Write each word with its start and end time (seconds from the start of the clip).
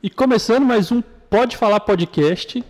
E 0.00 0.08
começando 0.08 0.64
mais 0.64 0.92
um 0.92 1.02
Pode 1.02 1.56
Falar 1.56 1.80
Podcast. 1.80 2.62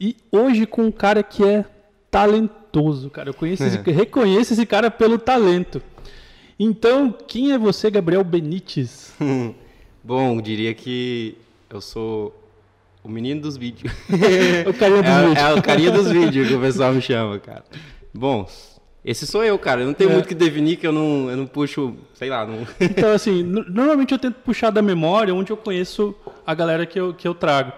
E 0.00 0.16
hoje 0.32 0.64
com 0.64 0.84
um 0.84 0.90
cara 0.90 1.22
que 1.22 1.44
é 1.44 1.66
talentoso, 2.10 3.10
cara. 3.10 3.28
Eu 3.28 3.34
conheço 3.34 3.62
esse, 3.62 3.76
reconheço 3.90 4.54
esse 4.54 4.64
cara 4.64 4.90
pelo 4.90 5.18
talento. 5.18 5.82
Então, 6.58 7.14
quem 7.28 7.52
é 7.52 7.58
você, 7.58 7.90
Gabriel 7.90 8.24
Benites? 8.24 9.12
Bom, 10.02 10.40
diria 10.40 10.72
que 10.72 11.36
eu 11.68 11.82
sou 11.82 12.34
o 13.04 13.08
menino 13.08 13.42
dos 13.42 13.58
vídeos. 13.58 13.92
o 14.66 14.72
carinha 14.72 15.02
dos 15.02 15.12
é, 15.12 15.26
vídeos. 15.26 15.44
É 15.44 15.54
o 15.54 15.62
carinha 15.62 15.90
dos 15.90 16.10
vídeos 16.10 16.48
que 16.48 16.54
o 16.54 16.60
pessoal 16.60 16.94
me 16.94 17.02
chama, 17.02 17.38
cara. 17.38 17.64
Bom, 18.14 18.48
esse 19.04 19.26
sou 19.26 19.42
eu, 19.42 19.58
cara. 19.58 19.80
Eu 19.80 19.86
não 19.86 19.94
tenho 19.94 20.10
é. 20.10 20.12
muito 20.14 20.28
que 20.28 20.34
definir 20.34 20.76
que 20.76 20.86
eu 20.86 20.92
não, 20.92 21.28
eu 21.28 21.36
não 21.36 21.46
puxo, 21.46 21.94
sei 22.14 22.30
lá. 22.30 22.46
Não... 22.46 22.66
Então, 22.80 23.12
assim, 23.12 23.42
normalmente 23.42 24.12
eu 24.12 24.18
tento 24.18 24.36
puxar 24.36 24.70
da 24.70 24.80
memória 24.80 25.34
onde 25.34 25.50
eu 25.50 25.56
conheço 25.56 26.14
a 26.46 26.54
galera 26.54 26.86
que 26.86 26.98
eu, 26.98 27.12
que 27.12 27.26
eu 27.26 27.34
trago. 27.34 27.72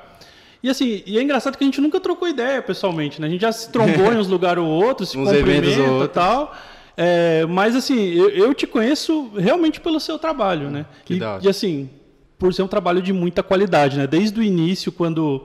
E 0.62 0.70
assim, 0.70 1.02
e 1.06 1.18
é 1.18 1.22
engraçado 1.22 1.58
que 1.58 1.64
a 1.64 1.66
gente 1.66 1.80
nunca 1.80 2.00
trocou 2.00 2.26
ideia 2.26 2.62
pessoalmente, 2.62 3.20
né? 3.20 3.26
A 3.26 3.30
gente 3.30 3.42
já 3.42 3.52
se 3.52 3.70
trombou 3.70 4.12
em 4.12 4.16
uns 4.16 4.28
lugares 4.28 4.62
ou 4.62 4.68
outros, 4.68 5.10
se 5.10 5.18
uns 5.18 5.28
cumprimenta 5.30 6.04
e 6.04 6.08
tal. 6.08 6.54
É, 6.96 7.44
mas 7.46 7.74
assim, 7.74 8.14
eu, 8.14 8.30
eu, 8.30 8.54
te 8.54 8.66
conheço 8.66 9.30
realmente 9.36 9.80
pelo 9.80 9.98
seu 9.98 10.18
trabalho, 10.18 10.70
né? 10.70 10.86
Que 11.04 11.14
e, 11.14 11.20
e 11.42 11.48
assim, 11.48 11.90
por 12.38 12.54
ser 12.54 12.62
um 12.62 12.68
trabalho 12.68 13.02
de 13.02 13.12
muita 13.12 13.42
qualidade, 13.42 13.98
né? 13.98 14.06
Desde 14.06 14.38
o 14.38 14.42
início, 14.42 14.92
quando 14.92 15.42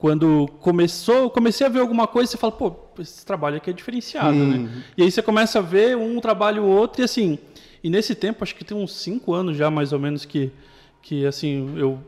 quando 0.00 0.48
começou, 0.60 1.28
comecei 1.28 1.66
a 1.66 1.68
ver 1.70 1.80
alguma 1.80 2.06
coisa, 2.06 2.30
você 2.30 2.38
fala, 2.38 2.52
pô, 2.52 2.74
esse 2.98 3.24
trabalho 3.24 3.58
aqui 3.58 3.68
é 3.68 3.72
diferenciado, 3.72 4.32
né? 4.32 4.56
uhum. 4.56 4.62
né? 4.62 4.84
E 4.96 5.02
aí 5.02 5.10
você 5.10 5.20
começa 5.20 5.58
a 5.58 5.62
ver 5.62 5.94
um 5.94 6.18
trabalho 6.20 6.64
ou 6.64 6.70
outro, 6.70 7.02
e 7.02 7.04
assim, 7.04 7.38
e 7.84 7.90
nesse 7.90 8.14
tempo, 8.14 8.42
acho 8.42 8.54
que 8.54 8.64
tem 8.64 8.74
uns 8.74 8.94
cinco 8.94 9.34
anos 9.34 9.58
já, 9.58 9.70
mais 9.70 9.92
ou 9.92 9.98
menos, 9.98 10.24
que, 10.24 10.50
que 11.02 11.26
assim, 11.26 11.74
eu, 11.76 11.98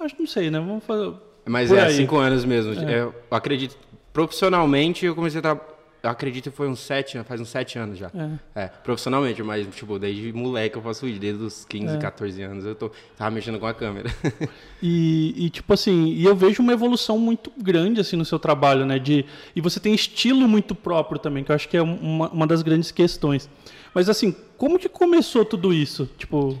acho, 0.00 0.16
não 0.18 0.26
sei, 0.26 0.50
né? 0.50 0.58
Vamos 0.58 0.82
fazer... 0.82 1.12
Mas 1.44 1.70
é, 1.70 1.84
aí. 1.84 1.92
cinco 1.92 2.16
anos 2.16 2.42
mesmo. 2.42 2.72
É. 2.72 3.02
Eu 3.02 3.14
acredito, 3.30 3.76
profissionalmente, 4.14 5.04
eu 5.04 5.14
comecei 5.14 5.40
a 5.40 5.42
trabalhar 5.42 5.71
eu 6.02 6.10
acredito 6.10 6.50
que 6.50 6.56
foi 6.56 6.68
uns 6.68 6.80
sete 6.80 7.22
faz 7.22 7.40
uns 7.40 7.48
sete 7.48 7.78
anos 7.78 7.96
já. 7.96 8.10
É. 8.54 8.62
é. 8.62 8.68
profissionalmente, 8.68 9.42
mas, 9.42 9.66
tipo, 9.74 9.98
desde 9.98 10.32
moleque 10.32 10.76
eu 10.76 10.82
faço 10.82 11.06
vídeo, 11.06 11.20
desde 11.20 11.44
os 11.44 11.64
15, 11.64 11.94
é. 11.94 11.98
14 11.98 12.42
anos 12.42 12.64
eu 12.64 12.74
tô, 12.74 12.90
tava 13.16 13.30
mexendo 13.30 13.58
com 13.58 13.66
a 13.66 13.74
câmera. 13.74 14.10
E, 14.84 15.46
e, 15.46 15.48
tipo 15.48 15.72
assim, 15.72 16.06
e 16.08 16.24
eu 16.24 16.34
vejo 16.34 16.60
uma 16.60 16.72
evolução 16.72 17.16
muito 17.16 17.52
grande, 17.56 18.00
assim, 18.00 18.16
no 18.16 18.24
seu 18.24 18.36
trabalho, 18.36 18.84
né? 18.84 18.98
De, 18.98 19.24
e 19.54 19.60
você 19.60 19.78
tem 19.78 19.94
estilo 19.94 20.48
muito 20.48 20.74
próprio 20.74 21.20
também, 21.20 21.44
que 21.44 21.52
eu 21.52 21.54
acho 21.54 21.68
que 21.68 21.76
é 21.76 21.82
uma, 21.82 22.28
uma 22.30 22.46
das 22.48 22.62
grandes 22.62 22.90
questões. 22.90 23.48
Mas, 23.94 24.08
assim, 24.08 24.34
como 24.56 24.80
que 24.80 24.88
começou 24.88 25.44
tudo 25.44 25.72
isso? 25.72 26.10
Tipo... 26.18 26.60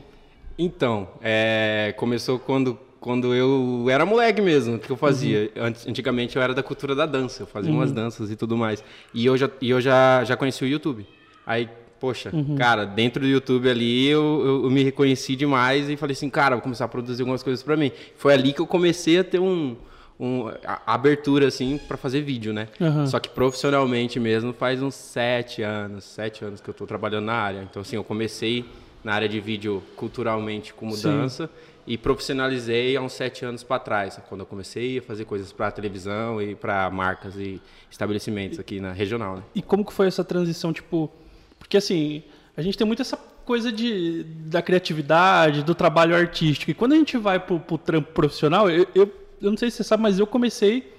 Então, 0.56 1.08
é, 1.20 1.92
começou 1.96 2.38
quando 2.38 2.78
quando 3.02 3.34
eu 3.34 3.86
era 3.90 4.06
moleque 4.06 4.40
mesmo, 4.40 4.78
que 4.78 4.88
eu 4.88 4.96
fazia. 4.96 5.50
Uhum. 5.56 5.74
Antigamente 5.88 6.36
eu 6.36 6.42
era 6.42 6.54
da 6.54 6.62
cultura 6.62 6.94
da 6.94 7.04
dança, 7.04 7.42
eu 7.42 7.46
fazia 7.48 7.72
uhum. 7.72 7.78
umas 7.78 7.90
danças 7.90 8.30
e 8.30 8.36
tudo 8.36 8.56
mais. 8.56 8.82
E 9.12 9.26
eu 9.26 9.36
já, 9.36 9.50
e 9.60 9.70
eu 9.70 9.80
já, 9.80 10.22
já 10.22 10.36
conheci 10.36 10.62
o 10.64 10.68
YouTube. 10.68 11.04
Aí, 11.44 11.68
poxa, 11.98 12.30
uhum. 12.32 12.54
cara, 12.54 12.84
dentro 12.84 13.20
do 13.20 13.26
YouTube 13.26 13.68
ali 13.68 14.06
eu, 14.06 14.22
eu, 14.22 14.64
eu, 14.64 14.70
me 14.70 14.84
reconheci 14.84 15.34
demais 15.34 15.90
e 15.90 15.96
falei 15.96 16.12
assim, 16.12 16.30
cara, 16.30 16.54
vou 16.54 16.62
começar 16.62 16.84
a 16.84 16.88
produzir 16.88 17.22
algumas 17.22 17.42
coisas 17.42 17.60
para 17.60 17.76
mim. 17.76 17.90
Foi 18.16 18.32
ali 18.32 18.52
que 18.52 18.60
eu 18.60 18.68
comecei 18.68 19.18
a 19.18 19.24
ter 19.24 19.40
um, 19.40 19.74
um 20.18 20.46
a, 20.64 20.94
abertura 20.94 21.48
assim 21.48 21.80
para 21.88 21.96
fazer 21.96 22.20
vídeo, 22.20 22.52
né? 22.52 22.68
Só 23.08 23.18
que 23.18 23.28
profissionalmente 23.28 24.20
mesmo 24.20 24.52
faz 24.52 24.80
uns 24.80 24.94
sete 24.94 25.60
anos, 25.60 26.04
sete 26.04 26.44
anos 26.44 26.60
que 26.60 26.70
eu 26.70 26.74
tô 26.74 26.86
trabalhando 26.86 27.24
na 27.24 27.34
área. 27.34 27.66
Então 27.68 27.82
assim, 27.82 27.96
eu 27.96 28.04
comecei 28.04 28.64
na 29.02 29.12
área 29.12 29.28
de 29.28 29.40
vídeo 29.40 29.82
culturalmente 29.96 30.72
com 30.72 30.86
mudança. 30.86 31.48
Sim 31.48 31.71
e 31.86 31.98
profissionalizei 31.98 32.96
há 32.96 33.02
uns 33.02 33.12
sete 33.12 33.44
anos 33.44 33.62
para 33.62 33.78
trás, 33.78 34.18
quando 34.28 34.42
eu 34.42 34.46
comecei 34.46 34.98
a 34.98 35.02
fazer 35.02 35.24
coisas 35.24 35.52
para 35.52 35.70
televisão 35.70 36.40
e 36.40 36.54
para 36.54 36.88
marcas 36.90 37.36
e 37.36 37.60
estabelecimentos 37.90 38.58
aqui 38.58 38.80
na 38.80 38.92
regional. 38.92 39.36
Né? 39.36 39.42
E 39.54 39.62
como 39.62 39.84
que 39.84 39.92
foi 39.92 40.06
essa 40.06 40.22
transição, 40.22 40.72
tipo, 40.72 41.10
porque 41.58 41.76
assim 41.76 42.22
a 42.56 42.62
gente 42.62 42.76
tem 42.76 42.86
muito 42.86 43.02
essa 43.02 43.16
coisa 43.16 43.72
de, 43.72 44.24
da 44.24 44.62
criatividade, 44.62 45.62
do 45.62 45.74
trabalho 45.74 46.14
artístico. 46.14 46.70
E 46.70 46.74
quando 46.74 46.92
a 46.92 46.96
gente 46.96 47.16
vai 47.16 47.40
para 47.40 47.54
o 47.54 47.78
trampo 47.78 48.12
profissional, 48.12 48.70
eu, 48.70 48.86
eu, 48.94 49.12
eu 49.40 49.50
não 49.50 49.56
sei 49.56 49.70
se 49.70 49.78
você 49.78 49.84
sabe, 49.84 50.02
mas 50.02 50.18
eu 50.18 50.26
comecei 50.26 50.91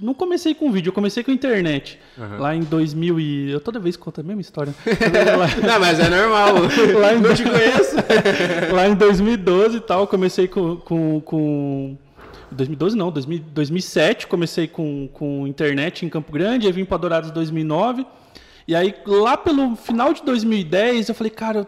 não 0.00 0.14
comecei 0.14 0.54
com 0.54 0.70
vídeo, 0.70 0.90
eu 0.90 0.92
comecei 0.92 1.22
com 1.22 1.30
internet. 1.30 1.98
Uhum. 2.16 2.38
Lá 2.38 2.54
em 2.54 2.60
2000 2.60 3.20
e... 3.20 3.50
Eu 3.50 3.60
toda 3.60 3.78
vez 3.78 3.96
conto 3.96 4.20
a 4.20 4.24
mesma 4.24 4.40
história. 4.40 4.74
não, 5.66 5.80
mas 5.80 5.98
é 5.98 6.08
normal. 6.08 6.54
lá 7.00 7.14
em... 7.14 7.20
Não 7.20 7.34
te 7.34 7.42
conheço. 7.44 7.96
lá 8.72 8.88
em 8.88 8.94
2012 8.94 9.76
e 9.76 9.80
tal, 9.80 10.06
comecei 10.06 10.48
com... 10.48 10.76
com, 10.76 11.20
com... 11.20 11.96
2012 12.50 12.96
não, 12.96 13.10
2000, 13.10 13.44
2007 13.52 14.26
comecei 14.28 14.68
com, 14.68 15.08
com 15.12 15.46
internet 15.46 16.06
em 16.06 16.08
Campo 16.08 16.30
Grande, 16.30 16.66
aí 16.66 16.72
vim 16.72 16.84
para 16.84 16.96
Dourados 16.96 17.30
2009. 17.32 18.06
E 18.68 18.74
aí 18.74 18.94
lá 19.06 19.36
pelo 19.36 19.76
final 19.76 20.12
de 20.12 20.22
2010 20.22 21.08
eu 21.08 21.14
falei, 21.14 21.30
cara, 21.30 21.66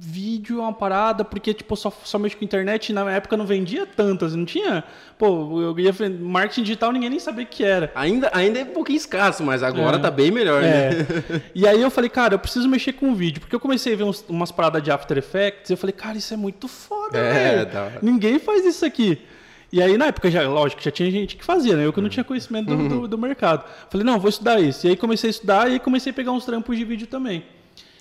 vídeo 0.00 0.58
é 0.58 0.62
uma 0.62 0.72
parada, 0.72 1.24
porque, 1.24 1.52
tipo, 1.52 1.74
só, 1.74 1.92
mexo 2.18 2.36
com 2.36 2.44
internet 2.44 2.92
na 2.92 3.10
época 3.10 3.36
não 3.36 3.44
vendia 3.44 3.84
tantas, 3.84 4.34
não 4.34 4.44
tinha. 4.44 4.84
Pô, 5.18 5.60
eu 5.60 5.78
ia 5.78 5.92
marketing 6.20 6.62
digital, 6.62 6.92
ninguém 6.92 7.10
nem 7.10 7.18
sabia 7.18 7.44
o 7.44 7.48
que 7.48 7.64
era. 7.64 7.90
Ainda, 7.94 8.30
ainda 8.32 8.60
é 8.60 8.62
um 8.62 8.72
pouquinho 8.72 8.96
escasso, 8.96 9.42
mas 9.42 9.62
agora 9.62 9.96
é. 9.96 10.00
tá 10.00 10.10
bem 10.10 10.30
melhor, 10.30 10.62
é. 10.62 10.90
né? 10.90 11.42
E 11.54 11.66
aí 11.66 11.82
eu 11.82 11.90
falei, 11.90 12.08
cara, 12.08 12.34
eu 12.34 12.38
preciso 12.38 12.68
mexer 12.68 12.92
com 12.92 13.14
vídeo, 13.14 13.40
porque 13.40 13.54
eu 13.54 13.60
comecei 13.60 13.94
a 13.94 13.96
ver 13.96 14.04
uns, 14.04 14.24
umas 14.28 14.52
paradas 14.52 14.82
de 14.82 14.90
After 14.90 15.18
Effects 15.18 15.70
e 15.70 15.72
eu 15.72 15.76
falei, 15.76 15.92
cara, 15.92 16.16
isso 16.16 16.32
é 16.32 16.36
muito 16.36 16.68
foda, 16.68 17.18
é, 17.18 17.64
tá. 17.64 17.92
Ninguém 18.00 18.38
faz 18.38 18.64
isso 18.64 18.84
aqui. 18.84 19.18
E 19.70 19.82
aí, 19.82 19.98
na 19.98 20.06
época, 20.06 20.30
já, 20.30 20.48
lógico, 20.48 20.80
já 20.80 20.90
tinha 20.90 21.10
gente 21.10 21.36
que 21.36 21.44
fazia, 21.44 21.76
né? 21.76 21.84
Eu 21.84 21.92
que 21.92 22.00
não 22.00 22.08
tinha 22.08 22.24
conhecimento 22.24 22.74
do, 22.74 22.88
do, 22.88 23.08
do 23.08 23.18
mercado. 23.18 23.64
Falei, 23.90 24.04
não, 24.04 24.18
vou 24.18 24.30
estudar 24.30 24.60
isso. 24.60 24.86
E 24.86 24.90
aí 24.90 24.96
comecei 24.96 25.28
a 25.28 25.30
estudar 25.30 25.70
e 25.70 25.78
comecei 25.78 26.10
a 26.10 26.14
pegar 26.14 26.32
uns 26.32 26.46
trampos 26.46 26.76
de 26.78 26.84
vídeo 26.86 27.06
também. 27.06 27.44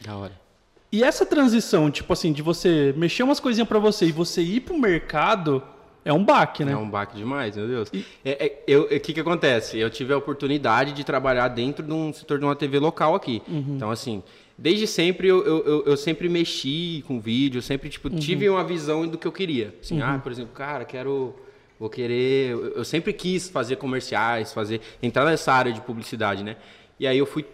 Da 0.01 0.15
hora. 0.15 0.46
E 0.91 1.03
essa 1.03 1.25
transição, 1.25 1.91
tipo 1.91 2.11
assim, 2.13 2.31
de 2.31 2.41
você 2.41 2.93
mexer 2.95 3.23
umas 3.23 3.39
coisinhas 3.39 3.67
para 3.67 3.79
você 3.79 4.05
e 4.05 4.11
você 4.11 4.41
ir 4.41 4.61
pro 4.61 4.77
mercado, 4.77 5.61
é 6.07 6.13
um 6.13 6.23
baque, 6.23 6.63
né? 6.63 6.71
É 6.71 6.77
um 6.77 6.89
baque 6.89 7.17
demais, 7.17 7.57
meu 7.57 7.67
Deus. 7.67 7.89
O 7.89 7.97
é, 8.23 8.45
é, 8.45 8.63
eu, 8.65 8.87
que 9.01 9.13
que 9.13 9.19
acontece? 9.19 9.77
Eu 9.77 9.89
tive 9.89 10.13
a 10.13 10.17
oportunidade 10.17 10.93
de 10.93 11.03
trabalhar 11.03 11.49
dentro 11.49 11.85
de 11.85 11.91
um 11.91 12.13
setor 12.13 12.39
de 12.39 12.45
uma 12.45 12.55
TV 12.55 12.79
local 12.79 13.13
aqui. 13.13 13.41
Uhum. 13.45 13.75
Então, 13.75 13.91
assim, 13.91 14.23
desde 14.57 14.87
sempre 14.87 15.27
eu, 15.27 15.45
eu, 15.45 15.83
eu, 15.85 15.97
sempre 15.97 16.29
mexi 16.29 17.03
com 17.05 17.19
vídeo, 17.19 17.61
sempre, 17.61 17.89
tipo, 17.89 18.07
uhum. 18.07 18.17
tive 18.17 18.49
uma 18.49 18.63
visão 18.63 19.05
do 19.05 19.17
que 19.17 19.27
eu 19.27 19.31
queria. 19.33 19.75
Assim, 19.81 20.01
uhum. 20.01 20.07
ah, 20.07 20.19
por 20.23 20.31
exemplo, 20.31 20.53
cara, 20.53 20.85
quero... 20.85 21.35
Vou 21.77 21.89
querer... 21.89 22.51
Eu 22.75 22.85
sempre 22.85 23.11
quis 23.11 23.49
fazer 23.49 23.75
comerciais, 23.75 24.53
fazer... 24.53 24.79
Entrar 25.03 25.25
nessa 25.25 25.51
área 25.51 25.73
de 25.73 25.81
publicidade, 25.81 26.41
né? 26.41 26.55
E 26.97 27.05
aí 27.05 27.17
eu 27.17 27.25
fui 27.25 27.45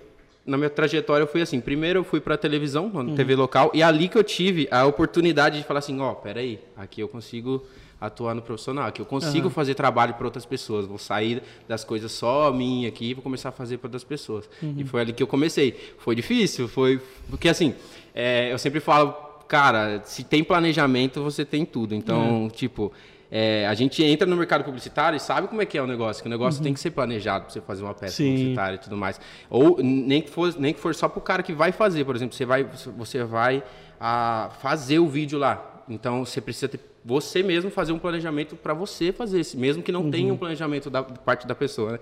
na 0.45 0.57
minha 0.57 0.69
trajetória 0.69 1.25
foi 1.25 1.41
assim, 1.41 1.59
primeiro 1.61 1.99
eu 1.99 2.03
fui 2.03 2.19
para 2.19 2.37
televisão, 2.37 2.89
na 2.89 2.99
uhum. 2.99 3.15
TV 3.15 3.35
local, 3.35 3.71
e 3.73 3.81
ali 3.81 4.09
que 4.09 4.17
eu 4.17 4.23
tive 4.23 4.67
a 4.69 4.85
oportunidade 4.85 5.57
de 5.57 5.63
falar 5.63 5.79
assim, 5.79 5.99
ó, 5.99 6.11
oh, 6.11 6.15
peraí, 6.15 6.59
aqui 6.75 7.01
eu 7.01 7.07
consigo 7.07 7.65
atuar 7.99 8.35
no 8.35 8.41
profissional, 8.41 8.85
aqui 8.85 9.01
eu 9.01 9.05
consigo 9.05 9.47
uhum. 9.47 9.53
fazer 9.53 9.75
trabalho 9.75 10.13
para 10.15 10.25
outras 10.25 10.45
pessoas, 10.45 10.85
vou 10.85 10.97
sair 10.97 11.41
das 11.69 11.85
coisas 11.85 12.11
só 12.11 12.51
minha 12.51 12.89
aqui 12.89 13.11
e 13.11 13.13
vou 13.13 13.23
começar 13.23 13.49
a 13.49 13.51
fazer 13.53 13.77
para 13.77 13.87
outras 13.87 14.03
pessoas. 14.03 14.49
Uhum. 14.61 14.75
E 14.77 14.83
foi 14.83 14.99
ali 14.99 15.13
que 15.13 15.23
eu 15.23 15.27
comecei. 15.27 15.79
Foi 15.99 16.13
difícil, 16.13 16.67
foi 16.67 16.99
porque 17.29 17.47
assim, 17.47 17.73
é, 18.13 18.51
eu 18.51 18.57
sempre 18.57 18.81
falo, 18.81 19.13
cara, 19.47 20.01
se 20.03 20.25
tem 20.25 20.43
planejamento, 20.43 21.23
você 21.23 21.45
tem 21.45 21.65
tudo. 21.65 21.95
Então, 21.95 22.49
tipo, 22.53 22.91
é, 23.35 23.65
a 23.65 23.73
gente 23.73 24.03
entra 24.03 24.27
no 24.27 24.37
mercado 24.37 24.63
publicitário 24.63 25.17
e 25.17 25.19
sabe 25.19 25.47
como 25.47 25.59
é 25.59 25.65
que 25.65 25.75
é 25.75 25.81
o 25.81 25.87
negócio, 25.87 26.21
que 26.21 26.27
o 26.27 26.29
negócio 26.29 26.59
uhum. 26.59 26.65
tem 26.65 26.73
que 26.75 26.79
ser 26.79 26.91
planejado 26.91 27.45
para 27.45 27.51
você 27.51 27.61
fazer 27.61 27.81
uma 27.81 27.95
peça 27.95 28.17
Sim. 28.17 28.29
publicitária 28.29 28.75
e 28.75 28.77
tudo 28.77 28.95
mais. 28.95 29.19
Ou 29.49 29.81
nem 29.81 30.21
que 30.21 30.29
for, 30.29 30.53
nem 30.59 30.71
que 30.71 30.79
for 30.79 30.93
só 30.93 31.09
para 31.09 31.17
o 31.17 31.21
cara 31.23 31.41
que 31.41 31.51
vai 31.51 31.71
fazer, 31.71 32.05
por 32.05 32.15
exemplo, 32.15 32.35
você 32.35 32.45
vai, 32.45 32.63
você 32.95 33.23
vai 33.23 33.63
a, 33.99 34.51
fazer 34.61 34.99
o 34.99 35.07
vídeo 35.07 35.39
lá. 35.39 35.83
Então 35.89 36.23
você 36.23 36.39
precisa 36.39 36.67
ter, 36.67 36.79
você 37.03 37.41
mesmo 37.41 37.71
fazer 37.71 37.91
um 37.91 37.97
planejamento 37.97 38.55
para 38.55 38.75
você 38.75 39.11
fazer, 39.11 39.41
mesmo 39.55 39.81
que 39.81 39.91
não 39.91 40.01
uhum. 40.03 40.11
tenha 40.11 40.31
um 40.31 40.37
planejamento 40.37 40.91
da 40.91 41.01
parte 41.01 41.47
da 41.47 41.55
pessoa. 41.55 41.93
Né? 41.93 41.99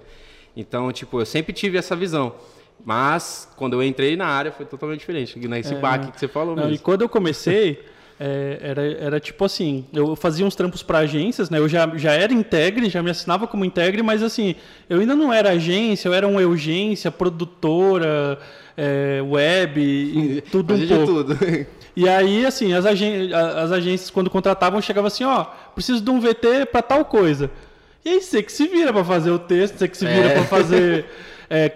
Então, 0.54 0.92
tipo, 0.92 1.18
eu 1.18 1.26
sempre 1.26 1.54
tive 1.54 1.78
essa 1.78 1.96
visão. 1.96 2.36
Mas 2.84 3.50
quando 3.56 3.72
eu 3.72 3.84
entrei 3.84 4.18
na 4.18 4.26
área 4.26 4.52
foi 4.52 4.66
totalmente 4.66 5.00
diferente, 5.00 5.40
nesse 5.40 5.76
é, 5.76 5.80
baque 5.80 6.12
que 6.12 6.20
você 6.20 6.28
falou 6.28 6.58
não, 6.58 6.64
mesmo. 6.64 6.76
E 6.76 6.80
quando 6.80 7.04
eu 7.04 7.08
comecei, 7.08 7.86
é, 8.24 8.60
era, 8.62 8.82
era 8.84 9.20
tipo 9.20 9.44
assim, 9.44 9.84
eu 9.92 10.16
fazia 10.16 10.46
uns 10.46 10.54
trampos 10.54 10.84
para 10.84 11.00
agências, 11.00 11.50
né? 11.50 11.58
Eu 11.58 11.68
já, 11.68 11.92
já 11.98 12.12
era 12.12 12.32
integre, 12.32 12.88
já 12.88 13.02
me 13.02 13.10
assinava 13.10 13.48
como 13.48 13.66
integre, 13.66 14.04
mas 14.04 14.22
assim, 14.22 14.54
eu 14.88 15.00
ainda 15.00 15.16
não 15.16 15.34
era 15.34 15.50
agência, 15.50 16.08
eu 16.08 16.14
era 16.14 16.28
uma 16.28 16.40
urgência, 16.42 17.10
produtora, 17.10 18.38
é, 18.78 19.24
web, 19.24 20.44
tudo 20.52 20.76
um 20.76 20.88
pouco. 20.88 21.06
Tudo. 21.06 21.40
E 21.94 22.08
aí, 22.08 22.46
assim, 22.46 22.72
as, 22.72 22.86
agen 22.86 23.34
as 23.34 23.70
agências, 23.70 24.10
quando 24.10 24.30
contratavam, 24.30 24.82
chegavam 24.82 25.08
assim, 25.08 25.26
ó, 25.26 25.44
preciso 25.76 26.02
de 26.02 26.10
um 26.10 26.22
VT 26.22 26.68
para 26.72 26.82
tal 26.82 27.04
coisa. 27.04 27.52
E 28.06 28.12
aí 28.12 28.22
você 28.22 28.42
que 28.42 28.50
se 28.50 28.66
vira 28.66 28.94
para 28.94 29.04
fazer 29.04 29.30
o 29.30 29.38
texto, 29.38 29.78
você 29.78 29.90
que 29.90 29.98
se 29.98 30.06
vira 30.06 30.28
é. 30.28 30.34
para 30.36 30.46
fazer 30.46 31.06
é, 31.50 31.70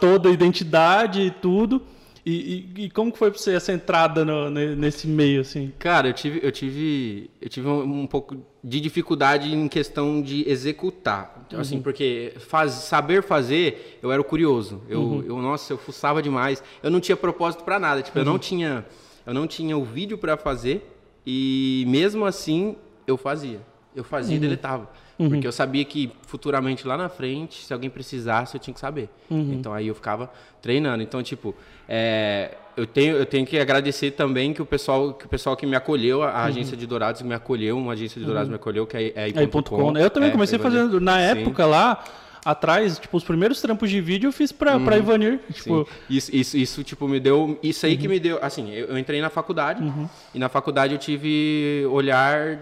toda 0.00 0.30
a 0.30 0.32
identidade 0.32 1.20
e 1.20 1.30
tudo. 1.30 1.82
E, 2.28 2.68
e, 2.76 2.84
e, 2.84 2.90
como 2.90 3.10
que 3.10 3.16
foi 3.16 3.30
pra 3.30 3.40
você 3.40 3.54
essa 3.54 3.72
entrada 3.72 4.22
no, 4.22 4.50
nesse 4.50 5.06
meio, 5.06 5.40
assim? 5.40 5.72
Cara, 5.78 6.08
eu 6.08 6.12
tive, 6.12 6.40
eu 6.42 6.52
tive, 6.52 7.30
eu 7.40 7.48
tive 7.48 7.66
um, 7.66 8.02
um 8.02 8.06
pouco 8.06 8.36
de 8.62 8.80
dificuldade 8.82 9.50
em 9.54 9.66
questão 9.66 10.20
de 10.20 10.46
executar. 10.46 11.42
Então, 11.46 11.58
assim, 11.58 11.76
uhum. 11.76 11.78
Assim, 11.78 11.82
porque 11.82 12.34
faz, 12.36 12.72
saber 12.72 13.22
fazer, 13.22 13.98
eu 14.02 14.12
era 14.12 14.22
curioso. 14.22 14.82
Eu, 14.90 15.00
uhum. 15.00 15.24
eu, 15.26 15.38
nossa, 15.38 15.72
eu 15.72 15.78
fuçava 15.78 16.20
demais. 16.20 16.62
Eu 16.82 16.90
não 16.90 17.00
tinha 17.00 17.16
propósito 17.16 17.64
para 17.64 17.78
nada. 17.78 18.02
Tipo, 18.02 18.18
uhum. 18.18 18.22
eu 18.22 18.26
não 18.26 18.32
uhum. 18.34 18.38
tinha, 18.38 18.84
eu 19.26 19.32
não 19.32 19.46
tinha 19.46 19.78
o 19.78 19.82
vídeo 19.82 20.18
para 20.18 20.36
fazer 20.36 20.86
e 21.26 21.86
mesmo 21.88 22.26
assim 22.26 22.76
eu 23.06 23.16
fazia. 23.16 23.62
Eu 23.96 24.04
fazia 24.04 24.34
e 24.34 24.36
uhum. 24.36 24.42
deletava. 24.42 24.90
Uhum. 25.18 25.30
Porque 25.30 25.46
eu 25.46 25.52
sabia 25.52 25.84
que 25.84 26.12
futuramente 26.26 26.86
lá 26.86 26.96
na 26.96 27.08
frente, 27.08 27.64
se 27.64 27.72
alguém 27.72 27.90
precisasse, 27.90 28.54
eu 28.54 28.60
tinha 28.60 28.72
que 28.72 28.78
saber. 28.78 29.08
Uhum. 29.28 29.54
Então 29.54 29.74
aí 29.74 29.88
eu 29.88 29.94
ficava 29.94 30.30
treinando. 30.62 31.02
Então, 31.02 31.20
tipo, 31.22 31.54
é, 31.88 32.52
eu, 32.76 32.86
tenho, 32.86 33.16
eu 33.16 33.26
tenho 33.26 33.44
que 33.44 33.58
agradecer 33.58 34.12
também 34.12 34.52
que 34.52 34.62
o 34.62 34.66
pessoal 34.66 35.12
que, 35.12 35.26
o 35.26 35.28
pessoal 35.28 35.56
que 35.56 35.66
me 35.66 35.74
acolheu, 35.74 36.22
a, 36.22 36.26
uhum. 36.26 36.36
agência 36.36 36.76
de 36.76 36.86
Dourados 36.86 37.22
me 37.22 37.34
acolheu, 37.34 37.76
uma 37.76 37.94
agência 37.94 38.20
de 38.20 38.24
Dourados 38.24 38.48
uhum. 38.48 38.52
me 38.52 38.56
acolheu, 38.56 38.86
que 38.86 38.96
é, 38.96 39.12
é. 39.16 39.28
É, 39.30 40.04
eu 40.04 40.10
também 40.10 40.28
é, 40.28 40.32
comecei 40.32 40.58
fazendo, 40.58 41.00
na 41.00 41.20
época 41.20 41.64
Sim. 41.64 41.70
lá 41.70 42.04
atrás, 42.44 42.98
tipo, 43.00 43.16
os 43.16 43.24
primeiros 43.24 43.60
trampos 43.60 43.90
de 43.90 44.00
vídeo 44.00 44.28
eu 44.28 44.32
fiz 44.32 44.52
pra, 44.52 44.76
uhum. 44.76 44.84
pra 44.84 44.96
Ivanir. 44.96 45.40
Tipo... 45.52 45.88
Isso, 46.08 46.34
isso, 46.34 46.56
isso, 46.56 46.84
tipo, 46.84 47.08
me 47.08 47.18
deu. 47.18 47.58
Isso 47.60 47.84
aí 47.84 47.94
uhum. 47.94 48.00
que 48.00 48.08
me 48.08 48.20
deu. 48.20 48.38
Assim, 48.40 48.70
eu, 48.70 48.86
eu 48.86 48.98
entrei 48.98 49.20
na 49.20 49.30
faculdade 49.30 49.82
uhum. 49.82 50.08
e 50.32 50.38
na 50.38 50.48
faculdade 50.48 50.94
eu 50.94 50.98
tive 50.98 51.84
olhar 51.90 52.60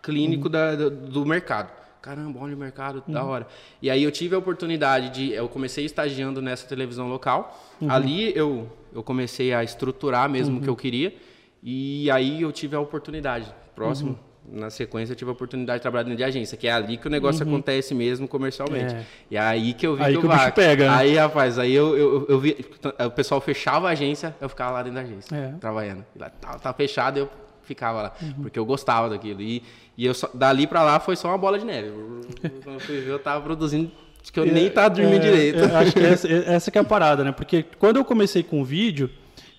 clínico 0.00 0.44
uhum. 0.44 0.52
da, 0.52 0.74
do 0.88 1.26
mercado 1.26 1.85
caramba, 2.06 2.38
olha 2.40 2.54
o 2.54 2.58
mercado, 2.58 3.02
uhum. 3.04 3.14
da 3.14 3.24
hora. 3.24 3.48
E 3.82 3.90
aí 3.90 4.04
eu 4.04 4.12
tive 4.12 4.36
a 4.36 4.38
oportunidade 4.38 5.10
de, 5.10 5.32
eu 5.32 5.48
comecei 5.48 5.84
estagiando 5.84 6.40
nessa 6.40 6.64
televisão 6.68 7.08
local. 7.08 7.60
Uhum. 7.80 7.90
Ali 7.90 8.32
eu, 8.36 8.70
eu 8.94 9.02
comecei 9.02 9.52
a 9.52 9.64
estruturar 9.64 10.30
mesmo 10.30 10.54
o 10.54 10.58
uhum. 10.58 10.62
que 10.62 10.70
eu 10.70 10.76
queria. 10.76 11.12
E 11.60 12.08
aí 12.12 12.42
eu 12.42 12.52
tive 12.52 12.76
a 12.76 12.80
oportunidade. 12.80 13.52
Próximo, 13.74 14.16
uhum. 14.46 14.60
na 14.60 14.70
sequência, 14.70 15.12
eu 15.12 15.16
tive 15.16 15.30
a 15.30 15.32
oportunidade 15.32 15.80
de 15.80 15.82
trabalhar 15.82 16.04
dentro 16.04 16.18
de 16.18 16.22
agência, 16.22 16.56
que 16.56 16.68
é 16.68 16.72
ali 16.72 16.96
que 16.96 17.08
o 17.08 17.10
negócio 17.10 17.44
uhum. 17.44 17.54
acontece 17.54 17.92
mesmo 17.92 18.28
comercialmente. 18.28 18.94
É. 18.94 19.04
E 19.32 19.36
aí 19.36 19.74
que 19.74 19.84
eu 19.84 19.96
vi 19.96 20.04
aí 20.04 20.14
que, 20.14 20.20
que 20.20 20.26
o 20.26 20.30
bicho 20.30 20.52
pega. 20.52 20.84
Né? 20.84 20.96
Aí, 20.96 21.16
rapaz, 21.16 21.58
aí 21.58 21.74
eu, 21.74 21.98
eu, 21.98 22.26
eu, 22.28 22.38
vi, 22.38 22.64
o 23.04 23.10
pessoal 23.10 23.40
fechava 23.40 23.88
a 23.88 23.90
agência, 23.90 24.32
eu 24.40 24.48
ficava 24.48 24.70
lá 24.70 24.82
dentro 24.84 24.94
da 24.94 25.02
agência, 25.02 25.34
é. 25.34 25.48
trabalhando. 25.58 26.04
Lá, 26.16 26.30
tá, 26.30 26.56
tá 26.56 26.72
fechado, 26.72 27.18
eu 27.18 27.28
ficava 27.66 28.02
lá, 28.02 28.12
uhum. 28.22 28.42
porque 28.42 28.58
eu 28.58 28.64
gostava 28.64 29.10
daquilo. 29.10 29.42
E, 29.42 29.62
e 29.96 30.06
eu 30.06 30.14
só, 30.14 30.30
dali 30.32 30.66
para 30.66 30.82
lá 30.82 31.00
foi 31.00 31.16
só 31.16 31.28
uma 31.28 31.38
bola 31.38 31.58
de 31.58 31.64
neve. 31.64 31.90
Eu 33.06 33.18
tava 33.18 33.42
produzindo 33.42 33.90
que 34.32 34.40
eu 34.40 34.44
é, 34.44 34.50
nem 34.50 34.68
tava 34.68 34.90
dormindo 34.90 35.16
é, 35.16 35.30
direito. 35.30 35.64
acho 35.64 35.92
que 35.92 36.00
essa, 36.04 36.28
essa 36.28 36.70
que 36.70 36.78
é 36.78 36.80
a 36.80 36.84
parada, 36.84 37.22
né? 37.22 37.32
Porque 37.32 37.64
quando 37.78 37.96
eu 37.96 38.04
comecei 38.04 38.42
com 38.42 38.60
o 38.60 38.64
vídeo, 38.64 39.08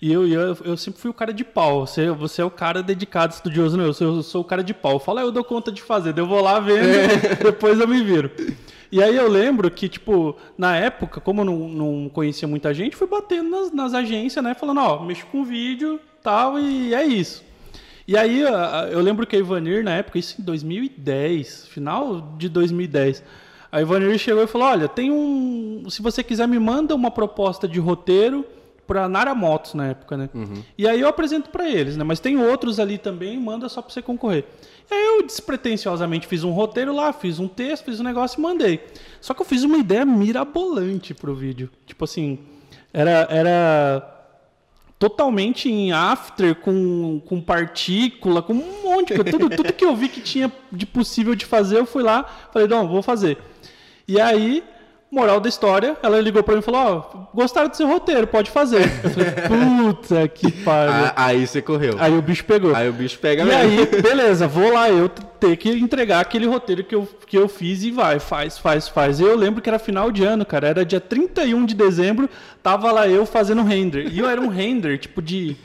e 0.00 0.12
eu, 0.12 0.28
eu, 0.28 0.56
eu 0.64 0.76
sempre 0.76 1.00
fui 1.00 1.10
o 1.10 1.14
cara 1.14 1.32
de 1.32 1.44
pau. 1.44 1.86
Você, 1.86 2.10
você 2.10 2.42
é 2.42 2.44
o 2.44 2.50
cara 2.50 2.82
dedicado, 2.82 3.34
estudioso, 3.34 3.76
não. 3.76 3.84
Eu 3.84 3.94
sou, 3.94 4.16
eu 4.16 4.22
sou 4.22 4.42
o 4.42 4.44
cara 4.44 4.62
de 4.62 4.72
pau. 4.72 4.98
Fala, 4.98 5.22
eu 5.22 5.32
dou 5.32 5.42
conta 5.42 5.72
de 5.72 5.82
fazer. 5.82 6.16
eu 6.16 6.26
vou 6.26 6.40
lá 6.40 6.60
vendo, 6.60 6.86
é. 6.86 7.34
depois 7.42 7.80
eu 7.80 7.88
me 7.88 8.02
viro. 8.02 8.30
E 8.90 9.02
aí 9.02 9.16
eu 9.16 9.28
lembro 9.28 9.70
que, 9.70 9.88
tipo, 9.88 10.36
na 10.56 10.76
época, 10.76 11.20
como 11.20 11.40
eu 11.40 11.44
não, 11.44 11.68
não 11.68 12.08
conhecia 12.08 12.48
muita 12.48 12.72
gente, 12.72 12.96
fui 12.96 13.06
batendo 13.06 13.50
nas, 13.50 13.72
nas 13.72 13.94
agências, 13.94 14.42
né? 14.42 14.54
Falando, 14.54 14.80
ó, 14.80 15.02
mexo 15.02 15.26
com 15.26 15.44
vídeo 15.44 16.00
tal, 16.22 16.58
e 16.58 16.94
é 16.94 17.04
isso. 17.04 17.44
E 18.08 18.16
aí 18.16 18.40
eu 18.90 19.00
lembro 19.00 19.26
que 19.26 19.36
a 19.36 19.38
Ivanir, 19.38 19.84
na 19.84 19.92
época, 19.92 20.18
isso 20.18 20.40
em 20.40 20.44
2010, 20.44 21.66
final 21.66 22.34
de 22.38 22.48
2010, 22.48 23.22
a 23.70 23.82
Ivanir 23.82 24.18
chegou 24.18 24.42
e 24.42 24.46
falou: 24.46 24.66
Olha, 24.66 24.88
tem 24.88 25.10
um. 25.12 25.84
Se 25.90 26.00
você 26.00 26.22
quiser, 26.24 26.48
me 26.48 26.58
manda 26.58 26.94
uma 26.94 27.10
proposta 27.10 27.68
de 27.68 27.78
roteiro 27.78 28.46
para 28.86 29.06
Nara 29.06 29.34
Motos 29.34 29.74
na 29.74 29.88
época, 29.88 30.16
né? 30.16 30.30
Uhum. 30.32 30.62
E 30.78 30.88
aí 30.88 30.98
eu 30.98 31.06
apresento 31.06 31.50
para 31.50 31.68
eles, 31.68 31.98
né? 31.98 32.02
Mas 32.02 32.18
tem 32.18 32.38
outros 32.38 32.80
ali 32.80 32.96
também, 32.96 33.38
manda 33.38 33.68
só 33.68 33.82
para 33.82 33.92
você 33.92 34.00
concorrer. 34.00 34.46
E 34.90 34.94
aí 34.94 35.04
eu 35.04 35.26
despretensiosamente 35.26 36.26
fiz 36.26 36.42
um 36.42 36.50
roteiro 36.50 36.94
lá, 36.94 37.12
fiz 37.12 37.38
um 37.38 37.46
texto, 37.46 37.84
fiz 37.84 38.00
um 38.00 38.04
negócio 38.04 38.40
e 38.40 38.42
mandei. 38.42 38.86
Só 39.20 39.34
que 39.34 39.42
eu 39.42 39.46
fiz 39.46 39.64
uma 39.64 39.76
ideia 39.76 40.06
mirabolante 40.06 41.12
pro 41.12 41.34
vídeo. 41.34 41.68
Tipo 41.84 42.04
assim, 42.04 42.38
era 42.90 43.28
era 43.30 44.17
totalmente 44.98 45.70
em 45.70 45.92
after, 45.92 46.54
com, 46.56 47.20
com 47.24 47.40
partícula, 47.40 48.42
com 48.42 48.52
um 48.52 48.82
monte 48.82 49.14
de 49.14 49.24
tudo, 49.24 49.48
tudo 49.48 49.72
que 49.72 49.84
eu 49.84 49.94
vi 49.94 50.08
que 50.08 50.20
tinha 50.20 50.52
de 50.72 50.84
possível 50.84 51.34
de 51.34 51.46
fazer, 51.46 51.78
eu 51.78 51.86
fui 51.86 52.02
lá, 52.02 52.24
falei, 52.52 52.66
não, 52.66 52.88
vou 52.88 53.02
fazer. 53.02 53.38
E 54.06 54.20
aí, 54.20 54.64
moral 55.10 55.40
da 55.40 55.48
história, 55.48 55.96
ela 56.02 56.20
ligou 56.20 56.42
para 56.42 56.54
mim 56.54 56.60
e 56.60 56.62
falou, 56.62 56.80
ó, 56.80 56.98
oh, 56.98 57.36
gostaram 57.36 57.68
do 57.68 57.76
seu 57.76 57.86
roteiro, 57.86 58.26
pode 58.26 58.50
fazer. 58.50 58.82
Eu 59.02 59.10
falei, 59.10 59.30
puta 59.48 60.28
que 60.28 60.50
pariu. 60.50 60.92
Ah, 60.92 61.12
aí 61.16 61.46
você 61.46 61.62
correu. 61.62 61.96
Aí 61.98 62.16
o 62.16 62.20
bicho 62.20 62.44
pegou. 62.44 62.74
Aí 62.74 62.88
o 62.88 62.92
bicho 62.92 63.18
pega 63.18 63.42
e 63.42 63.46
mesmo. 63.46 63.62
E 63.62 63.78
aí, 63.78 64.02
beleza, 64.02 64.46
vou 64.46 64.72
lá 64.72 64.90
eu 64.90 65.08
ter 65.08 65.56
que 65.56 65.70
entregar 65.70 66.20
aquele 66.20 66.46
roteiro 66.46 66.84
que 66.84 66.94
eu, 66.94 67.08
que 67.26 67.38
eu 67.38 67.48
fiz 67.48 67.82
e 67.82 67.90
vai, 67.90 68.18
faz, 68.18 68.58
faz, 68.58 68.88
faz. 68.88 69.18
Eu 69.18 69.34
lembro 69.34 69.62
que 69.62 69.68
era 69.68 69.78
final 69.78 70.10
de 70.10 70.24
ano, 70.24 70.44
cara. 70.44 70.68
Era 70.68 70.84
dia 70.84 71.00
31 71.00 71.64
de 71.64 71.74
dezembro, 71.74 72.28
tava 72.62 72.92
lá 72.92 73.08
eu 73.08 73.24
fazendo 73.24 73.62
render. 73.62 74.08
E 74.12 74.18
eu 74.18 74.28
era 74.28 74.40
um 74.40 74.48
render, 74.48 74.98
tipo, 74.98 75.22
de 75.22 75.56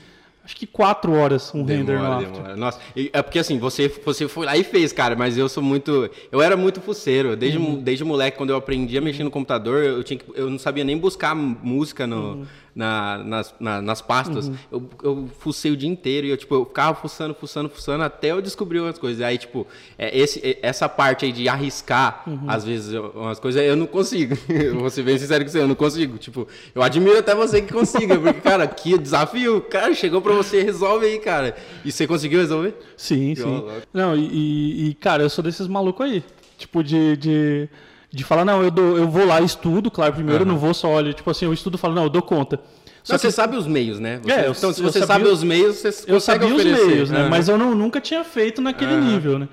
Acho 0.43 0.57
que 0.57 0.67
quatro 0.67 1.13
horas 1.13 1.53
um 1.55 1.63
demora, 1.63 1.77
render 1.77 1.99
no 1.99 2.13
After. 2.13 2.31
Demora. 2.33 2.55
Nossa, 2.57 2.79
é 2.95 3.21
porque 3.21 3.39
assim, 3.39 3.57
você, 3.57 3.87
você 3.87 4.27
foi 4.27 4.45
lá 4.45 4.57
e 4.57 4.63
fez, 4.63 4.91
cara, 4.91 5.15
mas 5.15 5.37
eu 5.37 5.47
sou 5.47 5.63
muito. 5.63 6.09
Eu 6.31 6.41
era 6.41 6.57
muito 6.57 6.81
fuceiro. 6.81 7.35
Desde, 7.35 7.57
uhum. 7.57 7.81
desde 7.81 8.03
moleque, 8.03 8.37
quando 8.37 8.49
eu 8.49 8.57
aprendi 8.57 8.97
a 8.97 9.01
mexer 9.01 9.23
no 9.23 9.31
computador, 9.31 9.83
eu, 9.83 10.03
tinha 10.03 10.17
que, 10.19 10.25
eu 10.35 10.49
não 10.49 10.59
sabia 10.59 10.83
nem 10.83 10.97
buscar 10.97 11.33
música 11.33 12.05
no. 12.05 12.33
Uhum 12.33 12.45
na, 12.75 13.19
nas, 13.19 13.55
na, 13.59 13.81
nas 13.81 14.01
pastas, 14.01 14.47
uhum. 14.47 14.55
eu, 14.71 14.89
eu 15.03 15.29
fucei 15.39 15.71
o 15.71 15.77
dia 15.77 15.89
inteiro 15.89 16.25
e 16.25 16.31
eu, 16.31 16.37
tipo, 16.37 16.55
eu 16.55 16.65
ficava 16.65 16.95
fuçando, 16.95 17.35
fuçando, 17.35 17.69
fuçando 17.69 18.03
até 18.03 18.31
eu 18.31 18.41
descobrir 18.41 18.79
umas 18.79 18.97
coisas. 18.97 19.21
Aí, 19.21 19.37
tipo, 19.37 19.67
é, 19.97 20.17
esse, 20.17 20.39
é, 20.39 20.59
essa 20.61 20.89
parte 20.89 21.25
aí 21.25 21.31
de 21.31 21.47
arriscar, 21.47 22.23
uhum. 22.25 22.45
às 22.47 22.65
vezes, 22.65 22.93
umas 23.13 23.39
coisas, 23.39 23.61
eu 23.63 23.75
não 23.75 23.85
consigo. 23.85 24.35
vou 24.79 24.89
ser 24.89 25.03
bem 25.03 25.17
sincero 25.17 25.45
com 25.45 25.51
você, 25.51 25.59
eu 25.59 25.67
não 25.67 25.75
consigo. 25.75 26.17
Tipo, 26.17 26.47
eu 26.73 26.81
admiro 26.81 27.19
até 27.19 27.35
você 27.35 27.61
que 27.61 27.71
consiga, 27.71 28.17
porque, 28.19 28.41
cara, 28.41 28.67
que 28.67 28.97
desafio. 28.97 29.61
Cara, 29.61 29.93
chegou 29.93 30.21
pra 30.21 30.33
você, 30.33 30.63
resolve 30.63 31.05
aí, 31.05 31.19
cara. 31.19 31.55
E 31.85 31.91
você 31.91 32.07
conseguiu 32.07 32.39
resolver? 32.39 32.75
Sim, 32.97 33.35
sim. 33.35 33.65
Não, 33.93 34.15
e, 34.15 34.89
e, 34.89 34.93
cara, 34.95 35.23
eu 35.23 35.29
sou 35.29 35.43
desses 35.43 35.67
malucos 35.67 36.05
aí. 36.05 36.23
Tipo, 36.57 36.83
de... 36.83 37.17
de 37.17 37.69
de 38.13 38.23
falar, 38.23 38.45
não, 38.45 38.61
eu, 38.61 38.69
dou, 38.69 38.95
eu 38.95 39.09
vou 39.09 39.25
lá 39.25 39.41
e 39.41 39.45
estudo, 39.45 39.89
claro, 39.89 40.13
primeiro 40.13 40.43
uhum. 40.43 40.51
não 40.51 40.57
vou 40.57 40.71
só, 40.71 40.87
olha, 40.87 41.11
tipo 41.11 41.31
assim, 41.31 41.45
eu 41.45 41.53
estudo 41.53 41.75
e 41.75 41.79
falo, 41.79 41.95
não, 41.95 42.03
eu 42.03 42.09
dou 42.09 42.21
conta. 42.21 42.59
Só 43.03 43.13
não, 43.13 43.19
que 43.19 43.25
você 43.25 43.31
sabe 43.31 43.57
os 43.57 43.65
meios, 43.65 43.99
né? 43.99 44.19
Você, 44.21 44.31
é, 44.31 44.49
então, 44.49 44.71
se 44.71 44.81
você 44.83 44.99
sabia, 44.99 45.07
sabe 45.07 45.27
os 45.27 45.43
meios, 45.43 45.77
você 45.77 46.03
Eu 46.05 46.19
sabia 46.19 46.53
oferecer. 46.53 46.79
os 46.79 46.87
meios, 46.87 47.09
né? 47.09 47.23
Uhum. 47.23 47.29
Mas 47.29 47.49
eu 47.49 47.57
não, 47.57 47.73
nunca 47.73 47.99
tinha 47.99 48.23
feito 48.23 48.61
naquele 48.61 48.93
uhum. 48.93 49.01
nível, 49.01 49.39
né? 49.39 49.49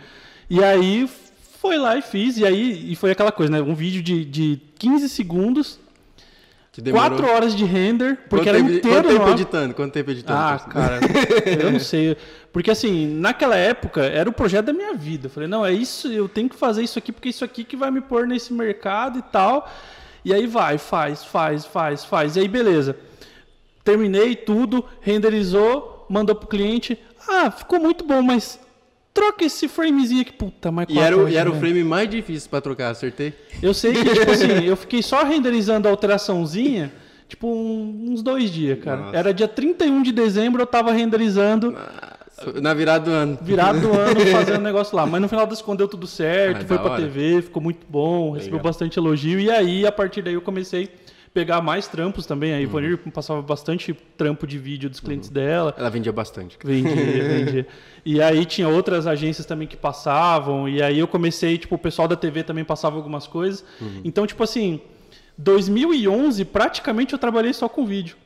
E 0.50 0.62
aí 0.62 1.08
foi 1.58 1.78
lá 1.78 1.96
e 1.96 2.02
fiz, 2.02 2.36
e 2.36 2.44
aí 2.44 2.92
e 2.92 2.94
foi 2.96 3.10
aquela 3.10 3.32
coisa, 3.32 3.50
né? 3.50 3.62
Um 3.62 3.74
vídeo 3.74 4.02
de, 4.02 4.26
de 4.26 4.60
15 4.78 5.08
segundos, 5.08 5.78
Quatro 6.92 7.26
horas 7.26 7.54
de 7.54 7.64
render, 7.64 8.16
porque 8.28 8.44
quanto 8.44 8.48
era 8.48 8.58
tempo, 8.58 8.70
inteiro. 8.70 9.02
Quanto 9.02 9.18
tempo 9.18 9.30
editando? 9.30 9.74
Quanto 9.74 9.92
tempo 9.92 10.10
editando? 10.12 10.38
Ah, 10.38 10.58
cara, 10.58 11.00
eu 11.64 11.72
não 11.72 11.80
sei. 11.80 12.16
Porque 12.52 12.70
assim, 12.70 13.06
naquela 13.14 13.56
época 13.56 14.02
era 14.02 14.28
o 14.28 14.32
projeto 14.32 14.66
da 14.66 14.72
minha 14.72 14.94
vida. 14.94 15.26
Eu 15.26 15.30
falei, 15.30 15.48
não, 15.48 15.64
é 15.64 15.72
isso, 15.72 16.08
eu 16.08 16.28
tenho 16.28 16.48
que 16.48 16.56
fazer 16.56 16.82
isso 16.82 16.98
aqui, 16.98 17.12
porque 17.12 17.28
isso 17.28 17.44
aqui 17.44 17.62
que 17.62 17.76
vai 17.76 17.90
me 17.90 18.00
pôr 18.00 18.26
nesse 18.26 18.52
mercado 18.52 19.18
e 19.18 19.22
tal. 19.22 19.70
E 20.24 20.34
aí 20.34 20.46
vai, 20.46 20.76
faz, 20.76 21.24
faz, 21.24 21.64
faz, 21.64 22.04
faz. 22.04 22.36
E 22.36 22.40
aí, 22.40 22.48
beleza. 22.48 22.96
Terminei 23.84 24.36
tudo, 24.36 24.84
renderizou, 25.00 26.06
mandou 26.08 26.34
pro 26.34 26.48
cliente. 26.48 26.98
Ah, 27.28 27.50
ficou 27.50 27.80
muito 27.80 28.04
bom, 28.04 28.20
mas 28.20 28.58
troca 29.14 29.44
esse 29.44 29.68
framezinho 29.68 30.22
aqui. 30.22 30.32
Puta, 30.32 30.70
mas 30.70 30.86
E 30.88 30.98
era, 30.98 31.16
o, 31.16 31.28
e 31.28 31.36
era 31.36 31.50
o 31.50 31.54
frame 31.54 31.82
mais 31.84 32.08
difícil 32.10 32.50
para 32.50 32.60
trocar, 32.60 32.90
acertei? 32.90 33.32
Eu 33.62 33.72
sei 33.72 33.92
que, 33.92 34.04
tipo 34.12 34.30
assim, 34.30 34.64
eu 34.66 34.76
fiquei 34.76 35.02
só 35.02 35.24
renderizando 35.24 35.88
a 35.88 35.90
alteraçãozinha, 35.90 36.92
tipo, 37.28 37.48
um, 37.48 38.08
uns 38.10 38.22
dois 38.22 38.50
dias, 38.50 38.78
cara. 38.82 39.00
Nossa. 39.02 39.16
Era 39.16 39.32
dia 39.32 39.48
31 39.48 40.02
de 40.02 40.12
dezembro, 40.12 40.60
eu 40.60 40.66
tava 40.66 40.92
renderizando. 40.92 41.76
Na 42.60 42.74
virada 42.74 43.04
do 43.04 43.10
ano. 43.10 43.38
Virada 43.40 43.78
do 43.78 43.92
ano, 43.98 44.20
fazendo 44.32 44.60
negócio 44.60 44.96
lá. 44.96 45.06
Mas 45.06 45.20
no 45.20 45.28
final 45.28 45.46
das 45.46 45.60
contas 45.60 45.78
deu 45.78 45.88
tudo 45.88 46.06
certo, 46.06 46.62
ah, 46.62 46.66
foi 46.66 46.78
pra 46.78 46.92
hora. 46.92 47.02
TV, 47.02 47.42
ficou 47.42 47.62
muito 47.62 47.86
bom, 47.88 48.32
recebeu 48.32 48.58
Legal. 48.58 48.70
bastante 48.72 48.98
elogio. 48.98 49.38
E 49.40 49.50
aí, 49.50 49.86
a 49.86 49.92
partir 49.92 50.22
daí, 50.22 50.34
eu 50.34 50.42
comecei 50.42 50.90
pegar 51.32 51.60
mais 51.60 51.86
trampos 51.86 52.26
também. 52.26 52.52
A 52.52 52.60
Ivonir 52.60 52.98
uhum. 53.04 53.10
passava 53.10 53.40
bastante 53.42 53.94
trampo 54.16 54.46
de 54.46 54.58
vídeo 54.58 54.90
dos 54.90 55.00
clientes 55.00 55.28
uhum. 55.28 55.34
dela. 55.34 55.74
Ela 55.76 55.90
vendia 55.90 56.12
bastante. 56.12 56.58
Vendia, 56.62 56.94
vendia. 56.94 57.66
E 58.04 58.20
aí 58.20 58.44
tinha 58.44 58.68
outras 58.68 59.06
agências 59.06 59.46
também 59.46 59.68
que 59.68 59.76
passavam. 59.76 60.68
E 60.68 60.82
aí 60.82 60.98
eu 60.98 61.08
comecei, 61.08 61.58
tipo, 61.58 61.74
o 61.74 61.78
pessoal 61.78 62.08
da 62.08 62.16
TV 62.16 62.42
também 62.42 62.64
passava 62.64 62.96
algumas 62.96 63.26
coisas. 63.26 63.64
Uhum. 63.80 64.00
Então, 64.04 64.26
tipo 64.26 64.42
assim, 64.42 64.80
2011 65.38 66.44
praticamente 66.46 67.12
eu 67.12 67.18
trabalhei 67.18 67.52
só 67.52 67.68
com 67.68 67.86
vídeo. 67.86 68.16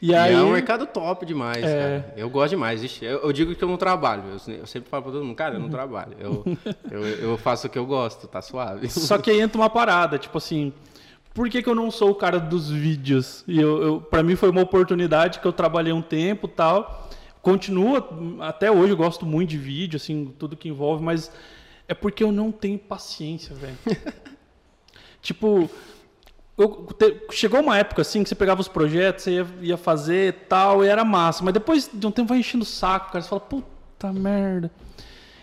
E, 0.00 0.08
e 0.08 0.14
aí... 0.14 0.34
é 0.34 0.42
um 0.42 0.52
mercado 0.52 0.86
top 0.86 1.24
demais, 1.24 1.64
é... 1.64 1.80
cara. 1.80 2.14
Eu 2.16 2.28
gosto 2.28 2.50
demais. 2.50 3.02
Eu, 3.02 3.20
eu, 3.22 3.32
digo 3.32 3.54
que 3.54 3.64
eu 3.64 3.68
não 3.68 3.76
trabalho. 3.76 4.24
Eu, 4.28 4.54
eu, 4.54 4.66
sempre 4.66 4.88
falo 4.90 5.04
pra 5.04 5.12
todo 5.12 5.24
mundo, 5.24 5.36
cara, 5.36 5.54
eu 5.54 5.60
não 5.60 5.70
trabalho. 5.70 6.16
Eu, 6.18 6.44
eu, 6.90 7.02
eu 7.04 7.38
faço 7.38 7.66
o 7.66 7.70
que 7.70 7.78
eu 7.78 7.86
gosto, 7.86 8.28
tá 8.28 8.42
suave. 8.42 8.88
Só 8.90 9.18
que 9.18 9.30
aí 9.30 9.40
entra 9.40 9.60
uma 9.60 9.70
parada, 9.70 10.18
tipo 10.18 10.36
assim, 10.36 10.72
por 11.32 11.48
que, 11.48 11.62
que 11.62 11.68
eu 11.68 11.74
não 11.74 11.90
sou 11.90 12.10
o 12.10 12.14
cara 12.14 12.38
dos 12.38 12.70
vídeos? 12.70 13.44
E 13.46 13.60
eu, 13.60 13.82
eu 13.82 14.00
para 14.00 14.22
mim 14.22 14.36
foi 14.36 14.50
uma 14.50 14.62
oportunidade 14.62 15.40
que 15.40 15.46
eu 15.46 15.52
trabalhei 15.52 15.92
um 15.92 16.02
tempo 16.02 16.48
tal. 16.48 17.10
Continua, 17.42 18.08
até 18.40 18.70
hoje 18.70 18.92
eu 18.92 18.96
gosto 18.96 19.24
muito 19.24 19.50
de 19.50 19.58
vídeo, 19.58 19.96
assim, 19.98 20.34
tudo 20.38 20.56
que 20.56 20.68
envolve, 20.68 21.04
mas 21.04 21.30
é 21.86 21.94
porque 21.94 22.24
eu 22.24 22.32
não 22.32 22.50
tenho 22.50 22.78
paciência, 22.78 23.54
velho. 23.54 23.76
tipo, 25.22 25.70
eu, 26.58 26.88
te, 26.98 27.16
chegou 27.32 27.60
uma 27.60 27.76
época 27.78 28.02
assim 28.02 28.22
que 28.22 28.28
você 28.28 28.34
pegava 28.34 28.60
os 28.60 28.68
projetos, 28.68 29.24
você 29.24 29.32
ia, 29.32 29.46
ia 29.62 29.76
fazer 29.76 30.46
tal, 30.48 30.84
e 30.84 30.88
era 30.88 31.04
massa. 31.04 31.44
Mas 31.44 31.52
depois 31.54 31.90
de 31.92 32.06
um 32.06 32.10
tempo 32.10 32.28
vai 32.28 32.38
enchendo 32.38 32.62
o 32.64 32.66
saco, 32.66 33.12
cara. 33.12 33.22
Você 33.22 33.28
fala, 33.28 33.40
puta 33.40 34.12
merda. 34.12 34.70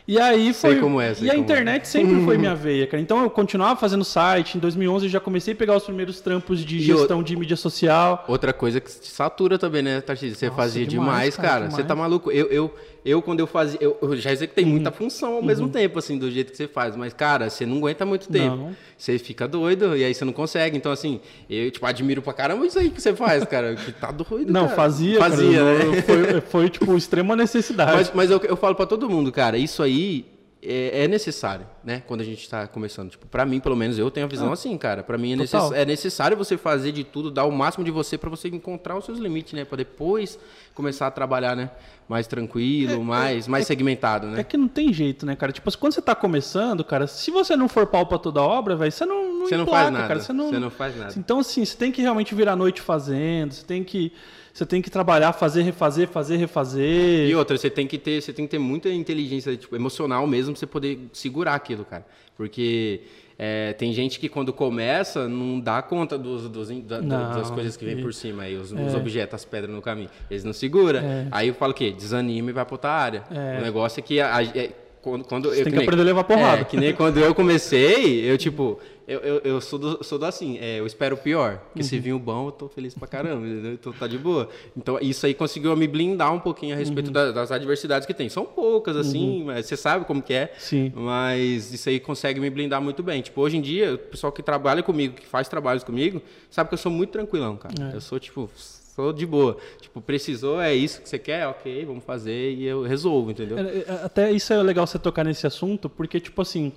E 0.05 0.19
aí 0.19 0.53
foi. 0.53 0.71
Sei 0.71 0.79
como 0.81 0.99
é, 0.99 1.13
sei 1.13 1.27
e 1.27 1.29
a 1.29 1.33
como 1.33 1.43
internet 1.45 1.83
é. 1.83 1.85
sempre 1.85 2.25
foi 2.25 2.37
minha 2.37 2.53
veia, 2.55 2.85
cara. 2.85 3.01
Então 3.01 3.23
eu 3.23 3.29
continuava 3.29 3.79
fazendo 3.79 4.03
site. 4.03 4.57
Em 4.57 4.59
2011 4.59 5.05
eu 5.05 5.09
já 5.09 5.19
comecei 5.21 5.53
a 5.53 5.55
pegar 5.55 5.77
os 5.77 5.83
primeiros 5.85 6.19
trampos 6.19 6.59
de 6.59 6.81
gestão 6.81 7.19
o- 7.19 7.23
de 7.23 7.37
mídia 7.37 7.55
social. 7.55 8.25
Outra 8.27 8.51
coisa 8.51 8.81
que 8.81 8.89
te 8.91 9.07
satura 9.09 9.57
também, 9.57 9.81
né, 9.81 10.01
Tarcísio? 10.01 10.35
Você 10.35 10.47
Nossa, 10.47 10.57
fazia 10.57 10.85
demais, 10.85 11.07
demais, 11.07 11.35
cara, 11.37 11.47
cara. 11.47 11.61
Você 11.65 11.69
demais. 11.83 11.87
tá 11.87 11.95
maluco? 11.95 12.29
Eu, 12.31 12.47
eu, 12.47 12.75
eu 13.05 13.21
quando 13.21 13.39
eu 13.39 13.47
fazia. 13.47 13.77
Eu, 13.81 13.97
eu 14.01 14.15
já 14.15 14.31
executei 14.31 14.63
muita 14.65 14.91
função 14.91 15.33
ao 15.35 15.41
mesmo 15.43 15.67
tempo, 15.69 15.99
assim, 15.99 16.17
do 16.17 16.29
jeito 16.31 16.51
que 16.51 16.57
você 16.57 16.67
faz. 16.67 16.95
Mas, 16.95 17.13
cara, 17.13 17.49
você 17.49 17.65
não 17.65 17.77
aguenta 17.77 18.05
muito 18.05 18.27
tempo. 18.29 18.55
Não. 18.55 18.75
Você 18.97 19.19
fica 19.19 19.47
doido 19.47 19.95
e 19.97 20.03
aí 20.03 20.13
você 20.13 20.23
não 20.23 20.33
consegue. 20.33 20.77
Então, 20.77 20.91
assim, 20.91 21.19
eu, 21.49 21.69
tipo, 21.71 21.85
admiro 21.85 22.21
pra 22.21 22.33
caramba 22.33 22.65
isso 22.65 22.79
aí 22.79 22.89
que 22.89 23.01
você 23.01 23.13
faz, 23.13 23.43
cara. 23.45 23.75
Que 23.75 23.91
tá 23.91 24.11
doido. 24.11 24.51
Não, 24.51 24.65
cara. 24.65 24.75
fazia. 24.75 25.19
cara, 25.19 25.31
Fazia, 25.31 25.57
eu- 25.59 25.91
né? 25.91 26.01
Foi, 26.01 26.41
foi, 26.41 26.69
tipo, 26.69 26.95
extrema 26.95 27.35
necessidade. 27.35 27.91
Mas, 27.93 28.11
mas 28.13 28.31
eu, 28.31 28.39
eu 28.43 28.55
falo 28.55 28.75
pra 28.75 28.85
todo 28.85 29.09
mundo, 29.09 29.31
cara, 29.31 29.57
isso 29.57 29.83
aí 29.83 30.25
é, 30.65 31.03
é 31.03 31.07
necessário, 31.07 31.65
né? 31.83 32.01
Quando 32.07 32.21
a 32.21 32.23
gente 32.23 32.47
tá 32.49 32.67
começando. 32.67 33.09
Tipo, 33.11 33.27
pra 33.27 33.45
mim, 33.45 33.59
pelo 33.59 33.75
menos, 33.75 33.97
eu 33.99 34.09
tenho 34.11 34.25
a 34.25 34.29
visão 34.29 34.51
assim, 34.53 34.77
cara. 34.77 35.03
Pra 35.03 35.17
mim 35.17 35.33
é, 35.33 35.35
necess- 35.35 35.71
Ah. 35.71 35.77
É 35.77 35.85
necessário 35.85 36.35
você 36.37 36.57
fazer 36.57 36.91
de 36.91 37.03
tudo, 37.03 37.29
dar 37.31 37.45
o 37.45 37.51
máximo 37.51 37.83
de 37.83 37.91
você 37.91 38.17
pra 38.17 38.29
você 38.29 38.47
encontrar 38.47 38.97
os 38.97 39.05
seus 39.05 39.19
limites, 39.19 39.53
né? 39.53 39.65
Pra 39.65 39.77
depois 39.77 40.37
começar 40.73 41.07
a 41.07 41.11
trabalhar, 41.11 41.55
né? 41.55 41.69
Mais 42.07 42.27
tranquilo, 42.27 43.03
mais, 43.03 43.47
mais 43.47 43.65
segmentado, 43.65 44.27
né? 44.27 44.41
É 44.41 44.43
que 44.43 44.57
não 44.57 44.67
tem 44.67 44.91
jeito, 44.91 45.25
né, 45.25 45.35
cara? 45.35 45.51
Tipo, 45.51 45.75
quando 45.77 45.93
você 45.93 46.01
tá 46.01 46.13
começando, 46.13 46.83
cara, 46.83 47.07
se 47.07 47.31
você 47.31 47.55
não 47.55 47.67
for 47.69 47.85
pau 47.87 48.05
pra 48.05 48.17
toda 48.17 48.41
obra, 48.41 48.75
velho, 48.75 48.91
você 48.91 49.05
não, 49.05 49.39
não 49.39 49.47
Você 49.47 49.55
não 49.57 49.65
faz 49.65 49.91
nada. 49.91 50.07
cara. 50.07 50.19
Você 50.19 50.33
não, 50.33 50.49
Você 50.49 50.59
não 50.59 50.69
faz 50.69 50.97
nada. 50.97 51.13
Então, 51.17 51.39
assim, 51.39 51.63
você 51.63 51.77
tem 51.77 51.91
que 51.91 52.01
realmente 52.01 52.35
virar 52.35 52.53
a 52.53 52.55
noite 52.55 52.81
fazendo, 52.81 53.53
você 53.53 53.65
tem 53.65 53.83
que, 53.83 54.11
você 54.53 54.65
tem 54.65 54.81
que 54.81 54.89
trabalhar, 54.89 55.33
fazer, 55.33 55.63
refazer, 55.63 56.07
fazer, 56.07 56.37
refazer. 56.37 57.27
E 57.29 57.35
outra, 57.35 57.57
você 57.57 57.69
tem 57.69 57.87
que 57.87 57.97
ter, 57.97 58.21
você 58.21 58.31
tem 58.31 58.45
que 58.45 58.51
ter 58.51 58.59
muita 58.59 58.87
inteligência 58.89 59.57
tipo, 59.57 59.75
emocional 59.75 60.25
mesmo 60.27 60.53
pra 60.53 60.59
você 60.59 60.67
poder 60.67 60.99
segurar 61.11 61.55
aquilo, 61.55 61.83
cara. 61.83 62.05
Porque 62.37 63.01
é, 63.37 63.73
tem 63.73 63.91
gente 63.93 64.19
que 64.19 64.29
quando 64.29 64.53
começa 64.53 65.27
não 65.27 65.59
dá 65.59 65.81
conta 65.81 66.17
dos, 66.17 66.47
dos- 66.49 66.69
da- 66.81 67.01
Não, 67.01 67.31
das 67.35 67.49
coisas 67.49 67.75
que 67.75 67.83
vem 67.85 68.01
por 68.01 68.13
cima 68.13 68.43
aí, 68.43 68.55
os, 68.55 68.71
os 68.71 68.93
objetos, 68.95 69.33
as 69.35 69.45
pedras 69.45 69.73
no 69.73 69.81
caminho. 69.81 70.09
Eles 70.29 70.43
não 70.43 70.53
seguram. 70.53 70.99
É. 70.99 71.27
Aí 71.31 71.47
eu 71.47 71.53
falo 71.55 71.71
o 71.71 71.75
quê? 71.75 71.91
Desanima 71.91 72.49
e 72.49 72.53
vai 72.53 72.63
pra 72.65 72.75
outra 72.75 72.91
área. 72.91 73.23
É. 73.31 73.59
O 73.59 73.61
negócio 73.63 73.99
é 73.99 74.03
que 74.03 74.19
a- 74.21 74.35
a- 74.37 74.43
é, 74.43 74.69
quando, 75.01 75.25
quando 75.25 75.49
eu 75.49 75.55
tem 75.55 75.63
que 75.65 75.69
nem- 75.71 75.79
aprender 75.81 76.01
a 76.01 76.05
levar 76.05 76.23
porrada. 76.23 76.61
É, 76.61 76.63
que 76.63 76.77
nem 76.77 76.93
quando 76.93 77.19
eu 77.19 77.33
comecei, 77.35 78.23
eu 78.29 78.37
tipo, 78.37 78.79
eu, 79.07 79.19
eu, 79.19 79.41
eu 79.43 79.61
sou, 79.61 79.77
do, 79.79 80.03
sou 80.03 80.17
do 80.17 80.25
assim, 80.25 80.57
é, 80.59 80.79
eu 80.79 80.85
espero 80.85 81.15
o 81.15 81.17
pior. 81.17 81.57
Porque 81.67 81.79
Uhum. 81.81 81.87
se 81.87 81.99
vir 81.99 82.13
o 82.13 82.19
bom, 82.19 82.47
eu 82.47 82.51
tô 82.51 82.67
feliz 82.69 82.93
pra 82.93 83.07
caramba, 83.07 83.45
entendeu? 83.47 83.73
Então 83.73 83.91
tá 83.93 84.07
de 84.07 84.17
boa. 84.17 84.47
Então 84.77 84.97
isso 85.01 85.25
aí 85.25 85.33
conseguiu 85.33 85.75
me 85.75 85.87
blindar 85.87 86.33
um 86.33 86.39
pouquinho 86.39 86.73
a 86.75 86.77
respeito 86.77 87.07
Uhum. 87.07 87.13
da- 87.13 87.31
das 87.31 87.51
adversidades 87.51 88.05
que 88.05 88.13
tem. 88.13 88.29
São 88.29 88.45
poucas, 88.45 88.95
assim, 88.95 89.43
mas 89.43 89.65
você 89.65 89.75
sabe 89.77 90.05
como 90.05 90.21
que 90.21 90.33
é. 90.33 90.53
Sim. 90.57 90.91
Mas 90.95 91.73
isso 91.73 91.89
aí 91.89 91.99
consegue 91.99 92.39
me 92.39 92.49
blindar 92.49 92.81
muito 92.81 93.03
bem. 93.03 93.21
Tipo, 93.21 93.41
hoje 93.41 93.57
em 93.57 93.61
dia, 93.61 93.93
o 93.95 93.97
pessoal 93.97 94.31
que 94.31 94.41
trabalha 94.43 94.81
comigo, 94.83 95.15
que 95.15 95.25
faz 95.27 95.47
trabalhos 95.47 95.83
comigo, 95.83 96.21
sabe 96.49 96.69
que 96.69 96.73
eu 96.73 96.77
sou 96.79 96.91
muito 96.91 97.09
tranquilão, 97.11 97.55
cara. 97.57 97.73
É. 97.91 97.95
Eu 97.95 98.01
sou, 98.01 98.19
tipo, 98.19 98.49
sou 98.55 99.11
de 99.11 99.25
boa. 99.25 99.57
Tipo, 99.81 99.99
precisou, 100.01 100.61
é 100.61 100.73
isso 100.73 101.01
que 101.01 101.09
você 101.09 101.17
quer? 101.19 101.47
Ok, 101.47 101.83
vamos 101.85 102.03
fazer 102.03 102.53
e 102.53 102.63
eu 102.65 102.83
resolvo, 102.83 103.31
entendeu? 103.31 103.57
É, 103.57 103.61
é, 103.61 103.85
Até 104.03 104.31
isso 104.31 104.53
é 104.53 104.61
legal 104.61 104.85
você 104.87 104.99
tocar 104.99 105.23
nesse 105.23 105.45
assunto, 105.47 105.89
porque, 105.89 106.19
tipo 106.19 106.41
assim, 106.41 106.71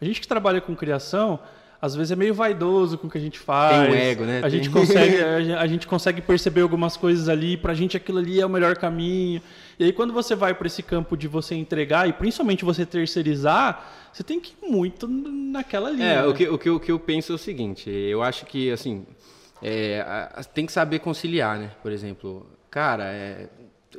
a 0.00 0.04
gente 0.04 0.20
que 0.20 0.26
trabalha 0.28 0.60
com 0.60 0.74
criação, 0.74 1.38
às 1.80 1.94
vezes 1.94 2.10
é 2.10 2.16
meio 2.16 2.34
vaidoso 2.34 2.98
com 2.98 3.06
o 3.06 3.10
que 3.10 3.18
a 3.18 3.20
gente 3.20 3.38
faz. 3.38 3.86
Tem 3.88 3.90
um 3.90 3.94
ego, 3.94 4.24
né? 4.24 4.38
A 4.38 4.42
Tem- 4.42 4.50
gente 4.50 4.70
consegue, 4.70 5.16
a 5.56 5.66
gente- 5.66 5.86
consegue 5.86 6.20
perceber 6.20 6.60
algumas 6.62 6.96
coisas 6.96 7.28
ali, 7.28 7.56
pra 7.56 7.72
gente 7.74 7.96
aquilo 7.96 8.18
ali 8.18 8.40
é 8.40 8.46
o 8.46 8.48
melhor 8.48 8.76
caminho. 8.76 9.40
E 9.78 9.84
aí 9.84 9.92
quando 9.92 10.12
você 10.12 10.34
vai 10.34 10.52
para 10.54 10.66
esse 10.66 10.82
campo 10.82 11.16
de 11.16 11.28
você 11.28 11.54
entregar 11.54 12.08
e 12.08 12.12
principalmente 12.12 12.64
você 12.64 12.84
terceirizar, 12.84 14.08
você 14.12 14.24
tem 14.24 14.40
que 14.40 14.54
ir 14.62 14.68
muito 14.70 15.06
naquela 15.06 15.90
linha. 15.90 16.04
É, 16.04 16.16
né? 16.22 16.24
o 16.26 16.34
que, 16.34 16.48
o, 16.48 16.58
que, 16.58 16.70
o 16.70 16.80
que 16.80 16.90
eu 16.90 16.98
penso 16.98 17.30
é 17.32 17.34
o 17.34 17.38
seguinte, 17.38 17.88
eu 17.88 18.22
acho 18.22 18.44
que, 18.46 18.70
assim, 18.72 19.06
é, 19.62 20.04
tem 20.52 20.66
que 20.66 20.72
saber 20.72 20.98
conciliar, 20.98 21.58
né? 21.58 21.70
Por 21.82 21.92
exemplo, 21.92 22.44
cara, 22.70 23.04
é, 23.04 23.46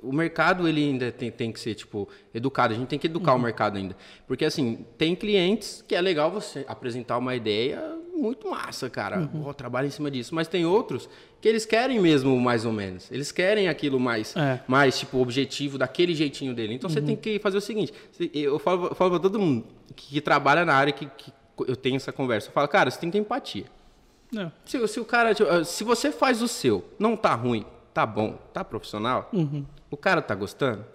o 0.01 0.11
mercado, 0.13 0.67
ele 0.67 0.81
ainda 0.83 1.11
tem, 1.11 1.29
tem 1.31 1.51
que 1.51 1.59
ser, 1.59 1.75
tipo, 1.75 2.07
educado, 2.33 2.73
a 2.73 2.77
gente 2.77 2.87
tem 2.87 2.99
que 2.99 3.07
educar 3.07 3.33
o 3.33 3.39
mercado 3.39 3.77
ainda. 3.77 3.95
Porque, 4.27 4.45
assim, 4.45 4.85
tem 4.97 5.15
clientes 5.15 5.83
que 5.87 5.95
é 5.95 6.01
legal 6.01 6.31
você 6.31 6.65
apresentar 6.67 7.17
uma 7.17 7.35
ideia 7.35 7.97
muito 8.15 8.49
massa, 8.49 8.89
cara, 8.89 9.29
Ó, 9.45 9.53
trabalha 9.53 9.87
em 9.87 9.91
cima 9.91 10.11
disso, 10.11 10.35
mas 10.35 10.47
tem 10.47 10.65
outros 10.65 11.07
que 11.39 11.47
eles 11.47 11.65
querem 11.65 11.99
mesmo 11.99 12.37
mais 12.39 12.65
ou 12.65 12.73
menos, 12.73 13.09
eles 13.11 13.31
querem 13.31 13.69
aquilo 13.69 13.97
mais, 13.97 14.35
É. 14.35 14.61
mais 14.67 14.99
tipo, 14.99 15.19
objetivo, 15.19 15.77
daquele 15.77 16.13
jeitinho 16.13 16.53
dele. 16.53 16.73
Então, 16.73 16.89
você 16.89 17.01
tem 17.01 17.15
que 17.15 17.39
fazer 17.39 17.57
o 17.57 17.61
seguinte, 17.61 17.93
se- 18.11 18.29
eu 18.33 18.59
falo, 18.59 18.93
falo 18.93 19.11
pra 19.11 19.19
todo 19.19 19.39
mundo 19.39 19.65
que, 19.95 20.07
que 20.15 20.21
trabalha 20.21 20.65
na 20.65 20.73
área 20.73 20.91
que, 20.91 21.05
que 21.17 21.31
eu 21.65 21.75
tenho 21.77 21.95
essa 21.95 22.11
conversa, 22.11 22.49
eu 22.49 22.51
falo, 22.53 22.67
cara, 22.67 22.91
você 22.91 22.99
tem 22.99 23.09
que 23.09 23.17
ter 23.17 23.21
empatia. 23.21 23.65
É. 24.37 24.51
Se, 24.65 24.85
se 24.87 24.99
o 24.99 25.05
cara, 25.05 25.33
tipo, 25.33 25.63
se 25.65 25.83
você 25.83 26.11
faz 26.11 26.41
o 26.41 26.47
seu, 26.47 26.83
não 26.99 27.15
tá 27.15 27.33
ruim, 27.33 27.65
tá 27.99 28.05
bom, 28.05 28.37
tá 28.53 28.63
profissional, 28.63 29.29
Uhum. 29.33 29.65
o 29.91 29.97
cara 29.97 30.21
tá 30.21 30.33
gostando. 30.33 30.85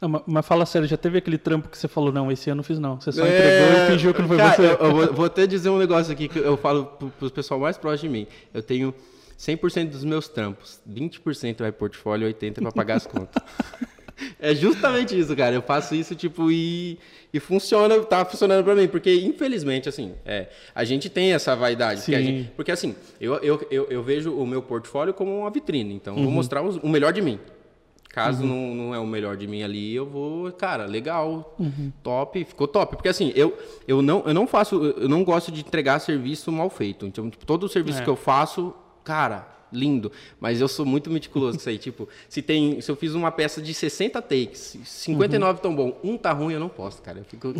Não, 0.00 0.08
mas, 0.08 0.22
mas 0.26 0.46
fala 0.46 0.66
sério, 0.66 0.86
já 0.86 0.96
teve 0.98 1.16
aquele 1.16 1.38
trampo 1.38 1.68
que 1.68 1.78
você 1.78 1.88
falou, 1.88 2.12
não, 2.12 2.30
esse 2.30 2.50
ano 2.50 2.54
eu 2.54 2.56
não 2.56 2.64
fiz 2.64 2.78
não. 2.78 3.00
Você 3.00 3.10
só 3.12 3.24
É, 3.24 3.28
entregou 3.28 3.82
e 3.84 3.86
fingiu 3.92 4.12
que 4.14 4.20
não 4.20 4.28
foi 4.28 4.36
cara, 4.36 4.54
você. 4.56 4.66
Eu, 4.66 4.76
eu 4.76 4.92
vou, 4.94 5.12
vou 5.14 5.24
até 5.24 5.46
dizer 5.46 5.70
um 5.70 5.78
negócio 5.78 6.12
aqui 6.12 6.28
que 6.28 6.38
eu 6.38 6.56
falo 6.56 6.84
pro, 6.84 7.08
pro 7.08 7.30
pessoal 7.30 7.58
mais 7.60 7.78
próximo 7.78 8.10
de 8.12 8.18
mim. 8.18 8.26
Eu 8.52 8.62
tenho 8.62 8.92
100% 9.38 9.88
dos 9.90 10.04
meus 10.04 10.28
trampos, 10.28 10.80
20% 10.90 11.60
vai 11.60 11.72
portfólio, 11.72 12.28
80% 12.28 12.60
para 12.62 12.72
pagar 12.72 12.96
as 12.96 13.06
contas. 13.06 13.42
É 14.38 14.54
justamente 14.54 15.18
isso, 15.18 15.34
cara. 15.34 15.54
Eu 15.54 15.62
faço 15.62 15.94
isso, 15.94 16.14
tipo, 16.14 16.50
e, 16.50 16.98
e 17.32 17.40
funciona, 17.40 17.98
tá 18.04 18.24
funcionando 18.24 18.62
pra 18.64 18.74
mim. 18.74 18.86
Porque, 18.88 19.12
infelizmente, 19.14 19.88
assim, 19.88 20.14
é, 20.24 20.48
a 20.74 20.84
gente 20.84 21.08
tem 21.08 21.32
essa 21.32 21.54
vaidade. 21.56 22.00
Porque, 22.00 22.14
a 22.14 22.18
Sim. 22.18 22.24
gente- 22.24 22.50
porque, 22.56 22.70
assim, 22.72 22.94
eu, 23.20 23.34
eu, 23.36 23.66
eu, 23.70 23.86
eu 23.90 24.02
vejo 24.02 24.32
o 24.32 24.46
meu 24.46 24.62
portfólio 24.62 25.12
como 25.14 25.38
uma 25.40 25.50
vitrine. 25.50 25.94
Então, 25.94 26.14
Uhum. 26.16 26.24
vou 26.24 26.32
mostrar 26.32 26.62
os- 26.62 26.76
o 26.76 26.88
melhor 26.88 27.12
de 27.12 27.22
mim. 27.22 27.38
Caso 28.10 28.44
não, 28.44 28.74
não 28.74 28.94
é 28.94 28.98
o 28.98 29.06
melhor 29.06 29.38
de 29.38 29.46
mim 29.46 29.62
ali, 29.62 29.94
eu 29.94 30.04
vou, 30.04 30.52
cara, 30.52 30.84
legal, 30.84 31.56
Uhum. 31.58 31.90
top, 32.02 32.44
ficou 32.44 32.68
top. 32.68 32.94
Porque 32.96 33.08
assim, 33.08 33.32
eu, 33.34 33.56
eu, 33.88 34.02
não, 34.02 34.22
eu 34.26 34.34
não 34.34 34.46
faço, 34.46 34.76
eu 34.98 35.08
não 35.08 35.24
gosto 35.24 35.50
de 35.50 35.60
entregar 35.62 35.98
serviço 35.98 36.52
mal 36.52 36.68
feito. 36.68 37.06
Então, 37.06 37.30
tipo, 37.30 37.46
todo 37.46 37.64
o 37.64 37.68
serviço 37.70 38.00
É. 38.00 38.04
que 38.04 38.10
eu 38.10 38.16
faço, 38.16 38.74
cara, 39.02 39.48
lindo. 39.72 40.12
Mas 40.40 40.60
eu 40.60 40.68
sou 40.68 40.84
muito 40.84 41.10
meticuloso 41.10 41.56
com 41.56 41.60
isso 41.60 41.68
aí. 41.68 41.78
Tipo, 41.78 42.08
se 42.28 42.42
tem. 42.42 42.80
Se 42.80 42.90
eu 42.90 42.96
fiz 42.96 43.14
uma 43.14 43.30
peça 43.30 43.60
de 43.60 43.72
60 43.72 44.20
takes, 44.22 44.78
59 44.84 45.60
tão 45.60 45.74
bom, 45.74 45.98
um 46.04 46.16
tá 46.16 46.32
ruim, 46.32 46.54
eu 46.54 46.60
não 46.60 46.68
posto, 46.68 47.02
cara. 47.02 47.18
Eu 47.18 47.24
fico. 47.24 47.54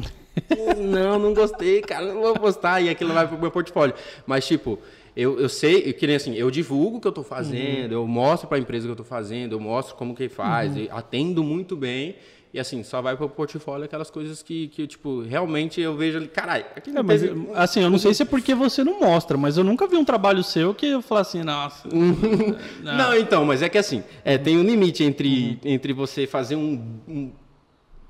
não, 0.78 1.18
não 1.18 1.34
gostei, 1.34 1.80
cara, 1.80 2.06
não 2.06 2.20
vou 2.20 2.34
postar. 2.34 2.80
E 2.80 2.88
aquilo 2.88 3.12
vai 3.12 3.26
pro 3.26 3.38
meu 3.38 3.50
portfólio. 3.50 3.94
Mas, 4.26 4.46
tipo. 4.46 4.78
Eu, 5.14 5.38
eu 5.38 5.48
sei, 5.48 5.92
que 5.92 6.06
nem 6.06 6.16
assim, 6.16 6.34
eu 6.34 6.50
divulgo 6.50 6.96
o 6.96 7.00
que 7.00 7.06
eu 7.06 7.10
estou 7.10 7.22
fazendo, 7.22 7.92
eu 7.92 8.06
mostro 8.06 8.48
para 8.48 8.56
a 8.56 8.60
empresa 8.60 8.86
o 8.86 8.88
que 8.88 8.90
eu 8.92 9.02
estou 9.02 9.04
fazendo, 9.04 9.52
eu 9.52 9.60
mostro 9.60 9.94
como 9.94 10.14
que 10.14 10.26
faz, 10.26 10.74
eu 10.74 10.88
atendo 10.90 11.44
muito 11.44 11.76
bem. 11.76 12.16
E 12.54 12.60
assim, 12.60 12.82
só 12.82 13.00
vai 13.00 13.16
para 13.16 13.24
o 13.24 13.30
portfólio 13.30 13.86
aquelas 13.86 14.10
coisas 14.10 14.42
que, 14.42 14.68
que, 14.68 14.86
tipo, 14.86 15.22
realmente 15.22 15.80
eu 15.80 15.96
vejo 15.96 16.18
ali, 16.18 16.28
caralho, 16.28 16.66
aqui 16.76 16.90
não 16.90 17.00
É, 17.00 17.02
mas, 17.02 17.22
teve- 17.22 17.48
assim, 17.54 17.80
eu 17.82 17.88
não 17.88 17.98
sei 17.98 18.12
se 18.12 18.22
é 18.22 18.26
porque 18.26 18.54
você 18.54 18.84
não 18.84 19.00
mostra, 19.00 19.38
mas 19.38 19.56
eu 19.56 19.64
nunca 19.64 19.86
vi 19.86 19.96
um 19.96 20.04
trabalho 20.04 20.44
seu 20.44 20.74
que 20.74 20.86
eu 20.86 21.00
falo 21.00 21.22
assim, 21.22 21.42
nossa. 21.42 21.88
Não, 22.82 23.16
então, 23.16 23.44
mas 23.46 23.62
é 23.62 23.68
que 23.70 23.78
assim, 23.78 24.02
é, 24.24 24.36
tem 24.36 24.58
um 24.58 24.62
limite 24.62 25.02
entre, 25.02 25.58
Uhum. 25.64 25.70
entre 25.72 25.92
você 25.94 26.26
fazer 26.26 26.56
um, 26.56 26.82
um 27.08 27.30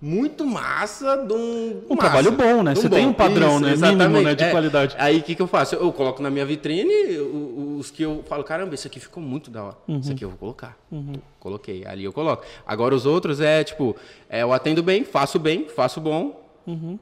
muito 0.01 0.45
massa 0.45 1.17
de 1.19 1.33
um. 1.33 1.83
Um 1.89 1.95
massa, 1.95 2.11
trabalho 2.11 2.33
bom, 2.33 2.63
né? 2.65 2.75
Você 2.75 2.89
tem 2.91 3.07
um 3.07 3.13
padrão, 3.13 3.61
né? 3.61 3.77
Mínimo, 3.77 4.21
né, 4.23 4.35
de 4.35 4.43
É, 4.43 4.51
qualidade. 4.51 4.97
Aí 4.99 5.19
o 5.19 5.23
que, 5.23 5.37
que 5.37 5.41
eu 5.43 5.47
faço? 5.47 5.77
Eu 5.77 5.93
coloco 5.93 6.21
na 6.21 6.29
minha 6.29 6.45
vitrine 6.45 7.19
o- 7.19 7.52
os 7.83 7.91
que 7.91 8.03
eu 8.03 8.25
falo, 8.27 8.43
caramba, 8.43 8.75
isso 8.75 8.87
aqui 8.87 8.99
ficou 8.99 9.23
muito 9.23 9.51
da 9.51 9.62
hora. 9.65 9.77
Uhum. 9.87 9.99
Isso 9.99 10.11
aqui 10.12 10.25
eu 10.25 10.31
vou 10.31 10.39
colocar. 10.39 10.79
Coloquei, 11.39 11.85
ali 11.87 12.05
eu 12.05 12.12
coloco. 12.12 12.45
Agora 12.67 12.95
os 12.95 13.05
outros 13.07 13.41
é 13.41 13.62
tipo, 13.65 13.95
é, 14.31 14.43
eu 14.43 14.53
atendo 14.53 14.83
bem, 14.83 15.05
faço 15.05 15.39
bem, 15.39 15.69
faço 15.69 16.01
bom, 16.01 16.41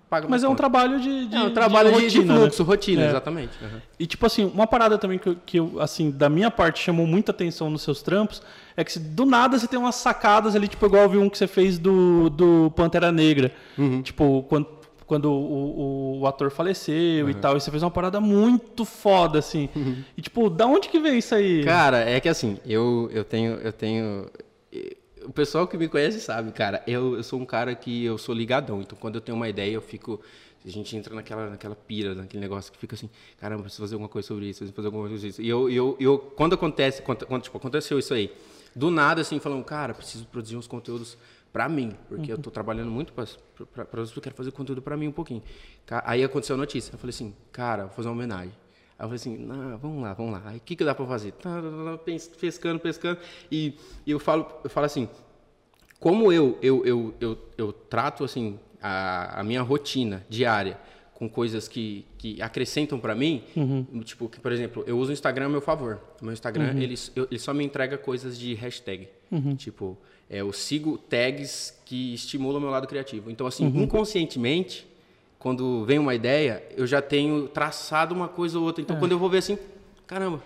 pago 0.08 0.26
Mas 0.30 0.42
é 0.42 0.46
um 0.46 0.50
contas. 0.52 0.56
trabalho 0.56 0.98
de, 1.00 1.26
de 1.26 1.36
É 1.36 1.40
um 1.42 1.52
trabalho 1.52 1.92
de, 1.92 1.98
de 2.08 2.16
rotina, 2.18 2.34
né? 2.34 2.40
fluxo, 2.40 2.62
rotina, 2.62 3.02
É. 3.02 3.08
exatamente. 3.10 3.52
Uhum. 3.62 3.80
E 3.98 4.06
tipo 4.06 4.24
assim, 4.24 4.44
uma 4.46 4.66
parada 4.66 4.96
também 4.96 5.18
que, 5.18 5.28
eu- 5.28 5.36
que 5.44 5.58
eu, 5.58 5.78
assim, 5.80 6.10
da 6.10 6.28
minha 6.30 6.50
parte 6.50 6.82
chamou 6.82 7.06
muita 7.06 7.30
atenção 7.30 7.68
nos 7.68 7.82
seus 7.82 8.00
trampos 8.00 8.40
é 8.76 8.82
que 8.82 8.98
do 8.98 9.26
nada 9.26 9.58
você 9.58 9.68
tem 9.68 9.78
umas 9.78 9.96
sacadas 9.96 10.56
ali, 10.56 10.66
tipo, 10.66 10.86
igual 10.86 11.02
eu 11.02 11.08
vi 11.10 11.18
um 11.18 11.28
que 11.28 11.36
você 11.36 11.46
fez 11.46 11.78
do, 11.78 12.30
do 12.30 12.72
Pantera 12.74 13.12
Negra. 13.12 13.52
Uhum. 13.76 14.00
Tipo, 14.00 14.42
quando, 14.48 14.66
quando 15.10 15.24
o, 15.24 15.32
o, 15.32 16.20
o 16.20 16.26
ator 16.28 16.52
faleceu 16.52 17.24
uhum. 17.24 17.30
e 17.32 17.34
tal. 17.34 17.56
E 17.56 17.60
você 17.60 17.68
fez 17.68 17.82
uma 17.82 17.90
parada 17.90 18.20
muito 18.20 18.84
foda, 18.84 19.40
assim. 19.40 19.68
Uhum. 19.74 20.04
E, 20.16 20.22
tipo, 20.22 20.48
da 20.48 20.68
onde 20.68 20.88
que 20.88 21.00
veio 21.00 21.16
isso 21.16 21.34
aí? 21.34 21.64
Cara, 21.64 22.08
é 22.08 22.20
que 22.20 22.28
assim, 22.28 22.58
eu, 22.64 23.10
eu 23.12 23.24
tenho. 23.24 23.54
Eu 23.54 23.72
tenho. 23.72 24.30
O 25.24 25.32
pessoal 25.32 25.66
que 25.66 25.76
me 25.76 25.88
conhece 25.88 26.20
sabe, 26.20 26.52
cara, 26.52 26.80
eu, 26.86 27.16
eu 27.16 27.24
sou 27.24 27.40
um 27.40 27.44
cara 27.44 27.74
que 27.74 28.04
eu 28.04 28.16
sou 28.18 28.32
ligadão. 28.32 28.80
Então, 28.80 28.96
quando 28.96 29.16
eu 29.16 29.20
tenho 29.20 29.34
uma 29.34 29.48
ideia, 29.48 29.72
eu 29.72 29.82
fico 29.82 30.20
a 30.64 30.68
gente 30.68 30.96
entra 30.96 31.12
naquela, 31.12 31.50
naquela 31.50 31.74
pira, 31.74 32.14
naquele 32.14 32.40
negócio 32.40 32.70
que 32.70 32.78
fica 32.78 32.94
assim, 32.94 33.10
caramba, 33.38 33.62
preciso 33.62 33.82
fazer 33.82 33.94
alguma 33.94 34.08
coisa 34.08 34.28
sobre 34.28 34.46
isso, 34.46 34.58
preciso 34.58 34.76
fazer 34.76 34.88
alguma 34.88 35.08
coisa 35.08 35.16
sobre 35.16 35.30
isso. 35.30 35.42
E 35.42 35.48
eu, 35.48 35.68
eu, 35.70 35.96
eu 35.98 36.18
quando 36.18 36.54
acontece, 36.54 37.02
quando, 37.02 37.26
quando 37.26 37.42
tipo, 37.42 37.56
aconteceu 37.56 37.98
isso 37.98 38.14
aí, 38.14 38.30
do 38.76 38.90
nada, 38.90 39.22
assim, 39.22 39.40
falando, 39.40 39.64
cara, 39.64 39.94
preciso 39.94 40.26
produzir 40.26 40.56
uns 40.56 40.66
conteúdos 40.66 41.16
para 41.52 41.68
mim, 41.68 41.92
porque 42.08 42.26
uhum. 42.26 42.30
eu 42.30 42.36
estou 42.36 42.52
trabalhando 42.52 42.90
muito 42.90 43.12
para 43.12 43.24
outros, 43.98 44.16
eu 44.16 44.22
quero 44.22 44.34
fazer 44.34 44.52
conteúdo 44.52 44.80
para 44.80 44.96
mim 44.96 45.08
um 45.08 45.12
pouquinho. 45.12 45.42
Aí 46.04 46.22
aconteceu 46.22 46.54
a 46.54 46.58
notícia, 46.58 46.92
eu 46.94 46.98
falei 46.98 47.10
assim, 47.10 47.34
cara, 47.50 47.86
vou 47.86 47.92
fazer 47.92 48.08
uma 48.08 48.14
homenagem. 48.14 48.52
Aí 48.98 49.04
eu 49.04 49.08
falei 49.08 49.16
assim, 49.16 49.48
vamos 49.80 50.02
lá, 50.02 50.12
vamos 50.12 50.32
lá. 50.32 50.42
Aí 50.46 50.58
o 50.58 50.60
que, 50.60 50.76
que 50.76 50.84
dá 50.84 50.94
para 50.94 51.06
fazer? 51.06 51.32
Tá, 51.32 51.60
tá, 51.60 51.62
tá, 51.62 51.98
tá 51.98 52.36
pescando, 52.40 52.78
pescando. 52.78 53.18
E, 53.50 53.74
e, 54.06 54.10
eu, 54.10 54.18
falo, 54.18 54.46
eu 54.62 54.70
falo 54.70 54.86
assim, 54.86 55.08
como 55.98 56.32
eu, 56.32 56.58
eu, 56.62 56.84
eu, 56.86 57.14
eu, 57.20 57.38
eu 57.58 57.72
trato 57.72 58.24
assim 58.24 58.58
a, 58.80 59.40
a 59.40 59.42
minha 59.44 59.62
rotina 59.62 60.24
diária 60.28 60.78
com 61.14 61.28
coisas 61.28 61.68
que, 61.68 62.06
que 62.16 62.40
acrescentam 62.40 62.98
para 62.98 63.14
mim, 63.14 63.44
uhum. 63.54 64.00
tipo, 64.02 64.26
que, 64.26 64.40
por 64.40 64.50
exemplo, 64.52 64.82
eu 64.86 64.98
uso 64.98 65.10
o 65.10 65.12
Instagram 65.12 65.46
a 65.46 65.48
meu 65.50 65.60
favor. 65.60 66.00
O 66.18 66.24
meu 66.24 66.32
Instagram, 66.32 66.72
uhum. 66.72 66.80
ele, 66.80 66.94
eu, 67.14 67.28
ele 67.30 67.38
só 67.38 67.52
me 67.52 67.62
entrega 67.62 67.98
coisas 67.98 68.38
de 68.38 68.54
hashtag. 68.54 69.06
Uhum. 69.30 69.54
Tipo, 69.54 69.98
é, 70.30 70.40
eu 70.40 70.52
sigo 70.52 70.96
tags 70.96 71.76
que 71.84 72.14
estimulam 72.14 72.58
o 72.58 72.60
meu 72.60 72.70
lado 72.70 72.86
criativo. 72.86 73.32
Então, 73.32 73.48
assim, 73.48 73.66
uhum. 73.66 73.82
inconscientemente, 73.82 74.86
quando 75.40 75.84
vem 75.84 75.98
uma 75.98 76.14
ideia, 76.14 76.62
eu 76.76 76.86
já 76.86 77.02
tenho 77.02 77.48
traçado 77.48 78.14
uma 78.14 78.28
coisa 78.28 78.56
ou 78.56 78.64
outra. 78.64 78.80
Então, 78.80 78.96
é. 78.96 78.98
quando 79.00 79.10
eu 79.10 79.18
vou 79.18 79.28
ver 79.28 79.38
assim, 79.38 79.58
caramba, 80.06 80.40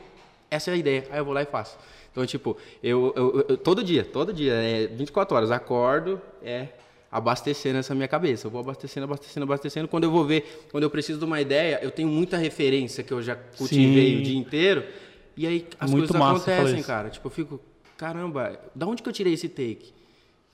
essa 0.51 0.71
é 0.71 0.75
a 0.75 0.77
ideia. 0.77 1.05
Aí 1.11 1.19
eu 1.19 1.25
vou 1.25 1.35
lá 1.35 1.43
e 1.43 1.47
faço. 1.47 1.77
Então, 2.11 2.25
tipo, 2.25 2.57
eu, 2.83 3.13
eu, 3.15 3.47
eu 3.49 3.59
todo 3.59 3.85
dia, 3.85 4.05
todo 4.05 4.33
dia, 4.33 4.55
é 4.55 4.87
24 4.87 5.37
horas, 5.37 5.51
acordo, 5.51 6.19
é 6.43 6.69
abastecendo 7.11 7.79
essa 7.79 7.95
minha 7.95 8.09
cabeça. 8.09 8.47
Eu 8.47 8.51
vou 8.51 8.61
abastecendo, 8.61 9.05
abastecendo, 9.05 9.45
abastecendo. 9.45 9.89
Quando 9.89 10.05
eu 10.05 10.11
vou 10.11 10.25
ver, 10.25 10.67
quando 10.71 10.85
eu 10.85 10.91
preciso 10.91 11.19
de 11.19 11.25
uma 11.25 11.41
ideia, 11.41 11.79
eu 11.83 11.91
tenho 11.91 12.09
muita 12.09 12.39
referência 12.39 13.05
que 13.05 13.13
eu 13.13 13.21
já 13.21 13.37
cultivei 13.37 14.15
Sim. 14.15 14.21
o 14.21 14.23
dia 14.23 14.39
inteiro. 14.39 14.85
E 15.37 15.47
aí 15.47 15.67
as 15.79 15.91
Muito 15.91 16.09
coisas 16.09 16.29
acontecem, 16.29 16.83
cara. 16.83 17.11
Tipo, 17.11 17.27
eu 17.27 17.31
fico, 17.31 17.61
caramba, 17.97 18.59
da 18.75 18.87
onde 18.87 19.03
que 19.03 19.09
eu 19.09 19.13
tirei 19.13 19.33
esse 19.33 19.49
take? 19.49 19.93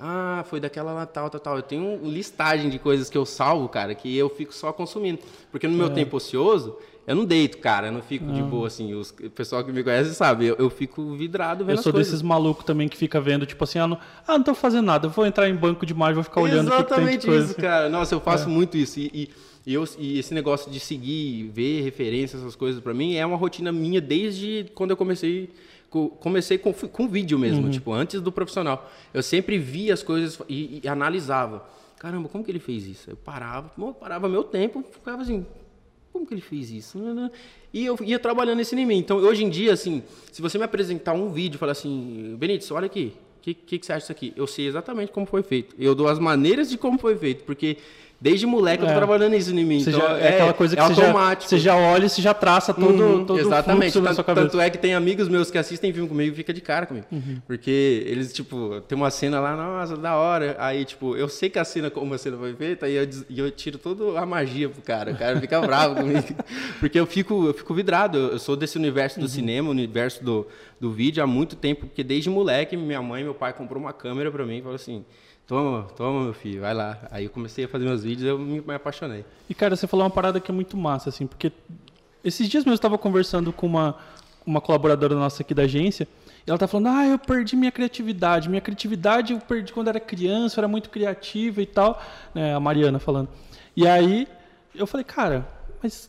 Ah, 0.02 0.44
foi 0.48 0.58
daquela 0.60 0.92
lá, 0.92 1.04
tal, 1.04 1.28
tal, 1.28 1.40
tal. 1.40 1.56
Eu 1.56 1.62
tenho 1.62 1.84
uma 1.84 2.10
listagem 2.10 2.70
de 2.70 2.78
coisas 2.78 3.10
que 3.10 3.18
eu 3.18 3.26
salvo, 3.26 3.68
cara, 3.68 3.94
que 3.94 4.16
eu 4.16 4.30
fico 4.30 4.54
só 4.54 4.72
consumindo. 4.72 5.18
Porque 5.52 5.68
no 5.68 5.76
meu 5.76 5.88
é. 5.88 5.90
tempo 5.90 6.16
ocioso, 6.16 6.74
eu 7.06 7.14
não 7.14 7.26
deito, 7.26 7.58
cara, 7.58 7.88
eu 7.88 7.92
não 7.92 8.00
fico 8.00 8.32
de 8.32 8.42
boa, 8.42 8.66
assim. 8.66 8.94
Os, 8.94 9.10
o 9.10 9.28
pessoal 9.28 9.62
que 9.62 9.70
me 9.70 9.84
conhece 9.84 10.14
sabe, 10.14 10.46
eu, 10.46 10.56
eu 10.58 10.70
fico 10.70 11.14
vidrado 11.16 11.66
vendo 11.66 11.76
Eu 11.76 11.82
sou 11.82 11.92
desses 11.92 12.22
malucos 12.22 12.64
também 12.64 12.88
que 12.88 12.96
fica 12.96 13.20
vendo, 13.20 13.44
tipo 13.44 13.62
assim, 13.62 13.78
ah 13.78 13.86
não, 13.86 13.98
ah, 14.26 14.38
não 14.38 14.42
tô 14.42 14.54
fazendo 14.54 14.86
nada, 14.86 15.06
eu 15.06 15.10
vou 15.10 15.26
entrar 15.26 15.48
em 15.48 15.54
banco 15.54 15.84
de 15.84 15.92
imagem, 15.92 16.14
vou 16.14 16.24
ficar 16.24 16.40
olhando 16.40 16.68
Exatamente 16.68 17.26
que, 17.26 17.32
que 17.32 17.38
isso, 17.38 17.54
cara. 17.56 17.90
Nossa, 17.90 18.14
eu 18.14 18.20
faço 18.20 18.44
é. 18.44 18.48
muito 18.48 18.78
isso. 18.78 18.98
E, 18.98 19.10
e, 19.12 19.30
e, 19.66 19.74
eu, 19.74 19.84
e 19.98 20.18
esse 20.18 20.32
negócio 20.32 20.70
de 20.70 20.80
seguir, 20.80 21.50
ver 21.52 21.82
referências, 21.82 22.40
essas 22.40 22.56
coisas, 22.56 22.80
para 22.80 22.94
mim, 22.94 23.16
é 23.16 23.26
uma 23.26 23.36
rotina 23.36 23.70
minha 23.70 24.00
desde 24.00 24.70
quando 24.74 24.92
eu 24.92 24.96
comecei 24.96 25.50
comecei 25.90 26.56
com, 26.56 26.72
com 26.72 27.08
vídeo 27.08 27.38
mesmo, 27.38 27.64
uhum. 27.64 27.70
tipo, 27.70 27.92
antes 27.92 28.20
do 28.20 28.30
profissional. 28.30 28.90
Eu 29.12 29.22
sempre 29.22 29.58
via 29.58 29.92
as 29.92 30.02
coisas 30.02 30.40
e, 30.48 30.80
e, 30.82 30.88
analisava. 30.88 31.68
Caramba, 31.98 32.28
como 32.28 32.44
que 32.44 32.50
ele 32.50 32.60
fez 32.60 32.86
isso? 32.86 33.10
Eu 33.10 33.16
parava, 33.16 33.70
eu 33.76 33.92
parava 33.92 34.28
meu 34.28 34.44
tempo, 34.44 34.82
ficava 34.90 35.20
assim, 35.20 35.44
como 36.12 36.24
que 36.26 36.32
ele 36.32 36.40
fez 36.40 36.70
isso? 36.70 36.98
E 37.72 37.84
eu 37.84 37.98
ia 38.02 38.18
trabalhando 38.18 38.60
esse 38.60 38.74
em 38.74 38.86
mim. 38.86 38.98
Então, 38.98 39.18
hoje 39.18 39.44
em 39.44 39.50
dia, 39.50 39.72
assim, 39.72 40.02
se 40.32 40.40
você 40.40 40.56
me 40.56 40.64
apresentar 40.64 41.12
um 41.12 41.30
vídeo 41.30 41.56
e 41.56 41.58
falar 41.58 41.72
assim, 41.72 42.36
Benítez, 42.38 42.70
olha 42.70 42.86
aqui, 42.86 43.12
o 43.38 43.42
que, 43.42 43.54
que, 43.54 43.78
que, 43.78 43.86
você 43.86 43.92
acha 43.92 44.00
disso 44.00 44.12
aqui? 44.12 44.32
Eu 44.36 44.46
sei 44.46 44.66
exatamente 44.66 45.12
como 45.12 45.26
foi 45.26 45.42
feito. 45.42 45.74
Eu 45.78 45.94
dou 45.94 46.08
as 46.08 46.18
maneiras 46.18 46.68
de 46.70 46.78
como 46.78 46.98
foi 46.98 47.16
feito, 47.16 47.44
porque 47.44 47.78
Desde 48.20 48.44
moleque 48.44 48.82
é. 48.82 48.84
eu 48.84 48.88
tô 48.88 48.92
é. 48.92 48.96
trabalhando 48.96 49.34
isso 49.34 49.50
em 49.50 49.64
mim. 49.64 49.80
Você 49.80 49.88
então, 49.88 50.02
já, 50.02 50.18
é, 50.18 50.24
é, 50.24 50.28
aquela 50.34 50.52
coisa 50.52 50.76
que 50.76 50.82
é 50.82 50.86
você, 50.86 51.00
automático. 51.00 51.42
Já, 51.44 51.48
você 51.48 51.58
já 51.58 51.76
olha 51.76 52.04
e 52.04 52.08
você 52.10 52.20
já 52.20 52.34
traça 52.34 52.74
todo, 52.74 53.02
uhum, 53.02 53.24
todo 53.24 53.40
exatamente. 53.40 53.96
o 53.96 54.02
na 54.02 54.12
sua 54.12 54.22
cabeça. 54.22 54.46
Tanto 54.46 54.60
é 54.60 54.68
que 54.68 54.76
tem 54.76 54.92
amigos 54.92 55.26
meus 55.26 55.50
que 55.50 55.56
assistem 55.56 55.90
filme 55.90 56.06
comigo 56.06 56.32
e 56.32 56.36
fica 56.36 56.52
de 56.52 56.60
cara 56.60 56.84
comigo. 56.84 57.06
Uhum. 57.10 57.40
Porque 57.46 58.04
eles, 58.06 58.30
tipo, 58.34 58.82
tem 58.82 58.94
uma 58.94 59.10
cena 59.10 59.40
lá, 59.40 59.56
nossa, 59.56 59.96
da 59.96 60.16
hora. 60.16 60.54
Aí, 60.58 60.84
tipo, 60.84 61.16
eu 61.16 61.30
sei 61.30 61.48
que 61.48 61.58
a 61.58 61.64
cena, 61.64 61.90
como 61.90 62.12
a 62.12 62.18
cena 62.18 62.36
foi 62.36 62.54
feita, 62.54 62.84
aí 62.84 62.94
eu, 62.94 63.08
eu 63.34 63.50
tiro 63.50 63.78
toda 63.78 64.20
a 64.20 64.26
magia 64.26 64.68
pro 64.68 64.82
cara. 64.82 65.12
O 65.12 65.16
cara 65.16 65.40
fica 65.40 65.58
bravo 65.66 65.94
comigo. 65.94 66.26
Porque 66.78 67.00
eu 67.00 67.06
fico, 67.06 67.46
eu 67.46 67.54
fico 67.54 67.72
vidrado. 67.72 68.18
Eu 68.18 68.38
sou 68.38 68.54
desse 68.54 68.76
universo 68.76 69.18
do 69.18 69.22
uhum. 69.22 69.28
cinema, 69.28 69.70
universo 69.70 70.22
do, 70.22 70.46
do 70.78 70.92
vídeo 70.92 71.22
há 71.22 71.26
muito 71.26 71.56
tempo. 71.56 71.86
Porque 71.86 72.04
desde 72.04 72.28
moleque, 72.28 72.76
minha 72.76 73.00
mãe 73.00 73.22
e 73.22 73.24
meu 73.24 73.34
pai 73.34 73.54
comprou 73.54 73.80
uma 73.80 73.94
câmera 73.94 74.30
pra 74.30 74.44
mim 74.44 74.58
e 74.58 74.60
falou 74.60 74.74
assim 74.74 75.06
Toma, 75.50 75.88
toma, 75.96 76.22
meu 76.22 76.32
filho, 76.32 76.60
vai 76.60 76.72
lá. 76.72 76.96
Aí 77.10 77.24
eu 77.24 77.30
comecei 77.30 77.64
a 77.64 77.68
fazer 77.68 77.84
meus 77.84 78.04
vídeos 78.04 78.22
eu 78.24 78.38
me, 78.38 78.60
me, 78.60 78.72
apaixonei. 78.72 79.24
E, 79.48 79.52
cara, 79.52 79.74
você 79.74 79.84
falou 79.84 80.04
uma 80.04 80.10
parada 80.10 80.38
que 80.38 80.48
é 80.48 80.54
muito 80.54 80.76
massa, 80.76 81.08
assim, 81.08 81.26
porque 81.26 81.50
esses 82.22 82.48
dias 82.48 82.62
mesmo 82.62 82.70
eu 82.70 82.76
estava 82.76 82.96
conversando 82.96 83.52
com 83.52 83.66
uma, 83.66 83.96
uma 84.46 84.60
colaboradora 84.60 85.16
nossa 85.16 85.42
aqui 85.42 85.52
da 85.52 85.62
agência, 85.62 86.06
e 86.46 86.48
ela 86.48 86.56
tá 86.56 86.68
falando, 86.68 86.90
ah, 86.90 87.04
eu 87.04 87.18
perdi 87.18 87.56
minha 87.56 87.72
criatividade. 87.72 88.48
Minha 88.48 88.60
criatividade 88.60 89.32
eu 89.32 89.40
perdi 89.40 89.72
quando 89.72 89.88
era 89.88 89.98
criança, 89.98 90.60
eu 90.60 90.60
era 90.60 90.68
muito 90.68 90.88
criativa 90.88 91.60
e 91.60 91.66
tal. 91.66 92.00
Né, 92.32 92.54
a 92.54 92.60
Mariana 92.60 93.00
falando. 93.00 93.28
E 93.76 93.88
aí 93.88 94.28
eu 94.72 94.86
falei, 94.86 95.02
cara, 95.02 95.48
mas 95.82 96.08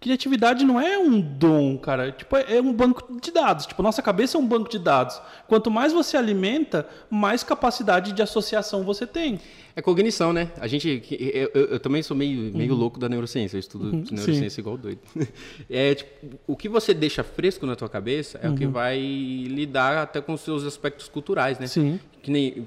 Criatividade 0.00 0.64
não 0.64 0.80
é 0.80 0.98
um 0.98 1.20
dom, 1.20 1.76
cara. 1.76 2.10
Tipo, 2.10 2.34
é 2.38 2.58
um 2.58 2.72
banco 2.72 3.20
de 3.20 3.30
dados. 3.30 3.66
Tipo, 3.66 3.82
nossa 3.82 4.00
cabeça 4.00 4.38
é 4.38 4.40
um 4.40 4.46
banco 4.46 4.70
de 4.70 4.78
dados. 4.78 5.20
Quanto 5.46 5.70
mais 5.70 5.92
você 5.92 6.16
alimenta, 6.16 6.88
mais 7.10 7.42
capacidade 7.42 8.12
de 8.12 8.22
associação 8.22 8.82
você 8.82 9.06
tem. 9.06 9.38
É 9.76 9.82
cognição, 9.82 10.32
né? 10.32 10.50
A 10.58 10.66
gente, 10.66 11.02
eu, 11.10 11.50
eu, 11.52 11.66
eu 11.72 11.80
também 11.80 12.02
sou 12.02 12.16
meio, 12.16 12.50
meio 12.56 12.72
uhum. 12.72 12.78
louco 12.78 12.98
da 12.98 13.10
neurociência. 13.10 13.56
Eu 13.56 13.60
estudo 13.60 13.84
uhum. 13.84 14.04
neurociência 14.10 14.48
Sim. 14.50 14.60
igual 14.62 14.78
doido. 14.78 15.00
É, 15.68 15.94
tipo, 15.94 16.38
o 16.46 16.56
que 16.56 16.68
você 16.68 16.94
deixa 16.94 17.22
fresco 17.22 17.66
na 17.66 17.76
tua 17.76 17.88
cabeça 17.88 18.40
é 18.42 18.48
uhum. 18.48 18.54
o 18.54 18.56
que 18.56 18.64
uhum. 18.64 18.72
vai 18.72 18.98
lidar 18.98 19.98
até 19.98 20.20
com 20.20 20.32
os 20.32 20.40
seus 20.40 20.64
aspectos 20.64 21.08
culturais, 21.08 21.58
né? 21.58 21.66
Sim. 21.66 22.00
Que 22.22 22.30
nem, 22.30 22.66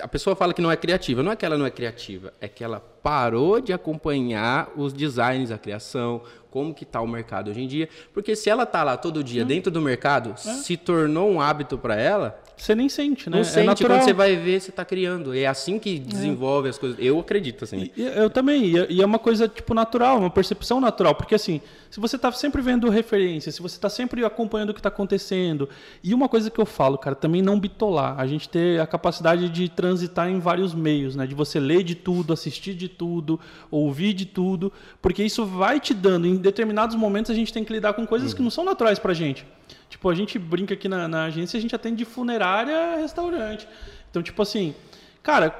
a 0.00 0.08
pessoa 0.08 0.34
fala 0.34 0.54
que 0.54 0.62
não 0.62 0.70
é 0.70 0.76
criativa. 0.76 1.22
Não 1.22 1.32
é 1.32 1.36
que 1.36 1.44
ela 1.44 1.58
não 1.58 1.66
é 1.66 1.70
criativa, 1.70 2.32
é 2.40 2.48
que 2.48 2.62
ela 2.62 2.80
parou 3.02 3.60
de 3.60 3.72
acompanhar 3.72 4.70
os 4.76 4.92
designs, 4.92 5.50
a 5.50 5.58
criação, 5.58 6.22
como 6.50 6.74
que 6.74 6.84
está 6.84 7.00
o 7.00 7.06
mercado 7.06 7.50
hoje 7.50 7.62
em 7.62 7.66
dia. 7.66 7.88
Porque 8.12 8.34
se 8.34 8.50
ela 8.50 8.64
está 8.64 8.82
lá 8.82 8.96
todo 8.96 9.22
dia 9.22 9.44
hum. 9.44 9.46
dentro 9.46 9.70
do 9.70 9.80
mercado, 9.80 10.30
é. 10.30 10.36
se 10.36 10.76
tornou 10.76 11.30
um 11.30 11.40
hábito 11.40 11.78
para 11.78 11.96
ela. 11.96 12.40
Você 12.58 12.74
nem 12.74 12.88
sente, 12.88 13.30
né? 13.30 13.36
Não 13.36 13.40
é 13.40 13.44
sente. 13.44 13.66
Natural. 13.66 13.98
Quando 13.98 14.04
você 14.04 14.12
vai 14.12 14.36
ver, 14.36 14.60
você 14.60 14.70
está 14.70 14.84
criando. 14.84 15.34
É 15.34 15.46
assim 15.46 15.78
que 15.78 15.98
desenvolve 15.98 16.66
é. 16.66 16.70
as 16.70 16.78
coisas. 16.78 16.98
Eu 17.00 17.18
acredito, 17.20 17.64
assim. 17.64 17.90
E, 17.96 18.02
eu 18.02 18.28
também. 18.28 18.72
E 18.90 19.00
é 19.00 19.06
uma 19.06 19.18
coisa, 19.18 19.46
tipo, 19.48 19.72
natural, 19.74 20.18
uma 20.18 20.30
percepção 20.30 20.80
natural. 20.80 21.14
Porque, 21.14 21.34
assim, 21.34 21.60
se 21.88 22.00
você 22.00 22.16
está 22.16 22.30
sempre 22.32 22.60
vendo 22.60 22.88
referências, 22.90 23.54
se 23.54 23.62
você 23.62 23.76
está 23.76 23.88
sempre 23.88 24.24
acompanhando 24.24 24.70
o 24.70 24.74
que 24.74 24.80
está 24.80 24.88
acontecendo. 24.88 25.68
E 26.02 26.12
uma 26.12 26.28
coisa 26.28 26.50
que 26.50 26.60
eu 26.60 26.66
falo, 26.66 26.98
cara, 26.98 27.14
também 27.14 27.40
não 27.40 27.58
bitolar. 27.58 28.18
A 28.18 28.26
gente 28.26 28.48
ter 28.48 28.80
a 28.80 28.86
capacidade 28.86 29.48
de 29.48 29.68
transitar 29.68 30.28
em 30.28 30.40
vários 30.40 30.74
meios, 30.74 31.14
né? 31.14 31.26
De 31.26 31.34
você 31.34 31.60
ler 31.60 31.84
de 31.84 31.94
tudo, 31.94 32.32
assistir 32.32 32.74
de 32.74 32.88
tudo, 32.88 33.38
ouvir 33.70 34.12
de 34.12 34.26
tudo. 34.26 34.72
Porque 35.00 35.22
isso 35.22 35.46
vai 35.46 35.78
te 35.78 35.94
dando. 35.94 36.26
Em 36.26 36.36
determinados 36.36 36.96
momentos 36.96 37.30
a 37.30 37.34
gente 37.34 37.52
tem 37.52 37.64
que 37.64 37.72
lidar 37.72 37.92
com 37.92 38.06
coisas 38.06 38.34
que 38.34 38.42
não 38.42 38.50
são 38.50 38.64
naturais 38.64 38.98
pra 38.98 39.14
gente. 39.14 39.46
Tipo, 39.88 40.10
a 40.10 40.14
gente 40.14 40.38
brinca 40.38 40.74
aqui 40.74 40.88
na, 40.88 41.08
na 41.08 41.24
agência, 41.24 41.56
a 41.56 41.60
gente 41.60 41.74
atende 41.74 41.96
de 41.96 42.04
funerária 42.04 42.94
a 42.94 42.96
restaurante. 42.96 43.66
Então, 44.10 44.22
tipo 44.22 44.40
assim, 44.42 44.74
cara, 45.22 45.50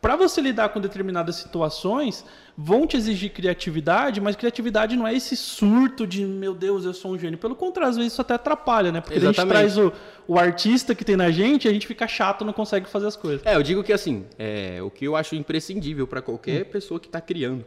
para 0.00 0.16
você 0.16 0.40
lidar 0.40 0.68
com 0.70 0.80
determinadas 0.80 1.36
situações, 1.36 2.24
vão 2.56 2.86
te 2.86 2.96
exigir 2.96 3.30
criatividade, 3.32 4.20
mas 4.20 4.34
criatividade 4.34 4.96
não 4.96 5.06
é 5.06 5.14
esse 5.14 5.36
surto 5.36 6.06
de, 6.06 6.24
meu 6.24 6.54
Deus, 6.54 6.84
eu 6.84 6.94
sou 6.94 7.12
um 7.12 7.18
gênio. 7.18 7.38
Pelo 7.38 7.54
contrário, 7.54 7.90
às 7.90 7.96
vezes 7.96 8.12
isso 8.12 8.22
até 8.22 8.34
atrapalha, 8.34 8.90
né? 8.90 9.00
Porque 9.00 9.18
Exatamente. 9.18 9.56
a 9.56 9.62
gente 9.62 9.74
traz 9.74 9.78
o, 9.78 9.92
o 10.26 10.38
artista 10.38 10.94
que 10.94 11.04
tem 11.04 11.16
na 11.16 11.30
gente 11.30 11.66
e 11.66 11.68
a 11.68 11.72
gente 11.72 11.86
fica 11.86 12.08
chato, 12.08 12.44
não 12.44 12.54
consegue 12.54 12.88
fazer 12.88 13.06
as 13.06 13.16
coisas. 13.16 13.44
É, 13.44 13.56
eu 13.56 13.62
digo 13.62 13.84
que 13.84 13.92
assim, 13.92 14.24
é, 14.38 14.80
o 14.82 14.90
que 14.90 15.04
eu 15.04 15.14
acho 15.14 15.36
imprescindível 15.36 16.06
para 16.06 16.22
qualquer 16.22 16.62
hum. 16.62 16.70
pessoa 16.70 16.98
que 16.98 17.06
está 17.06 17.20
criando, 17.20 17.64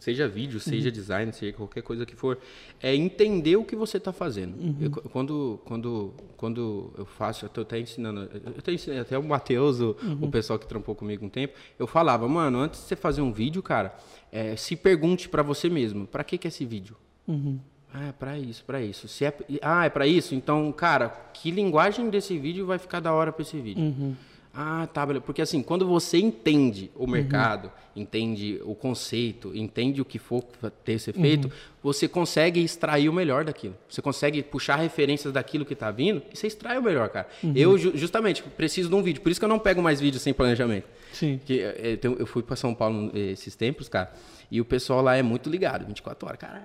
seja 0.00 0.26
vídeo, 0.26 0.58
seja 0.58 0.88
uhum. 0.88 0.92
design, 0.92 1.32
seja 1.32 1.52
qualquer 1.52 1.82
coisa 1.82 2.04
que 2.04 2.16
for, 2.16 2.38
é 2.82 2.94
entender 2.94 3.56
o 3.56 3.64
que 3.64 3.76
você 3.76 3.98
está 3.98 4.12
fazendo. 4.12 4.56
Uhum. 4.56 4.76
Eu, 4.80 4.90
quando, 4.90 5.60
quando, 5.64 6.14
quando 6.36 6.92
eu 6.98 7.04
faço, 7.04 7.44
eu 7.44 7.48
estou 7.48 7.62
até 7.62 7.78
ensinando, 7.78 8.28
eu 8.32 8.62
tô 8.62 8.70
ensinando 8.70 9.02
até 9.02 9.16
o 9.16 9.22
Matheus, 9.22 9.80
o, 9.80 9.96
uhum. 10.02 10.18
o 10.22 10.30
pessoal 10.30 10.58
que 10.58 10.66
trampou 10.66 10.94
comigo 10.94 11.24
um 11.24 11.28
tempo, 11.28 11.54
eu 11.78 11.86
falava, 11.86 12.26
mano, 12.26 12.58
antes 12.58 12.80
de 12.80 12.86
você 12.86 12.96
fazer 12.96 13.20
um 13.20 13.32
vídeo, 13.32 13.62
cara, 13.62 13.94
é, 14.32 14.56
se 14.56 14.74
pergunte 14.74 15.28
para 15.28 15.42
você 15.42 15.68
mesmo, 15.68 16.06
para 16.06 16.24
que, 16.24 16.38
que 16.38 16.46
é 16.46 16.48
esse 16.48 16.64
vídeo? 16.64 16.96
Uhum. 17.28 17.60
Ah, 17.92 18.08
é 18.08 18.12
para 18.12 18.38
isso, 18.38 18.64
para 18.64 18.80
isso. 18.80 19.06
Se 19.06 19.26
é, 19.26 19.36
ah, 19.60 19.84
é 19.84 19.90
para 19.90 20.06
isso? 20.06 20.34
Então, 20.34 20.72
cara, 20.72 21.10
que 21.34 21.50
linguagem 21.50 22.08
desse 22.08 22.38
vídeo 22.38 22.64
vai 22.64 22.78
ficar 22.78 23.00
da 23.00 23.12
hora 23.12 23.30
para 23.30 23.42
esse 23.42 23.60
vídeo? 23.60 23.84
Uhum. 23.84 24.16
Ah, 24.54 24.86
tá, 24.92 25.06
beleza. 25.06 25.24
Porque 25.24 25.40
assim, 25.40 25.62
quando 25.62 25.86
você 25.86 26.18
entende 26.18 26.90
o 26.94 27.06
mercado, 27.06 27.66
uhum. 27.66 28.02
entende 28.02 28.60
o 28.64 28.74
conceito, 28.74 29.56
entende 29.56 30.00
o 30.00 30.04
que 30.04 30.18
for 30.18 30.44
ter 30.84 30.98
ser 30.98 31.14
feito, 31.14 31.46
uhum. 31.46 31.52
você 31.82 32.06
consegue 32.06 32.62
extrair 32.62 33.08
o 33.08 33.12
melhor 33.14 33.44
daquilo. 33.44 33.74
Você 33.88 34.02
consegue 34.02 34.42
puxar 34.42 34.76
referências 34.76 35.32
daquilo 35.32 35.64
que 35.64 35.72
está 35.72 35.90
vindo 35.90 36.22
e 36.30 36.36
você 36.36 36.46
extrai 36.46 36.78
o 36.78 36.82
melhor, 36.82 37.08
cara. 37.08 37.28
Uhum. 37.42 37.52
Eu, 37.56 37.78
justamente, 37.78 38.42
preciso 38.42 38.90
de 38.90 38.94
um 38.94 39.02
vídeo. 39.02 39.22
Por 39.22 39.30
isso 39.30 39.40
que 39.40 39.44
eu 39.44 39.48
não 39.48 39.58
pego 39.58 39.80
mais 39.80 40.00
vídeo 40.00 40.20
sem 40.20 40.34
planejamento. 40.34 40.86
Sim. 41.14 41.40
Que, 41.44 41.60
eh, 41.60 41.98
eu, 42.02 42.26
fui 42.26 42.42
para 42.42 42.56
São 42.56 42.74
Paulo 42.74 43.10
esses 43.14 43.54
tempos, 43.56 43.88
cara. 43.88 44.12
E 44.50 44.60
o 44.60 44.66
pessoal 44.66 45.00
lá 45.00 45.16
é 45.16 45.22
muito 45.22 45.48
ligado, 45.48 45.86
24 45.86 46.28
horas. 46.28 46.38
Caralho, 46.38 46.62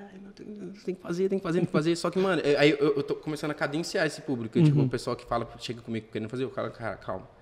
tem 0.84 0.94
que 0.94 1.02
fazer, 1.02 1.30
tem 1.30 1.40
que 1.40 1.44
fazer, 1.44 1.60
tem 1.60 1.66
que 1.66 1.72
fazer. 1.72 1.96
Só 1.96 2.10
que, 2.10 2.20
mano, 2.20 2.42
aí 2.58 2.72
eu, 2.72 2.98
eu 2.98 3.04
tô 3.04 3.16
começando 3.16 3.52
a 3.52 3.54
cadenciar 3.54 4.06
esse 4.06 4.22
público. 4.22 4.60
Uhum. 4.60 4.66
Tipo, 4.66 4.82
o 4.82 4.90
pessoal 4.90 5.16
que 5.16 5.26
fala, 5.26 5.50
chega 5.58 5.82
comigo 5.82 6.08
querendo 6.12 6.28
fazer, 6.28 6.44
eu 6.44 6.50
falo, 6.50 6.70
cara, 6.72 6.98
calma. 6.98 7.37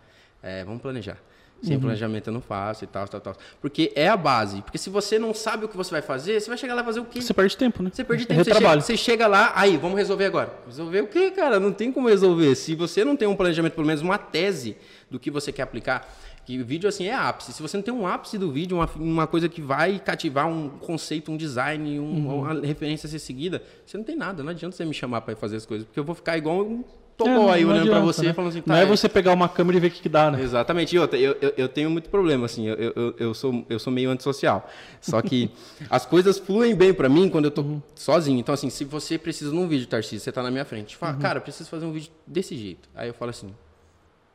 É, 0.45 0.63
vamos 0.63 0.79
planejar. 0.79 1.17
Sem 1.63 1.75
uhum. 1.75 1.81
planejamento 1.81 2.27
eu 2.27 2.33
não 2.33 2.41
faço 2.41 2.83
e 2.83 2.87
tal, 2.87 3.07
tal, 3.07 3.19
tal. 3.19 3.35
Porque 3.59 3.91
é 3.95 4.07
a 4.07 4.15
base. 4.15 4.61
Porque 4.61 4.77
se 4.77 4.89
você 4.89 5.17
não 5.17 5.33
sabe 5.33 5.65
o 5.65 5.67
que 5.67 5.75
você 5.75 5.89
vai 5.89 6.01
fazer, 6.01 6.39
você 6.39 6.47
vai 6.47 6.57
chegar 6.57 6.75
lá 6.75 6.81
e 6.81 6.85
fazer 6.85 6.99
o 6.99 7.05
quê? 7.05 7.19
Você 7.19 7.33
perde 7.33 7.57
tempo, 7.57 7.81
né? 7.81 7.89
Você 7.91 8.03
perde 8.03 8.27
tempo. 8.27 8.43
Você 8.43 8.53
chega, 8.53 8.81
você 8.81 8.97
chega, 8.97 9.27
lá, 9.27 9.51
aí, 9.55 9.75
vamos 9.75 9.97
resolver 9.97 10.25
agora. 10.25 10.53
Resolver 10.67 11.01
o 11.01 11.07
quê, 11.07 11.31
cara? 11.31 11.59
Não 11.59 11.71
tem 11.71 11.91
como 11.91 12.07
resolver. 12.07 12.53
Se 12.55 12.75
você 12.75 13.03
não 13.03 13.15
tem 13.15 13.27
um 13.27 13.35
planejamento, 13.35 13.73
pelo 13.73 13.87
menos 13.87 14.03
uma 14.03 14.19
tese 14.19 14.77
do 15.09 15.19
que 15.19 15.31
você 15.31 15.51
quer 15.51 15.63
aplicar, 15.63 16.07
que 16.45 16.61
o 16.61 16.65
vídeo 16.65 16.87
assim 16.87 17.07
é 17.07 17.15
ápice. 17.15 17.53
Se 17.53 17.61
você 17.61 17.77
não 17.77 17.83
tem 17.83 17.93
um 17.93 18.05
ápice 18.05 18.37
do 18.37 18.51
vídeo, 18.51 18.77
uma, 18.77 18.89
uma 18.97 19.25
coisa 19.25 19.49
que 19.49 19.61
vai 19.61 19.97
cativar 19.97 20.47
um 20.47 20.69
conceito, 20.69 21.31
um 21.31 21.37
design, 21.37 21.99
um, 21.99 22.03
uhum. 22.03 22.41
uma 22.41 22.53
referência 22.61 23.07
a 23.07 23.09
ser 23.09 23.17
seguida, 23.17 23.63
você 23.83 23.97
não 23.97 24.03
tem 24.03 24.15
nada. 24.15 24.43
Não 24.43 24.51
adianta 24.51 24.75
você 24.75 24.85
me 24.85 24.93
chamar 24.93 25.21
para 25.21 25.35
fazer 25.35 25.55
as 25.55 25.65
coisas, 25.65 25.87
porque 25.87 25.99
eu 25.99 26.03
vou 26.03 26.13
ficar 26.13 26.37
igual 26.37 26.61
um 26.61 26.83
togó 27.17 27.49
é, 27.49 27.53
aí 27.53 27.65
olhando 27.65 27.89
para 27.89 27.99
você, 27.99 28.27
né? 28.27 28.33
falando 28.33 28.49
assim, 28.51 28.61
tá, 28.61 28.73
Não 28.73 28.79
é, 28.79 28.83
é 28.83 28.85
você 28.85 29.07
pegar 29.07 29.33
uma 29.33 29.47
câmera 29.47 29.77
e 29.77 29.81
ver 29.81 29.87
o 29.87 29.91
que, 29.91 30.01
que 30.01 30.09
dá, 30.09 30.29
né? 30.29 30.41
Exatamente. 30.41 30.95
E 30.95 30.99
outra, 30.99 31.17
eu, 31.17 31.35
eu, 31.41 31.53
eu, 31.57 31.69
tenho 31.69 31.89
muito 31.89 32.09
problema, 32.09 32.45
assim, 32.45 32.67
eu, 32.67 32.75
eu, 32.75 33.15
eu, 33.17 33.33
sou, 33.33 33.65
eu 33.69 33.79
sou 33.79 33.91
meio 33.91 34.09
antissocial. 34.09 34.69
Só 34.99 35.21
que 35.21 35.49
as 35.89 36.05
coisas 36.05 36.37
fluem 36.37 36.75
bem 36.75 36.93
para 36.93 37.07
mim 37.07 37.29
quando 37.29 37.45
eu 37.45 37.51
tô 37.51 37.61
uhum. 37.61 37.81
sozinho. 37.95 38.39
Então, 38.39 38.53
assim, 38.53 38.69
se 38.69 38.83
você 38.83 39.17
precisa 39.17 39.51
de 39.51 39.57
um 39.57 39.67
vídeo, 39.67 39.87
Tarcísio, 39.87 40.19
você 40.19 40.31
tá 40.31 40.43
na 40.43 40.51
minha 40.51 40.65
frente, 40.65 40.95
fala, 40.95 41.13
uhum. 41.13 41.19
cara, 41.19 41.39
preciso 41.39 41.69
fazer 41.69 41.85
um 41.85 41.91
vídeo 41.91 42.11
desse 42.27 42.55
jeito. 42.55 42.89
Aí 42.93 43.07
eu 43.07 43.13
falo 43.13 43.31
assim, 43.31 43.53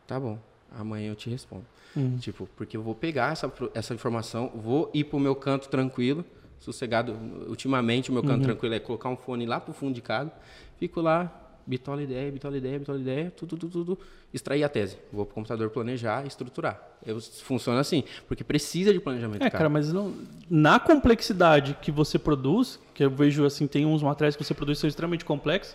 tá 0.07 0.19
bom, 0.19 0.39
amanhã 0.77 1.11
eu 1.11 1.15
te 1.15 1.29
respondo. 1.29 1.65
Uhum. 1.95 2.17
Tipo, 2.19 2.49
porque 2.57 2.77
eu 2.77 2.83
vou 2.83 2.95
pegar 2.95 3.33
essa, 3.33 3.53
essa 3.75 3.93
informação, 3.93 4.51
vou 4.55 4.91
ir 4.95 5.05
pro 5.05 5.19
meu 5.19 5.35
canto 5.35 5.69
tranquilo, 5.69 6.25
sossegado. 6.59 7.17
Ultimamente, 7.47 8.11
o 8.11 8.13
meu 8.13 8.23
canto 8.23 8.39
uhum. 8.39 8.43
tranquilo 8.43 8.75
é 8.75 8.79
colocar 8.79 9.09
um 9.09 9.17
fone 9.17 9.45
lá 9.45 9.61
pro 9.61 9.75
fundo 9.75 9.95
de 9.95 10.01
casa, 10.01 10.33
fico 10.79 11.01
lá, 11.01 11.50
bitola 11.67 12.03
ideia, 12.03 12.31
bitola 12.31 12.57
ideia, 12.57 12.79
bitola 12.79 12.99
ideia, 12.99 13.33
tudo, 13.37 13.57
tudo, 13.57 13.73
tudo, 13.73 13.99
extrair 14.33 14.65
a 14.65 14.69
tese. 14.69 14.97
Vou 15.13 15.25
pro 15.25 15.35
computador 15.35 15.71
planejar, 15.71 16.27
estruturar. 16.27 16.81
Eu, 17.05 17.21
funciona 17.21 17.81
assim, 17.81 18.05
porque 18.29 18.45
precisa 18.45 18.93
de 18.93 19.01
planejamento. 19.01 19.43
É, 19.43 19.51
cara, 19.51 19.59
cara 19.59 19.69
mas 19.69 19.93
não, 19.93 20.15
na 20.49 20.79
complexidade 20.79 21.77
que 21.81 21.91
você 21.91 22.19
produz, 22.19 22.79
que 22.95 23.05
eu 23.05 23.11
vejo 23.11 23.45
assim, 23.45 23.67
tem 23.67 23.87
uns 23.87 24.03
materiais 24.03 24.37
que 24.37 24.45
você 24.45 24.55
produz 24.55 24.79
que 24.79 24.81
são 24.83 24.89
extremamente 24.89 25.25
complexos, 25.25 25.75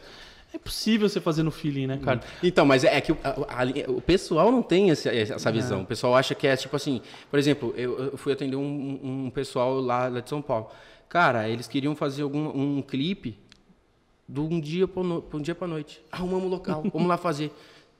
é 0.56 0.58
possível 0.58 1.10
você 1.10 1.20
fazer 1.20 1.44
no 1.44 1.52
feeling, 1.52 1.86
né, 1.86 2.00
cara? 2.02 2.22
Então, 2.42 2.66
mas 2.66 2.84
é, 2.86 2.96
é 2.96 3.02
que 3.02 3.12
o, 3.12 3.18
a, 3.24 3.62
a, 3.62 3.92
o 3.92 4.02
pessoal 4.02 4.52
não 4.52 4.64
tem 4.64 4.90
essa, 4.90 5.10
essa 5.14 5.52
visão. 5.52 5.80
É. 5.80 5.84
O 5.84 5.86
pessoal 5.86 6.16
acha 6.16 6.34
que 6.34 6.48
é 6.48 6.56
tipo 6.56 6.76
assim. 6.76 7.02
Por 7.30 7.38
exemplo, 7.38 7.74
eu, 7.76 8.12
eu 8.12 8.18
fui 8.18 8.32
atender 8.32 8.56
um, 8.56 9.26
um 9.26 9.30
pessoal 9.30 9.82
lá, 9.82 10.08
lá, 10.08 10.22
de 10.22 10.30
São 10.30 10.42
Paulo. 10.42 10.70
Cara, 11.10 11.50
eles 11.50 11.68
queriam 11.68 11.94
fazer 11.96 12.24
algum 12.24 12.48
um 12.50 12.82
clipe 12.82 13.38
de 14.28 14.40
um 14.40 14.60
dia 14.60 14.88
para 14.88 15.02
um 15.02 15.42
dia 15.42 15.56
para 15.56 15.68
noite. 15.68 16.02
Arrumamos 16.12 16.50
local, 16.50 16.84
vamos 16.92 17.08
lá 17.08 17.18
fazer. 17.18 17.52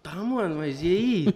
Tá, 0.02 0.16
mano, 0.16 0.58
mas 0.58 0.82
e 0.82 0.88
aí? 0.88 1.36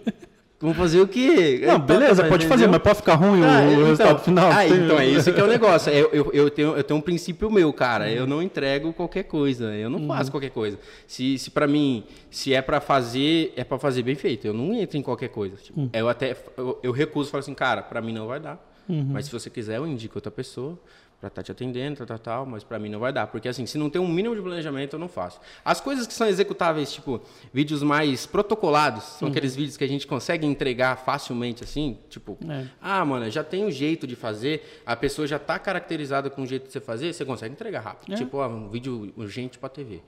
Vamos 0.60 0.76
fazer 0.76 1.00
o 1.00 1.08
quê? 1.08 1.62
Não, 1.66 1.78
beleza, 1.78 2.22
pode 2.28 2.46
fazer, 2.46 2.66
mas 2.66 2.82
pode 2.82 2.96
ficar 2.96 3.14
ruim 3.14 3.42
ah, 3.42 3.62
o, 3.62 3.72
então, 3.72 3.84
resultado 3.86 4.18
final. 4.20 4.50
Ah, 4.52 4.68
então 4.68 5.00
é 5.00 5.06
isso 5.06 5.32
que 5.32 5.40
é 5.40 5.42
o 5.42 5.46
negócio. 5.46 5.90
Eu, 5.90 6.10
eu, 6.12 6.30
eu, 6.34 6.50
tenho, 6.50 6.76
eu 6.76 6.84
tenho 6.84 6.98
um 6.98 7.02
princípio 7.02 7.50
meu, 7.50 7.72
cara. 7.72 8.04
Uhum. 8.04 8.10
Eu 8.10 8.26
não 8.26 8.42
entrego 8.42 8.92
qualquer 8.92 9.22
coisa. 9.22 9.74
Eu 9.74 9.88
não 9.88 10.00
uhum. 10.00 10.08
faço 10.08 10.30
qualquer 10.30 10.50
coisa. 10.50 10.78
Se, 11.06 11.38
se 11.38 11.50
para 11.50 11.66
mim, 11.66 12.04
se 12.30 12.52
é 12.52 12.60
para 12.60 12.78
fazer, 12.78 13.54
é 13.56 13.64
para 13.64 13.78
fazer 13.78 14.02
bem 14.02 14.14
feito. 14.14 14.46
Eu 14.46 14.52
não 14.52 14.74
entro 14.74 14.98
em 14.98 15.02
qualquer 15.02 15.28
coisa. 15.28 15.56
Tipo, 15.56 15.80
uhum. 15.80 15.90
Eu 15.94 16.10
até 16.10 16.36
eu, 16.58 16.78
eu 16.82 16.92
recuso, 16.92 17.30
falo 17.30 17.40
assim, 17.40 17.54
cara, 17.54 17.80
para 17.80 18.02
mim 18.02 18.12
não 18.12 18.26
vai 18.26 18.38
dar. 18.38 18.62
Uhum. 18.86 19.06
Mas 19.12 19.24
se 19.24 19.32
você 19.32 19.48
quiser, 19.48 19.78
eu 19.78 19.86
indico 19.86 20.18
outra 20.18 20.30
pessoa 20.30 20.78
para 21.20 21.28
estar 21.28 21.42
tá 21.42 21.42
te 21.42 21.52
atendendo, 21.52 21.98
tal, 21.98 22.06
tal, 22.06 22.18
tal, 22.18 22.46
mas 22.46 22.64
para 22.64 22.78
mim 22.78 22.88
não 22.88 22.98
vai 22.98 23.12
dar, 23.12 23.26
porque 23.26 23.46
assim, 23.46 23.66
se 23.66 23.76
não 23.76 23.90
tem 23.90 24.00
um 24.00 24.08
mínimo 24.08 24.34
de 24.34 24.40
planejamento, 24.40 24.94
eu 24.94 24.98
não 24.98 25.08
faço. 25.08 25.38
As 25.62 25.78
coisas 25.78 26.06
que 26.06 26.14
são 26.14 26.26
executáveis, 26.26 26.90
tipo, 26.90 27.20
vídeos 27.52 27.82
mais 27.82 28.24
protocolados, 28.24 29.04
são 29.04 29.26
uhum. 29.28 29.32
aqueles 29.32 29.54
vídeos 29.54 29.76
que 29.76 29.84
a 29.84 29.88
gente 29.88 30.06
consegue 30.06 30.46
entregar 30.46 30.96
facilmente, 30.96 31.62
assim, 31.62 31.98
tipo, 32.08 32.38
é. 32.48 32.66
ah, 32.80 33.04
mano, 33.04 33.30
já 33.30 33.44
tem 33.44 33.66
um 33.66 33.70
jeito 33.70 34.06
de 34.06 34.16
fazer, 34.16 34.80
a 34.86 34.96
pessoa 34.96 35.28
já 35.28 35.36
está 35.36 35.58
caracterizada 35.58 36.30
com 36.30 36.42
o 36.42 36.46
jeito 36.46 36.66
de 36.66 36.72
você 36.72 36.80
fazer, 36.80 37.12
você 37.12 37.24
consegue 37.24 37.52
entregar 37.52 37.80
rápido. 37.80 38.14
É. 38.14 38.16
Tipo, 38.16 38.38
ó, 38.38 38.48
um 38.48 38.70
vídeo 38.70 39.12
urgente 39.14 39.58
para 39.58 39.68
TV. 39.68 40.00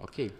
Ok. 0.00 0.32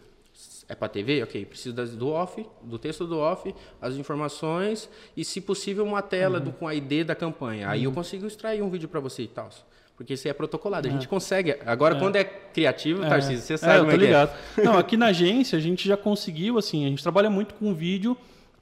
É 0.69 0.75
para 0.75 0.89
TV? 0.89 1.23
Ok. 1.23 1.47
Preciso 1.47 1.75
do 1.97 2.09
off, 2.09 2.45
do 2.63 2.79
texto 2.79 3.07
do 3.07 3.19
off, 3.19 3.55
as 3.81 3.95
informações 3.95 4.89
e, 5.17 5.25
se 5.25 5.41
possível, 5.41 5.85
uma 5.85 6.03
tela 6.03 6.39
uhum. 6.39 6.45
do, 6.45 6.53
com 6.53 6.67
a 6.67 6.75
ID 6.75 7.07
da 7.07 7.15
campanha. 7.15 7.71
Aí 7.71 7.85
eu 7.85 7.91
uhum. 7.91 7.95
consigo 7.95 8.27
extrair 8.27 8.63
um 8.63 8.69
vídeo 8.69 8.89
para 8.89 9.01
você 9.01 9.23
e 9.23 9.29
tal. 9.29 9.49
Porque 9.99 10.15
isso 10.15 10.29
é 10.29 10.33
protocolado. 10.33 10.87
A 10.87 10.91
gente 10.91 11.07
é. 11.07 11.09
consegue. 11.09 11.57
Agora, 11.67 11.97
é. 11.97 11.99
quando 11.99 12.15
é 12.15 12.23
criativo, 12.23 13.05
é. 13.05 13.09
Tarcísio, 13.09 13.41
você 13.41 13.59
sabe 13.59 13.75
é, 13.75 13.79
eu 13.81 13.85
tô 13.85 13.91
é 13.91 13.97
ligado. 13.97 14.39
Não, 14.65 14.79
aqui 14.79 14.97
na 14.97 15.07
agência 15.07 15.59
a 15.59 15.61
gente 15.61 15.87
já 15.89 15.97
conseguiu, 15.97 16.57
assim, 16.57 16.87
a 16.87 16.89
gente 16.89 17.03
trabalha 17.03 17.29
muito 17.29 17.53
com 17.55 17.75
vídeo 17.75 18.17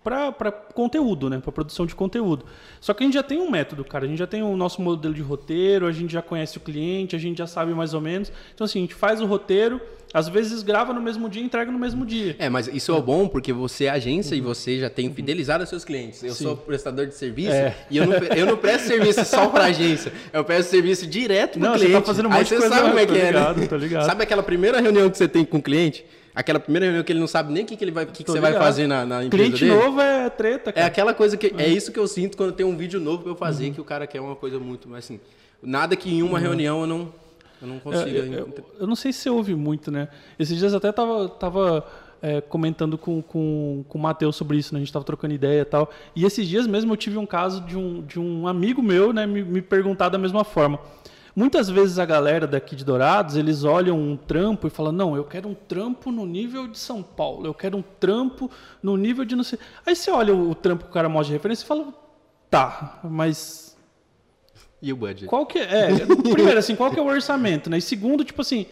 para 0.06 0.52
conteúdo, 0.52 1.28
né? 1.28 1.40
Para 1.40 1.50
produção 1.50 1.84
de 1.84 1.94
conteúdo. 1.94 2.44
Só 2.80 2.94
que 2.94 3.02
a 3.02 3.06
gente 3.06 3.14
já 3.14 3.24
tem 3.24 3.40
um 3.40 3.50
método, 3.50 3.84
cara. 3.84 4.04
A 4.04 4.08
gente 4.08 4.18
já 4.18 4.26
tem 4.26 4.40
o 4.40 4.56
nosso 4.56 4.80
modelo 4.80 5.12
de 5.12 5.20
roteiro, 5.20 5.86
a 5.86 5.92
gente 5.92 6.12
já 6.12 6.22
conhece 6.22 6.56
o 6.58 6.60
cliente, 6.60 7.16
a 7.16 7.18
gente 7.18 7.38
já 7.38 7.46
sabe 7.46 7.74
mais 7.74 7.92
ou 7.92 8.00
menos. 8.00 8.30
Então, 8.54 8.64
assim, 8.64 8.78
a 8.78 8.82
gente 8.82 8.94
faz 8.94 9.20
o 9.20 9.26
roteiro, 9.26 9.80
às 10.14 10.28
vezes 10.28 10.62
grava 10.62 10.92
no 10.92 11.02
mesmo 11.02 11.28
dia 11.28 11.42
e 11.42 11.44
entrega 11.44 11.72
no 11.72 11.78
mesmo 11.78 12.06
dia. 12.06 12.36
É, 12.38 12.48
mas 12.48 12.68
isso 12.68 12.94
é 12.94 13.00
bom 13.00 13.26
porque 13.26 13.52
você 13.52 13.86
é 13.86 13.90
agência 13.90 14.34
uhum. 14.34 14.38
e 14.38 14.40
você 14.40 14.78
já 14.78 14.88
tem 14.88 15.12
fidelizado 15.12 15.64
os 15.64 15.68
seus 15.68 15.84
clientes. 15.84 16.22
Eu 16.22 16.34
Sim. 16.34 16.44
sou 16.44 16.56
prestador 16.56 17.06
de 17.06 17.14
serviço 17.14 17.52
é. 17.52 17.74
e 17.90 17.96
eu 17.96 18.06
não, 18.06 18.14
eu 18.14 18.46
não 18.46 18.56
presto 18.56 18.86
serviço 18.86 19.24
só 19.24 19.48
para 19.48 19.64
agência. 19.64 20.12
Eu 20.32 20.44
presto 20.44 20.70
serviço 20.70 21.04
direto 21.06 21.58
para 21.58 21.72
o 21.72 21.74
cliente. 21.74 21.92
Você 21.92 22.00
tá 22.00 22.06
fazendo 22.06 22.26
um 22.26 22.30
monte 22.30 22.54
Aí 22.54 22.60
você 22.60 22.68
sabe 22.68 22.88
como 22.88 22.98
é 23.00 23.06
que 23.06 23.12
ligado, 23.12 23.58
é, 23.58 23.60
né? 23.60 23.66
Tô 23.66 23.76
ligado. 23.76 24.06
Sabe 24.06 24.22
aquela 24.22 24.42
primeira 24.42 24.80
reunião 24.80 25.10
que 25.10 25.18
você 25.18 25.26
tem 25.26 25.44
com 25.44 25.58
o 25.58 25.62
cliente? 25.62 26.04
Aquela 26.36 26.60
primeira 26.60 26.84
reunião 26.84 27.02
que 27.02 27.10
ele 27.10 27.18
não 27.18 27.26
sabe 27.26 27.50
nem 27.50 27.64
o 27.64 27.66
que, 27.66 27.74
que 27.74 27.82
ele 27.82 27.90
vai, 27.90 28.04
que, 28.04 28.22
que 28.22 28.30
você 28.30 28.38
vai 28.38 28.52
fazer 28.52 28.86
na, 28.86 29.06
na 29.06 29.24
empresa 29.24 29.56
Cliente 29.56 29.64
dele. 29.64 29.74
novo 29.74 30.00
é 30.02 30.28
treta, 30.28 30.70
cara. 30.70 30.84
É 30.84 30.86
aquela 30.86 31.14
coisa 31.14 31.34
que 31.34 31.54
é 31.56 31.66
isso 31.66 31.90
que 31.90 31.98
eu 31.98 32.06
sinto 32.06 32.36
quando 32.36 32.52
tem 32.52 32.66
um 32.66 32.76
vídeo 32.76 33.00
novo 33.00 33.22
para 33.22 33.32
eu 33.32 33.36
fazer 33.36 33.68
uhum. 33.68 33.72
que 33.72 33.80
o 33.80 33.84
cara 33.84 34.06
quer 34.06 34.20
uma 34.20 34.36
coisa 34.36 34.58
muito, 34.58 34.86
mas 34.86 35.06
assim, 35.06 35.18
nada 35.62 35.96
que 35.96 36.14
em 36.14 36.22
uma 36.22 36.34
uhum. 36.34 36.44
reunião 36.44 36.80
eu 36.82 36.86
não 36.86 37.12
eu 37.62 37.68
não 37.68 37.78
consigo. 37.78 38.10
Eu, 38.10 38.32
eu, 38.32 38.64
eu, 38.80 38.86
não 38.86 38.94
sei 38.94 39.12
se 39.12 39.20
você 39.20 39.30
ouve 39.30 39.54
muito, 39.54 39.90
né? 39.90 40.08
Esses 40.38 40.58
dias 40.58 40.74
até 40.74 40.92
tava, 40.92 41.26
tava 41.26 41.86
é, 42.20 42.40
comentando 42.40 42.98
com, 42.98 43.22
com, 43.22 43.84
com 43.88 43.98
o 43.98 44.00
Matheus 44.00 44.36
sobre 44.36 44.58
isso, 44.58 44.74
né? 44.74 44.78
A 44.78 44.84
gente 44.84 44.92
tava 44.92 45.04
trocando 45.04 45.32
ideia 45.32 45.62
e 45.62 45.64
tal. 45.64 45.90
E 46.14 46.24
esses 46.24 46.46
dias 46.46 46.66
mesmo 46.66 46.92
eu 46.92 46.96
tive 46.96 47.16
um 47.16 47.26
caso 47.26 47.62
de 47.62 47.76
um, 47.76 48.02
de 48.02 48.20
um 48.20 48.46
amigo 48.46 48.82
meu, 48.82 49.12
né, 49.12 49.26
me, 49.26 49.42
me 49.42 49.62
perguntar 49.62 50.08
da 50.08 50.18
mesma 50.18 50.44
forma. 50.44 50.78
Muitas 51.36 51.68
vezes 51.68 51.98
a 51.98 52.06
galera 52.06 52.46
daqui 52.46 52.74
de 52.74 52.82
Dourados, 52.82 53.36
eles 53.36 53.62
olham 53.62 53.98
um 53.98 54.16
trampo 54.16 54.66
e 54.66 54.70
falam: 54.70 54.90
"Não, 54.90 55.14
eu 55.14 55.22
quero 55.22 55.46
um 55.46 55.54
trampo 55.54 56.10
no 56.10 56.24
nível 56.24 56.66
de 56.66 56.78
São 56.78 57.02
Paulo, 57.02 57.46
eu 57.46 57.52
quero 57.52 57.76
um 57.76 57.84
trampo 58.00 58.50
no 58.82 58.96
nível 58.96 59.22
de 59.22 59.36
não 59.36 59.44
sei". 59.44 59.58
Aí 59.84 59.94
você 59.94 60.10
olha 60.10 60.34
o, 60.34 60.54
trampo 60.54 60.84
que 60.84 60.90
o 60.90 60.92
cara 60.94 61.10
mostra 61.10 61.26
de 61.26 61.32
referência 61.34 61.62
e 61.62 61.66
fala: 61.66 61.92
"Tá, 62.48 63.00
mas 63.04 63.76
e 64.80 64.90
o 64.94 64.96
budget? 64.96 65.26
Qual 65.26 65.44
que 65.44 65.58
é? 65.58 65.92
é 65.92 66.06
primeiro 66.32 66.58
assim, 66.58 66.74
qual 66.74 66.90
que 66.90 66.98
é 66.98 67.02
o 67.02 67.06
orçamento, 67.06 67.68
né? 67.68 67.76
E 67.76 67.82
segundo, 67.82 68.24
tipo 68.24 68.40
assim, 68.40 68.64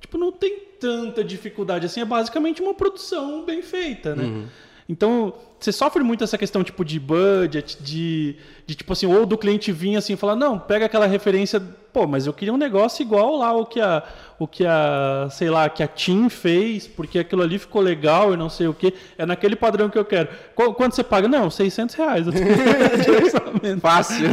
tipo 0.00 0.16
não 0.16 0.32
tem 0.32 0.60
tanta 0.80 1.22
dificuldade 1.22 1.84
assim, 1.84 2.00
é 2.00 2.06
basicamente 2.06 2.62
uma 2.62 2.72
produção 2.72 3.44
bem 3.44 3.60
feita, 3.60 4.16
né? 4.16 4.24
Uhum. 4.24 4.46
Então, 4.88 5.34
você 5.60 5.70
sofre 5.70 6.02
muito 6.02 6.24
essa 6.24 6.38
questão 6.38 6.64
tipo 6.64 6.82
de 6.82 6.98
budget, 6.98 7.76
de, 7.82 8.36
de 8.66 8.74
tipo 8.74 8.90
assim, 8.90 9.06
ou 9.06 9.26
do 9.26 9.36
cliente 9.36 9.70
vir 9.70 9.96
assim 9.96 10.14
e 10.14 10.16
falar, 10.16 10.34
não, 10.34 10.58
pega 10.58 10.86
aquela 10.86 11.06
referência, 11.06 11.60
pô, 11.92 12.06
mas 12.06 12.26
eu 12.26 12.32
queria 12.32 12.54
um 12.54 12.56
negócio 12.56 13.02
igual 13.02 13.36
lá 13.36 13.52
o 13.52 13.66
que 13.66 13.82
a, 13.82 14.02
o 14.38 14.46
que 14.48 14.64
a, 14.64 15.28
sei 15.30 15.50
lá, 15.50 15.68
que 15.68 15.82
a 15.82 15.88
Tim 15.88 16.30
fez, 16.30 16.86
porque 16.86 17.18
aquilo 17.18 17.42
ali 17.42 17.58
ficou 17.58 17.82
legal 17.82 18.32
e 18.32 18.36
não 18.38 18.48
sei 18.48 18.66
o 18.66 18.72
que, 18.72 18.94
é 19.18 19.26
naquele 19.26 19.56
padrão 19.56 19.90
que 19.90 19.98
eu 19.98 20.06
quero. 20.06 20.30
Quanto 20.54 20.94
você 20.94 21.04
paga? 21.04 21.28
Não, 21.28 21.50
600 21.50 21.94
reais. 21.94 22.26
Fácil. 23.82 24.26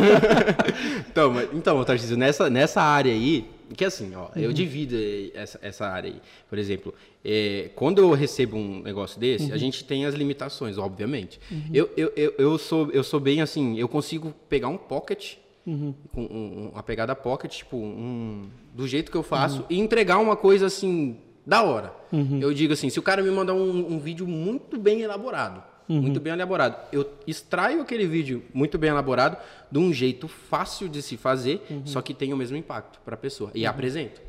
então, 1.11 1.33
então, 1.51 1.83
Tarcísio, 1.83 2.15
nessa, 2.15 2.49
nessa 2.49 2.81
área 2.81 3.11
aí, 3.11 3.45
que 3.73 3.85
assim, 3.85 4.13
ó, 4.15 4.25
uhum. 4.25 4.31
eu 4.35 4.53
divido 4.53 4.95
essa, 5.33 5.59
essa 5.61 5.87
área 5.87 6.09
aí. 6.09 6.21
Por 6.49 6.57
exemplo, 6.57 6.93
é, 7.23 7.69
quando 7.75 7.99
eu 7.99 8.11
recebo 8.13 8.57
um 8.57 8.81
negócio 8.81 9.19
desse, 9.19 9.47
uhum. 9.47 9.53
a 9.53 9.57
gente 9.57 9.83
tem 9.83 10.05
as 10.05 10.13
limitações, 10.13 10.77
obviamente. 10.77 11.39
Uhum. 11.51 11.69
Eu, 11.73 11.89
eu, 11.97 12.13
eu, 12.15 12.33
eu, 12.37 12.57
sou, 12.57 12.91
eu 12.91 13.03
sou 13.03 13.19
bem 13.19 13.41
assim, 13.41 13.77
eu 13.79 13.87
consigo 13.87 14.33
pegar 14.47 14.67
um 14.67 14.77
pocket, 14.77 15.35
uhum. 15.65 15.93
com 16.13 16.21
um, 16.21 16.69
uma 16.73 16.83
pegada 16.83 17.15
pocket, 17.15 17.57
tipo, 17.57 17.77
um, 17.77 18.49
do 18.73 18.87
jeito 18.87 19.11
que 19.11 19.17
eu 19.17 19.23
faço, 19.23 19.61
uhum. 19.61 19.65
e 19.69 19.79
entregar 19.79 20.19
uma 20.19 20.35
coisa 20.35 20.67
assim, 20.67 21.17
da 21.45 21.63
hora. 21.63 21.93
Uhum. 22.11 22.39
Eu 22.41 22.53
digo 22.53 22.73
assim, 22.73 22.89
se 22.89 22.99
o 22.99 23.03
cara 23.03 23.21
me 23.21 23.31
mandar 23.31 23.53
um, 23.53 23.93
um 23.93 23.99
vídeo 23.99 24.27
muito 24.27 24.77
bem 24.77 25.01
elaborado, 25.01 25.63
uhum. 25.87 26.01
muito 26.01 26.19
bem 26.19 26.33
elaborado. 26.33 26.77
Eu 26.91 27.09
extraio 27.25 27.81
aquele 27.81 28.07
vídeo 28.07 28.43
muito 28.53 28.77
bem 28.77 28.89
elaborado 28.89 29.37
de 29.71 29.79
um 29.79 29.91
jeito 29.93 30.27
fácil 30.27 30.87
de 30.87 31.01
se 31.01 31.17
fazer, 31.17 31.65
uhum. 31.69 31.81
só 31.85 32.01
que 32.01 32.13
tem 32.13 32.33
o 32.33 32.37
mesmo 32.37 32.57
impacto 32.57 32.99
para 33.03 33.15
a 33.15 33.17
pessoa 33.17 33.51
e 33.53 33.63
uhum. 33.63 33.69
apresento. 33.69 34.21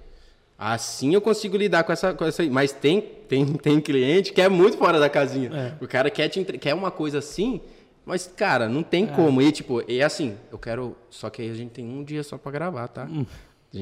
Assim 0.58 1.14
eu 1.14 1.20
consigo 1.20 1.56
lidar 1.56 1.84
com 1.84 1.92
essa, 1.92 2.14
com 2.14 2.24
essa. 2.24 2.42
Mas 2.44 2.72
tem, 2.72 3.00
tem, 3.00 3.44
tem 3.44 3.80
cliente 3.80 4.32
que 4.32 4.40
é 4.40 4.48
muito 4.48 4.78
fora 4.78 4.98
da 4.98 5.08
casinha. 5.08 5.50
É. 5.52 5.84
O 5.84 5.86
cara 5.86 6.10
quer, 6.10 6.28
te, 6.28 6.42
quer 6.44 6.74
uma 6.74 6.90
coisa 6.90 7.18
assim, 7.18 7.60
mas, 8.06 8.32
cara, 8.36 8.68
não 8.68 8.84
tem 8.84 9.04
é. 9.04 9.06
como. 9.08 9.42
E, 9.42 9.50
tipo, 9.50 9.82
é 9.90 10.02
assim, 10.02 10.36
eu 10.52 10.56
quero. 10.56 10.96
Só 11.10 11.28
que 11.28 11.42
aí 11.42 11.50
a 11.50 11.54
gente 11.54 11.70
tem 11.70 11.84
um 11.84 12.04
dia 12.04 12.22
só 12.22 12.38
para 12.38 12.52
gravar, 12.52 12.86
tá? 12.86 13.04
Hum. 13.04 13.26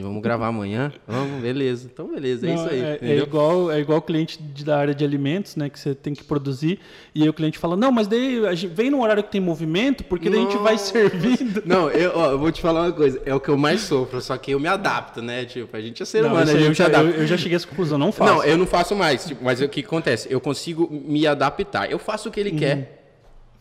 Vamos 0.02 0.22
gravar 0.22 0.48
amanhã? 0.48 0.92
Vamos, 1.06 1.42
beleza. 1.42 1.88
Então, 1.92 2.08
beleza, 2.08 2.46
é 2.46 2.54
Não, 2.54 2.56
isso 2.56 2.72
aí. 2.72 2.80
É, 2.80 2.98
é, 3.02 3.16
igual, 3.18 3.70
é 3.70 3.80
igual 3.80 3.98
o 3.98 4.02
cliente 4.02 4.42
de, 4.42 4.64
da 4.64 4.78
área 4.78 4.94
de 4.94 5.04
alimentos, 5.04 5.56
né? 5.56 5.68
Que 5.68 5.78
você 5.78 5.94
tem 5.94 6.14
que 6.14 6.24
produzir. 6.24 6.78
E 7.14 7.22
aí 7.22 7.28
o 7.28 7.32
cliente 7.32 7.58
fala: 7.58 7.76
Não, 7.76 7.92
mas 7.92 8.06
daí 8.06 8.44
a 8.46 8.54
gente 8.54 8.72
vem 8.72 8.90
num 8.90 9.02
horário 9.02 9.22
que 9.22 9.30
tem 9.30 9.40
movimento, 9.40 10.04
porque 10.04 10.30
daí 10.30 10.40
a 10.40 10.42
gente 10.42 10.56
vai 10.58 10.78
servindo. 10.78 11.62
Não, 11.66 11.90
eu, 11.90 12.12
ó, 12.14 12.30
eu 12.32 12.38
vou 12.38 12.50
te 12.50 12.60
falar 12.60 12.82
uma 12.82 12.92
coisa: 12.92 13.20
é 13.24 13.34
o 13.34 13.40
que 13.40 13.48
eu 13.48 13.56
mais 13.56 13.80
sofro, 13.80 14.20
só 14.20 14.36
que 14.36 14.52
eu 14.52 14.60
me 14.60 14.68
adapto, 14.68 15.22
né? 15.22 15.44
Tipo, 15.44 15.76
a 15.76 15.80
gente 15.80 16.02
é 16.02 16.06
ser 16.06 16.22
não, 16.22 16.30
humano, 16.30 16.50
a 16.50 16.54
gente 16.54 16.66
eu 16.68 16.74
já, 16.74 16.88
eu, 16.88 17.10
eu, 17.10 17.26
já 17.26 17.36
cheguei 17.36 17.54
a 17.54 17.56
essa 17.56 17.66
conclusão, 17.66 17.98
não 17.98 18.12
faço. 18.12 18.32
Não, 18.32 18.44
eu 18.44 18.58
não 18.58 18.66
faço 18.66 18.94
mais. 18.94 19.24
Tipo, 19.24 19.44
mas 19.44 19.60
o 19.60 19.68
que 19.68 19.80
acontece? 19.80 20.28
Eu 20.30 20.40
consigo 20.40 20.88
me 20.90 21.26
adaptar. 21.26 21.90
Eu 21.90 21.98
faço 21.98 22.28
o 22.28 22.32
que 22.32 22.40
ele 22.40 22.50
uhum. 22.50 22.58
quer. 22.58 23.04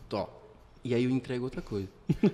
Tó, 0.08 0.28
e 0.84 0.94
aí 0.94 1.04
eu 1.04 1.10
entrego 1.10 1.44
outra 1.44 1.62
coisa. 1.62 1.88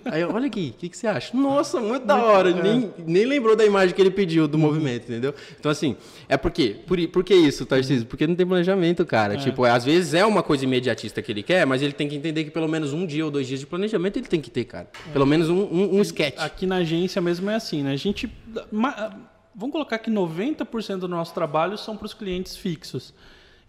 Aí, 0.06 0.24
olha 0.24 0.48
aqui, 0.48 0.74
o 0.74 0.78
que, 0.80 0.88
que, 0.88 0.96
você 0.96 1.06
acha? 1.06 1.36
Nossa, 1.36 1.78
muito 1.80 2.04
da 2.04 2.16
hora. 2.16 2.50
É. 2.50 2.60
Nem, 2.60 2.92
nem 3.06 3.24
lembrou 3.24 3.54
da 3.54 3.64
imagem 3.64 3.94
que 3.94 4.02
ele 4.02 4.10
pediu 4.10 4.48
do 4.48 4.58
movimento, 4.58 5.04
entendeu? 5.04 5.32
Então, 5.56 5.70
assim, 5.70 5.96
é 6.28 6.36
porque. 6.36 6.80
Por, 6.84 6.98
por 7.08 7.22
que 7.22 7.32
isso, 7.32 7.64
Tarcísio? 7.64 8.06
Porque 8.06 8.26
não 8.26 8.34
tem 8.34 8.44
planejamento, 8.44 9.06
cara. 9.06 9.34
É. 9.34 9.36
Tipo, 9.36 9.64
às 9.64 9.84
vezes 9.84 10.14
é 10.14 10.26
uma 10.26 10.42
coisa 10.42 10.64
imediatista 10.64 11.22
que 11.22 11.30
ele 11.30 11.44
quer, 11.44 11.64
mas 11.64 11.80
ele 11.80 11.92
tem 11.92 12.08
que 12.08 12.16
entender 12.16 12.42
que 12.42 12.50
pelo 12.50 12.66
menos 12.66 12.92
um 12.92 13.06
dia 13.06 13.24
ou 13.24 13.30
dois 13.30 13.46
dias 13.46 13.60
de 13.60 13.66
planejamento 13.66 14.18
ele 14.18 14.26
tem 14.26 14.40
que 14.40 14.50
ter, 14.50 14.64
cara. 14.64 14.90
É. 15.08 15.12
Pelo 15.12 15.26
menos 15.26 15.48
um, 15.48 15.62
um, 15.62 15.98
um 15.98 16.02
sketch. 16.02 16.34
Aqui 16.38 16.66
na 16.66 16.78
agência 16.78 17.22
mesmo 17.22 17.48
é 17.48 17.54
assim, 17.54 17.84
né? 17.84 17.92
A 17.92 17.96
gente. 17.96 18.28
Vamos 19.54 19.72
colocar 19.72 19.98
que 19.98 20.10
90% 20.10 20.98
do 20.98 21.08
nosso 21.08 21.32
trabalho 21.32 21.78
são 21.78 21.96
para 21.96 22.06
os 22.06 22.14
clientes 22.14 22.56
fixos. 22.56 23.14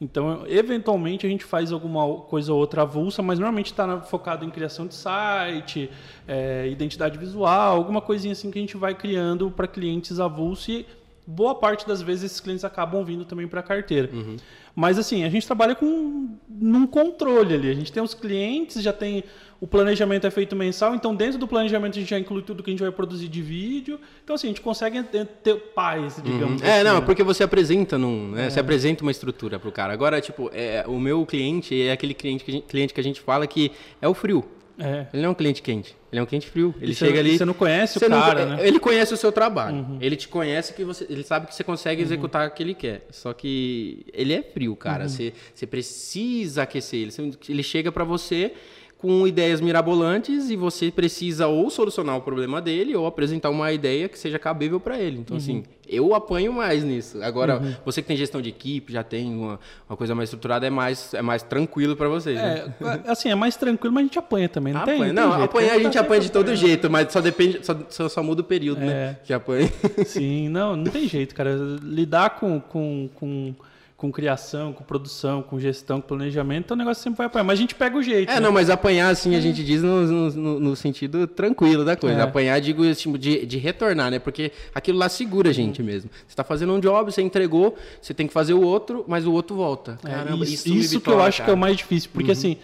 Então, 0.01 0.43
eventualmente, 0.47 1.27
a 1.27 1.29
gente 1.29 1.45
faz 1.45 1.71
alguma 1.71 2.21
coisa 2.21 2.51
ou 2.51 2.59
outra 2.59 2.81
avulsa, 2.81 3.21
mas 3.21 3.37
normalmente 3.37 3.67
está 3.67 4.01
focado 4.01 4.43
em 4.43 4.49
criação 4.49 4.87
de 4.87 4.95
site, 4.95 5.91
é, 6.27 6.67
identidade 6.67 7.19
visual, 7.19 7.77
alguma 7.77 8.01
coisinha 8.01 8.31
assim 8.31 8.49
que 8.49 8.57
a 8.57 8.61
gente 8.61 8.75
vai 8.75 8.95
criando 8.95 9.51
para 9.51 9.67
clientes 9.67 10.19
avulsos 10.19 10.67
e 10.69 10.87
boa 11.31 11.55
parte 11.55 11.87
das 11.87 12.01
vezes 12.01 12.25
esses 12.25 12.39
clientes 12.39 12.65
acabam 12.65 13.03
vindo 13.03 13.25
também 13.25 13.47
para 13.47 13.61
a 13.61 13.63
carteira. 13.63 14.09
Uhum. 14.11 14.37
Mas 14.75 14.97
assim, 14.97 15.23
a 15.23 15.29
gente 15.29 15.45
trabalha 15.45 15.75
com 15.75 16.29
num 16.49 16.85
controle 16.85 17.53
ali. 17.53 17.69
A 17.69 17.73
gente 17.73 17.91
tem 17.91 18.01
os 18.01 18.13
clientes, 18.13 18.81
já 18.81 18.93
tem 18.93 19.23
o 19.59 19.67
planejamento 19.67 20.25
é 20.25 20.31
feito 20.31 20.55
mensal, 20.55 20.95
então 20.95 21.15
dentro 21.15 21.37
do 21.37 21.47
planejamento 21.47 21.95
a 21.95 21.99
gente 21.99 22.09
já 22.09 22.17
inclui 22.17 22.41
tudo 22.41 22.63
que 22.63 22.71
a 22.71 22.73
gente 22.73 22.81
vai 22.81 22.91
produzir 22.91 23.27
de 23.27 23.41
vídeo. 23.43 23.99
Então 24.23 24.35
assim, 24.35 24.47
a 24.47 24.49
gente 24.49 24.61
consegue 24.61 25.03
ter 25.03 25.55
paz, 25.75 26.19
digamos. 26.23 26.61
Uhum. 26.61 26.67
É, 26.67 26.75
assim, 26.77 26.83
não, 26.83 26.95
né? 26.95 27.01
porque 27.01 27.23
você 27.23 27.43
apresenta 27.43 27.97
num, 27.97 28.31
né? 28.31 28.47
é. 28.47 28.49
você 28.49 28.59
apresenta 28.59 29.03
uma 29.03 29.11
estrutura 29.11 29.59
para 29.59 29.69
o 29.69 29.71
cara. 29.71 29.93
Agora, 29.93 30.19
tipo, 30.19 30.49
é, 30.51 30.83
o 30.87 30.99
meu 30.99 31.25
cliente 31.25 31.79
é 31.79 31.91
aquele 31.91 32.15
cliente 32.15 32.43
que, 32.43 32.51
gente, 32.51 32.65
cliente 32.65 32.93
que 32.93 32.99
a 32.99 33.03
gente 33.03 33.21
fala 33.21 33.45
que 33.45 33.71
é 34.01 34.07
o 34.07 34.13
frio. 34.13 34.43
É. 34.79 35.07
Ele 35.13 35.21
não 35.21 35.29
é 35.29 35.31
um 35.31 35.36
cliente 35.36 35.62
quente, 35.62 35.95
ele 36.12 36.19
é 36.19 36.23
um 36.23 36.25
cliente 36.25 36.47
frio. 36.47 36.73
Ele 36.81 36.93
chega 36.93 37.19
ali. 37.19 37.38
Você 37.38 37.45
não 37.45 37.53
conhece 37.53 37.97
o 37.97 38.01
cara, 38.01 38.45
não, 38.45 38.57
né? 38.57 38.67
Ele 38.67 38.79
conhece 38.79 39.13
o 39.13 39.17
seu 39.17 39.31
trabalho. 39.31 39.77
Uhum. 39.77 39.97
Ele 40.01 40.15
te 40.15 40.27
conhece 40.27 40.73
que 40.73 40.84
você. 40.84 41.05
Ele 41.10 41.23
sabe 41.23 41.47
que 41.47 41.55
você 41.55 41.63
consegue 41.63 42.01
uhum. 42.01 42.07
executar 42.07 42.47
o 42.47 42.51
que 42.51 42.63
ele 42.63 42.73
quer. 42.73 43.05
Só 43.12 43.34
que 43.34 44.05
ele 44.13 44.34
é 44.34 44.41
frio, 44.41 44.75
cara. 44.75 45.03
Uhum. 45.03 45.10
Você, 45.10 45.34
você 45.53 45.67
precisa 45.67 46.63
aquecer 46.63 46.99
ele. 46.99 47.38
Ele 47.47 47.63
chega 47.63 47.91
para 47.91 48.03
você 48.03 48.53
com 49.01 49.25
ideias 49.25 49.59
mirabolantes 49.59 50.51
e 50.51 50.55
você 50.55 50.91
precisa 50.91 51.47
ou 51.47 51.71
solucionar 51.71 52.15
o 52.17 52.21
problema 52.21 52.61
dele 52.61 52.95
ou 52.95 53.07
apresentar 53.07 53.49
uma 53.49 53.71
ideia 53.71 54.07
que 54.07 54.17
seja 54.17 54.37
cabível 54.37 54.79
para 54.79 54.99
ele. 54.99 55.17
Então, 55.17 55.37
assim, 55.37 55.55
uhum. 55.55 55.59
assim, 55.61 55.81
eu 55.89 56.13
apanho 56.13 56.53
mais 56.53 56.83
nisso. 56.83 57.21
Agora, 57.23 57.59
uhum. 57.59 57.73
você 57.83 58.03
que 58.03 58.07
tem 58.07 58.15
gestão 58.15 58.39
de 58.39 58.49
equipe, 58.49 58.93
já 58.93 59.03
tem 59.03 59.33
uma, 59.33 59.59
uma 59.89 59.97
coisa 59.97 60.13
mais 60.13 60.29
estruturada, 60.29 60.67
é 60.67 60.69
mais, 60.69 61.15
é 61.15 61.21
mais 61.23 61.41
tranquilo 61.41 61.95
para 61.95 62.07
vocês. 62.07 62.37
Né? 62.37 62.71
É, 62.79 63.11
assim, 63.11 63.29
é 63.29 63.33
mais 63.33 63.55
tranquilo, 63.55 63.91
mas 63.91 64.03
a 64.03 64.05
gente 64.05 64.19
apanha 64.19 64.47
também, 64.47 64.71
não 64.71 64.81
apanha. 64.81 64.99
tem? 65.05 65.13
Não, 65.13 65.31
tem 65.31 65.43
apanhar 65.45 65.73
a 65.73 65.79
gente 65.79 65.97
apanha 65.97 66.21
de 66.21 66.31
todo 66.31 66.55
jeito, 66.55 66.87
mas 66.87 67.11
só 67.11 67.21
depende, 67.21 67.65
só, 67.65 67.75
só, 67.89 68.07
só 68.07 68.21
muda 68.21 68.41
o 68.41 68.45
período, 68.45 68.81
né, 68.81 68.85
é. 68.85 68.89
né? 68.93 69.17
Que 69.23 69.33
apanha. 69.33 69.67
Sim, 70.05 70.47
não, 70.49 70.75
não 70.75 70.91
tem 70.91 71.07
jeito, 71.07 71.33
cara. 71.33 71.57
Lidar 71.81 72.39
com, 72.39 72.59
com, 72.59 73.09
com 73.15 73.55
com 74.01 74.11
criação, 74.11 74.73
com 74.73 74.83
produção, 74.83 75.43
com 75.43 75.59
gestão, 75.59 76.01
com 76.01 76.07
planejamento, 76.07 76.65
então 76.65 76.75
o 76.75 76.77
negócio 76.79 77.03
sempre 77.03 77.19
vai 77.19 77.27
apanhar. 77.27 77.43
Mas 77.43 77.59
a 77.59 77.61
gente 77.61 77.75
pega 77.75 77.95
o 77.95 78.01
jeito. 78.01 78.31
É, 78.31 78.33
né? 78.33 78.39
não, 78.39 78.51
mas 78.51 78.67
apanhar, 78.67 79.09
assim, 79.09 79.35
a 79.35 79.37
é. 79.37 79.41
gente 79.41 79.63
diz 79.63 79.83
no, 79.83 80.07
no, 80.07 80.59
no 80.59 80.75
sentido 80.75 81.27
tranquilo 81.27 81.85
da 81.85 81.95
coisa. 81.95 82.17
É. 82.17 82.21
Apanhar, 82.23 82.59
digo, 82.59 82.95
tipo, 82.95 83.15
de, 83.15 83.45
de 83.45 83.59
retornar, 83.59 84.09
né? 84.09 84.17
Porque 84.17 84.51
aquilo 84.73 84.97
lá 84.97 85.07
segura 85.07 85.51
a 85.51 85.53
gente 85.53 85.83
mesmo. 85.83 86.09
Você 86.25 86.29
está 86.29 86.43
fazendo 86.43 86.73
um 86.73 86.79
job, 86.79 87.11
você 87.11 87.21
entregou, 87.21 87.77
você 88.01 88.11
tem 88.11 88.25
que 88.25 88.33
fazer 88.33 88.55
o 88.55 88.63
outro, 88.63 89.05
mas 89.07 89.27
o 89.27 89.31
outro 89.31 89.55
volta. 89.55 89.99
É, 90.03 90.09
Caramba, 90.09 90.45
isso, 90.45 90.67
isso, 90.67 90.73
isso 90.73 90.99
que 90.99 91.07
eu 91.07 91.21
acho 91.21 91.37
cara. 91.37 91.45
que 91.45 91.51
é 91.51 91.53
o 91.53 91.57
mais 91.57 91.77
difícil. 91.77 92.09
Porque, 92.11 92.31
uhum. 92.31 92.31
assim, 92.31 92.57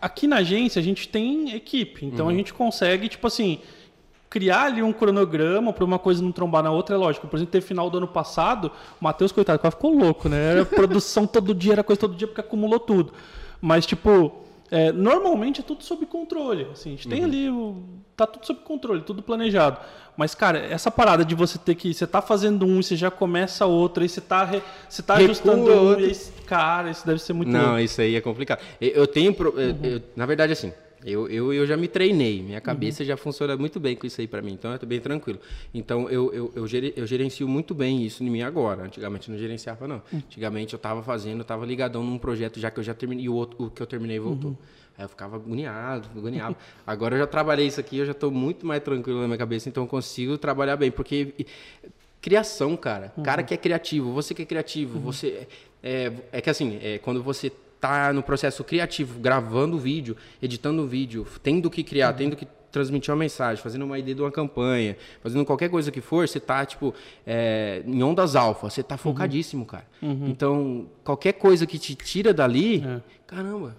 aqui 0.00 0.28
na 0.28 0.36
agência 0.36 0.78
a 0.78 0.82
gente 0.84 1.08
tem 1.08 1.52
equipe. 1.52 2.06
Então 2.06 2.26
uhum. 2.26 2.30
a 2.30 2.34
gente 2.36 2.54
consegue, 2.54 3.08
tipo 3.08 3.26
assim 3.26 3.58
criar 4.30 4.66
ali 4.66 4.80
um 4.80 4.92
cronograma 4.92 5.72
para 5.72 5.84
uma 5.84 5.98
coisa 5.98 6.22
não 6.22 6.30
trombar 6.30 6.62
na 6.62 6.70
outra, 6.70 6.94
é 6.94 6.98
lógico. 6.98 7.26
Por 7.26 7.36
exemplo, 7.36 7.50
ter 7.50 7.60
final 7.60 7.90
do 7.90 7.98
ano 7.98 8.06
passado, 8.06 8.70
o 9.00 9.04
Matheus, 9.04 9.32
coitado, 9.32 9.58
quase 9.58 9.74
ficou 9.74 9.92
louco, 9.92 10.28
né? 10.28 10.52
Era 10.52 10.64
produção 10.64 11.26
todo 11.26 11.52
dia, 11.52 11.72
era 11.72 11.82
coisa 11.82 12.00
todo 12.00 12.14
dia, 12.14 12.28
porque 12.28 12.40
acumulou 12.40 12.78
tudo. 12.78 13.12
Mas, 13.60 13.84
tipo, 13.84 14.44
é, 14.70 14.92
normalmente 14.92 15.60
é 15.60 15.64
tudo 15.64 15.82
sob 15.82 16.06
controle. 16.06 16.68
Assim, 16.72 16.90
a 16.90 16.92
gente 16.92 17.08
uhum. 17.08 17.12
tem 17.12 17.24
ali, 17.24 17.50
o, 17.50 17.82
tá 18.16 18.24
tudo 18.24 18.46
sob 18.46 18.60
controle, 18.60 19.02
tudo 19.02 19.20
planejado. 19.20 19.78
Mas, 20.16 20.32
cara, 20.32 20.58
essa 20.58 20.92
parada 20.92 21.24
de 21.24 21.34
você 21.34 21.58
ter 21.58 21.74
que. 21.74 21.92
Você 21.92 22.06
tá 22.06 22.22
fazendo 22.22 22.64
um 22.64 22.78
e 22.78 22.84
você 22.84 22.94
já 22.94 23.10
começa 23.10 23.66
outro, 23.66 24.02
aí 24.02 24.08
você 24.08 24.20
tá, 24.20 24.44
re, 24.44 24.62
você 24.88 25.02
tá 25.02 25.14
ajustando 25.14 25.64
um, 25.64 25.98
e 25.98 26.04
aí, 26.04 26.16
cara, 26.46 26.90
isso 26.90 27.04
deve 27.04 27.18
ser 27.18 27.32
muito. 27.32 27.50
Não, 27.50 27.70
louco. 27.70 27.80
isso 27.80 28.00
aí 28.00 28.14
é 28.14 28.20
complicado. 28.20 28.60
Eu 28.80 29.06
tenho. 29.08 29.32
Uhum. 29.32 29.78
Eu, 29.82 30.02
na 30.14 30.26
verdade, 30.26 30.52
assim, 30.52 30.72
eu, 31.04 31.28
eu, 31.28 31.52
eu 31.52 31.66
já 31.66 31.76
me 31.76 31.88
treinei, 31.88 32.42
minha 32.42 32.60
cabeça 32.60 33.02
uhum. 33.02 33.06
já 33.06 33.16
funciona 33.16 33.56
muito 33.56 33.80
bem 33.80 33.96
com 33.96 34.06
isso 34.06 34.20
aí 34.20 34.26
para 34.26 34.42
mim, 34.42 34.52
então 34.52 34.70
eu 34.72 34.78
tô 34.78 34.86
bem 34.86 35.00
tranquilo. 35.00 35.38
Então 35.72 36.08
eu, 36.10 36.32
eu, 36.32 36.52
eu, 36.54 36.66
eu, 36.96 37.06
gerencio 37.06 37.48
muito 37.48 37.74
bem 37.74 38.04
isso 38.04 38.22
em 38.22 38.28
mim 38.28 38.42
agora. 38.42 38.84
Antigamente 38.84 39.28
eu 39.28 39.32
não 39.32 39.38
gerenciava, 39.38 39.88
não. 39.88 40.02
Uhum. 40.12 40.18
Antigamente 40.18 40.74
eu 40.74 40.76
estava 40.76 41.02
fazendo, 41.02 41.38
eu 41.38 41.42
estava 41.42 41.64
ligadão 41.64 42.04
num 42.04 42.18
projeto 42.18 42.60
já 42.60 42.70
que 42.70 42.78
eu 42.78 42.84
já 42.84 42.92
terminei, 42.92 43.24
e 43.24 43.28
o, 43.28 43.34
outro, 43.34 43.64
o 43.64 43.70
que 43.70 43.82
eu 43.82 43.86
terminei 43.86 44.18
voltou. 44.18 44.50
Uhum. 44.50 44.56
Aí 44.98 45.04
eu 45.04 45.08
ficava 45.08 45.36
agoniado, 45.36 46.08
agoniado. 46.14 46.56
Agora 46.86 47.14
eu 47.14 47.20
já 47.20 47.26
trabalhei 47.26 47.66
isso 47.66 47.80
aqui, 47.80 47.98
eu 47.98 48.06
já 48.06 48.12
estou 48.12 48.30
muito 48.30 48.66
mais 48.66 48.82
tranquilo 48.82 49.20
na 49.20 49.26
minha 49.26 49.38
cabeça, 49.38 49.68
então 49.68 49.84
eu 49.84 49.88
consigo 49.88 50.36
trabalhar 50.36 50.76
bem, 50.76 50.90
porque 50.90 51.46
criação, 52.20 52.76
cara. 52.76 53.12
Uhum. 53.16 53.22
Cara 53.22 53.42
que 53.42 53.54
é 53.54 53.56
criativo, 53.56 54.12
você 54.12 54.34
que 54.34 54.42
é 54.42 54.44
criativo, 54.44 54.98
uhum. 54.98 55.04
você 55.04 55.48
é, 55.82 56.12
é 56.30 56.40
que 56.42 56.50
assim, 56.50 56.78
é, 56.82 56.98
quando 56.98 57.22
você 57.22 57.50
tá 57.80 58.12
no 58.12 58.22
processo 58.22 58.62
criativo, 58.62 59.18
gravando 59.18 59.76
o 59.76 59.80
vídeo, 59.80 60.16
editando 60.42 60.82
o 60.82 60.86
vídeo, 60.86 61.26
tendo 61.42 61.70
que 61.70 61.82
criar, 61.82 62.10
uhum. 62.10 62.16
tendo 62.18 62.36
que 62.36 62.46
transmitir 62.70 63.12
uma 63.12 63.18
mensagem, 63.18 63.62
fazendo 63.62 63.84
uma 63.84 63.98
ideia 63.98 64.14
de 64.14 64.22
uma 64.22 64.30
campanha, 64.30 64.96
fazendo 65.22 65.44
qualquer 65.44 65.68
coisa 65.68 65.90
que 65.90 66.00
for, 66.00 66.28
você 66.28 66.38
tá, 66.38 66.64
tipo, 66.64 66.94
é, 67.26 67.82
em 67.84 68.02
ondas 68.02 68.36
alfa, 68.36 68.70
você 68.70 68.82
tá 68.82 68.94
uhum. 68.94 68.98
focadíssimo, 68.98 69.66
cara. 69.66 69.86
Uhum. 70.00 70.28
Então, 70.28 70.86
qualquer 71.02 71.32
coisa 71.32 71.66
que 71.66 71.78
te 71.78 71.94
tira 71.94 72.32
dali, 72.32 72.84
é. 72.84 73.00
caramba. 73.26 73.76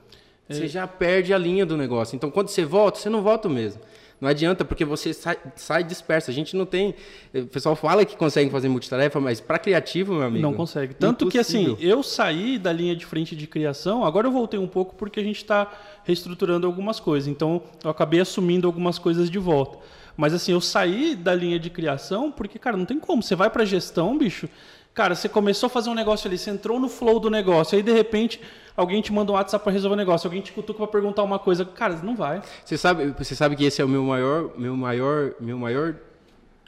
Você 0.49 0.67
já 0.67 0.85
perde 0.87 1.33
a 1.33 1.37
linha 1.37 1.65
do 1.65 1.77
negócio. 1.77 2.15
Então, 2.15 2.29
quando 2.29 2.49
você 2.49 2.65
volta, 2.65 2.99
você 2.99 3.09
não 3.09 3.21
volta 3.21 3.47
mesmo. 3.47 3.81
Não 4.21 4.29
adianta, 4.29 4.63
porque 4.63 4.85
você 4.85 5.13
sai, 5.13 5.35
sai 5.55 5.83
disperso. 5.83 6.29
A 6.29 6.33
gente 6.33 6.55
não 6.55 6.63
tem. 6.63 6.93
O 7.33 7.47
pessoal 7.47 7.75
fala 7.75 8.05
que 8.05 8.15
consegue 8.15 8.51
fazer 8.51 8.69
multitarefa, 8.69 9.19
mas 9.19 9.41
para 9.41 9.57
criativo, 9.57 10.13
meu 10.13 10.23
amigo. 10.23 10.43
Não 10.43 10.53
consegue. 10.53 10.93
Tanto 10.93 11.25
impossível. 11.25 11.75
que, 11.75 11.83
assim, 11.83 11.89
eu 11.89 12.03
saí 12.03 12.59
da 12.59 12.71
linha 12.71 12.95
de 12.95 13.03
frente 13.03 13.35
de 13.35 13.47
criação, 13.47 14.05
agora 14.05 14.27
eu 14.27 14.31
voltei 14.31 14.59
um 14.59 14.67
pouco 14.67 14.93
porque 14.93 15.19
a 15.19 15.23
gente 15.23 15.37
está 15.37 15.71
reestruturando 16.03 16.67
algumas 16.67 16.99
coisas. 16.99 17.27
Então, 17.27 17.63
eu 17.83 17.89
acabei 17.89 18.19
assumindo 18.19 18.67
algumas 18.67 18.99
coisas 18.99 19.27
de 19.27 19.39
volta. 19.39 19.79
Mas, 20.15 20.35
assim, 20.35 20.51
eu 20.51 20.61
saí 20.61 21.15
da 21.15 21.33
linha 21.33 21.57
de 21.57 21.71
criação 21.71 22.31
porque, 22.31 22.59
cara, 22.59 22.77
não 22.77 22.85
tem 22.85 22.99
como. 22.99 23.23
Você 23.23 23.35
vai 23.35 23.49
para 23.49 23.65
gestão, 23.65 24.15
bicho. 24.15 24.47
Cara, 24.93 25.15
você 25.15 25.29
começou 25.29 25.67
a 25.67 25.69
fazer 25.69 25.89
um 25.89 25.93
negócio 25.93 26.27
ali, 26.27 26.37
você 26.37 26.49
entrou 26.49 26.79
no 26.79 26.89
flow 26.89 27.19
do 27.19 27.29
negócio, 27.29 27.77
aí 27.77 27.83
de 27.83 27.93
repente 27.93 28.41
alguém 28.75 29.01
te 29.01 29.13
manda 29.13 29.31
um 29.31 29.35
WhatsApp 29.35 29.63
para 29.63 29.71
resolver 29.71 29.93
o 29.93 29.97
negócio, 29.97 30.27
alguém 30.27 30.41
te 30.41 30.51
cutuca 30.51 30.79
para 30.79 30.87
perguntar 30.87 31.23
uma 31.23 31.39
coisa, 31.39 31.63
cara, 31.63 31.95
não 32.03 32.15
vai. 32.15 32.41
Você 32.65 32.77
sabe, 32.77 33.13
você 33.17 33.33
sabe 33.33 33.55
que 33.55 33.63
esse 33.63 33.81
é 33.81 33.85
o 33.85 33.89
meu 33.89 34.03
maior, 34.03 34.51
meu 34.57 34.75
maior, 34.75 35.33
meu 35.39 35.57
maior, 35.57 35.95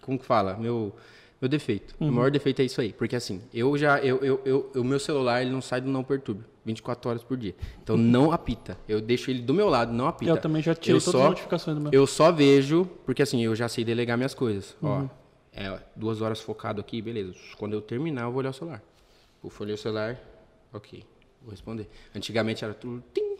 como 0.01 0.17
que 0.17 0.25
fala, 0.25 0.55
meu 0.55 0.93
meu 1.43 1.49
defeito. 1.49 1.93
Uhum. 1.99 2.07
O 2.07 2.11
maior 2.13 2.31
defeito 2.31 2.61
é 2.61 2.65
isso 2.65 2.79
aí, 2.79 2.93
porque 2.93 3.17
assim, 3.17 3.41
eu 3.53 3.77
já 3.77 3.99
eu, 3.99 4.23
eu, 4.23 4.41
eu, 4.45 4.71
o 4.75 4.83
meu 4.85 4.97
celular 4.97 5.41
ele 5.41 5.51
não 5.51 5.61
sai 5.61 5.81
do 5.81 5.89
não 5.89 6.01
perturbe 6.01 6.45
24 6.65 7.09
horas 7.09 7.21
por 7.21 7.35
dia. 7.35 7.53
Então 7.83 7.97
não 7.97 8.31
apita. 8.31 8.77
Eu 8.87 9.01
deixo 9.01 9.29
ele 9.29 9.41
do 9.41 9.53
meu 9.53 9.67
lado, 9.67 9.91
não 9.91 10.07
apita. 10.07 10.31
Eu 10.31 10.37
também 10.37 10.61
já 10.61 10.73
tirei 10.73 11.01
todas 11.01 11.11
só, 11.11 11.23
as 11.23 11.29
notificações 11.31 11.75
do 11.75 11.83
meu. 11.83 11.91
Eu 11.91 12.07
só 12.07 12.31
vejo, 12.31 12.85
porque 13.05 13.21
assim, 13.21 13.43
eu 13.43 13.53
já 13.57 13.67
sei 13.67 13.83
delegar 13.83 14.17
minhas 14.17 14.33
coisas. 14.33 14.73
Uhum. 14.81 15.09
Ó, 15.09 15.22
é 15.55 15.77
duas 15.95 16.21
horas 16.21 16.39
focado 16.41 16.81
aqui, 16.81 17.01
beleza. 17.01 17.33
Quando 17.57 17.73
eu 17.73 17.81
terminar, 17.81 18.23
eu 18.23 18.31
vou 18.31 18.39
olhar 18.39 18.49
o 18.49 18.53
celular. 18.53 18.81
Vou 19.41 19.51
olhar 19.59 19.73
o 19.73 19.77
celular, 19.77 20.19
ok. 20.73 21.03
Vou 21.41 21.51
responder. 21.51 21.89
Antigamente 22.15 22.63
era 22.63 22.73
tudo. 22.73 23.03
Tim, 23.13 23.35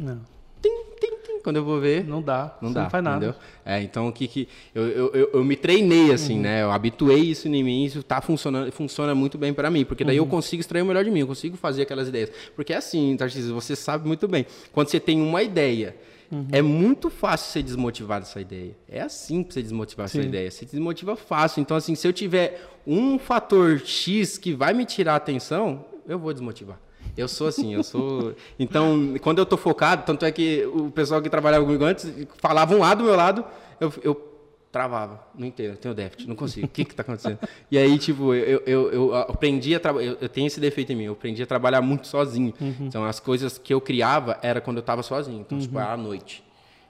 Não. 0.00 0.20
Tim, 0.62 0.70
tim, 1.00 1.08
tim. 1.24 1.40
Quando 1.42 1.56
eu 1.56 1.64
vou 1.64 1.80
ver, 1.80 2.04
Não 2.04 2.22
dá. 2.22 2.56
não 2.62 2.72
dá. 2.72 2.84
Não 2.84 2.90
faz 2.90 3.02
nada. 3.02 3.36
É, 3.64 3.82
então 3.82 4.06
o 4.06 4.12
que 4.12 4.28
que. 4.28 4.48
Eu, 4.72 4.88
eu, 4.88 5.10
eu, 5.12 5.30
eu 5.34 5.44
me 5.44 5.56
treinei 5.56 6.12
assim, 6.12 6.36
Uhum. 6.36 6.42
né? 6.42 6.62
Eu 6.62 6.70
habituei 6.70 7.18
isso 7.18 7.48
em 7.48 7.64
mim, 7.64 7.84
isso 7.84 8.00
tá 8.04 8.20
funcionando, 8.20 8.70
funciona 8.70 9.12
muito 9.12 9.36
bem 9.36 9.52
pra 9.52 9.68
mim, 9.68 9.84
porque 9.84 10.04
daí 10.04 10.20
Uhum. 10.20 10.26
eu 10.26 10.30
consigo 10.30 10.60
extrair 10.60 10.82
o 10.82 10.86
melhor 10.86 11.02
de 11.04 11.10
mim, 11.10 11.18
eu 11.20 11.26
consigo 11.26 11.56
fazer 11.56 11.82
aquelas 11.82 12.06
ideias. 12.06 12.30
Porque 12.54 12.72
é 12.72 12.76
assim, 12.76 13.16
Tarcísio, 13.16 13.52
você 13.52 13.74
sabe 13.74 14.06
muito 14.06 14.28
bem. 14.28 14.46
Quando 14.72 14.86
você 14.88 15.00
tem 15.00 15.20
uma 15.20 15.42
ideia, 15.42 15.96
Uhum. 16.32 16.48
é 16.50 16.62
muito 16.62 17.10
fácil 17.10 17.52
você 17.52 17.62
desmotivar 17.62 18.18
dessa 18.18 18.40
ideia. 18.40 18.74
É 18.88 19.02
assim 19.02 19.42
pra 19.42 19.52
você 19.52 19.62
desmotivar 19.62 20.06
essa 20.06 20.20
Sim. 20.20 20.28
ideia. 20.28 20.50
Você 20.50 20.64
desmotiva 20.64 21.14
fácil. 21.14 21.60
Então, 21.60 21.76
assim, 21.76 21.94
se 21.94 22.08
eu 22.08 22.12
tiver 22.12 22.58
um 22.86 23.18
fator 23.18 23.78
X 23.80 24.38
que 24.38 24.54
vai 24.54 24.72
me 24.72 24.86
tirar 24.86 25.12
a 25.12 25.16
atenção, 25.16 25.84
eu 26.08 26.18
vou 26.18 26.32
desmotivar. 26.32 26.80
Eu 27.14 27.28
sou 27.28 27.48
assim, 27.48 27.74
eu 27.74 27.82
sou. 27.82 28.34
Então, 28.58 29.14
quando 29.20 29.40
eu 29.40 29.46
tô 29.46 29.58
focado, 29.58 30.04
tanto 30.06 30.24
é 30.24 30.32
que 30.32 30.64
o 30.64 30.90
pessoal 30.90 31.20
que 31.20 31.28
trabalhava 31.28 31.66
comigo 31.66 31.84
antes 31.84 32.10
falava 32.38 32.74
um 32.74 32.78
lado 32.78 32.98
do 32.98 33.04
meu 33.04 33.16
lado, 33.16 33.44
eu, 33.78 33.92
eu 34.02 34.31
travava. 34.72 35.22
Não 35.38 35.46
entendo, 35.46 35.72
eu 35.72 35.76
tenho 35.76 35.94
déficit, 35.94 36.26
não 36.26 36.34
consigo. 36.34 36.66
O 36.66 36.70
que 36.70 36.84
que 36.84 36.94
tá 36.94 37.02
acontecendo? 37.02 37.38
E 37.70 37.76
aí, 37.78 37.98
tipo, 37.98 38.32
eu, 38.34 38.62
eu, 38.66 38.90
eu 38.92 39.14
aprendi 39.14 39.74
a 39.74 39.78
trabalhar. 39.80 40.16
Eu, 40.20 40.28
tenho 40.28 40.46
esse 40.46 40.58
defeito 40.58 40.90
em 40.92 40.96
mim, 40.96 41.04
eu 41.04 41.12
aprendi 41.12 41.42
a 41.42 41.46
trabalhar 41.46 41.82
muito 41.82 42.06
sozinho. 42.08 42.54
Então, 42.80 43.04
as 43.04 43.20
coisas 43.20 43.58
que 43.58 43.72
eu 43.72 43.80
criava 43.80 44.38
era 44.42 44.60
quando 44.60 44.78
eu 44.78 44.82
tava 44.82 45.02
sozinho. 45.02 45.40
Então, 45.42 45.58
tipo, 45.58 45.78
era 45.78 45.92
à 45.92 45.96
noite. 45.96 46.42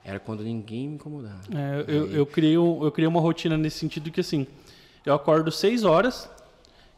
Era 0.04 0.18
quando 0.20 0.42
ninguém 0.42 0.88
me 0.88 0.94
incomodava. 0.94 1.40
É, 1.54 1.84
eu, 1.88 2.06
eu, 2.12 2.26
criei 2.26 2.56
um- 2.56 2.84
eu 2.84 2.90
criei 2.92 3.06
uma 3.08 3.20
rotina 3.20 3.56
nesse 3.58 3.78
sentido 3.78 4.10
que 4.10 4.20
assim, 4.20 4.46
eu 5.04 5.12
acordo 5.14 5.50
6 5.52 5.84
horas 5.84 6.28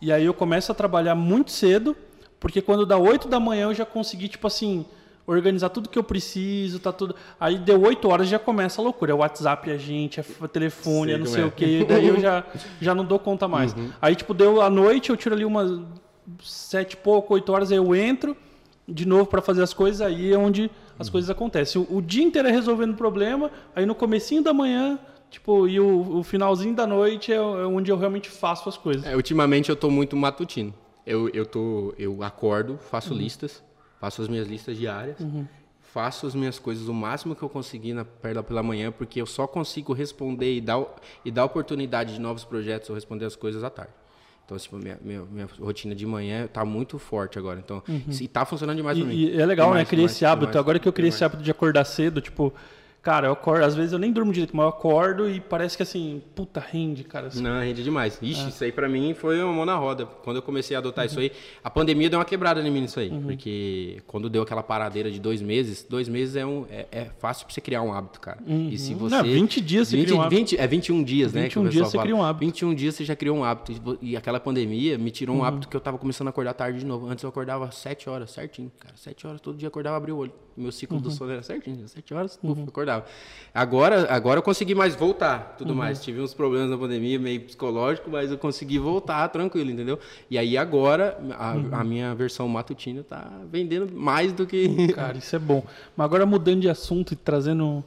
e 0.00 0.10
aí 0.12 0.24
eu 0.24 0.32
começo 0.34 0.70
a 0.70 0.74
trabalhar 0.74 1.14
muito 1.14 1.50
cedo, 1.50 1.96
porque 2.40 2.60
quando 2.62 2.84
dá 2.86 2.96
8 2.98 3.28
da 3.28 3.38
manhã 3.40 3.64
eu 3.64 3.74
já 3.74 3.84
consegui, 3.86 4.28
tipo 4.28 4.46
assim, 4.46 4.84
organizar 5.26 5.70
tudo 5.70 5.88
que 5.88 5.98
eu 5.98 6.04
preciso, 6.04 6.78
tá 6.78 6.92
tudo. 6.92 7.14
Aí 7.38 7.58
deu 7.58 7.80
8 7.80 8.08
horas 8.08 8.28
já 8.28 8.38
começa 8.38 8.80
a 8.80 8.84
loucura. 8.84 9.12
É 9.12 9.14
WhatsApp, 9.14 9.70
a 9.70 9.76
gente, 9.76 10.20
é 10.20 10.24
telefone, 10.48 11.12
é 11.12 11.18
não 11.18 11.26
sei 11.26 11.42
é. 11.42 11.46
o 11.46 11.50
quê. 11.50 11.84
Daí 11.88 12.08
eu 12.08 12.20
já, 12.20 12.44
já 12.80 12.94
não 12.94 13.04
dou 13.04 13.18
conta 13.18 13.48
mais. 13.48 13.74
Aí, 14.00 14.14
tipo, 14.14 14.34
deu 14.34 14.60
a 14.60 14.68
noite, 14.68 15.10
eu 15.10 15.16
tiro 15.16 15.34
ali 15.34 15.44
umas 15.44 15.80
sete 16.42 16.94
e 16.94 16.96
pouco, 16.96 17.34
oito 17.34 17.52
horas, 17.52 17.70
aí 17.70 17.78
eu 17.78 17.94
entro 17.94 18.36
de 18.86 19.06
novo 19.06 19.26
para 19.26 19.40
fazer 19.40 19.62
as 19.62 19.72
coisas, 19.72 20.00
aí 20.00 20.32
é 20.32 20.38
onde 20.38 20.70
as 20.98 21.08
coisas 21.08 21.30
acontecem. 21.30 21.80
O, 21.80 21.96
o 21.96 22.02
dia 22.02 22.22
inteiro 22.22 22.48
é 22.48 22.50
resolvendo 22.50 22.94
problema, 22.94 23.50
aí 23.74 23.86
no 23.86 23.94
comecinho 23.94 24.42
da 24.42 24.52
manhã, 24.52 24.98
tipo, 25.30 25.66
e 25.66 25.80
o, 25.80 26.18
o 26.18 26.22
finalzinho 26.22 26.74
da 26.74 26.86
noite 26.86 27.32
é, 27.32 27.36
é 27.36 27.40
onde 27.40 27.90
eu 27.90 27.96
realmente 27.96 28.28
faço 28.28 28.68
as 28.68 28.76
coisas. 28.76 29.04
É, 29.06 29.16
ultimamente 29.16 29.70
eu 29.70 29.76
tô 29.76 29.90
muito 29.90 30.16
matutino. 30.16 30.72
Eu, 31.06 31.28
eu, 31.30 31.44
tô, 31.44 31.94
eu 31.98 32.22
acordo, 32.22 32.78
faço 32.78 33.12
listas, 33.12 33.62
faço 34.04 34.20
as 34.20 34.28
minhas 34.28 34.46
listas 34.46 34.76
diárias, 34.76 35.16
faço 35.80 36.26
as 36.26 36.34
minhas 36.34 36.58
coisas 36.58 36.88
o 36.88 36.92
máximo 36.92 37.34
que 37.34 37.42
eu 37.42 37.48
conseguir 37.48 37.94
na 37.94 38.04
perda 38.04 38.42
pela 38.42 38.62
manhã, 38.62 38.92
porque 38.92 39.18
eu 39.18 39.24
só 39.24 39.46
consigo 39.46 39.94
responder 39.94 40.54
e 40.54 40.60
dar, 40.60 40.84
e 41.24 41.30
dar 41.30 41.46
oportunidade 41.46 42.12
de 42.12 42.20
novos 42.20 42.44
projetos 42.44 42.90
ou 42.90 42.94
responder 42.94 43.24
as 43.24 43.34
coisas 43.34 43.64
à 43.64 43.70
tarde. 43.70 43.92
Então, 44.44 44.58
tipo, 44.58 44.76
minha, 44.76 44.98
minha, 45.02 45.22
minha 45.24 45.48
rotina 45.58 45.94
de 45.94 46.04
manhã 46.04 46.46
tá 46.46 46.66
muito 46.66 46.98
forte 46.98 47.38
agora. 47.38 47.58
Então, 47.64 47.82
e 48.20 48.28
tá 48.28 48.44
funcionando 48.44 48.76
demais 48.76 48.98
pra 48.98 49.06
mim. 49.06 49.14
E, 49.14 49.34
e 49.36 49.40
é 49.40 49.46
legal, 49.46 49.68
Tem 49.70 49.78
né? 49.78 49.84
Criar 49.86 50.04
esse 50.04 50.22
hábito. 50.26 50.48
mais, 50.48 50.56
Agora 50.56 50.78
que 50.78 50.86
eu 50.86 50.92
criei 50.92 51.08
mais. 51.08 51.14
esse 51.14 51.24
hábito 51.24 51.42
de 51.42 51.50
acordar 51.50 51.82
cedo, 51.86 52.20
tipo, 52.20 52.52
cara, 53.04 53.28
eu 53.28 53.32
acordo, 53.32 53.62
às 53.64 53.74
vezes 53.74 53.92
eu 53.92 53.98
nem 53.98 54.10
durmo 54.10 54.32
direito, 54.32 54.56
mas 54.56 54.64
eu 54.64 54.68
acordo 54.70 55.28
e 55.28 55.38
parece 55.40 55.76
que 55.76 55.82
assim, 55.82 56.22
puta, 56.34 56.58
rende, 56.58 57.04
cara. 57.04 57.26
assim. 57.28 57.42
Não, 57.42 57.60
rende 57.60 57.84
demais. 57.84 58.18
É. 58.22 58.26
Ixi, 58.26 58.48
isso 58.48 58.64
aí 58.64 58.72
pra 58.72 58.88
mim 58.88 59.14
foi 59.14 59.42
uma 59.42 59.52
mão 59.52 59.66
na 59.66 59.76
roda. 59.76 60.06
Quando 60.06 60.36
eu 60.36 60.42
comecei 60.42 60.74
a 60.74 60.78
adotar 60.80 61.04
isso 61.06 61.20
aí, 61.20 61.30
a 61.62 61.70
pandemia 61.70 62.08
deu 62.10 62.18
uma 62.18 62.24
quebrada 62.24 62.60
em 62.60 62.70
mim 62.70 62.80
nisso 62.80 62.98
aí. 62.98 63.10
Uhum. 63.10 63.22
Porque 63.22 64.02
quando 64.06 64.28
deu 64.30 64.42
aquela 64.42 64.62
paradeira 64.62 65.10
de 65.10 65.20
dois 65.20 65.42
meses, 65.42 65.86
dois 65.88 66.08
meses 66.08 66.34
é, 66.36 66.46
um, 66.46 66.64
é, 66.70 66.86
é 66.90 67.04
fácil 67.18 67.44
pra 67.46 67.54
você 67.54 67.60
criar 67.60 67.82
um 67.82 67.92
hábito, 67.92 68.18
cara. 68.20 68.38
E 68.46 68.78
se 68.78 68.94
você. 68.94 69.14
Não, 69.14 69.22
20 69.22 69.60
dias 69.60 69.88
você 69.88 69.96
20, 69.96 70.04
cria 70.06 70.16
um 70.16 70.22
hábito. 70.22 70.36
20 70.40 70.56
é 70.58 70.66
21 70.66 71.02
dias, 71.04 71.32
né? 71.32 71.48
que 71.48 71.58
o 71.58 71.62
21 71.62 71.70
dias 71.70 71.86
você 71.88 71.92
fala. 71.98 72.02
cria 72.04 72.16
um 72.16 72.22
hábito. 72.24 72.44
21 72.46 72.74
dias 72.74 72.94
você 72.94 73.04
já 73.04 73.14
criou 73.14 73.36
um 73.36 73.44
hábito. 73.44 73.98
E 74.00 74.16
aquela 74.16 74.40
pandemia 74.40 74.96
me 74.96 75.10
tirou 75.10 75.36
um 75.36 75.40
Uhum. 75.40 75.44
hábito 75.44 75.68
que 75.68 75.76
eu 75.76 75.80
tava 75.80 75.98
começando 75.98 76.28
a 76.28 76.30
acordar 76.30 76.54
tarde 76.54 76.78
de 76.78 76.86
novo. 76.86 77.06
Antes 77.08 77.22
eu 77.22 77.28
acordava 77.28 77.70
7 77.70 78.08
horas, 78.08 78.30
certinho, 78.30 78.70
cara. 78.78 78.94
7 78.96 79.26
horas, 79.26 79.40
todo 79.40 79.58
dia 79.58 79.68
acordava, 79.68 79.96
abria 79.96 80.14
o 80.14 80.18
olho. 80.18 80.32
Meu 80.56 80.70
ciclo 80.70 80.96
Uhum. 80.96 81.02
do 81.02 81.10
sono 81.10 81.32
era 81.32 81.42
certinho, 81.42 81.86
7 81.88 82.14
horas, 82.14 82.36
puf, 82.36 82.60
eu 82.64 82.72
acordava. 82.96 83.04
Agora, 83.56 84.08
agora 84.12 84.38
eu 84.38 84.42
consegui 84.42 84.74
mais 84.74 84.96
voltar, 84.96 85.54
tudo 85.56 85.70
Uhum. 85.70 85.76
mais. 85.76 86.02
Tive 86.02 86.20
uns 86.20 86.34
problemas 86.34 86.68
na 86.70 86.76
pandemia, 86.76 87.20
meio 87.20 87.40
psicológico, 87.42 88.10
mas 88.10 88.32
eu 88.32 88.36
consegui 88.36 88.80
voltar 88.80 89.28
tranquilo, 89.28 89.70
entendeu? 89.70 89.96
E 90.28 90.36
aí 90.36 90.58
agora 90.58 91.16
a, 91.38 91.52
Uhum. 91.52 91.68
a 91.70 91.84
minha 91.84 92.12
versão 92.16 92.48
matutina 92.48 93.04
tá 93.08 93.30
vendendo 93.52 93.92
mais 93.94 94.32
do 94.32 94.44
que. 94.44 94.66
Cara, 94.92 95.16
isso 95.18 95.36
é 95.36 95.38
bom. 95.38 95.62
Mas 95.96 96.04
agora 96.04 96.26
mudando 96.26 96.62
de 96.62 96.68
assunto 96.68 97.12
e 97.12 97.16
trazendo 97.16 97.84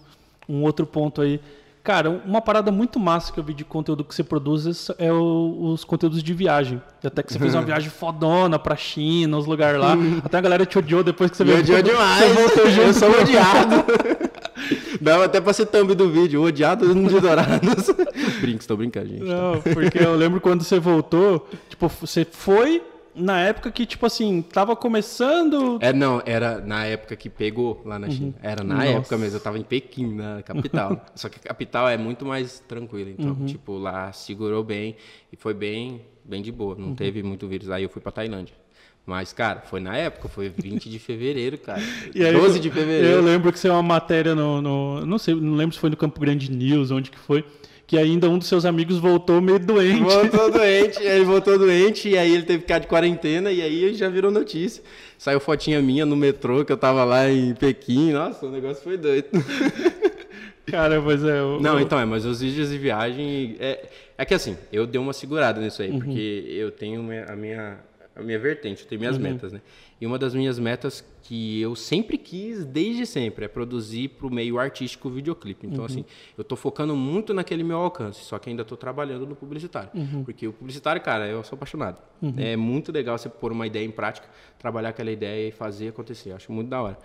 um, 0.48 0.64
outro 0.64 0.86
ponto 0.88 1.22
aí. 1.22 1.38
Cara, 1.84 2.10
uma 2.26 2.42
parada 2.42 2.72
muito 2.72 2.98
massa 3.00 3.32
que 3.34 3.40
eu 3.40 3.44
vi 3.44 3.54
de 3.54 3.64
conteúdo 3.66 4.04
que 4.06 4.16
você 4.16 4.24
produz 4.24 4.90
é 4.98 5.12
o- 5.12 5.72
os 5.74 5.84
conteúdos 5.84 6.22
de 6.24 6.34
viagem. 6.34 6.82
Até 7.04 7.22
que 7.24 7.32
você 7.34 7.40
fez 7.40 7.54
uma 7.54 7.62
viagem 7.64 7.90
fodona 7.90 8.58
pra 8.58 8.76
China, 8.78 9.38
os 9.38 9.46
lugares 9.46 9.80
lá. 9.82 9.96
Até 10.24 10.38
a 10.38 10.42
galera 10.42 10.66
te 10.66 10.78
odiou 10.78 11.04
depois 11.04 11.30
que 11.32 11.36
você 11.38 11.44
Me 11.44 11.52
veio. 11.52 11.62
odiou 11.64 11.82
demais. 11.82 12.24
Você 12.24 12.34
voltou 12.34 12.70
junto. 12.70 12.88
Eu 12.88 12.94
sou 12.94 13.10
odiado. 13.22 13.76
Dava 15.02 15.26
até 15.26 15.40
pra 15.42 15.54
ser 15.54 15.66
thumb 15.68 15.94
do 15.96 16.10
vídeo, 16.10 16.42
odiado 16.44 16.94
de 16.94 17.20
dourados. 17.20 17.90
Brinks, 18.42 18.66
tô 18.68 18.76
brincando, 18.78 19.08
gente. 19.10 19.24
Não, 19.24 19.62
porque 19.62 20.00
eu 20.00 20.16
lembro 20.16 20.40
quando 20.42 20.64
você 20.64 20.80
voltou, 20.80 21.48
tipo, 21.70 21.88
você 21.88 22.26
foi 22.26 22.82
na 23.16 23.40
época 23.42 23.72
que, 23.72 23.86
tipo 23.86 24.06
assim, 24.06 24.42
tava 24.44 24.76
começando. 24.76 25.80
É, 25.82 25.92
não, 25.92 26.22
era 26.26 26.60
na 26.62 26.86
época 26.86 27.16
que 27.16 27.30
pegou 27.30 27.82
lá 27.86 27.98
na 27.98 28.10
China. 28.10 28.34
Era 28.44 28.64
na 28.64 28.76
Uhum. 28.76 28.80
Nossa. 28.82 28.92
época 28.98 29.18
mesmo, 29.18 29.38
eu 29.38 29.42
tava 29.42 29.58
em 29.58 29.64
Pequim, 29.64 30.14
na 30.16 30.42
capital. 30.44 31.04
Só 31.16 31.28
que 31.30 31.38
a 31.40 31.48
capital 31.50 31.88
é 31.90 31.98
muito 31.98 32.26
mais 32.26 32.60
tranquila, 32.68 33.10
então, 33.10 33.36
Uhum. 33.40 33.46
tipo, 33.46 33.78
lá 33.78 34.12
segurou 34.12 34.64
bem 34.64 34.96
e 35.32 35.36
foi 35.36 35.54
bem, 35.54 36.02
bem 36.24 36.42
de 36.42 36.52
boa, 36.52 36.76
Uhum. 36.76 36.88
não 36.90 36.96
teve 36.96 37.24
muito 37.24 37.48
vírus. 37.48 37.70
Aí 37.72 37.84
eu 37.84 37.90
fui 37.90 38.02
pra 38.02 38.12
Tailândia. 38.12 38.54
Mas, 39.08 39.32
cara, 39.32 39.62
foi 39.62 39.80
na 39.80 39.96
época, 39.96 40.28
foi 40.28 40.50
20 40.50 40.90
de 40.90 41.00
fevereiro, 41.00 41.58
cara. 41.58 41.82
E 42.14 42.24
aí, 42.26 42.34
12 42.34 42.60
de 42.60 42.68
Eu 42.68 42.74
fevereiro. 42.74 43.22
lembro 43.24 43.54
que 43.54 43.58
saiu 43.60 43.74
uma 43.74 43.82
matéria 43.82 44.36
no, 44.36 44.62
no- 44.62 45.06
Não 45.06 45.18
sei, 45.18 45.34
não 45.34 45.56
lembro 45.56 45.74
se 45.74 45.80
foi 45.80 45.90
no 45.90 45.96
Campo 45.96 46.20
Grande 46.20 46.52
News, 46.52 46.92
onde 46.92 47.10
que 47.10 47.18
foi. 47.18 47.44
Que 47.88 47.98
ainda 47.98 48.30
um 48.30 48.38
dos 48.38 48.50
seus 48.50 48.66
amigos 48.66 48.98
voltou 48.98 49.40
meio 49.40 49.58
doente. 49.60 50.02
Voltou 50.02 50.52
doente, 50.52 51.02
ele 51.02 51.24
voltou 51.24 51.58
doente 51.58 52.10
e 52.10 52.18
aí 52.18 52.34
ele 52.34 52.44
teve 52.44 52.60
que 52.60 52.66
ficar 52.68 52.80
de 52.80 52.88
quarentena 52.88 53.50
e 53.50 53.62
aí 53.62 53.94
já 53.94 54.10
virou 54.10 54.30
notícia. 54.30 54.84
Saiu 55.18 55.40
fotinha 55.40 55.82
minha 55.82 56.06
no 56.06 56.18
metrô 56.18 56.66
que 56.66 56.72
eu 56.74 56.76
tava 56.78 57.06
lá 57.06 57.30
em 57.32 57.54
Pequim. 57.56 58.12
Nossa, 58.12 58.46
o 58.46 58.52
negócio 58.52 58.84
foi 58.84 58.98
doido. 58.98 59.28
Cara, 60.68 61.00
mas 61.00 61.24
é. 61.24 61.42
o- 61.42 61.62
Não, 61.62 61.80
então, 61.80 61.98
é, 61.98 62.04
mas 62.04 62.26
os 62.26 62.42
vídeos 62.42 62.70
de 62.70 62.78
viagem. 62.78 63.56
É, 63.58 63.86
é 64.18 64.26
que 64.26 64.34
assim, 64.34 64.58
eu 64.72 64.86
dei 64.86 65.00
uma 65.00 65.14
segurada 65.14 65.62
nisso 65.62 65.82
Uhum. 65.82 65.88
aí, 65.88 65.98
porque 65.98 66.46
eu 66.50 66.72
tenho 66.72 67.00
a 67.26 67.36
minha, 67.38 67.78
a 68.18 68.24
minha 68.24 68.40
vertente, 68.40 68.84
eu 68.84 68.90
tenho 68.90 69.00
Uhum. 69.02 69.08
minhas 69.08 69.18
metas, 69.18 69.54
né? 69.54 69.62
E 70.02 70.06
uma 70.06 70.18
das 70.18 70.34
minhas 70.34 70.58
metas 70.60 71.04
que 71.24 71.62
eu 71.62 71.76
sempre 71.76 72.18
quis, 72.18 72.66
desde 72.66 73.06
sempre, 73.06 73.46
é 73.46 73.48
produzir 73.48 74.10
para 74.10 74.26
o 74.28 74.34
meio 74.34 74.58
artístico 74.60 75.10
videoclipe. 75.10 75.68
Então, 75.68 75.80
Uhum. 75.80 75.86
assim, 75.86 76.06
eu 76.38 76.44
tô 76.44 76.56
focando 76.56 76.96
muito 76.96 77.34
naquele 77.34 77.64
meu 77.64 77.78
alcance, 77.78 78.24
só 78.24 78.40
que 78.40 78.50
ainda 78.50 78.64
tô 78.66 78.76
trabalhando 78.78 79.26
no 79.28 79.36
publicitário. 79.36 79.90
Uhum. 79.94 80.24
Porque 80.24 80.48
o 80.48 80.54
publicitário, 80.54 81.02
cara, 81.02 81.28
eu 81.28 81.44
sou 81.44 81.56
apaixonado. 81.56 82.02
É 82.38 82.56
muito 82.56 82.92
legal 82.92 83.18
você 83.18 83.30
pôr 83.30 83.52
uma 83.52 83.68
ideia 83.68 83.86
em 83.86 83.92
prática, 83.92 84.28
trabalhar 84.58 84.90
aquela 84.90 85.12
ideia 85.12 85.50
e 85.50 85.52
fazer 85.52 85.90
acontecer. 85.90 86.32
Eu 86.32 86.36
acho 86.38 86.52
muito 86.52 86.70
da 86.70 86.82
hora. 86.82 86.98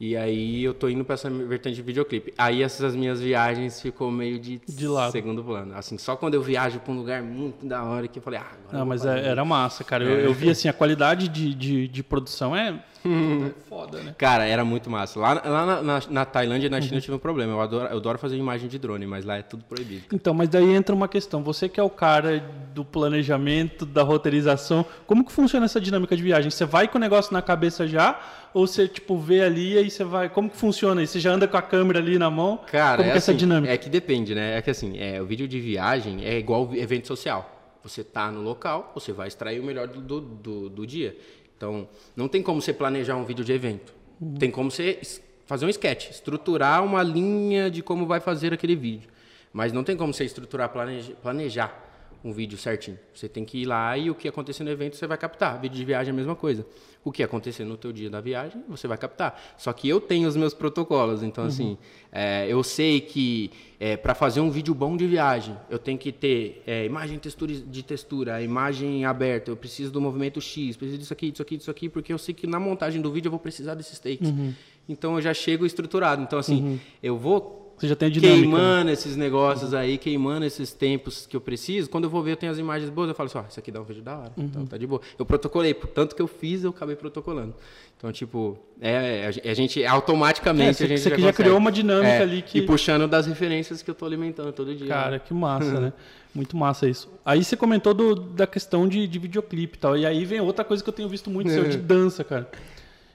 E 0.00 0.16
aí 0.16 0.62
eu 0.62 0.72
tô 0.72 0.88
indo 0.88 1.04
pra 1.04 1.14
essa 1.14 1.28
vertente 1.28 1.74
de 1.74 1.82
videoclipe. 1.82 2.32
Aí 2.38 2.62
essas 2.62 2.94
minhas 2.94 3.20
viagens 3.20 3.80
ficou 3.80 4.12
meio 4.12 4.38
de, 4.38 4.60
De 4.68 4.86
lado. 4.86 5.10
segundo 5.10 5.42
plano. 5.42 5.74
Assim, 5.76 5.98
só 5.98 6.14
quando 6.14 6.34
eu 6.34 6.42
viajo 6.42 6.78
pra 6.78 6.92
um 6.92 6.96
lugar 6.96 7.20
muito 7.20 7.66
da 7.66 7.82
hora 7.82 8.06
que 8.06 8.18
eu 8.18 8.22
falei, 8.22 8.38
ah, 8.38 8.46
agora 8.64 8.78
Não, 8.78 8.86
mas 8.86 9.04
é- 9.04 9.26
era 9.26 9.44
massa, 9.44 9.82
cara. 9.82 10.04
Eu, 10.04 10.20
eu 10.20 10.32
vi 10.32 10.50
assim, 10.50 10.68
a 10.68 10.72
qualidade 10.72 11.26
de, 11.26 11.52
de, 11.52 11.88
de 11.88 12.02
produção 12.04 12.54
é. 12.54 12.80
É 13.04 13.52
foda, 13.68 13.98
né? 14.02 14.14
Cara, 14.18 14.44
era 14.46 14.64
muito 14.64 14.90
massa. 14.90 15.18
Lá, 15.20 15.34
lá 15.44 15.66
na, 15.66 15.82
na, 15.82 16.00
na 16.10 16.24
Tailândia 16.24 16.66
e 16.66 16.70
na 16.70 16.76
Uhum. 16.76 16.82
China 16.82 16.96
eu 16.96 17.00
tive 17.00 17.14
um 17.14 17.18
problema. 17.18 17.52
Eu 17.52 17.60
adoro, 17.60 17.88
eu 17.90 17.96
adoro 17.96 18.18
fazer 18.18 18.36
imagem 18.36 18.68
de 18.68 18.78
drone, 18.78 19.06
mas 19.06 19.24
lá 19.24 19.36
é 19.36 19.42
tudo 19.42 19.64
proibido. 19.64 20.02
Então, 20.12 20.34
mas 20.34 20.48
daí 20.48 20.70
entra 20.74 20.94
uma 20.94 21.08
questão. 21.08 21.42
Você 21.42 21.68
que 21.68 21.78
é 21.78 21.82
o 21.82 21.90
cara 21.90 22.42
do 22.74 22.84
planejamento, 22.84 23.86
da 23.86 24.02
roteirização, 24.02 24.84
como 25.06 25.24
que 25.24 25.32
funciona 25.32 25.64
essa 25.66 25.80
dinâmica 25.80 26.16
de 26.16 26.22
viagem? 26.22 26.50
Você 26.50 26.64
vai 26.64 26.88
com 26.88 26.98
o 26.98 27.00
negócio 27.00 27.32
na 27.32 27.40
cabeça 27.42 27.86
já? 27.86 28.18
Ou 28.54 28.66
você, 28.66 28.88
tipo, 28.88 29.16
vê 29.18 29.42
ali 29.42 29.74
e 29.74 29.78
aí 29.78 29.90
você 29.90 30.04
vai. 30.04 30.28
Como 30.28 30.48
que 30.50 30.56
funciona? 30.56 31.02
E 31.02 31.06
você 31.06 31.20
já 31.20 31.32
anda 31.32 31.46
com 31.46 31.56
a 31.56 31.62
câmera 31.62 31.98
ali 31.98 32.18
na 32.18 32.30
mão? 32.30 32.58
Cara, 32.70 32.96
como 32.96 33.08
é 33.08 33.10
que 33.12 33.14
é 33.14 33.16
essa 33.18 33.30
assim, 33.30 33.38
dinâmica? 33.38 33.72
É 33.72 33.76
que 33.76 33.88
depende, 33.90 34.34
né? 34.34 34.56
É 34.58 34.62
que 34.62 34.70
assim, 34.70 34.98
é, 34.98 35.20
o 35.20 35.26
vídeo 35.26 35.46
de 35.46 35.60
viagem 35.60 36.24
é 36.24 36.38
igual 36.38 36.68
evento 36.74 37.06
social. 37.06 37.54
Você 37.82 38.02
tá 38.02 38.30
no 38.30 38.42
local, 38.42 38.90
você 38.94 39.12
vai 39.12 39.28
extrair 39.28 39.60
o 39.60 39.64
melhor 39.64 39.86
do, 39.86 40.00
do, 40.00 40.20
do- 40.20 40.68
do 40.68 40.86
dia. 40.86 41.16
Então, 41.58 41.88
não 42.16 42.28
tem 42.28 42.40
como 42.40 42.62
você 42.62 42.72
planejar 42.72 43.16
um 43.16 43.24
vídeo 43.24 43.44
de 43.44 43.52
evento. 43.52 43.92
Tem 44.38 44.48
como 44.50 44.70
você 44.70 45.00
fazer 45.44 45.66
um 45.66 45.68
sketch, 45.68 46.10
estruturar 46.10 46.84
uma 46.84 47.02
linha 47.02 47.68
de 47.68 47.82
como 47.82 48.06
vai 48.06 48.20
fazer 48.20 48.52
aquele 48.54 48.76
vídeo. 48.76 49.10
Mas 49.52 49.72
não 49.72 49.82
tem 49.82 49.96
como 49.96 50.14
você 50.14 50.24
estruturar, 50.24 50.68
planeja- 50.68 51.14
planejar 51.20 51.86
um 52.24 52.32
vídeo 52.32 52.56
certinho. 52.56 52.98
Você 53.12 53.28
tem 53.28 53.44
que 53.44 53.58
ir 53.58 53.64
lá 53.64 53.98
e 53.98 54.08
o 54.08 54.14
que 54.14 54.28
acontecer 54.28 54.62
no 54.62 54.70
evento 54.70 54.96
você 54.96 55.06
vai 55.06 55.18
captar. 55.18 55.60
Vídeo 55.60 55.76
de 55.76 55.84
viagem 55.84 56.10
é 56.10 56.12
a 56.12 56.16
mesma 56.16 56.36
coisa. 56.36 56.64
O 57.08 57.10
que 57.10 57.22
acontecer 57.22 57.64
no 57.64 57.74
teu 57.74 57.90
dia 57.90 58.10
da 58.10 58.20
viagem, 58.20 58.62
você 58.68 58.86
vai 58.86 58.98
captar. 58.98 59.40
Só 59.56 59.72
que 59.72 59.88
eu 59.88 59.98
tenho 59.98 60.28
os 60.28 60.36
meus 60.36 60.52
protocolos. 60.52 61.22
Então, 61.22 61.44
uhum. 61.44 61.48
assim, 61.48 61.78
é, 62.12 62.46
eu 62.46 62.62
sei 62.62 63.00
que 63.00 63.50
é, 63.80 63.96
para 63.96 64.14
fazer 64.14 64.42
um 64.42 64.50
vídeo 64.50 64.74
bom 64.74 64.94
de 64.94 65.06
viagem, 65.06 65.56
eu 65.70 65.78
tenho 65.78 65.96
que 65.96 66.12
ter 66.12 66.62
é, 66.66 66.84
imagem 66.84 67.18
textura, 67.18 67.50
de 67.50 67.82
textura, 67.82 68.42
imagem 68.42 69.06
aberta, 69.06 69.50
eu 69.50 69.56
preciso 69.56 69.90
do 69.90 70.02
movimento 70.02 70.38
X, 70.38 70.76
preciso 70.76 70.98
disso 70.98 71.12
aqui, 71.14 71.30
disso 71.30 71.40
aqui, 71.42 71.56
disso 71.56 71.70
aqui, 71.70 71.88
porque 71.88 72.12
eu 72.12 72.18
sei 72.18 72.34
que 72.34 72.46
na 72.46 72.60
montagem 72.60 73.00
do 73.00 73.10
vídeo 73.10 73.28
eu 73.28 73.30
vou 73.30 73.40
precisar 73.40 73.74
desses 73.74 73.98
takes. 73.98 74.28
Uhum. 74.28 74.52
Então, 74.86 75.14
eu 75.14 75.22
já 75.22 75.32
chego 75.32 75.64
estruturado. 75.64 76.20
Então, 76.20 76.38
assim, 76.38 76.62
uhum. 76.62 76.78
eu 77.02 77.16
vou 77.16 77.67
você 77.78 77.88
já 77.88 77.96
tem 77.96 78.08
a 78.08 78.10
dinâmica. 78.10 78.40
Queimando 78.40 78.90
esses 78.90 79.16
negócios 79.16 79.72
aí, 79.72 79.98
queimando 79.98 80.44
esses 80.44 80.72
tempos 80.72 81.26
que 81.26 81.36
eu 81.36 81.40
preciso. 81.40 81.88
Quando 81.88 82.04
eu 82.04 82.10
vou 82.10 82.22
ver, 82.22 82.32
eu 82.32 82.36
tenho 82.36 82.50
as 82.50 82.58
imagens 82.58 82.90
boas, 82.90 83.08
eu 83.08 83.14
falo 83.14 83.28
assim, 83.28 83.38
ó, 83.38 83.44
isso 83.48 83.60
aqui 83.60 83.70
dá 83.70 83.80
um 83.80 83.84
vídeo 83.84 84.02
da 84.02 84.18
hora. 84.18 84.32
Uhum. 84.36 84.44
Então 84.44 84.66
tá 84.66 84.76
de 84.76 84.86
boa. 84.86 85.00
Eu 85.18 85.24
protocolei, 85.24 85.72
tanto 85.72 86.16
que 86.16 86.22
eu 86.22 86.26
fiz, 86.26 86.64
eu 86.64 86.70
acabei 86.70 86.96
protocolando. 86.96 87.54
Então, 87.98 88.12
tipo, 88.12 88.56
é, 88.80 89.28
a 89.44 89.54
gente 89.54 89.84
automaticamente. 89.84 90.82
É, 90.82 90.86
a 90.86 90.88
gente 90.88 91.00
você 91.00 91.10
já, 91.10 91.16
já 91.18 91.32
criou 91.32 91.58
uma 91.58 91.72
dinâmica 91.72 92.08
é, 92.08 92.22
ali 92.22 92.42
que. 92.42 92.58
E 92.58 92.62
puxando 92.62 93.08
das 93.08 93.26
referências 93.26 93.82
que 93.82 93.90
eu 93.90 93.94
tô 93.94 94.06
alimentando 94.06 94.52
todo 94.52 94.72
dia. 94.72 94.86
Cara, 94.86 95.10
né? 95.12 95.18
que 95.18 95.34
massa, 95.34 95.78
né? 95.80 95.92
Muito 96.32 96.56
massa 96.56 96.88
isso. 96.88 97.10
Aí 97.24 97.42
você 97.42 97.56
comentou 97.56 97.92
do, 97.92 98.14
da 98.14 98.46
questão 98.46 98.86
de, 98.86 99.08
de 99.08 99.18
videoclipe 99.18 99.76
e 99.76 99.80
tal. 99.80 99.96
E 99.96 100.06
aí 100.06 100.24
vem 100.24 100.40
outra 100.40 100.64
coisa 100.64 100.82
que 100.82 100.88
eu 100.88 100.94
tenho 100.94 101.08
visto 101.08 101.28
muito 101.28 101.50
seu 101.50 101.68
de 101.68 101.76
dança, 101.76 102.22
cara. 102.22 102.48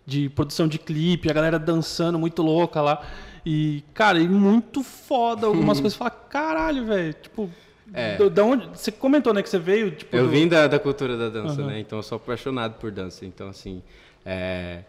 De 0.05 0.27
produção 0.27 0.67
de 0.67 0.77
clipe, 0.77 1.29
a 1.29 1.33
galera 1.33 1.57
dançando 1.57 2.19
muito 2.19 2.41
louca 2.41 2.81
lá. 2.81 3.01
E, 3.45 3.83
cara, 3.93 4.19
e 4.19 4.27
muito 4.27 4.83
foda 4.83 5.47
algumas 5.47 5.79
coisas. 5.81 5.97
Fala, 5.97 6.11
caralho, 6.11 6.85
velho. 6.85 7.13
Tipo, 7.13 7.49
é. 7.93 8.17
Da 8.29 8.43
onde, 8.43 8.67
você 8.69 8.91
comentou, 8.91 9.33
né, 9.33 9.43
que 9.43 9.49
você 9.49 9.59
veio, 9.59 9.91
tipo... 9.91 10.15
Eu 10.15 10.25
do... 10.25 10.31
vim 10.31 10.47
da, 10.47 10.67
da 10.67 10.79
cultura 10.79 11.17
da 11.17 11.29
dança, 11.29 11.61
uhum. 11.61 11.67
né? 11.67 11.79
Então 11.79 11.99
eu 11.99 12.03
sou 12.03 12.15
apaixonado 12.15 12.79
por 12.79 12.91
dança. 12.91 13.25
Então, 13.25 13.49
assim, 13.49 13.83
é... 14.25 14.83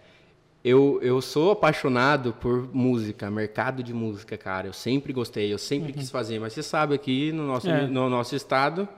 eu, 0.64 0.98
eu 1.02 1.20
sou 1.20 1.50
apaixonado 1.50 2.32
por 2.32 2.74
música, 2.74 3.30
mercado 3.30 3.82
de 3.82 3.92
música, 3.92 4.38
cara. 4.38 4.68
Eu 4.68 4.72
sempre 4.72 5.12
gostei, 5.12 5.52
eu 5.52 5.58
sempre 5.58 5.92
uhum. 5.92 5.98
quis 5.98 6.10
fazer. 6.10 6.38
Mas 6.38 6.52
você 6.52 6.62
sabe 6.62 6.94
aqui 6.94 7.30
no 7.32 7.46
nosso, 7.46 7.68
é. 7.68 7.86
no 7.86 8.08
nosso 8.08 8.34
estado, 8.34 8.88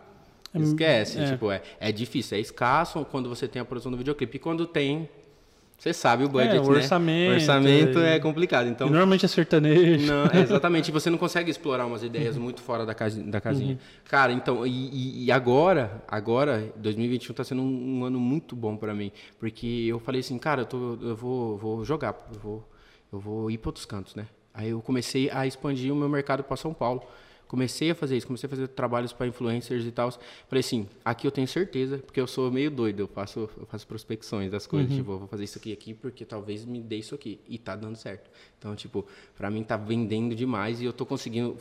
é 0.54 0.58
esquece. 0.58 1.18
É. 1.18 1.32
Tipo, 1.32 1.50
é, 1.50 1.62
é 1.80 1.90
difícil, 1.90 2.36
é 2.36 2.40
escasso 2.40 3.04
quando 3.06 3.28
você 3.28 3.48
tem 3.48 3.60
a 3.60 3.64
produção 3.64 3.90
do 3.90 3.98
videoclipe. 3.98 4.36
E 4.36 4.40
quando 4.40 4.66
tem, 4.66 5.08
você 5.78 5.92
sabe 5.92 6.24
o 6.24 6.28
budget, 6.28 6.56
é, 6.56 6.60
o 6.60 6.68
orçamento, 6.68 7.28
né? 7.28 7.30
O 7.30 7.34
orçamento 7.34 7.98
é, 7.98 8.16
é 8.16 8.18
complicado. 8.18 8.66
Então, 8.68 8.88
normalmente 8.88 9.26
é 9.26 9.28
sertanejo. 9.28 10.06
Não, 10.06 10.26
é, 10.26 10.40
exatamente. 10.42 10.90
você 10.90 11.10
não 11.10 11.18
consegue 11.18 11.50
explorar 11.50 11.84
umas 11.84 12.02
ideias 12.02 12.36
muito 12.38 12.62
fora 12.62 12.86
da, 12.86 12.94
casa, 12.94 13.22
da 13.22 13.40
casinha. 13.40 13.74
Uhum. 13.74 13.78
Cara, 14.08 14.32
então, 14.32 14.66
e, 14.66 15.26
e, 15.26 15.30
agora, 15.30 16.02
agora, 16.08 16.72
2021 16.76 17.30
está 17.30 17.44
sendo 17.44 17.60
um, 17.60 17.98
um, 17.98 18.04
ano 18.04 18.18
muito 18.18 18.56
bom 18.56 18.74
para 18.76 18.94
mim. 18.94 19.12
Porque 19.38 19.84
eu 19.86 19.98
falei 19.98 20.22
assim, 20.22 20.38
cara, 20.38 20.62
eu, 20.62 20.66
tô, 20.66 20.98
eu 21.02 21.14
vou, 21.14 21.58
vou 21.58 21.84
jogar, 21.84 22.16
eu 22.32 22.40
vou, 22.40 22.68
eu 23.12 23.18
vou 23.18 23.50
ir 23.50 23.58
para 23.58 23.68
outros 23.68 23.84
cantos, 23.84 24.14
né? 24.14 24.26
Aí 24.54 24.70
eu 24.70 24.80
comecei 24.80 25.30
a 25.30 25.46
expandir 25.46 25.92
o 25.92 25.96
meu 25.96 26.08
mercado 26.08 26.42
para 26.42 26.56
São 26.56 26.72
Paulo. 26.72 27.02
Comecei 27.48 27.90
a 27.90 27.94
fazer 27.94 28.16
isso, 28.16 28.26
comecei 28.26 28.46
a 28.46 28.50
fazer 28.50 28.68
trabalhos 28.68 29.12
para 29.12 29.26
influencers 29.26 29.84
e 29.84 29.90
tal. 29.90 30.10
Falei 30.10 30.60
assim, 30.60 30.88
aqui 31.04 31.26
eu 31.26 31.30
tenho 31.30 31.46
certeza, 31.46 31.98
porque 31.98 32.20
eu 32.20 32.26
sou 32.26 32.50
meio 32.50 32.70
doido, 32.70 33.00
eu 33.00 33.08
faço, 33.08 33.48
eu 33.58 33.66
faço 33.66 33.86
prospecções 33.86 34.50
das 34.50 34.66
coisas, 34.66 34.90
uhum. 34.90 34.96
tipo, 34.98 35.12
eu 35.12 35.18
vou 35.18 35.28
fazer 35.28 35.44
isso 35.44 35.58
aqui 35.58 35.72
aqui 35.72 35.94
porque 35.94 36.24
talvez 36.24 36.64
me 36.64 36.80
dê 36.80 36.96
isso 36.96 37.14
aqui 37.14 37.40
e 37.48 37.58
tá 37.58 37.76
dando 37.76 37.96
certo. 37.96 38.30
Então, 38.58 38.74
tipo, 38.74 39.06
para 39.36 39.50
mim 39.50 39.62
tá 39.62 39.76
vendendo 39.76 40.34
demais 40.34 40.80
e 40.80 40.84
eu 40.84 40.92
tô 40.92 41.06
conseguindo 41.06 41.56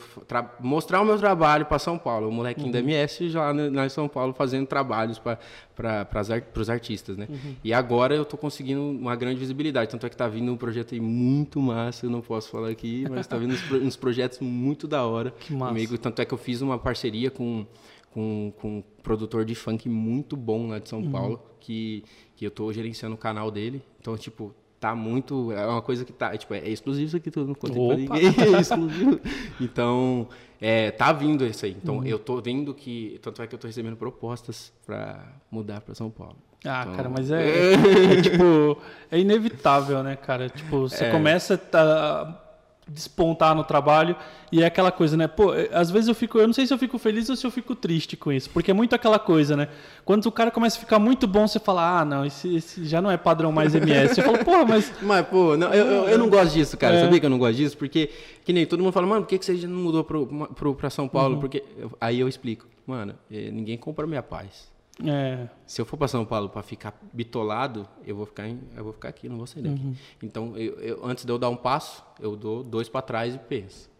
mostrar 0.60 1.00
o 1.00 1.04
meu 1.04 1.18
trabalho 1.18 1.66
para 1.66 1.78
São 1.78 1.98
Paulo. 1.98 2.28
O 2.28 2.32
molequinho 2.32 2.66
uhum. 2.66 2.72
da 2.72 2.80
MS 2.80 3.28
já 3.28 3.52
lá 3.52 3.86
em 3.86 3.88
São 3.88 4.08
Paulo 4.08 4.32
fazendo 4.32 4.66
trabalhos 4.66 5.18
para 5.18 5.38
para 5.76 6.60
os 6.60 6.70
artistas, 6.70 7.18
né? 7.18 7.26
Uhum. 7.28 7.54
E 7.62 7.72
agora 7.72 8.14
eu 8.14 8.24
tô 8.24 8.38
conseguindo 8.38 8.80
uma 8.80 9.14
grande 9.14 9.38
visibilidade, 9.38 9.90
tanto 9.90 10.06
é 10.06 10.08
que 10.08 10.16
tá 10.16 10.26
vindo 10.26 10.50
um 10.50 10.56
projeto 10.56 10.94
aí 10.94 11.00
muito 11.00 11.60
massa, 11.60 12.06
eu 12.06 12.10
não 12.10 12.22
posso 12.22 12.48
falar 12.48 12.70
aqui, 12.70 13.04
mas 13.10 13.26
tá 13.26 13.36
vindo 13.36 13.52
uns, 13.52 13.70
uns 13.72 13.96
projetos 13.96 14.38
muito 14.40 14.88
da 14.88 15.04
hora. 15.04 15.30
Que 15.32 15.52
massa 15.52 15.74
comigo. 15.76 15.98
Tanto 15.98 16.22
é 16.22 16.24
que 16.24 16.32
eu 16.32 16.38
fiz 16.38 16.62
uma 16.62 16.78
parceria 16.78 17.30
com, 17.30 17.66
com, 18.10 18.52
com 18.56 18.78
um 18.78 18.84
produtor 19.02 19.44
de 19.44 19.54
funk 19.54 19.88
muito 19.88 20.36
bom 20.36 20.68
lá 20.68 20.78
de 20.78 20.88
São 20.88 21.00
uhum. 21.00 21.10
Paulo, 21.10 21.42
que, 21.60 22.02
que 22.34 22.44
eu 22.44 22.48
estou 22.48 22.72
gerenciando 22.72 23.14
o 23.14 23.18
canal 23.18 23.50
dele. 23.50 23.82
Então, 24.00 24.16
tipo, 24.16 24.54
tá 24.80 24.94
muito. 24.94 25.52
É 25.52 25.66
uma 25.66 25.82
coisa 25.82 26.04
que 26.04 26.12
tá. 26.12 26.36
Tipo, 26.36 26.54
é 26.54 26.68
exclusivo 26.68 27.06
isso 27.06 27.16
aqui, 27.16 27.30
tudo 27.30 27.48
não 27.48 27.54
contei 27.54 28.06
pra 28.06 28.16
ninguém. 28.16 28.54
É 28.56 28.60
exclusivo. 28.60 29.20
Então, 29.60 30.28
é, 30.60 30.90
tá 30.90 31.12
vindo 31.12 31.44
isso 31.44 31.66
aí. 31.66 31.76
Então, 31.82 31.98
uhum. 31.98 32.06
eu 32.06 32.18
tô 32.18 32.40
vendo 32.40 32.72
que. 32.74 33.18
Tanto 33.22 33.42
é 33.42 33.46
que 33.46 33.54
eu 33.54 33.58
tô 33.58 33.66
recebendo 33.66 33.96
propostas 33.96 34.72
para 34.84 35.24
mudar 35.50 35.80
para 35.80 35.94
São 35.94 36.10
Paulo. 36.10 36.36
Ah, 36.64 36.82
então... 36.82 36.96
cara, 36.96 37.08
mas 37.08 37.30
é, 37.30 37.42
é, 37.46 38.18
é, 38.18 38.22
tipo. 38.22 38.78
É 39.10 39.18
inevitável, 39.18 40.02
né, 40.02 40.16
cara? 40.16 40.48
Tipo, 40.48 40.80
você 40.80 41.04
é. 41.04 41.10
começa 41.10 41.54
a. 41.54 41.58
Tá, 41.58 42.42
despontar 42.88 43.54
no 43.54 43.64
trabalho 43.64 44.14
e 44.52 44.62
é 44.62 44.66
aquela 44.66 44.92
coisa, 44.92 45.16
né? 45.16 45.26
Pô, 45.26 45.52
é, 45.52 45.68
às 45.72 45.90
vezes 45.90 46.08
eu 46.08 46.14
fico, 46.14 46.38
eu 46.38 46.46
não 46.46 46.54
sei 46.54 46.66
se 46.66 46.72
eu 46.72 46.78
fico 46.78 46.98
feliz 46.98 47.28
ou 47.28 47.34
se 47.34 47.44
eu 47.44 47.50
fico 47.50 47.74
triste 47.74 48.16
com 48.16 48.32
isso, 48.32 48.48
porque 48.50 48.70
é 48.70 48.74
muito 48.74 48.94
aquela 48.94 49.18
coisa, 49.18 49.56
né? 49.56 49.68
Quando 50.04 50.26
o 50.26 50.32
cara 50.32 50.52
começa 50.52 50.76
a 50.76 50.80
ficar 50.80 51.00
muito 51.00 51.26
bom, 51.26 51.48
você 51.48 51.58
fala, 51.58 52.00
ah, 52.00 52.04
não, 52.04 52.24
esse, 52.24 52.54
esse 52.54 52.84
já 52.84 53.02
não 53.02 53.10
é 53.10 53.16
padrão 53.16 53.50
mais 53.50 53.74
MS. 53.74 54.14
Você 54.14 54.22
fala, 54.22 54.38
pô, 54.44 54.64
mas. 54.64 54.92
Mas, 55.02 55.26
pô, 55.26 55.56
não, 55.56 55.72
eu, 55.74 55.86
eu, 55.86 56.08
eu, 56.10 56.18
não 56.18 56.28
gosto 56.28 56.52
disso, 56.52 56.76
cara. 56.76 56.96
É. 56.96 57.04
Sabia 57.04 57.20
que 57.20 57.26
eu 57.26 57.30
não 57.30 57.38
gosto 57.38 57.56
disso? 57.56 57.76
Porque, 57.76 58.10
que 58.44 58.52
nem 58.52 58.64
todo 58.66 58.82
mundo 58.82 58.92
fala, 58.92 59.06
mano, 59.06 59.22
por 59.22 59.28
que, 59.28 59.38
que 59.38 59.44
você 59.44 59.66
não 59.66 59.78
mudou 59.78 60.04
pro, 60.04 60.26
pro, 60.54 60.74
pra 60.74 60.90
São 60.90 61.08
Paulo? 61.08 61.34
Uhum. 61.34 61.40
Porque. 61.40 61.64
Aí 62.00 62.20
eu 62.20 62.28
explico, 62.28 62.66
mano, 62.86 63.14
eh, 63.30 63.50
ninguém 63.50 63.76
compra 63.76 64.06
minha 64.06 64.22
paz. 64.22 64.75
É. 65.04 65.46
Se 65.66 65.80
eu 65.80 65.84
for 65.84 65.96
para 65.96 66.08
São 66.08 66.24
Paulo 66.24 66.48
para 66.48 66.62
ficar 66.62 66.98
bitolado, 67.12 67.86
eu 68.06 68.16
vou 68.16 68.24
ficar, 68.24 68.48
em, 68.48 68.60
eu 68.74 68.84
vou 68.84 68.92
ficar 68.92 69.08
aqui, 69.08 69.28
não 69.28 69.36
vou 69.36 69.46
sair 69.46 69.62
daqui. 69.62 69.82
Uhum. 69.82 69.94
Então, 70.22 70.56
eu, 70.56 70.74
eu, 70.80 71.00
antes 71.04 71.24
de 71.24 71.30
eu 71.30 71.38
dar 71.38 71.50
um 71.50 71.56
passo, 71.56 72.02
eu 72.18 72.34
dou 72.34 72.62
dois 72.62 72.88
para 72.88 73.02
trás 73.02 73.34
e 73.34 73.38
penso. 73.38 73.90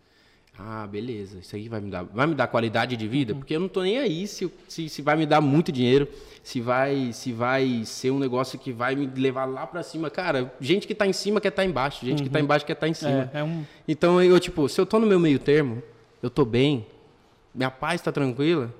Ah, 0.58 0.86
beleza, 0.86 1.40
isso 1.40 1.54
aí 1.54 1.68
vai 1.68 1.80
me 1.80 1.90
dar, 1.90 2.04
vai 2.04 2.26
me 2.26 2.34
dar 2.34 2.46
qualidade 2.46 2.96
de 2.96 3.06
vida, 3.06 3.34
uhum. 3.34 3.40
porque 3.40 3.54
eu 3.54 3.60
não 3.60 3.68
tô 3.68 3.82
nem 3.82 3.98
aí 3.98 4.26
se, 4.26 4.50
se, 4.66 4.88
se 4.88 5.02
vai 5.02 5.14
me 5.14 5.26
dar 5.26 5.42
muito 5.42 5.70
dinheiro, 5.70 6.08
se 6.42 6.62
vai, 6.62 7.12
se 7.12 7.30
vai 7.30 7.82
ser 7.84 8.10
um 8.10 8.18
negócio 8.18 8.58
que 8.58 8.72
vai 8.72 8.96
me 8.96 9.06
levar 9.06 9.44
lá 9.44 9.66
para 9.66 9.82
cima. 9.82 10.08
Cara, 10.08 10.50
gente 10.58 10.86
que 10.86 10.94
tá 10.94 11.06
em 11.06 11.12
cima 11.12 11.42
quer 11.42 11.48
estar 11.48 11.60
tá 11.60 11.68
embaixo, 11.68 12.06
gente 12.06 12.20
uhum. 12.20 12.24
que 12.24 12.30
tá 12.30 12.38
uhum. 12.38 12.44
embaixo 12.46 12.64
quer 12.64 12.72
estar 12.72 12.86
tá 12.86 12.88
em 12.88 12.94
cima. 12.94 13.30
É, 13.34 13.40
é 13.40 13.44
um... 13.44 13.64
Então, 13.86 14.22
eu 14.22 14.40
tipo, 14.40 14.66
se 14.66 14.80
eu 14.80 14.86
tô 14.86 14.98
no 14.98 15.06
meu 15.06 15.20
meio 15.20 15.38
termo, 15.38 15.82
eu 16.22 16.30
tô 16.30 16.42
bem, 16.42 16.86
minha 17.54 17.70
paz 17.70 18.00
tá 18.00 18.10
tranquila, 18.10 18.72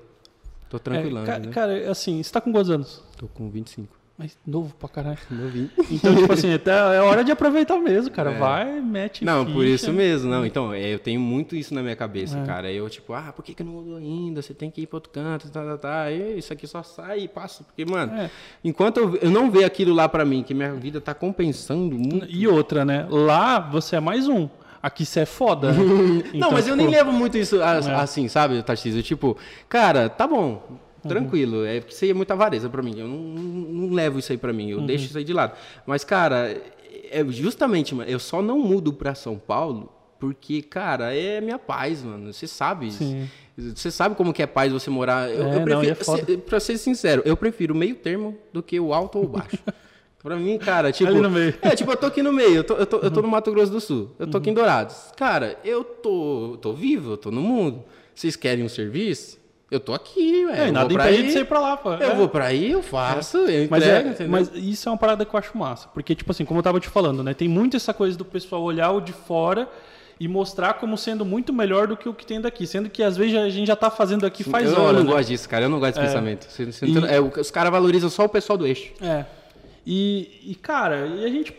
Tô 0.69 0.79
tranquilando. 0.79 1.31
É, 1.31 1.39
né? 1.39 1.53
Cara, 1.53 1.91
assim, 1.91 2.23
você 2.23 2.33
tá 2.33 2.41
com 2.41 2.53
quantos 2.53 2.71
anos? 2.71 3.03
Tô 3.17 3.29
com 3.29 3.49
25. 3.49 3.97
Mas 4.19 4.37
novo 4.47 4.75
pra 4.75 4.89
caralho. 4.89 5.19
Novinho. 5.31 5.71
Então, 5.91 6.17
tipo 6.17 6.33
assim, 6.33 6.53
até 6.55 6.71
é 6.71 7.01
hora 7.03 7.23
de 7.23 7.31
aproveitar 7.31 7.79
mesmo, 7.79 8.11
cara. 8.11 8.33
É. 8.33 8.39
Vai, 8.39 8.81
mete 8.81 9.23
Não, 9.23 9.45
ficha. 9.45 9.55
por 9.55 9.65
isso 9.67 9.93
mesmo. 9.93 10.31
Não, 10.31 10.47
então, 10.47 10.73
é, 10.73 10.95
eu 10.95 10.99
tenho 10.99 11.21
muito 11.21 11.55
isso 11.55 11.75
na 11.75 11.83
minha 11.83 11.95
cabeça, 11.95 12.39
é. 12.39 12.45
cara. 12.45 12.73
Eu, 12.73 12.89
tipo, 12.89 13.13
ah, 13.13 13.31
por 13.35 13.45
que, 13.45 13.55
que 13.55 13.63
não 13.63 13.73
mudou 13.73 13.97
ainda? 13.97 14.41
Você 14.41 14.55
tem 14.55 14.71
que 14.71 14.81
ir 14.81 14.87
pra 14.87 14.97
outro 14.97 15.11
canto, 15.13 15.51
tá, 15.51 15.63
tá, 15.63 15.77
tá. 15.77 16.11
E 16.11 16.39
isso 16.39 16.51
aqui 16.51 16.67
só 16.67 16.83
sai 16.83 17.21
e 17.21 17.29
passa. 17.29 17.63
Porque, 17.63 17.85
mano, 17.85 18.15
é. 18.15 18.31
enquanto 18.65 18.97
eu, 18.97 19.17
eu 19.17 19.31
não 19.31 19.51
ver 19.51 19.65
aquilo 19.65 19.95
lá 19.95 20.09
pra 20.09 20.25
mim, 20.25 20.43
que 20.43 20.55
minha 20.55 20.73
vida 20.73 20.99
tá 20.99 21.13
compensando 21.13 21.95
muito. 21.95 22.27
E 22.31 22.49
outra, 22.49 22.87
né? 22.87 23.07
Lá 23.11 23.61
você 23.61 23.97
é 23.97 24.01
mais 24.01 24.29
um. 24.29 24.49
Aqui 24.87 25.05
você 25.05 25.21
é 25.21 25.27
foda. 25.27 25.73
então, 26.33 26.39
não, 26.39 26.53
mas 26.53 26.65
tipo... 26.65 26.71
eu 26.71 26.77
nem 26.77 26.87
tipo, 26.87 26.97
levo 26.97 27.13
muito 27.13 27.37
isso 27.37 27.61
é. 27.61 27.95
assim, 27.97 28.29
sabe, 28.29 28.63
Tarcísio? 28.63 29.03
Tipo, 29.03 29.37
cara, 29.69 30.09
tá 30.09 30.29
bom, 30.29 30.63
uhum. 30.71 31.09
tranquilo. 31.09 31.65
É 31.65 31.81
porque 31.81 31.93
isso 31.93 32.05
aí 32.05 32.13
é 32.13 32.15
muita 32.15 32.35
avareza 32.35 32.69
para 32.69 32.81
mim. 32.81 32.97
Eu 32.97 33.09
não, 33.09 33.19
não, 33.19 33.93
levo 33.93 34.21
isso 34.21 34.31
aí 34.31 34.39
para 34.39 34.53
mim. 34.53 34.71
Eu 34.71 34.79
uhum. 34.79 34.87
deixo 34.87 35.07
isso 35.07 35.19
aí 35.19 35.25
de 35.25 35.33
lado. 35.33 35.55
Mas, 35.85 36.05
cara, 36.05 36.57
é 37.11 37.25
justamente, 37.25 37.97
eu 38.07 38.21
só 38.21 38.41
não 38.41 38.61
mudo 38.61 38.93
para 38.93 39.13
São 39.13 39.37
Paulo 39.37 39.93
porque, 40.21 40.63
cara, 40.63 41.13
é 41.13 41.41
minha 41.41 41.59
paz, 41.59 42.05
mano. 42.05 42.33
Você 42.33 42.47
sabe. 42.47 42.93
Sim. 42.93 43.29
Você 43.59 43.91
sabe 43.91 44.15
como 44.15 44.33
que 44.33 44.41
é 44.41 44.47
paz 44.47 44.73
você 44.73 44.89
morar. 44.89 45.29
Eu, 45.29 45.47
é, 45.47 45.57
eu 45.57 45.63
prefiro, 45.65 46.07
não, 46.07 46.35
é 46.35 46.37
pra 46.37 46.61
ser 46.61 46.79
sincero, 46.79 47.23
eu 47.25 47.37
prefiro 47.37 47.75
o 47.75 47.77
meio 47.77 47.97
termo 47.97 48.39
do 48.53 48.63
que 48.63 48.79
o 48.79 48.95
alto 48.95 49.19
ou 49.19 49.25
o 49.25 49.29
baixo. 49.29 49.59
Pra 50.23 50.37
mim, 50.37 50.59
cara, 50.59 50.91
tipo. 50.91 51.11
Ali 51.11 51.21
no 51.21 51.31
meio. 51.31 51.55
É, 51.63 51.71
tipo, 51.71 51.91
eu 51.91 51.97
tô 51.97 52.07
aqui 52.07 52.23
no 52.23 52.33
meio, 52.33 52.57
eu 52.57 52.65
tô, 52.65 52.75
eu 52.75 52.87
tô, 52.87 52.99
eu 52.99 53.11
tô 53.11 53.23
no 53.23 53.29
Mato 53.29 53.51
Grosso 53.53 53.71
do 53.71 53.81
Sul, 53.81 54.11
eu 54.19 54.27
tô 54.27 54.39
aqui 54.39 54.51
em 54.51 54.55
Dourados. 54.55 55.13
Cara, 55.17 55.59
eu 55.65 55.85
tô, 55.85 56.59
tô 56.61 56.73
vivo, 56.73 57.13
eu 57.13 57.17
tô 57.17 57.31
no 57.31 57.41
mundo. 57.41 57.85
Vocês 58.15 58.35
querem 58.35 58.65
um 58.65 58.69
serviço? 58.69 59.39
Eu 59.71 59.81
tô 59.81 59.93
aqui, 59.93 60.47
velho. 60.47 60.61
É, 60.61 60.71
nada 60.71 60.93
impede 60.93 61.25
de 61.25 61.33
você 61.33 61.41
ir 61.41 61.45
pra 61.45 61.59
lá, 61.59 61.77
pô. 61.77 61.93
Eu 61.93 62.11
é. 62.11 62.15
vou 62.15 62.29
pra 62.29 62.47
aí, 62.47 62.71
eu 62.71 62.83
faço, 62.83 63.39
é. 63.39 63.65
eu 63.65 63.69
mas, 63.69 63.83
entrego, 63.83 64.23
é, 64.23 64.27
mas 64.27 64.51
isso 64.55 64.89
é 64.89 64.93
uma 64.93 64.99
parada 64.99 65.25
que 65.25 65.35
eu 65.35 65.39
acho 65.39 65.59
massa. 65.59 65.89
Porque, 65.89 66.15
tipo 66.15 66.31
assim, 66.31 66.45
como 66.45 66.61
eu 66.61 66.63
tava 66.63 66.79
te 66.79 66.89
falando, 66.89 67.23
né? 67.23 67.35
Tem 67.35 67.49
muito 67.49 67.77
essa 67.77 67.93
coisa 67.93 68.17
do 68.17 68.25
pessoal 68.25 68.63
olhar 68.63 68.93
o 68.93 69.01
de 69.01 69.13
fora 69.13 69.69
e 70.21 70.29
mostrar 70.29 70.75
como 70.75 70.97
sendo 70.97 71.25
muito 71.25 71.53
melhor 71.53 71.89
do 71.89 71.97
que 71.97 72.09
o 72.09 72.15
que 72.15 72.25
tem 72.25 72.41
daqui. 72.41 72.65
Sendo 72.67 72.89
que 72.89 73.03
às 73.03 73.17
vezes 73.17 73.37
a 73.37 73.49
gente 73.49 73.67
já 73.67 73.77
tá 73.77 73.91
fazendo 73.91 74.25
aqui 74.25 74.45
faz 74.45 74.71
eu 74.71 74.81
horas. 74.81 74.87
Eu 74.87 74.93
não 74.93 75.11
né? 75.11 75.17
gosto 75.17 75.29
disso, 75.29 75.49
cara. 75.49 75.65
Eu 75.65 75.69
não 75.69 75.81
gosto 75.81 75.95
desse 75.95 76.05
é. 76.05 76.09
pensamento. 76.09 76.47
Você, 76.49 76.65
você 76.65 76.87
e... 76.87 76.99
é, 77.07 77.21
os 77.21 77.51
caras 77.51 77.73
valorizam 77.73 78.09
só 78.09 78.25
o 78.25 78.29
pessoal 78.29 78.57
do 78.57 78.67
eixo. 78.67 78.93
É. 79.01 79.25
E, 79.87 80.41
e, 80.45 80.55
cara, 80.57 81.07
e 81.07 81.25
a 81.25 81.29
gente 81.29 81.55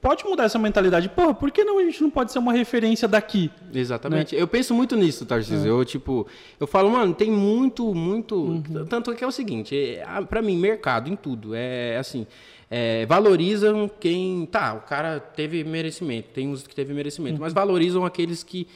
pode 0.00 0.24
mudar 0.24 0.44
essa 0.44 0.58
mentalidade. 0.58 1.08
Porra, 1.08 1.34
por 1.34 1.50
que 1.50 1.64
não 1.64 1.78
a 1.78 1.82
gente 1.82 2.02
não 2.02 2.10
pode 2.10 2.30
ser 2.30 2.38
uma 2.38 2.52
referência 2.52 3.08
daqui? 3.08 3.50
Exatamente. 3.74 4.34
Né? 4.34 4.40
Eu 4.40 4.46
penso 4.46 4.72
muito 4.72 4.94
nisso, 4.96 5.26
Tarcísio. 5.26 5.66
É. 5.66 5.70
Eu, 5.70 5.84
tipo, 5.84 6.26
eu 6.60 6.66
falo, 6.66 6.90
mano, 6.90 7.12
tem 7.12 7.30
muito, 7.30 7.94
muito. 7.94 8.36
Uhum. 8.36 8.84
Tanto 8.88 9.14
que 9.14 9.24
é 9.24 9.26
o 9.26 9.32
seguinte, 9.32 9.76
é, 9.76 10.04
para 10.28 10.40
mim, 10.40 10.56
mercado 10.56 11.10
em 11.10 11.16
tudo. 11.16 11.54
É 11.54 11.96
assim. 11.96 12.26
É, 12.70 13.04
valorizam 13.06 13.90
quem. 14.00 14.46
Tá, 14.46 14.74
o 14.74 14.80
cara 14.80 15.20
teve 15.20 15.62
merecimento, 15.64 16.28
tem 16.32 16.48
uns 16.48 16.66
que 16.66 16.74
teve 16.74 16.94
merecimento, 16.94 17.36
uhum. 17.36 17.42
mas 17.42 17.52
valorizam 17.52 18.04
aqueles 18.04 18.42
que 18.42 18.66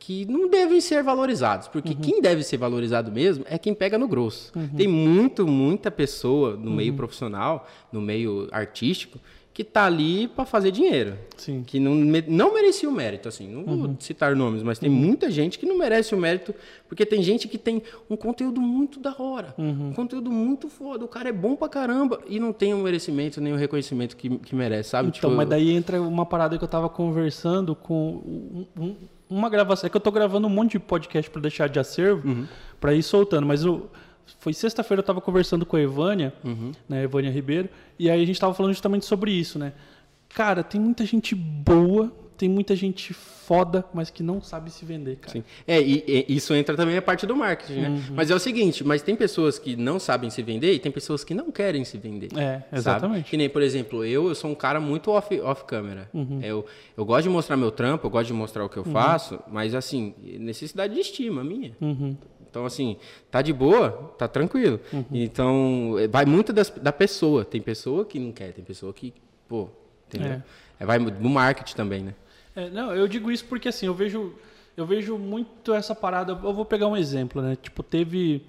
que 0.00 0.24
não 0.24 0.48
devem 0.48 0.80
ser 0.80 1.02
valorizados, 1.02 1.68
porque 1.68 1.90
uhum. 1.90 2.00
quem 2.00 2.22
deve 2.22 2.42
ser 2.42 2.56
valorizado 2.56 3.12
mesmo 3.12 3.44
é 3.46 3.58
quem 3.58 3.74
pega 3.74 3.98
no 3.98 4.08
grosso. 4.08 4.50
Uhum. 4.56 4.68
Tem 4.68 4.88
muito, 4.88 5.46
muita 5.46 5.90
pessoa 5.90 6.56
no 6.56 6.70
uhum. 6.70 6.76
meio 6.76 6.94
profissional, 6.94 7.68
no 7.92 8.00
meio 8.00 8.48
artístico, 8.50 9.18
que 9.52 9.62
tá 9.62 9.84
ali 9.84 10.26
para 10.26 10.46
fazer 10.46 10.70
dinheiro. 10.70 11.18
Sim. 11.36 11.62
Que 11.66 11.78
não, 11.78 11.94
não 11.94 12.54
merecia 12.54 12.88
o 12.88 12.92
mérito, 12.92 13.28
assim. 13.28 13.46
Não 13.46 13.62
vou 13.62 13.74
uhum. 13.74 13.96
citar 14.00 14.34
nomes, 14.34 14.62
mas 14.62 14.78
tem 14.78 14.88
uhum. 14.88 14.96
muita 14.96 15.30
gente 15.30 15.58
que 15.58 15.66
não 15.66 15.76
merece 15.76 16.14
o 16.14 16.18
mérito, 16.18 16.54
porque 16.88 17.04
tem 17.04 17.22
gente 17.22 17.46
que 17.46 17.58
tem 17.58 17.82
um 18.08 18.16
conteúdo 18.16 18.58
muito 18.58 18.98
da 18.98 19.14
hora, 19.18 19.54
uhum. 19.58 19.90
um 19.90 19.92
conteúdo 19.92 20.30
muito 20.30 20.70
foda. 20.70 21.04
O 21.04 21.08
cara 21.08 21.28
é 21.28 21.32
bom 21.32 21.54
pra 21.54 21.68
caramba 21.68 22.20
e 22.26 22.40
não 22.40 22.54
tem 22.54 22.72
o 22.72 22.78
merecimento 22.78 23.38
nem 23.38 23.52
o 23.52 23.56
reconhecimento 23.56 24.16
que, 24.16 24.30
que 24.38 24.54
merece, 24.54 24.90
sabe? 24.90 25.10
Então, 25.10 25.28
tipo, 25.28 25.36
mas 25.36 25.46
daí 25.46 25.70
entra 25.72 26.00
uma 26.00 26.24
parada 26.24 26.56
que 26.56 26.64
eu 26.64 26.68
tava 26.68 26.88
conversando 26.88 27.76
com 27.76 28.14
um, 28.24 28.66
um 28.78 28.96
uma 29.30 29.48
gravação. 29.48 29.86
É 29.86 29.90
que 29.90 29.96
eu 29.96 30.00
tô 30.00 30.10
gravando 30.10 30.46
um 30.46 30.50
monte 30.50 30.72
de 30.72 30.80
podcast 30.80 31.30
para 31.30 31.40
deixar 31.40 31.68
de 31.68 31.78
acervo, 31.78 32.28
uhum. 32.28 32.46
para 32.80 32.92
ir 32.92 33.02
soltando. 33.02 33.46
Mas 33.46 33.64
o, 33.64 33.88
foi 34.40 34.52
sexta-feira 34.52 35.00
eu 35.00 35.04
tava 35.04 35.20
conversando 35.20 35.64
com 35.64 35.76
a 35.76 35.80
Evânia, 35.80 36.34
uhum. 36.44 36.72
né, 36.88 37.04
Evânia 37.04 37.30
Ribeiro, 37.30 37.68
e 37.98 38.10
aí 38.10 38.22
a 38.22 38.26
gente 38.26 38.38
tava 38.38 38.52
falando 38.52 38.72
justamente 38.72 39.06
sobre 39.06 39.30
isso, 39.30 39.58
né? 39.58 39.72
Cara, 40.28 40.62
tem 40.62 40.80
muita 40.80 41.04
gente 41.06 41.34
boa 41.34 42.12
tem 42.40 42.48
muita 42.48 42.74
gente 42.74 43.12
foda, 43.12 43.84
mas 43.92 44.08
que 44.08 44.22
não 44.22 44.40
sabe 44.40 44.70
se 44.70 44.82
vender, 44.82 45.16
cara. 45.16 45.30
Sim. 45.30 45.44
É, 45.68 45.78
e, 45.78 46.24
e 46.26 46.34
isso 46.34 46.54
entra 46.54 46.74
também 46.74 46.96
a 46.96 47.02
parte 47.02 47.26
do 47.26 47.36
marketing, 47.36 47.80
né? 47.80 47.88
Uhum. 47.90 48.14
Mas 48.14 48.30
é 48.30 48.34
o 48.34 48.38
seguinte, 48.38 48.82
mas 48.82 49.02
tem 49.02 49.14
pessoas 49.14 49.58
que 49.58 49.76
não 49.76 50.00
sabem 50.00 50.30
se 50.30 50.42
vender 50.42 50.72
e 50.72 50.78
tem 50.78 50.90
pessoas 50.90 51.22
que 51.22 51.34
não 51.34 51.50
querem 51.50 51.84
se 51.84 51.98
vender. 51.98 52.30
É, 52.34 52.62
exatamente. 52.72 53.18
Sabe? 53.18 53.28
Que 53.28 53.36
nem, 53.36 53.50
por 53.50 53.60
exemplo, 53.60 54.06
eu, 54.06 54.28
eu 54.28 54.34
sou 54.34 54.50
um 54.50 54.54
cara 54.54 54.80
muito 54.80 55.10
off, 55.10 55.38
off 55.42 55.64
câmera. 55.66 56.08
Uhum. 56.14 56.40
Eu, 56.42 56.64
eu 56.96 57.04
gosto 57.04 57.24
de 57.24 57.28
mostrar 57.28 57.58
meu 57.58 57.70
trampo, 57.70 58.06
eu 58.06 58.10
gosto 58.10 58.28
de 58.28 58.32
mostrar 58.32 58.64
o 58.64 58.70
que 58.70 58.78
eu 58.78 58.84
uhum. 58.86 58.92
faço, 58.92 59.38
mas 59.46 59.74
assim, 59.74 60.14
necessidade 60.38 60.94
de 60.94 61.00
estima 61.00 61.44
minha. 61.44 61.76
Uhum. 61.78 62.16
Então, 62.48 62.64
assim, 62.64 62.96
tá 63.30 63.42
de 63.42 63.52
boa, 63.52 64.14
tá 64.16 64.26
tranquilo. 64.26 64.80
Uhum. 64.90 65.04
Então, 65.12 65.94
vai 66.10 66.24
muito 66.24 66.54
das, 66.54 66.70
da 66.70 66.90
pessoa. 66.90 67.44
Tem 67.44 67.60
pessoa 67.60 68.06
que 68.06 68.18
não 68.18 68.32
quer, 68.32 68.54
tem 68.54 68.64
pessoa 68.64 68.94
que, 68.94 69.12
pô, 69.46 69.68
entendeu? 70.08 70.32
É. 70.32 70.42
É, 70.80 70.86
vai 70.86 70.98
no 70.98 71.28
marketing 71.28 71.76
também, 71.76 72.02
né? 72.02 72.14
É, 72.60 72.68
não, 72.68 72.94
eu 72.94 73.08
digo 73.08 73.30
isso 73.30 73.44
porque 73.46 73.68
assim, 73.68 73.86
eu 73.86 73.94
vejo, 73.94 74.34
eu 74.76 74.84
vejo 74.84 75.16
muito 75.16 75.72
essa 75.72 75.94
parada. 75.94 76.32
Eu 76.32 76.52
vou 76.52 76.64
pegar 76.64 76.86
um 76.86 76.96
exemplo, 76.96 77.40
né? 77.40 77.56
Tipo, 77.56 77.82
teve. 77.82 78.42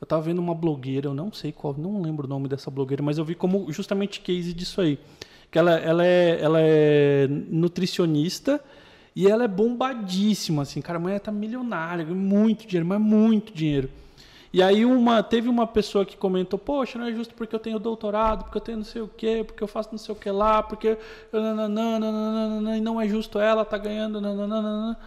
Eu 0.00 0.06
tava 0.06 0.22
vendo 0.22 0.40
uma 0.40 0.54
blogueira, 0.54 1.06
eu 1.06 1.14
não 1.14 1.32
sei 1.32 1.52
qual, 1.52 1.76
não 1.78 2.02
lembro 2.02 2.26
o 2.26 2.28
nome 2.28 2.48
dessa 2.48 2.68
blogueira, 2.72 3.00
mas 3.04 3.18
eu 3.18 3.24
vi 3.24 3.36
como 3.36 3.70
justamente 3.72 4.20
case 4.20 4.52
disso 4.52 4.80
aí. 4.80 4.98
Que 5.48 5.58
ela, 5.58 5.78
ela, 5.78 6.04
é, 6.04 6.40
ela 6.40 6.58
é 6.60 7.28
nutricionista 7.28 8.60
e 9.14 9.28
ela 9.28 9.44
é 9.44 9.48
bombadíssima, 9.48 10.62
assim. 10.62 10.80
Cara, 10.80 10.98
a 10.98 11.00
mulher 11.00 11.20
tá 11.20 11.30
milionária, 11.30 12.04
muito 12.04 12.66
dinheiro, 12.66 12.86
mas 12.86 13.00
muito 13.00 13.52
dinheiro. 13.54 13.88
E 14.52 14.62
aí 14.62 14.84
uma, 14.84 15.22
teve 15.22 15.48
uma 15.48 15.66
pessoa 15.66 16.04
que 16.04 16.16
comentou, 16.16 16.58
poxa, 16.58 16.98
não 16.98 17.06
é 17.06 17.12
justo 17.12 17.34
porque 17.34 17.54
eu 17.54 17.58
tenho 17.60 17.78
doutorado, 17.78 18.44
porque 18.44 18.58
eu 18.58 18.60
tenho 18.60 18.78
não 18.78 18.84
sei 18.84 19.00
o 19.00 19.08
quê, 19.08 19.42
porque 19.46 19.62
eu 19.62 19.68
faço 19.68 19.88
não 19.92 19.98
sei 19.98 20.14
o 20.14 20.18
que 20.18 20.30
lá, 20.30 20.62
porque 20.62 20.98
e 21.32 22.80
não 22.80 23.00
é 23.00 23.08
justo 23.08 23.38
ela 23.38 23.64
tá 23.64 23.78
ganhando 23.78 24.20
nananana. 24.20 24.98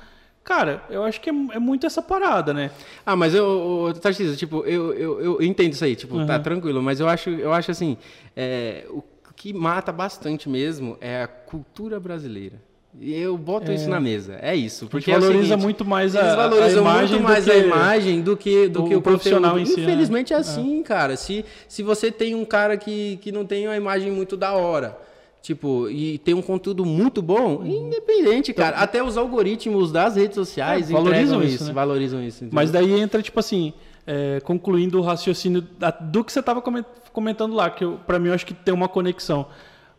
Cara, 0.44 0.84
eu 0.90 1.04
acho 1.04 1.22
que 1.22 1.30
é, 1.30 1.34
é, 1.34 1.60
muito 1.60 1.88
essa 1.88 2.02
parada, 2.02 2.54
né? 2.54 2.70
Ah, 3.06 3.16
mas 3.16 3.34
eu, 3.34 3.92
Tarcísio, 4.00 4.36
tipo, 4.38 4.64
eu, 4.66 4.94
eu, 4.94 5.22
eu 5.22 5.42
entendo 5.42 5.74
isso 5.74 5.84
aí, 5.84 5.96
tipo, 5.96 6.18
uhum. 6.18 6.26
tá 6.26 6.40
tranquilo, 6.40 6.84
mas 6.84 7.00
eu 7.00 7.10
acho, 7.10 7.32
eu 7.32 7.52
acho 7.52 7.72
assim, 7.72 7.98
é, 8.36 8.86
o 8.90 9.04
que 9.36 9.54
mata 9.54 9.92
bastante 9.92 10.48
mesmo 10.48 10.98
é 11.02 11.24
a 11.24 11.28
cultura 11.28 12.00
brasileira. 12.00 12.62
E 13.00 13.14
eu 13.14 13.38
boto 13.38 13.72
é. 13.72 13.76
isso 13.76 13.90
na 13.90 14.00
mesa. 14.00 14.38
É 14.42 14.56
isso. 14.56 14.88
Porque 14.88 15.12
a 15.12 15.20
valoriza 15.20 15.40
é 15.40 15.48
seguinte, 15.48 15.64
muito 15.64 15.86
mais 15.86 16.16
a, 16.16 16.22
eles 16.22 16.36
valorizam 16.36 16.88
a 16.88 16.92
imagem 16.92 17.20
muito 17.20 17.24
mais 17.24 17.50
a 17.50 17.56
imagem 17.56 18.22
do 18.22 18.38
que, 18.38 18.68
do 18.68 18.84
o, 18.84 18.88
que 18.88 18.96
o 18.96 19.02
profissional 19.02 19.60
em 19.60 19.66
si. 19.66 19.76
Né? 19.76 19.84
Infelizmente 19.84 20.34
é 20.34 20.38
assim, 20.38 20.80
é. 20.80 20.84
cara. 20.84 21.18
Se, 21.18 21.44
se 21.68 21.84
você 21.84 22.12
tem 22.12 22.36
um 22.36 22.46
cara 22.46 22.78
que, 22.78 23.18
que 23.18 23.32
não 23.32 23.46
tem 23.46 23.68
uma 23.68 23.76
imagem 23.76 24.12
muito 24.12 24.38
da 24.38 24.54
hora, 24.54 24.98
tipo, 25.42 25.90
e 25.90 26.18
tem 26.20 26.34
um 26.34 26.42
conteúdo 26.42 26.86
muito 26.86 27.22
bom, 27.22 27.58
uhum. 27.58 27.88
independente, 27.88 28.54
cara. 28.54 28.70
Então, 28.70 28.84
Até 28.84 29.04
os 29.04 29.18
algoritmos 29.18 29.92
das 29.92 30.16
redes 30.16 30.36
sociais 30.36 30.90
é, 30.90 30.94
valorizam 30.94 31.44
isso, 31.44 31.66
né? 31.66 31.74
valorizam 31.74 32.24
isso. 32.24 32.48
Mas 32.50 32.72
daí 32.72 33.00
entra, 33.00 33.22
tipo 33.22 33.40
assim, 33.40 33.74
é, 34.08 34.40
concluindo 34.44 35.00
o 35.00 35.02
raciocínio 35.02 35.68
do 36.02 36.24
que 36.24 36.32
você 36.32 36.40
estava 36.40 36.64
comentando 37.12 37.54
lá, 37.54 37.70
que 37.70 37.86
para 38.08 38.20
mim 38.20 38.30
eu 38.30 38.34
acho 38.34 38.46
que 38.46 38.54
tem 38.54 38.74
uma 38.74 38.88
conexão 38.88 39.48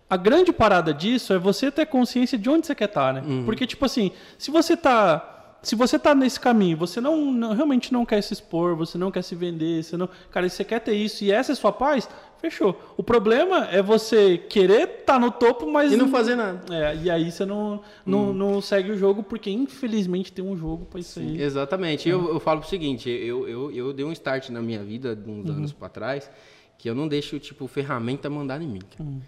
a 0.09 0.17
grande 0.17 0.53
parada 0.53 0.95
disso 0.95 1.33
é 1.33 1.39
você 1.39 1.71
ter 1.71 1.87
consciência 1.87 2.39
de 2.39 2.49
onde 2.49 2.67
você 2.67 2.75
quer 2.75 2.85
estar, 2.85 3.13
tá, 3.15 3.21
né? 3.21 3.27
Uhum. 3.27 3.45
Porque, 3.45 3.67
tipo 3.67 3.85
assim, 3.85 4.13
se 4.39 4.51
você 4.51 4.77
tá. 4.77 5.33
Se 5.63 5.75
você 5.75 5.99
tá 5.99 6.15
nesse 6.15 6.39
caminho, 6.39 6.77
você 6.77 7.01
não, 7.01 7.33
não, 7.33 7.53
realmente 7.53 7.93
não 7.93 8.07
quer 8.07 8.23
se 8.23 8.33
expor, 8.33 8.77
você 8.77 8.97
não 8.97 9.11
quer 9.11 9.23
se 9.23 9.35
vender, 9.35 9.83
você 9.83 9.97
não. 9.97 10.09
Cara, 10.31 10.49
você 10.49 10.63
quer 10.63 10.79
ter 10.79 10.95
isso 10.95 11.25
e 11.25 11.33
essa 11.33 11.51
é 11.51 11.55
sua 11.57 11.73
paz, 11.73 12.09
fechou. 12.39 12.81
O 12.97 13.03
problema 13.03 13.67
é 13.73 13.83
você 13.83 14.39
querer 14.39 14.83
estar 14.83 15.15
tá 15.15 15.19
no 15.19 15.29
topo, 15.33 15.69
mas. 15.69 15.93
E 15.93 15.97
não 15.97 16.09
fazer 16.09 16.37
nada. 16.37 16.61
É, 16.73 16.97
e 17.03 17.11
aí 17.11 17.33
você 17.33 17.45
não, 17.45 17.81
não, 18.05 18.29
uhum. 18.29 18.33
não 18.33 18.61
segue 18.61 18.93
o 18.93 18.97
jogo, 18.97 19.25
porque 19.25 19.51
infelizmente 19.51 20.33
tem 20.33 20.45
um 20.45 20.57
jogo 20.57 20.85
para 20.85 21.01
isso 21.01 21.19
aí. 21.19 21.43
Exatamente. 21.43 22.09
Eu, 22.09 22.29
eu 22.29 22.39
falo 22.39 22.61
o 22.61 22.65
seguinte, 22.65 23.11
eu, 23.11 23.49
eu, 23.49 23.73
eu 23.73 23.93
dei 23.93 24.05
um 24.05 24.13
start 24.13 24.51
na 24.51 24.63
minha 24.63 24.85
vida 24.85 25.19
uns 25.27 25.49
uhum. 25.49 25.57
anos 25.57 25.73
para 25.73 25.89
trás, 25.89 26.31
que 26.79 26.89
eu 26.89 26.95
não 26.95 27.09
deixo, 27.09 27.41
tipo, 27.41 27.67
ferramenta 27.67 28.31
mandar 28.31 28.63
em 28.63 28.69
mim. 28.69 28.83
Uhum. 29.01 29.21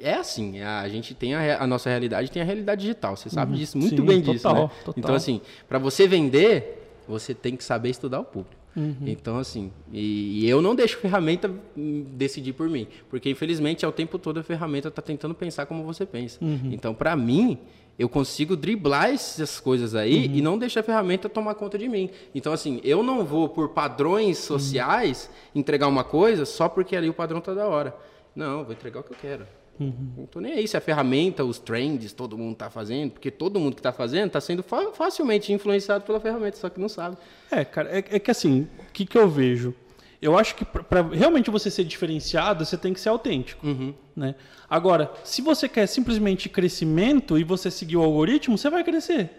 É 0.00 0.14
assim, 0.14 0.60
a 0.60 0.88
gente 0.88 1.14
tem 1.14 1.34
a, 1.34 1.62
a, 1.62 1.66
nossa 1.66 1.88
realidade, 1.88 2.30
tem 2.30 2.40
a 2.40 2.44
realidade 2.44 2.82
digital. 2.82 3.16
Você 3.16 3.28
sabe 3.28 3.52
uhum. 3.52 3.58
disso 3.58 3.76
muito 3.76 3.96
Sim, 3.96 4.06
bem 4.06 4.20
total, 4.20 4.34
disso, 4.34 4.48
né? 4.48 4.70
Total. 4.84 4.94
Então 4.96 5.14
assim, 5.14 5.40
para 5.68 5.78
você 5.78 6.06
vender, 6.06 6.88
você 7.08 7.34
tem 7.34 7.56
que 7.56 7.64
saber 7.64 7.90
estudar 7.90 8.20
o 8.20 8.24
público. 8.24 8.54
Uhum. 8.76 8.94
Então 9.06 9.38
assim, 9.38 9.72
e, 9.90 10.44
e, 10.44 10.48
eu 10.48 10.60
não 10.60 10.74
deixo 10.74 10.98
a 10.98 11.00
ferramenta 11.00 11.50
hum, 11.76 12.04
decidir 12.12 12.52
por 12.52 12.68
mim, 12.68 12.86
porque 13.08 13.30
infelizmente 13.30 13.86
ao 13.86 13.92
tempo 13.92 14.18
todo 14.18 14.38
a 14.38 14.42
ferramenta 14.42 14.88
está 14.88 15.00
tentando 15.00 15.34
pensar 15.34 15.64
como 15.66 15.82
você 15.82 16.04
pensa. 16.04 16.38
Uhum. 16.44 16.70
Então 16.72 16.94
para 16.94 17.16
mim 17.16 17.58
eu 17.98 18.08
consigo 18.08 18.56
driblar 18.56 19.10
essas 19.10 19.58
coisas 19.58 19.94
aí 19.94 20.26
uhum. 20.26 20.34
e 20.34 20.42
não 20.42 20.58
deixar 20.58 20.80
a 20.80 20.82
ferramenta 20.82 21.28
tomar 21.28 21.54
conta 21.54 21.78
de 21.78 21.88
mim. 21.88 22.10
Então, 22.34 22.52
assim, 22.52 22.78
eu 22.84 23.02
não 23.02 23.24
vou, 23.24 23.48
por 23.48 23.70
padrões 23.70 24.36
sociais, 24.36 25.30
entregar 25.54 25.86
uma 25.86 26.04
coisa 26.04 26.44
só 26.44 26.68
porque 26.68 26.94
ali 26.94 27.08
o 27.08 27.14
padrão 27.14 27.40
tá 27.40 27.54
da 27.54 27.66
hora. 27.66 27.96
Não, 28.36 28.62
vou 28.62 28.72
entregar 28.72 29.00
o 29.00 29.02
que 29.02 29.12
eu 29.12 29.16
quero. 29.20 29.46
Uhum. 29.80 30.12
Não 30.16 30.26
tô 30.26 30.40
nem 30.40 30.52
aí 30.52 30.68
se 30.68 30.76
a 30.76 30.80
ferramenta, 30.80 31.44
os 31.44 31.58
trends, 31.58 32.12
todo 32.12 32.36
mundo 32.36 32.52
está 32.52 32.70
fazendo, 32.70 33.12
porque 33.12 33.30
todo 33.30 33.58
mundo 33.58 33.74
que 33.74 33.80
está 33.80 33.92
fazendo 33.92 34.28
está 34.28 34.40
sendo 34.40 34.62
fa 34.62 34.92
facilmente 34.92 35.52
influenciado 35.52 36.04
pela 36.04 36.20
ferramenta, 36.20 36.56
só 36.56 36.68
que 36.68 36.80
não 36.80 36.88
sabe. 36.88 37.16
É, 37.50 37.64
cara, 37.64 37.90
é, 37.90 37.98
é 37.98 38.18
que 38.18 38.30
assim, 38.30 38.68
o 38.78 38.92
que, 38.92 39.04
que 39.04 39.18
eu 39.18 39.28
vejo? 39.28 39.74
Eu 40.20 40.36
acho 40.36 40.54
que 40.54 40.64
para 40.64 41.02
realmente 41.02 41.50
você 41.50 41.70
ser 41.70 41.84
diferenciado, 41.84 42.64
você 42.64 42.76
tem 42.76 42.92
que 42.94 43.00
ser 43.00 43.10
autêntico. 43.10 43.66
Uhum. 43.66 43.94
Né? 44.14 44.34
Agora, 44.68 45.12
se 45.22 45.42
você 45.42 45.68
quer 45.68 45.86
simplesmente 45.86 46.48
crescimento 46.48 47.38
e 47.38 47.44
você 47.44 47.70
seguir 47.70 47.96
o 47.96 48.02
algoritmo, 48.02 48.56
você 48.56 48.70
vai 48.70 48.82
crescer. 48.82 49.30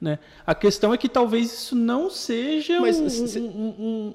Né? 0.00 0.18
A 0.46 0.54
questão 0.54 0.94
é 0.94 0.98
que 0.98 1.08
talvez 1.08 1.52
isso 1.52 1.74
não 1.74 2.10
seja 2.10 2.80
Mas, 2.80 2.98
um, 3.00 3.08
se... 3.08 3.38
um, 3.38 3.44
um, 3.44 4.14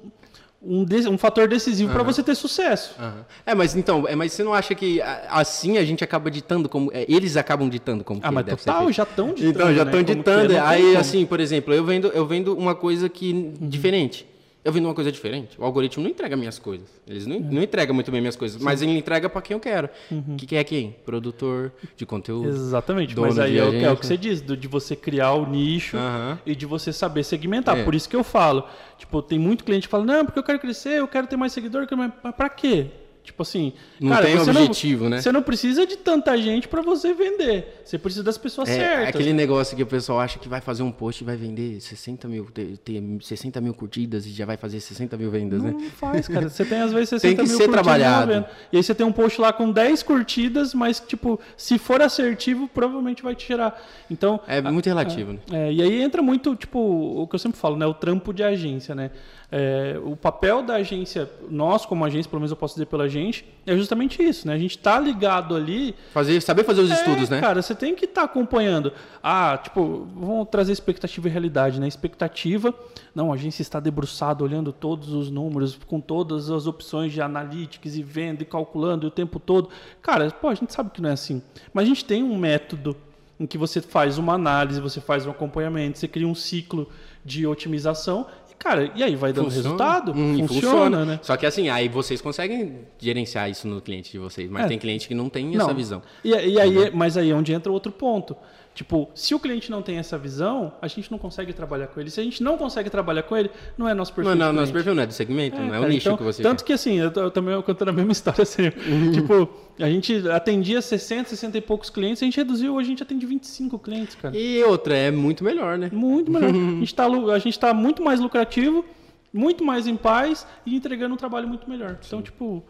um, 0.62 0.84
de, 0.84 1.08
um 1.08 1.16
fator 1.16 1.48
decisivo 1.48 1.88
uhum. 1.88 1.94
para 1.94 2.02
você 2.02 2.22
ter 2.22 2.34
sucesso. 2.34 2.94
Uhum. 2.98 3.22
É, 3.46 3.54
mas 3.54 3.74
então, 3.74 4.06
é, 4.06 4.14
mas 4.14 4.32
você 4.32 4.44
não 4.44 4.52
acha 4.52 4.74
que 4.74 5.00
assim 5.28 5.78
a 5.78 5.84
gente 5.84 6.04
acaba 6.04 6.30
ditando 6.30 6.68
como. 6.68 6.90
É, 6.92 7.04
eles 7.08 7.36
acabam 7.36 7.68
ditando 7.68 8.04
como 8.04 8.20
ah, 8.22 8.30
mas 8.30 8.46
total, 8.46 8.92
já 8.92 9.04
estão 9.04 9.32
ditando. 9.32 9.50
Então, 9.50 9.74
já 9.74 9.82
estão 9.82 10.00
né? 10.00 10.04
ditando. 10.04 10.52
É, 10.52 10.60
aí, 10.60 10.96
assim, 10.96 11.24
por 11.24 11.40
exemplo, 11.40 11.72
eu 11.72 11.84
vendo, 11.84 12.08
eu 12.08 12.26
vendo 12.26 12.54
uma 12.56 12.74
coisa 12.74 13.08
que 13.08 13.32
uhum. 13.32 13.68
diferente 13.68 14.29
eu 14.62 14.72
vendo 14.72 14.84
uma 14.84 14.94
coisa 14.94 15.10
diferente. 15.10 15.58
O 15.58 15.64
algoritmo 15.64 16.02
não 16.02 16.10
entrega 16.10 16.36
minhas 16.36 16.58
coisas. 16.58 16.88
Eles 17.06 17.26
não, 17.26 17.40
não 17.40 17.62
entregam 17.62 17.94
muito 17.94 18.10
bem 18.10 18.20
minhas 18.20 18.36
coisas, 18.36 18.58
Sim. 18.58 18.64
mas 18.64 18.82
ele 18.82 18.96
entrega 18.96 19.28
para 19.28 19.40
quem 19.40 19.54
eu 19.54 19.60
quero. 19.60 19.88
Uhum. 20.10 20.36
Que, 20.36 20.46
que 20.46 20.56
é 20.56 20.62
quem? 20.62 20.94
Produtor 21.04 21.72
de 21.96 22.04
conteúdo. 22.04 22.48
Exatamente. 22.48 23.18
Mas 23.18 23.38
aí 23.38 23.58
é, 23.58 23.82
é, 23.84 23.90
o 23.90 23.96
que 23.96 24.06
você 24.06 24.18
diz, 24.18 24.42
de 24.42 24.68
você 24.68 24.94
criar 24.94 25.32
o 25.32 25.46
nicho 25.46 25.96
uhum. 25.96 26.36
e 26.44 26.54
de 26.54 26.66
você 26.66 26.92
saber 26.92 27.24
segmentar. 27.24 27.78
É. 27.78 27.84
Por 27.84 27.94
isso 27.94 28.08
que 28.08 28.16
eu 28.16 28.22
falo. 28.22 28.64
Tipo, 28.98 29.22
tem 29.22 29.38
muito 29.38 29.64
cliente 29.64 29.88
que 29.88 29.90
fala, 29.90 30.04
não, 30.04 30.24
porque 30.26 30.38
eu 30.38 30.44
quero 30.44 30.58
crescer, 30.58 30.98
eu 30.98 31.08
quero 31.08 31.26
ter 31.26 31.36
mais 31.36 31.52
seguidor, 31.52 31.86
mas 31.96 32.34
para 32.34 32.48
quê? 32.50 32.88
Tipo 33.30 33.42
assim, 33.42 33.72
não 34.00 34.10
cara, 34.10 34.26
tem 34.26 34.36
objetivo, 34.40 35.04
não, 35.04 35.10
né? 35.10 35.20
Você 35.20 35.30
não 35.30 35.40
precisa 35.40 35.86
de 35.86 35.96
tanta 35.96 36.36
gente 36.36 36.66
para 36.66 36.82
você 36.82 37.14
vender. 37.14 37.80
Você 37.84 37.96
precisa 37.96 38.24
das 38.24 38.36
pessoas 38.36 38.68
é, 38.68 38.74
certas. 38.74 39.06
É 39.06 39.08
aquele 39.08 39.32
negócio 39.32 39.76
que 39.76 39.82
o 39.84 39.86
pessoal 39.86 40.18
acha 40.18 40.36
que 40.36 40.48
vai 40.48 40.60
fazer 40.60 40.82
um 40.82 40.90
post 40.90 41.22
e 41.22 41.24
vai 41.24 41.36
vender 41.36 41.80
60 41.80 42.26
mil, 42.26 42.46
ter, 42.46 42.76
ter 42.78 43.00
60 43.20 43.60
mil 43.60 43.72
curtidas 43.72 44.26
e 44.26 44.30
já 44.30 44.44
vai 44.44 44.56
fazer 44.56 44.80
60 44.80 45.16
mil 45.16 45.30
vendas, 45.30 45.62
não 45.62 45.70
né? 45.70 45.76
Não 45.80 45.90
faz, 45.90 46.26
cara. 46.26 46.48
Você 46.48 46.64
tem 46.64 46.80
às 46.80 46.92
vezes 46.92 47.10
60 47.10 47.20
tem 47.36 47.44
que 47.44 47.48
mil 47.48 47.56
ser 47.56 47.70
trabalhado. 47.70 48.44
E 48.72 48.76
aí 48.76 48.82
você 48.82 48.96
tem 48.96 49.06
um 49.06 49.12
post 49.12 49.40
lá 49.40 49.52
com 49.52 49.70
10 49.70 50.02
curtidas, 50.02 50.74
mas, 50.74 50.98
tipo, 50.98 51.38
se 51.56 51.78
for 51.78 52.02
assertivo, 52.02 52.66
provavelmente 52.66 53.22
vai 53.22 53.36
te 53.36 53.46
gerar. 53.46 53.80
Então. 54.10 54.40
É 54.48 54.60
muito 54.60 54.86
relativo, 54.86 55.30
é, 55.30 55.34
né? 55.52 55.68
É, 55.68 55.72
e 55.72 55.80
aí 55.82 56.02
entra 56.02 56.20
muito, 56.20 56.56
tipo, 56.56 56.80
o 56.80 57.28
que 57.28 57.36
eu 57.36 57.38
sempre 57.38 57.60
falo, 57.60 57.76
né? 57.76 57.86
O 57.86 57.94
trampo 57.94 58.32
de 58.32 58.42
agência, 58.42 58.92
né? 58.92 59.12
É, 59.52 60.00
o 60.04 60.14
papel 60.14 60.62
da 60.62 60.74
agência, 60.74 61.28
nós 61.50 61.84
como 61.84 62.04
agência, 62.04 62.30
pelo 62.30 62.38
menos 62.38 62.52
eu 62.52 62.56
posso 62.56 62.74
dizer 62.74 62.86
pela 62.86 63.08
gente, 63.08 63.44
é 63.66 63.76
justamente 63.76 64.22
isso, 64.22 64.46
né? 64.46 64.54
A 64.54 64.58
gente 64.58 64.76
está 64.76 64.98
ligado 65.00 65.56
ali. 65.56 65.94
Fazer, 66.12 66.40
saber 66.40 66.62
fazer 66.62 66.82
os 66.82 66.90
é, 66.90 66.94
estudos, 66.94 67.28
né? 67.28 67.40
Cara, 67.40 67.60
você 67.60 67.74
tem 67.74 67.96
que 67.96 68.04
estar 68.04 68.20
tá 68.20 68.26
acompanhando. 68.26 68.92
Ah, 69.20 69.58
tipo, 69.60 70.06
vamos 70.14 70.48
trazer 70.48 70.72
expectativa 70.72 71.26
e 71.26 71.30
realidade, 71.30 71.80
né? 71.80 71.88
Expectativa, 71.88 72.72
não, 73.12 73.32
a 73.32 73.34
agência 73.34 73.62
está 73.62 73.80
debruçada, 73.80 74.44
olhando 74.44 74.72
todos 74.72 75.12
os 75.12 75.30
números, 75.30 75.76
com 75.84 76.00
todas 76.00 76.48
as 76.48 76.68
opções 76.68 77.12
de 77.12 77.20
analytics 77.20 77.96
e 77.96 78.04
venda 78.04 78.42
e 78.42 78.46
calculando 78.46 79.08
o 79.08 79.10
tempo 79.10 79.40
todo. 79.40 79.68
Cara, 80.00 80.30
pô, 80.30 80.48
a 80.48 80.54
gente 80.54 80.72
sabe 80.72 80.90
que 80.90 81.02
não 81.02 81.10
é 81.10 81.14
assim. 81.14 81.42
Mas 81.74 81.86
a 81.86 81.88
gente 81.88 82.04
tem 82.04 82.22
um 82.22 82.38
método 82.38 82.96
em 83.38 83.46
que 83.46 83.58
você 83.58 83.80
faz 83.80 84.16
uma 84.16 84.34
análise, 84.34 84.80
você 84.80 85.00
faz 85.00 85.26
um 85.26 85.30
acompanhamento, 85.30 85.98
você 85.98 86.06
cria 86.06 86.28
um 86.28 86.34
ciclo 86.34 86.88
de 87.24 87.46
otimização 87.46 88.26
Cara, 88.60 88.92
e 88.94 89.02
aí 89.02 89.16
vai 89.16 89.32
dando 89.32 89.46
funciona. 89.46 89.62
resultado? 89.62 90.12
Hum, 90.12 90.36
funciona, 90.46 90.48
funciona, 90.48 91.04
né? 91.06 91.20
Só 91.22 91.34
que 91.34 91.46
assim, 91.46 91.70
aí 91.70 91.88
vocês 91.88 92.20
conseguem 92.20 92.80
gerenciar 92.98 93.50
isso 93.50 93.66
no 93.66 93.80
cliente 93.80 94.12
de 94.12 94.18
vocês, 94.18 94.50
mas 94.50 94.66
é. 94.66 94.68
tem 94.68 94.78
cliente 94.78 95.08
que 95.08 95.14
não 95.14 95.30
tem 95.30 95.46
não. 95.46 95.64
essa 95.64 95.72
visão. 95.72 96.02
E, 96.22 96.28
e 96.28 96.60
aí, 96.60 96.76
uhum. 96.76 96.90
mas 96.92 97.16
aí 97.16 97.30
é 97.30 97.34
onde 97.34 97.54
entra 97.54 97.72
outro 97.72 97.90
ponto. 97.90 98.36
Tipo, 98.74 99.10
se 99.14 99.34
o 99.34 99.38
cliente 99.38 99.70
não 99.70 99.82
tem 99.82 99.98
essa 99.98 100.16
visão, 100.16 100.72
a 100.80 100.86
gente 100.86 101.10
não 101.10 101.18
consegue 101.18 101.52
trabalhar 101.52 101.88
com 101.88 102.00
ele. 102.00 102.08
Se 102.08 102.20
a 102.20 102.22
gente 102.22 102.42
não 102.42 102.56
consegue 102.56 102.88
trabalhar 102.88 103.24
com 103.24 103.36
ele, 103.36 103.50
não 103.76 103.88
é 103.88 103.92
nosso 103.92 104.12
perfil. 104.12 104.34
Não, 104.34 104.46
não 104.46 104.60
nosso 104.60 104.72
perfil 104.72 104.94
não 104.94 105.02
é 105.02 105.06
do 105.06 105.12
segmento, 105.12 105.56
é, 105.56 105.60
não 105.60 105.66
é 105.66 105.70
cara, 105.72 105.84
o 105.84 105.88
nicho 105.88 106.08
então, 106.08 106.16
que 106.16 106.22
você 106.22 106.42
Tanto 106.42 106.60
quer. 106.60 106.66
que 106.66 106.72
assim, 106.72 106.94
eu, 106.98 107.10
eu 107.10 107.30
também 107.30 107.60
contando 107.62 107.88
a 107.88 107.92
mesma 107.92 108.12
história 108.12 108.42
assim. 108.42 108.70
Uhum. 108.86 109.12
Tipo, 109.12 109.48
a 109.78 109.90
gente 109.90 110.28
atendia 110.30 110.80
60, 110.80 111.30
60 111.30 111.58
e 111.58 111.60
poucos 111.60 111.90
clientes, 111.90 112.22
a 112.22 112.24
gente 112.24 112.36
reduziu, 112.36 112.74
hoje 112.74 112.86
a 112.86 112.90
gente 112.90 113.02
atende 113.02 113.26
25 113.26 113.78
clientes, 113.78 114.14
cara. 114.14 114.36
E 114.36 114.62
outra, 114.62 114.96
é 114.96 115.10
muito 115.10 115.44
melhor, 115.44 115.76
né? 115.76 115.90
Muito 115.92 116.30
melhor. 116.30 116.48
a 117.34 117.38
gente 117.38 117.48
está 117.48 117.68
tá 117.68 117.74
muito 117.74 118.02
mais 118.02 118.20
lucrativo, 118.20 118.84
muito 119.32 119.64
mais 119.64 119.86
em 119.86 119.96
paz 119.96 120.46
e 120.64 120.76
entregando 120.76 121.14
um 121.14 121.18
trabalho 121.18 121.48
muito 121.48 121.68
melhor. 121.68 121.98
Então, 121.98 122.02
Sim. 122.02 122.08
Então, 122.08 122.22
tipo. 122.22 122.64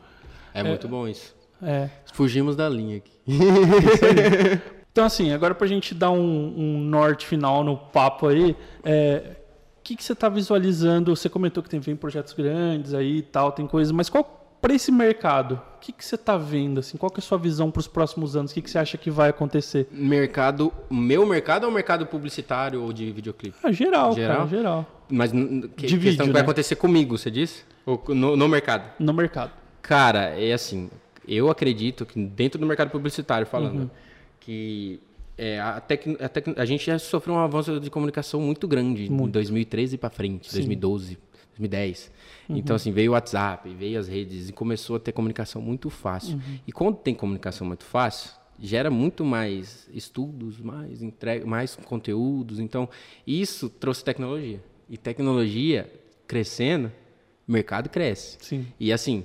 É, 0.55 0.61
é, 0.61 0.62
muito 0.64 0.88
bom 0.88 1.07
isso. 1.07 1.36
É. 1.62 1.90
Fugimos 2.12 2.57
da 2.57 2.68
linha 2.68 2.96
aqui. 2.96 3.12
Então, 4.93 5.05
assim, 5.05 5.32
agora 5.32 5.55
para 5.55 5.66
a 5.66 5.68
gente 5.68 5.95
dar 5.95 6.11
um, 6.11 6.55
um, 6.57 6.80
norte 6.80 7.26
final 7.26 7.62
no 7.62 7.76
papo 7.76 8.26
aí, 8.26 8.57
é, 8.84 9.36
o 9.78 9.82
que, 9.82 9.95
que 9.95 10.03
você 10.03 10.12
está 10.12 10.28
visualizando? 10.28 11.14
Você 11.14 11.28
comentou 11.28 11.62
que 11.62 11.68
tem 11.68 11.78
vem 11.78 11.95
projetos 11.95 12.32
grandes 12.32 12.93
aí 12.93 13.18
e 13.18 13.22
tal, 13.22 13.53
tem 13.53 13.66
coisas, 13.66 13.93
mas 13.93 14.09
qual 14.09 14.38
para 14.61 14.74
esse 14.74 14.93
mercado, 14.93 15.55
o 15.76 15.80
que, 15.80 15.91
que 15.93 16.05
você 16.05 16.16
está 16.16 16.36
vendo? 16.36 16.80
Assim, 16.80 16.99
qual 16.99 17.09
que 17.09 17.18
é 17.18 17.22
a 17.22 17.26
sua 17.26 17.38
visão 17.38 17.70
para 17.70 17.80
os 17.80 17.88
próximos 17.88 18.36
anos? 18.36 18.51
O 18.51 18.55
que, 18.55 18.61
que 18.61 18.70
você 18.70 18.78
acha 18.78 18.99
que 18.99 19.11
vai 19.11 19.30
acontecer? 19.30 19.88
Mercado, 19.91 20.70
meu 20.91 21.24
mercado 21.24 21.64
ou 21.64 21.70
mercado 21.70 22.05
publicitário 22.05 22.82
ou 22.82 22.93
de 22.93 23.11
videoclipe? 23.11 23.57
Ah, 23.62 23.72
geral, 23.72 24.12
geral. 24.12 24.36
Cara, 24.36 24.49
geral. 24.49 24.86
Mas 25.09 25.32
que 25.76 25.86
de 25.86 25.99
que 25.99 26.16
vai 26.16 26.26
né? 26.26 26.41
acontecer 26.41 26.76
comigo, 26.76 27.16
você 27.16 27.30
disse? 27.30 27.64
Ou 27.86 28.03
no, 28.09 28.36
no 28.36 28.49
mercado? 28.49 28.91
No 28.99 29.14
mercado. 29.14 29.53
Cara, 29.80 30.38
é 30.38 30.53
assim, 30.53 30.91
eu 31.26 31.49
acredito 31.49 32.05
que 32.05 32.22
dentro 32.22 32.61
do 32.61 32.66
mercado 32.66 32.91
publicitário 32.91 33.47
falando, 33.47 33.82
uhum 33.82 33.91
que 34.41 35.01
é, 35.36 35.61
a, 35.61 35.80
tec, 35.80 36.07
a, 36.20 36.28
tec, 36.28 36.49
a, 36.59 36.64
gente 36.64 36.84
já 36.84 36.99
sofreu 36.99 37.34
um 37.34 37.38
avanço 37.38 37.78
de 37.80 37.91
comunicação 37.91 38.41
muito 38.41 38.66
grande 38.66 39.09
muito. 39.09 39.28
em 39.28 39.30
2013 39.30 39.97
para 39.97 40.11
frente, 40.11 40.51
Sim. 40.51 40.57
2012, 40.57 41.18
2010. 41.51 42.11
Uhum. 42.49 42.57
Então, 42.57 42.76
assim, 42.76 42.93
veio 42.93 43.12
o 43.12 43.14
WhatsApp, 43.14 43.72
veio 43.74 43.99
as 43.99 44.09
redes 44.09 44.49
e 44.49 44.53
começou 44.53 44.97
a 44.97 45.01
ter 45.01 45.12
comunicação 45.12 45.62
muito 45.62 45.88
fácil. 45.88 46.34
Uhum. 46.34 46.59
E 46.66 46.72
quando 46.72 46.97
tem 46.97 47.14
comunicação 47.14 47.66
muito 47.66 47.84
fácil, 47.84 48.32
gera 48.59 48.91
muito 48.91 49.24
mais 49.24 49.88
estudos, 49.95 50.61
mais 50.61 51.03
entrega, 51.03 51.47
mais 51.47 51.74
conteúdos. 51.74 52.59
Então, 52.59 52.88
isso 53.26 53.70
trouxe 53.70 54.05
tecnologia. 54.05 54.62
E 54.91 54.99
tecnologia 54.99 55.91
crescendo, 56.26 56.93
o 57.49 57.53
mercado 57.53 57.88
cresce. 57.88 58.36
Sim. 58.41 58.66
E 58.78 58.93
assim, 58.93 59.24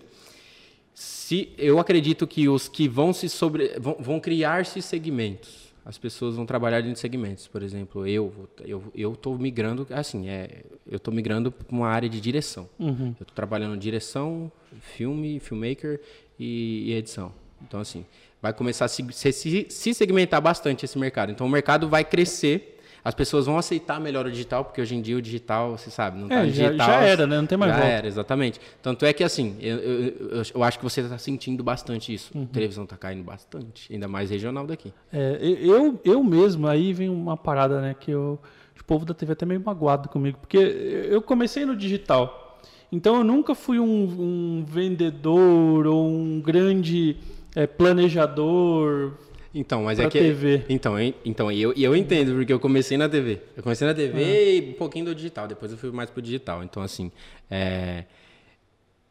se 0.95 1.53
eu 1.57 1.77
acredito 1.77 2.25
que 2.25 2.47
os 2.47 2.69
que 2.69 2.87
vão 2.87 3.11
se 3.11 3.27
sobre 3.27 3.77
vão, 3.77 3.97
vão 3.99 4.19
criar-se 4.19 4.81
segmentos. 4.81 5.65
As 5.83 5.99
pessoas 5.99 6.35
vão 6.35 6.45
trabalhar 6.45 6.77
dentro 6.77 6.93
de 6.93 6.99
segmentos. 6.99 7.47
Por 7.47 7.61
exemplo 7.61 8.07
eu 8.07 8.33
eu 8.63 8.81
eu 8.95 9.11
estou 9.11 9.37
migrando 9.37 9.85
assim 9.91 10.29
é 10.29 10.63
eu 10.89 10.95
estou 10.95 11.13
migrando 11.13 11.51
para 11.51 11.75
uma 11.75 11.89
área 11.89 12.07
de 12.07 12.21
direção. 12.21 12.69
Uhum. 12.79 13.07
eu 13.07 13.23
estou 13.23 13.35
trabalhando 13.35 13.77
direção 13.77 14.49
filme 14.79 15.37
filmmaker 15.41 15.99
e, 16.39 16.85
e, 16.87 16.93
edição. 16.93 17.33
Então 17.61 17.81
assim 17.81 18.05
vai 18.41 18.53
começar 18.53 18.85
a 18.85 18.87
se, 18.87 19.05
se, 19.11 19.65
se 19.69 19.93
segmentar 19.93 20.41
bastante 20.41 20.85
esse 20.85 20.97
mercado. 20.97 21.29
Então 21.29 21.45
o 21.45 21.49
mercado 21.49 21.89
vai 21.89 22.05
crescer 22.05 22.74
as 23.05 23.13
pessoas 23.13 23.45
vão 23.45 23.55
aceitar 23.55 24.01
melhor 24.01 24.25
o 24.25 24.31
digital, 24.31 24.65
porque 24.65 24.81
hoje 24.81 24.95
em 24.95 25.01
dia 25.01 25.15
o 25.15 25.21
digital, 25.21 25.77
você 25.77 25.91
sabe, 25.91 26.17
não 26.17 26.25
está 26.25 26.39
é, 26.39 26.45
digital. 26.47 26.75
Já, 26.75 26.85
já, 26.85 27.01
era, 27.03 27.27
né? 27.27 27.37
Não 27.37 27.45
tem 27.45 27.55
mais 27.55 27.71
já 27.71 27.77
volta. 27.77 27.93
era, 27.93 28.07
exatamente. 28.07 28.59
Tanto 28.81 29.05
é 29.05 29.13
que, 29.13 29.23
assim, 29.23 29.55
eu, 29.61 29.77
eu, 29.77 30.01
eu, 30.17 30.43
eu 30.55 30.63
acho 30.63 30.79
que 30.79 30.83
você 30.83 31.01
está 31.01 31.15
sentindo 31.19 31.63
bastante 31.63 32.11
isso. 32.11 32.35
Uhum. 32.35 32.45
A 32.45 32.47
televisão 32.47 32.83
está 32.83 32.97
caindo 32.97 33.23
bastante, 33.23 33.93
ainda 33.93 34.07
mais 34.07 34.31
regional 34.31 34.65
daqui. 34.65 34.91
É, 35.13 35.37
eu, 35.39 36.01
eu 36.03 36.23
mesmo, 36.23 36.67
aí 36.67 36.93
vem 36.93 37.07
uma 37.07 37.37
parada, 37.37 37.79
né, 37.79 37.93
que 37.93 38.09
eu, 38.09 38.39
o 38.79 38.83
povo 38.85 39.05
da 39.05 39.13
TV 39.13 39.33
até 39.33 39.45
meio 39.45 39.61
magoado 39.63 40.09
comigo, 40.09 40.39
porque 40.39 40.57
eu 40.57 41.21
comecei 41.21 41.63
no 41.63 41.75
digital. 41.75 42.59
Então 42.91 43.17
eu 43.17 43.23
nunca 43.23 43.53
fui 43.53 43.79
um, 43.79 43.85
um 43.85 44.65
vendedor 44.67 45.85
ou 45.85 46.07
um 46.07 46.41
grande 46.41 47.17
é, 47.55 47.67
planejador, 47.67 49.13
então, 49.55 49.83
mas 49.83 49.97
é 49.97 50.09
que. 50.09 50.19
TV. 50.19 50.65
Então, 50.67 50.95
então 51.23 51.49
eu, 51.49 51.71
eu 51.73 51.95
entendo, 51.95 52.35
porque 52.35 52.51
eu 52.51 52.59
comecei 52.59 52.97
na 52.97 53.07
TV. 53.07 53.39
Eu 53.55 53.63
comecei 53.63 53.87
na 53.87 53.93
TV 53.93 54.21
ah. 54.21 54.51
e 54.51 54.69
um 54.71 54.73
pouquinho 54.73 55.05
do 55.05 55.15
digital. 55.15 55.47
Depois 55.47 55.71
eu 55.71 55.77
fui 55.77 55.91
mais 55.91 56.09
pro 56.09 56.21
digital. 56.21 56.61
Então, 56.61 56.83
assim. 56.83 57.09
É... 57.49 58.03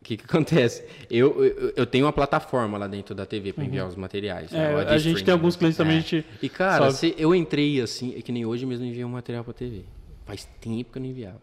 O 0.00 0.04
que, 0.04 0.18
que 0.18 0.24
acontece? 0.28 0.84
Eu, 1.10 1.42
eu, 1.42 1.72
eu, 1.74 1.86
tenho 1.86 2.04
uma 2.04 2.12
plataforma 2.12 2.76
lá 2.76 2.86
dentro 2.86 3.14
da 3.14 3.24
TV 3.24 3.54
para 3.54 3.64
enviar 3.64 3.84
uhum. 3.84 3.90
os 3.90 3.96
materiais. 3.96 4.52
É, 4.52 4.84
né? 4.84 4.84
A 4.90 4.98
gente 4.98 5.24
tem 5.24 5.32
alguns 5.32 5.56
clientes 5.56 5.78
também. 5.78 5.96
É. 5.96 6.00
Gente 6.00 6.26
e, 6.42 6.48
cara, 6.50 6.90
se 6.90 7.14
eu 7.16 7.34
entrei 7.34 7.80
assim, 7.80 8.14
é 8.14 8.20
que 8.20 8.30
nem 8.30 8.44
hoje 8.44 8.66
mesmo 8.66 8.84
enviei 8.84 9.04
um 9.04 9.08
material 9.08 9.42
para 9.42 9.54
TV. 9.54 9.84
Faz 10.26 10.46
tempo 10.60 10.92
que 10.92 10.98
eu 10.98 11.02
não 11.02 11.08
enviava. 11.08 11.40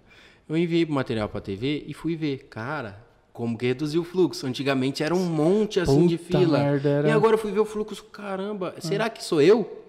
Eu 0.48 0.56
enviei 0.56 0.84
o 0.84 0.92
material 0.92 1.28
para 1.28 1.42
TV 1.42 1.86
e 1.88 1.94
fui 1.94 2.16
ver. 2.16 2.48
Cara, 2.52 3.04
como 3.42 3.58
que 3.58 3.66
reduziu 3.66 4.04
o 4.04 4.06
fluxo? 4.06 4.46
Antigamente 4.46 5.02
era 5.02 5.16
um 5.16 5.26
monte 5.26 5.80
assim 5.80 5.96
Puta 6.04 6.08
de 6.10 6.18
fila. 6.20 6.60
Merda, 6.60 6.90
era... 6.90 7.08
E 7.08 7.12
agora 7.12 7.34
eu 7.34 7.40
fui 7.40 7.52
ver 7.52 7.60
o 7.60 7.66
fluxo, 7.66 8.04
caramba, 8.04 8.76
ah. 8.78 8.82
será 8.82 9.10
que 9.10 9.24
sou 9.24 9.42
eu? 9.42 9.80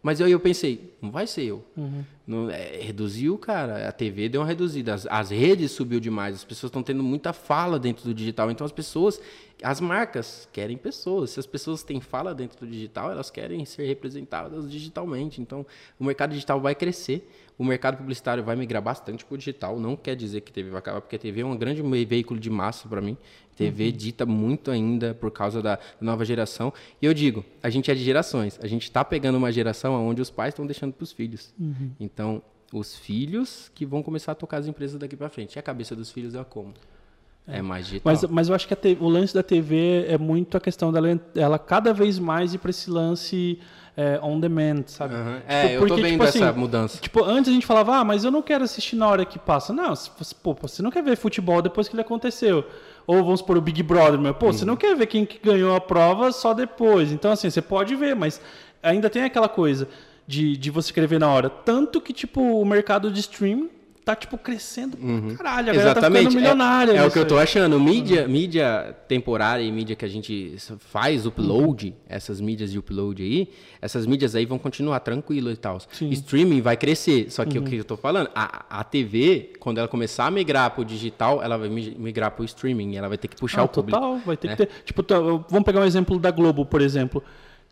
Mas 0.00 0.20
aí 0.20 0.30
eu 0.30 0.38
pensei, 0.38 0.94
não 1.02 1.10
vai 1.10 1.26
ser 1.26 1.42
eu. 1.42 1.64
Uhum. 1.76 2.04
Não, 2.24 2.48
é, 2.48 2.78
reduziu, 2.80 3.36
cara. 3.36 3.88
A 3.88 3.90
TV 3.90 4.28
deu 4.28 4.40
uma 4.40 4.46
reduzida. 4.46 4.94
As, 4.94 5.08
as 5.10 5.30
redes 5.30 5.72
subiu 5.72 5.98
demais. 5.98 6.36
As 6.36 6.44
pessoas 6.44 6.70
estão 6.70 6.84
tendo 6.84 7.02
muita 7.02 7.32
fala 7.32 7.80
dentro 7.80 8.04
do 8.04 8.14
digital. 8.14 8.48
Então 8.48 8.64
as 8.64 8.70
pessoas, 8.70 9.20
as 9.60 9.80
marcas 9.80 10.48
querem 10.52 10.76
pessoas. 10.76 11.30
Se 11.30 11.40
as 11.40 11.46
pessoas 11.46 11.82
têm 11.82 12.00
fala 12.00 12.32
dentro 12.32 12.64
do 12.64 12.70
digital, 12.70 13.10
elas 13.10 13.28
querem 13.28 13.64
ser 13.64 13.86
representadas 13.86 14.70
digitalmente. 14.70 15.40
Então 15.40 15.66
o 15.98 16.04
mercado 16.04 16.30
digital 16.30 16.60
vai 16.60 16.76
crescer. 16.76 17.28
O 17.60 17.64
mercado 17.64 17.98
publicitário 17.98 18.42
vai 18.42 18.56
migrar 18.56 18.80
bastante 18.80 19.22
para 19.22 19.34
o 19.34 19.36
digital. 19.36 19.78
Não 19.78 19.94
quer 19.94 20.16
dizer 20.16 20.40
que 20.40 20.50
TV 20.50 20.70
vai 20.70 20.78
acabar, 20.78 21.02
porque 21.02 21.16
a 21.16 21.18
TV 21.18 21.42
é 21.42 21.44
um 21.44 21.54
grande 21.54 21.82
veículo 22.06 22.40
de 22.40 22.48
massa 22.48 22.88
para 22.88 23.02
mim. 23.02 23.18
A 23.52 23.54
TV 23.54 23.84
uhum. 23.84 23.92
dita 23.92 24.24
muito 24.24 24.70
ainda 24.70 25.12
por 25.12 25.30
causa 25.30 25.60
da 25.60 25.78
nova 26.00 26.24
geração. 26.24 26.72
E 27.02 27.04
eu 27.04 27.12
digo, 27.12 27.44
a 27.62 27.68
gente 27.68 27.90
é 27.90 27.94
de 27.94 28.02
gerações. 28.02 28.58
A 28.62 28.66
gente 28.66 28.84
está 28.84 29.04
pegando 29.04 29.36
uma 29.36 29.52
geração 29.52 29.92
onde 30.08 30.22
os 30.22 30.30
pais 30.30 30.54
estão 30.54 30.64
deixando 30.64 30.94
para 30.94 31.04
os 31.04 31.12
filhos. 31.12 31.52
Uhum. 31.60 31.90
Então, 32.00 32.42
os 32.72 32.96
filhos 32.96 33.70
que 33.74 33.84
vão 33.84 34.02
começar 34.02 34.32
a 34.32 34.34
tocar 34.34 34.56
as 34.56 34.66
empresas 34.66 34.98
daqui 34.98 35.14
para 35.14 35.28
frente. 35.28 35.56
E 35.56 35.58
a 35.58 35.62
cabeça 35.62 35.94
dos 35.94 36.10
filhos 36.10 36.34
é 36.34 36.42
como? 36.42 36.72
É, 37.46 37.60
mais 37.60 37.86
digital. 37.86 38.12
Mas, 38.12 38.24
mas 38.24 38.48
eu 38.48 38.54
acho 38.54 38.68
que 38.68 38.76
TV, 38.76 39.02
o 39.02 39.08
lance 39.08 39.34
da 39.34 39.42
TV 39.42 40.06
é 40.08 40.16
muito 40.16 40.56
a 40.56 40.60
questão 40.60 40.92
dela, 40.92 41.20
ela 41.34 41.58
cada 41.58 41.92
vez 41.92 42.18
mais 42.18 42.54
ir 42.54 42.58
para 42.58 42.70
esse 42.70 42.88
lance 42.88 43.58
é, 43.96 44.20
on 44.22 44.38
demand, 44.38 44.84
sabe? 44.86 45.14
Uhum. 45.14 45.34
Tipo, 45.36 45.52
é, 45.52 45.76
eu 45.76 45.86
tô 45.86 45.96
vendo 45.96 46.10
tipo, 46.10 46.24
essa 46.24 46.48
assim, 46.48 46.58
mudança. 46.58 46.98
Tipo, 47.00 47.24
antes 47.24 47.50
a 47.50 47.52
gente 47.52 47.66
falava, 47.66 47.96
ah, 47.96 48.04
mas 48.04 48.24
eu 48.24 48.30
não 48.30 48.40
quero 48.40 48.64
assistir 48.64 48.96
na 48.96 49.08
hora 49.08 49.24
que 49.24 49.38
passa. 49.38 49.72
Não, 49.72 49.92
pô, 50.42 50.56
você 50.62 50.82
não 50.82 50.90
quer 50.90 51.02
ver 51.02 51.16
futebol 51.16 51.60
depois 51.60 51.88
que 51.88 51.94
ele 51.94 52.02
aconteceu. 52.02 52.64
Ou 53.06 53.24
vamos 53.24 53.42
por 53.42 53.56
o 53.56 53.60
Big 53.60 53.82
Brother, 53.82 54.18
meu. 54.18 54.32
Pô, 54.32 54.46
uhum. 54.46 54.52
você 54.52 54.64
não 54.64 54.76
quer 54.76 54.94
ver 54.96 55.06
quem 55.06 55.26
que 55.26 55.38
ganhou 55.38 55.74
a 55.74 55.80
prova 55.80 56.30
só 56.32 56.54
depois. 56.54 57.10
Então, 57.10 57.32
assim, 57.32 57.50
você 57.50 57.60
pode 57.60 57.96
ver, 57.96 58.14
mas 58.14 58.40
ainda 58.82 59.10
tem 59.10 59.24
aquela 59.24 59.48
coisa 59.48 59.88
de, 60.26 60.56
de 60.56 60.70
você 60.70 60.92
querer 60.92 61.08
ver 61.08 61.18
na 61.18 61.28
hora. 61.28 61.50
Tanto 61.50 62.00
que, 62.00 62.12
tipo, 62.12 62.40
o 62.40 62.64
mercado 62.64 63.10
de 63.10 63.20
streaming 63.20 63.68
tá, 64.10 64.16
tipo, 64.16 64.36
crescendo 64.38 64.96
pra 64.96 65.36
caralho. 65.36 65.70
A 65.90 65.94
tá 65.94 66.10
ficando 66.10 66.32
milionária. 66.34 66.92
É, 66.92 66.96
é 66.96 67.04
o 67.04 67.10
que 67.10 67.18
eu 67.18 67.22
nisso 67.22 67.28
tô 67.34 67.36
aí. 67.36 67.42
achando. 67.44 67.78
Mídia, 67.80 68.26
mídia 68.28 68.96
temporária 69.08 69.62
e 69.62 69.70
mídia 69.70 69.94
que 69.96 70.04
a 70.04 70.08
gente 70.08 70.56
faz, 70.78 71.26
upload, 71.26 71.94
essas 72.08 72.40
mídias 72.40 72.70
de 72.72 72.78
upload 72.78 73.22
aí, 73.22 73.48
essas 73.80 74.06
mídias 74.06 74.34
aí 74.34 74.44
vão 74.44 74.58
continuar 74.58 75.00
tranquilo 75.00 75.50
e 75.50 75.56
tal. 75.56 75.78
Streaming 76.00 76.60
vai 76.60 76.76
crescer. 76.76 77.30
Só 77.30 77.44
que 77.44 77.58
o 77.58 77.62
que 77.62 77.76
eu 77.76 77.84
tô 77.84 77.96
falando, 77.96 78.30
a, 78.34 78.80
a 78.80 78.84
TV, 78.84 79.52
quando 79.60 79.78
ela 79.78 79.88
começar 79.88 80.26
a 80.26 80.30
migrar 80.30 80.70
pro 80.72 80.84
digital, 80.84 81.42
ela 81.42 81.56
vai 81.56 81.68
mi- 81.68 81.96
migrar 81.98 82.30
pro 82.32 82.44
streaming. 82.44 82.96
Ela 82.96 83.08
vai 83.08 83.18
ter 83.18 83.28
que 83.28 83.36
puxar 83.36 83.62
Ah, 83.62 83.64
o 83.64 83.68
público. 83.68 83.98
total, 83.98 84.18
vai 84.24 84.36
ter 84.36 84.48
né? 84.48 84.56
que 84.56 84.66
ter. 84.66 84.72
Tipo, 84.84 85.02
tá, 85.02 85.18
vamos 85.18 85.64
pegar 85.64 85.80
um 85.80 85.84
exemplo 85.84 86.18
da 86.18 86.30
Globo, 86.30 86.64
por 86.66 86.80
exemplo. 86.82 87.22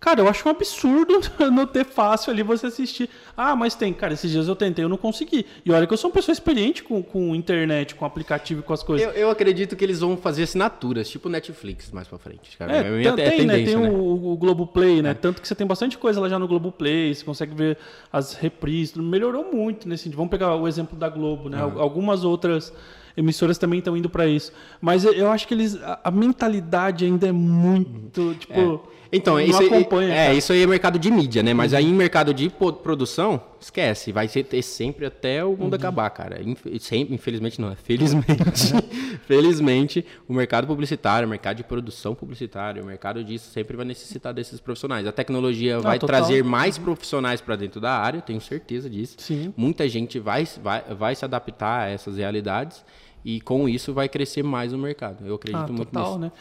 Cara, 0.00 0.20
eu 0.20 0.28
acho 0.28 0.46
um 0.46 0.50
absurdo 0.52 1.20
não 1.50 1.66
ter 1.66 1.84
fácil 1.84 2.32
ali 2.32 2.42
você 2.42 2.68
assistir. 2.68 3.10
Ah, 3.36 3.56
mas 3.56 3.74
tem. 3.74 3.92
Cara, 3.92 4.14
esses 4.14 4.30
dias 4.30 4.46
eu 4.46 4.54
tentei, 4.54 4.84
eu 4.84 4.88
não 4.88 4.96
consegui. 4.96 5.44
E 5.64 5.72
olha 5.72 5.88
que 5.88 5.92
eu 5.92 5.96
sou 5.96 6.08
uma 6.08 6.14
pessoa 6.14 6.32
experiente 6.32 6.84
com, 6.84 7.02
com 7.02 7.34
internet, 7.34 7.96
com 7.96 8.04
aplicativo 8.04 8.60
e 8.60 8.62
com 8.62 8.72
as 8.72 8.82
coisas. 8.84 9.06
Eu, 9.08 9.12
eu 9.14 9.30
acredito 9.30 9.74
que 9.74 9.84
eles 9.84 9.98
vão 9.98 10.16
fazer 10.16 10.44
assinaturas, 10.44 11.10
tipo 11.10 11.28
Netflix 11.28 11.90
mais 11.90 12.06
pra 12.06 12.16
frente. 12.16 12.56
Cara. 12.56 12.76
É, 12.76 12.90
minha 12.90 13.12
tem, 13.12 13.24
te- 13.30 13.36
tem, 13.38 13.46
né? 13.46 13.54
Tem 13.64 13.76
né? 13.76 13.90
o, 13.90 14.32
o 14.32 14.36
Globoplay, 14.36 15.02
né? 15.02 15.14
Tanto 15.14 15.42
que 15.42 15.48
você 15.48 15.54
tem 15.56 15.66
bastante 15.66 15.98
coisa 15.98 16.20
lá 16.20 16.28
já 16.28 16.38
no 16.38 16.46
Globoplay, 16.46 17.12
você 17.12 17.24
consegue 17.24 17.54
ver 17.54 17.76
as 18.12 18.34
reprises. 18.34 18.94
Melhorou 18.96 19.52
muito 19.52 19.88
nesse 19.88 20.04
sentido. 20.04 20.16
Vamos 20.18 20.30
pegar 20.30 20.54
o 20.54 20.68
exemplo 20.68 20.96
da 20.96 21.08
Globo, 21.08 21.48
né? 21.48 21.58
Algumas 21.60 22.22
outras 22.22 22.72
emissoras 23.16 23.58
também 23.58 23.80
estão 23.80 23.96
indo 23.96 24.08
para 24.08 24.28
isso. 24.28 24.52
Mas 24.80 25.04
eu- 25.04 25.28
acho 25.32 25.48
que 25.48 25.54
eles. 25.54 25.74
A, 25.82 25.98
a 26.04 26.10
mentalidade 26.12 27.04
ainda 27.04 27.26
é 27.26 27.32
muito. 27.32 28.34
Tipo. 28.36 28.88
Então, 29.10 29.40
isso 29.40 29.62
acompanha. 29.62 30.14
é, 30.14 30.34
isso 30.34 30.52
aí 30.52 30.62
é 30.62 30.66
mercado 30.66 30.98
de 30.98 31.10
mídia, 31.10 31.42
né? 31.42 31.54
Mas 31.54 31.72
aí 31.72 31.84
em 31.86 31.94
mercado 31.94 32.34
de 32.34 32.50
produção, 32.50 33.40
esquece. 33.60 34.12
Vai 34.12 34.28
ser 34.28 34.44
ter 34.44 34.60
sempre 34.62 35.06
até 35.06 35.42
o 35.42 35.48
Uhum. 35.48 35.56
mundo 35.56 35.74
acabar, 35.74 36.10
cara. 36.10 36.40
Infelizmente 36.42 37.60
não, 37.60 37.70
é 37.72 37.76
felizmente. 37.76 38.26
felizmente, 39.26 40.04
o 40.28 40.32
mercado 40.32 40.66
publicitário, 40.66 41.26
o 41.26 41.30
mercado 41.30 41.56
de 41.56 41.64
produção 41.64 42.14
publicitária, 42.14 42.82
o 42.82 42.86
mercado 42.86 43.22
disso 43.24 43.50
sempre 43.50 43.76
vai 43.76 43.86
necessitar 43.86 44.32
desses 44.32 44.60
profissionais. 44.60 45.06
A 45.06 45.12
tecnologia 45.12 45.78
vai 45.80 45.98
total. 45.98 46.18
trazer 46.20 46.44
mais 46.44 46.78
profissionais 46.78 47.40
para 47.40 47.56
dentro 47.56 47.80
da 47.80 47.92
área, 47.92 48.20
tenho 48.20 48.40
certeza 48.40 48.88
disso. 48.88 49.16
Sim. 49.18 49.52
Muita 49.56 49.88
gente 49.88 50.18
vai, 50.18 50.46
vai, 50.62 50.82
vai 50.94 51.14
se 51.14 51.24
adaptar 51.24 51.82
a 51.82 51.88
essas 51.88 52.16
realidades 52.16 52.84
e 53.24 53.40
com 53.40 53.68
isso 53.68 53.92
vai 53.92 54.08
crescer 54.08 54.42
mais 54.42 54.72
o 54.72 54.78
mercado. 54.78 55.26
Eu 55.26 55.34
acredito 55.34 55.64
Ah, 55.64 55.66
muito 55.72 55.86
total, 55.86 56.06
nisso. 56.06 56.18
né? 56.18 56.32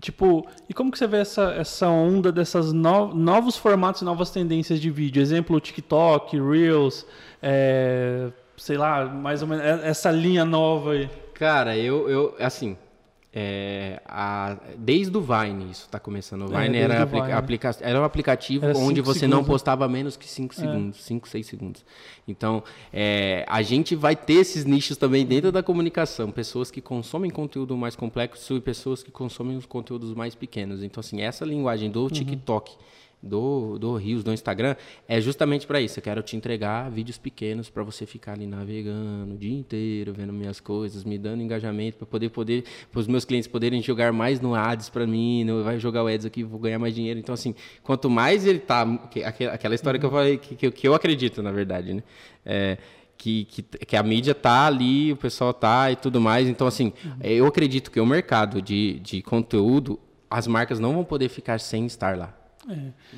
Tipo, 0.00 0.46
e 0.68 0.74
como 0.74 0.90
que 0.90 0.98
você 0.98 1.06
vê 1.06 1.18
essa, 1.18 1.52
essa 1.52 1.88
onda 1.88 2.32
dessas 2.32 2.72
no- 2.72 3.14
novos 3.14 3.56
formatos 3.56 4.02
e 4.02 4.04
novas 4.04 4.30
tendências 4.30 4.80
de 4.80 4.90
vídeo? 4.90 5.20
Exemplo, 5.22 5.60
TikTok, 5.60 6.40
Reels, 6.40 7.06
é, 7.40 8.30
sei 8.56 8.76
lá, 8.76 9.04
mais 9.04 9.42
ou 9.42 9.48
menos 9.48 9.64
é- 9.64 9.88
essa 9.88 10.10
linha 10.10 10.44
nova 10.44 10.92
aí. 10.92 11.08
Cara, 11.34 11.76
eu, 11.76 12.08
eu 12.08 12.34
assim, 12.40 12.76
é, 13.34 14.00
a- 14.06 14.58
desde 14.76 15.16
o 15.16 15.20
Vine 15.20 15.70
isso 15.70 15.88
tá 15.88 15.98
começando. 15.98 16.42
O 16.42 16.54
É, 16.54 16.62
Vine 16.62 16.72
desde 16.74 16.92
era, 16.92 17.02
apli- 17.04 17.20
Vine. 17.20 17.32
aplica- 17.32 17.76
era 17.80 18.00
um 18.00 18.04
aplicativo 18.04 18.66
Era 18.66 18.76
onde 18.78 19.00
você 19.00 19.26
não 19.26 19.38
segundos, 19.38 19.46
né? 19.48 19.52
postava 19.52 19.88
menos 19.88 20.16
que 20.16 20.28
5 20.28 20.54
segundos, 20.54 21.02
5, 21.02 21.28
6 21.28 21.46
segundos. 21.46 21.84
Então, 22.28 22.62
é, 22.92 23.44
a 23.48 23.62
gente 23.62 23.94
vai 23.96 24.14
ter 24.14 24.34
esses 24.34 24.64
nichos 24.64 24.96
também 24.96 25.24
dentro 25.24 25.50
da 25.50 25.62
comunicação. 25.62 26.30
Pessoas 26.30 26.70
que 26.70 26.80
consomem 26.80 27.30
conteúdo 27.30 27.76
mais 27.76 27.96
complexo 27.96 28.56
e 28.56 28.60
pessoas 28.60 29.02
que 29.02 29.10
consomem 29.10 29.56
os 29.56 29.66
conteúdos 29.66 30.14
mais 30.14 30.34
pequenos. 30.34 30.82
Então, 30.82 31.00
assim, 31.00 31.20
essa 31.22 31.44
linguagem 31.44 31.86
Uhum. 31.88 31.92
do 31.92 32.10
TikTok, 32.10 32.76
do, 33.22 33.78
do 33.78 33.94
Reels, 33.96 34.24
do 34.24 34.32
Instagram, 34.32 34.74
é 35.06 35.20
justamente 35.20 35.66
para 35.66 35.80
isso. 35.80 35.98
Eu 35.98 36.02
quero 36.02 36.22
te 36.22 36.34
entregar 36.36 36.90
vídeos 36.90 37.18
pequenos 37.18 37.70
para 37.70 37.82
você 37.82 38.04
ficar 38.04 38.32
ali 38.32 38.46
navegando 38.46 39.34
o 39.34 39.38
dia 39.38 39.54
inteiro, 39.56 40.12
vendo 40.12 40.32
minhas 40.32 40.58
coisas, 40.58 41.04
me 41.04 41.16
dando 41.18 41.42
engajamento 41.42 41.98
para 41.98 42.06
poder 42.06 42.30
poder 42.30 42.64
os 42.94 43.06
meus 43.06 43.24
clientes 43.24 43.46
poderem 43.46 43.80
jogar 43.80 44.12
mais 44.12 44.40
no 44.40 44.54
ads 44.54 44.88
para 44.88 45.06
mim, 45.06 45.44
no, 45.44 45.62
vai 45.62 45.78
jogar 45.78 46.02
o 46.02 46.08
ads 46.08 46.26
aqui, 46.26 46.42
vou 46.42 46.58
ganhar 46.58 46.78
mais 46.78 46.94
dinheiro. 46.94 47.18
Então 47.20 47.32
assim, 47.34 47.54
quanto 47.82 48.10
mais 48.10 48.44
ele 48.46 48.58
tá, 48.58 48.84
que- 49.10 49.22
aque- 49.22 49.46
aquela 49.46 49.74
história 49.74 50.00
que 50.00 50.06
eu 50.06 50.10
falei 50.10 50.38
que, 50.38 50.54
que, 50.56 50.66
eu- 50.66 50.72
que 50.72 50.88
eu 50.88 50.94
acredito, 50.94 51.42
na 51.42 51.52
verdade, 51.52 51.94
né? 51.94 52.02
É, 52.44 52.78
que, 53.16 53.44
que, 53.44 53.62
que 53.62 53.96
a 53.96 54.02
mídia 54.02 54.34
tá 54.34 54.66
ali, 54.66 55.12
o 55.12 55.16
pessoal 55.16 55.54
tá 55.54 55.92
e 55.92 55.94
tudo 55.96 56.20
mais. 56.20 56.48
Então, 56.48 56.66
assim, 56.66 56.92
eu 57.22 57.46
acredito 57.46 57.88
que 57.88 58.00
o 58.00 58.06
mercado 58.06 58.60
de, 58.60 58.98
de 58.98 59.22
conteúdo, 59.22 59.96
as 60.28 60.48
marcas 60.48 60.80
não 60.80 60.92
vão 60.94 61.04
poder 61.04 61.28
ficar 61.28 61.60
sem 61.60 61.86
estar 61.86 62.18
lá. 62.18 62.36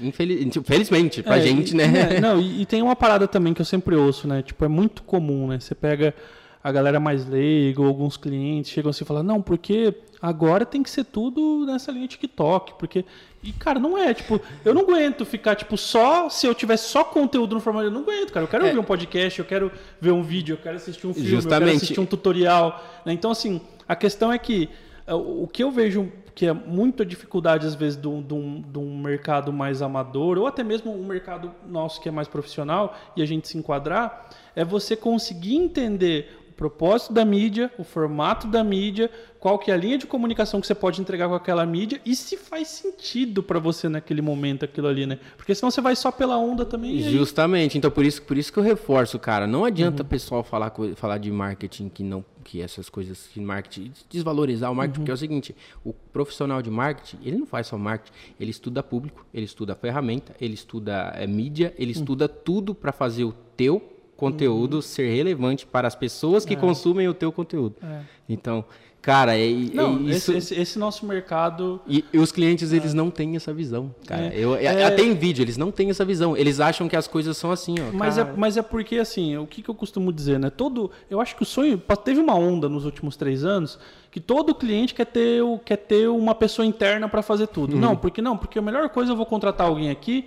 Infeliz, 0.00 0.50
tipo, 0.52 0.66
felizmente, 0.66 1.22
pra 1.22 1.36
É, 1.38 1.40
gente, 1.42 1.74
né? 1.76 2.16
é, 2.16 2.20
não, 2.20 2.40
e, 2.40 2.62
e 2.62 2.66
tem 2.66 2.80
uma 2.82 2.96
parada 2.96 3.28
também 3.28 3.52
que 3.52 3.60
eu 3.60 3.64
sempre 3.66 3.94
ouço, 3.94 4.26
né? 4.26 4.42
Tipo, 4.42 4.64
é 4.64 4.68
muito 4.68 5.02
comum, 5.02 5.48
né? 5.48 5.60
Você 5.60 5.74
pega 5.74 6.14
a 6.62 6.72
galera 6.72 6.98
mais 6.98 7.26
leiga, 7.28 7.82
ou 7.82 7.86
alguns 7.86 8.16
clientes 8.16 8.70
chegam 8.70 8.88
assim 8.88 9.04
e 9.04 9.06
falam, 9.06 9.22
não, 9.22 9.42
porque 9.42 9.94
agora 10.22 10.64
tem 10.64 10.82
que 10.82 10.88
ser 10.88 11.04
tudo 11.04 11.66
nessa 11.66 11.92
linha 11.92 12.08
TikTok, 12.08 12.74
porque... 12.78 13.04
E, 13.42 13.52
cara, 13.52 13.78
não 13.78 13.98
é, 13.98 14.14
tipo, 14.14 14.40
eu 14.64 14.72
não 14.72 14.80
aguento 14.80 15.26
ficar, 15.26 15.54
tipo, 15.54 15.76
só... 15.76 16.30
Se 16.30 16.46
eu 16.46 16.54
tiver 16.54 16.78
só 16.78 17.04
conteúdo 17.04 17.54
no 17.54 17.60
formato, 17.60 17.88
eu 17.88 17.90
não 17.90 18.00
aguento, 18.00 18.32
cara. 18.32 18.44
Eu 18.44 18.48
quero 18.48 18.64
É. 18.64 18.68
ouvir 18.68 18.78
um 18.80 18.84
podcast, 18.84 19.38
eu 19.38 19.44
quero 19.44 19.70
ver 20.00 20.12
um 20.12 20.22
vídeo, 20.22 20.54
eu 20.54 20.56
quero 20.56 20.76
assistir 20.76 21.06
um 21.06 21.12
filme, 21.12 21.28
eu 21.28 21.34
Justamente. 21.34 21.66
quero 21.66 21.76
assistir 21.76 22.00
um 22.00 22.06
tutorial. 22.06 22.82
né? 23.04 23.12
Então, 23.12 23.30
assim, 23.30 23.60
a 23.86 23.94
questão 23.94 24.32
é 24.32 24.38
que 24.38 24.70
é, 25.06 25.12
o 25.12 25.46
que 25.52 25.62
eu 25.62 25.70
vejo 25.70 26.10
que 26.34 26.46
é 26.46 26.52
muita 26.52 27.06
dificuldade, 27.06 27.66
às 27.66 27.74
vezes, 27.74 27.96
de 27.96 28.08
um, 28.08 28.98
mercado 29.00 29.52
mais 29.52 29.80
amador, 29.80 30.36
ou 30.36 30.46
até 30.46 30.64
mesmo 30.64 30.92
um 30.92 31.06
mercado 31.06 31.54
nosso 31.66 32.00
que 32.00 32.08
é 32.08 32.12
mais 32.12 32.26
profissional, 32.26 32.96
e 33.16 33.22
a 33.22 33.26
gente 33.26 33.46
se 33.46 33.56
enquadrar, 33.56 34.30
é 34.56 34.64
você 34.64 34.96
conseguir 34.96 35.54
entender 35.54 36.43
propósito 36.56 37.12
da 37.12 37.24
mídia, 37.24 37.70
o 37.78 37.84
formato 37.84 38.46
da 38.46 38.62
mídia, 38.62 39.10
qual 39.40 39.58
que 39.58 39.70
é 39.70 39.74
a 39.74 39.76
linha 39.76 39.98
de 39.98 40.06
comunicação 40.06 40.60
que 40.60 40.66
você 40.66 40.74
pode 40.74 41.00
entregar 41.00 41.28
com 41.28 41.34
aquela 41.34 41.66
mídia 41.66 42.00
e 42.06 42.14
se 42.16 42.36
faz 42.36 42.68
sentido 42.68 43.42
para 43.42 43.58
você 43.58 43.88
naquele 43.88 44.22
momento 44.22 44.64
aquilo 44.64 44.86
ali, 44.86 45.04
né? 45.06 45.18
Porque 45.36 45.54
senão 45.54 45.70
você 45.70 45.80
vai 45.80 45.94
só 45.96 46.10
pela 46.10 46.38
onda 46.38 46.64
também. 46.64 47.00
Justamente, 47.02 47.76
então 47.76 47.90
por 47.90 48.04
isso, 48.04 48.22
por 48.22 48.38
isso 48.38 48.52
que 48.52 48.58
eu 48.58 48.62
reforço, 48.62 49.18
cara. 49.18 49.46
Não 49.46 49.64
adianta 49.64 50.02
Uhum. 50.02 50.06
o 50.06 50.08
pessoal 50.10 50.42
falar, 50.44 50.72
falar 50.96 51.18
de 51.18 51.30
marketing 51.30 51.88
que 51.88 52.02
não. 52.02 52.24
Que 52.44 52.60
essas 52.60 52.88
coisas 52.90 53.26
que 53.32 53.40
marketing. 53.40 53.90
Desvalorizar 54.10 54.70
o 54.70 54.74
marketing, 54.74 54.98
Uhum. 54.98 55.02
porque 55.04 55.10
é 55.10 55.14
o 55.14 55.18
seguinte, 55.18 55.56
o 55.84 55.92
profissional 55.92 56.60
de 56.62 56.70
marketing, 56.70 57.18
ele 57.24 57.38
não 57.38 57.46
faz 57.46 57.66
só 57.66 57.76
marketing, 57.78 58.12
ele 58.38 58.50
estuda 58.50 58.82
público, 58.82 59.26
ele 59.32 59.44
estuda 59.46 59.74
ferramenta, 59.74 60.34
ele 60.40 60.52
estuda 60.54 61.12
é, 61.16 61.26
mídia, 61.26 61.74
ele 61.78 61.92
Uhum. 61.92 62.00
estuda 62.00 62.28
tudo 62.28 62.74
para 62.74 62.92
fazer 62.92 63.24
o 63.24 63.32
teu 63.56 63.90
conteúdo 64.16 64.80
ser 64.82 65.14
relevante 65.14 65.66
para 65.66 65.88
as 65.88 65.94
pessoas 65.94 66.44
que 66.44 66.56
consumem 66.56 67.08
o 67.08 67.14
teu 67.14 67.30
conteúdo. 67.32 67.76
É. 67.82 68.00
Então, 68.28 68.64
cara, 69.02 69.36
é, 69.36 69.44
é 69.50 69.54
Não, 69.74 70.00
isso. 70.08 70.32
esse, 70.32 70.54
esse- 70.58 70.78
nosso 70.78 71.04
mercado 71.04 71.80
E, 71.86 72.02
e 72.12 72.18
os 72.18 72.32
clientes, 72.32 72.72
eles 72.72 72.94
não 72.94 73.10
têm 73.10 73.36
essa 73.36 73.52
visão, 73.52 73.94
cara. 74.06 74.32
É. 74.32 74.38
Eu, 74.38 74.54
É. 74.54 74.84
Até 74.84 75.02
em 75.02 75.14
vídeo, 75.14 75.42
eles 75.42 75.56
não 75.58 75.70
têm 75.70 75.90
essa 75.90 76.04
visão. 76.04 76.36
Eles 76.36 76.58
acham 76.60 76.88
que 76.88 76.96
as 76.96 77.06
coisas 77.06 77.36
são 77.36 77.50
assim, 77.50 77.74
ó. 77.80 77.92
Mas 77.92 78.16
é, 78.16 78.24
mas 78.36 78.56
é 78.56 78.62
porque, 78.62 78.96
assim, 78.96 79.36
o 79.36 79.46
que, 79.46 79.60
que 79.62 79.68
eu 79.68 79.74
costumo 79.74 80.12
dizer, 80.12 80.38
né? 80.38 80.48
Todo, 80.48 80.90
eu 81.10 81.20
acho 81.20 81.36
que 81.36 81.42
o 81.42 81.46
sonho. 81.46 81.80
Teve 82.04 82.20
uma 82.20 82.34
onda 82.34 82.68
nos 82.68 82.84
últimos 82.84 83.16
três 83.16 83.44
anos 83.44 83.78
que 84.10 84.20
todo 84.20 84.54
cliente 84.54 84.94
quer 84.94 85.06
ter, 85.06 85.42
quer 85.64 85.76
ter 85.76 86.08
uma 86.08 86.34
pessoa 86.36 86.64
interna 86.64 87.08
para 87.08 87.20
fazer 87.20 87.48
tudo. 87.48 87.76
Não, 87.76 87.96
porque 87.96 88.22
não, 88.22 88.36
porque 88.36 88.58
a 88.58 88.62
melhor 88.62 88.88
coisa 88.88 89.10
eu 89.12 89.16
vou 89.16 89.26
contratar 89.26 89.66
alguém 89.66 89.90
aqui, 89.90 90.24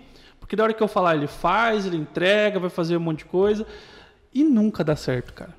porque 0.47 0.55
da 0.55 0.63
hora 0.63 0.73
que 0.73 0.81
eu 0.81 0.87
falar, 0.87 1.17
ele 1.17 1.27
faz, 1.27 1.85
ele 1.85 1.97
entrega, 1.97 2.57
vai 2.57 2.69
fazer 2.69 2.95
um 2.95 3.01
monte 3.01 3.19
de 3.19 3.25
coisa. 3.25 3.67
E 4.33 4.45
nunca 4.45 4.81
dá 4.81 4.95
certo, 4.95 5.33
cara. 5.33 5.53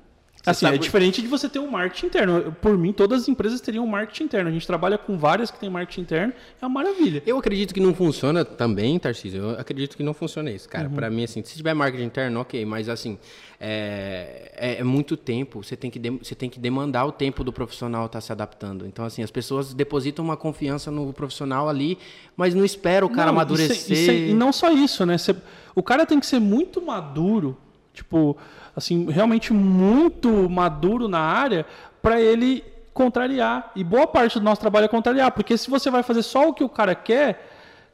Assim, 0.51 0.65
sabe- 0.65 0.75
é 0.75 0.79
diferente 0.79 1.21
de 1.21 1.27
você 1.27 1.47
ter 1.49 1.59
um 1.59 1.69
marketing 1.69 2.05
interno. 2.07 2.51
Por 2.61 2.77
mim, 2.77 2.91
todas 2.93 3.23
as 3.23 3.27
empresas 3.27 3.59
teriam 3.61 3.83
um 3.83 3.87
marketing 3.87 4.23
interno. 4.23 4.49
A 4.49 4.53
gente 4.53 4.65
trabalha 4.67 4.97
com 4.97 5.17
várias 5.17 5.49
que 5.51 5.59
têm 5.59 5.69
marketing 5.69 6.01
interno, 6.01 6.33
é 6.61 6.65
uma 6.65 6.69
maravilha. 6.73 7.21
Eu 7.25 7.37
acredito 7.37 7.73
que 7.73 7.79
não 7.79 7.93
funciona 7.93 8.43
também, 8.45 8.97
Tarcísio. 8.99 9.41
Eu 9.43 9.49
acredito 9.59 9.95
que 9.97 10.03
não 10.03 10.13
funciona 10.13 10.51
isso, 10.51 10.65
Uhum. 10.65 10.71
cara. 10.71 10.89
Pra 10.89 11.09
mim, 11.09 11.23
assim, 11.23 11.43
se 11.43 11.55
tiver 11.55 11.73
marketing 11.73 12.05
interno, 12.05 12.39
ok. 12.41 12.65
Mas, 12.65 12.89
assim, 12.89 13.17
é, 13.59 14.51
é- 14.55 14.79
é 14.79 14.83
muito 14.83 15.15
tempo. 15.17 15.63
Você 15.63 15.75
tem, 15.75 15.91
que 15.91 15.99
dem- 15.99 16.17
você 16.21 16.33
tem 16.35 16.49
que 16.49 16.59
demandar 16.59 17.05
o 17.05 17.11
tempo 17.11 17.43
do 17.43 17.51
profissional 17.53 18.05
estar 18.05 18.21
se 18.21 18.31
adaptando. 18.31 18.85
Então, 18.85 19.05
assim, 19.05 19.21
as 19.21 19.31
pessoas 19.31 19.73
depositam 19.73 20.23
uma 20.23 20.37
confiança 20.37 20.89
no 20.89 21.11
profissional 21.13 21.69
ali, 21.69 21.97
mas 22.35 22.53
não 22.55 22.65
espera 22.65 23.05
o 23.05 23.09
cara 23.09 23.25
Não, 23.27 23.33
amadurecer. 23.33 23.97
E, 23.97 24.09
e 24.27 24.31
e 24.31 24.33
não 24.33 24.51
só 24.51 24.71
isso, 24.71 25.05
né? 25.05 25.17
Você- 25.17 25.35
o 25.75 25.83
cara 25.83 26.05
tem 26.05 26.19
que 26.19 26.25
ser 26.25 26.39
muito 26.39 26.81
maduro, 26.81 27.57
tipo, 27.93 28.37
assim, 28.75 29.09
realmente 29.09 29.53
muito 29.53 30.49
maduro 30.49 31.07
na 31.07 31.19
área 31.19 31.65
para 32.01 32.19
ele 32.21 32.63
contrariar. 32.93 33.71
E 33.75 33.83
boa 33.83 34.07
parte 34.07 34.39
do 34.39 34.45
nosso 34.45 34.61
trabalho 34.61 34.85
é 34.85 34.89
contrariar, 34.89 35.31
porque 35.31 35.57
se 35.57 35.69
você 35.69 35.89
vai 35.89 36.03
fazer 36.03 36.23
só 36.23 36.49
o 36.49 36.53
que 36.53 36.63
o 36.63 36.69
cara 36.69 36.95
quer, 36.95 37.49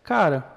Cara. 0.06 0.55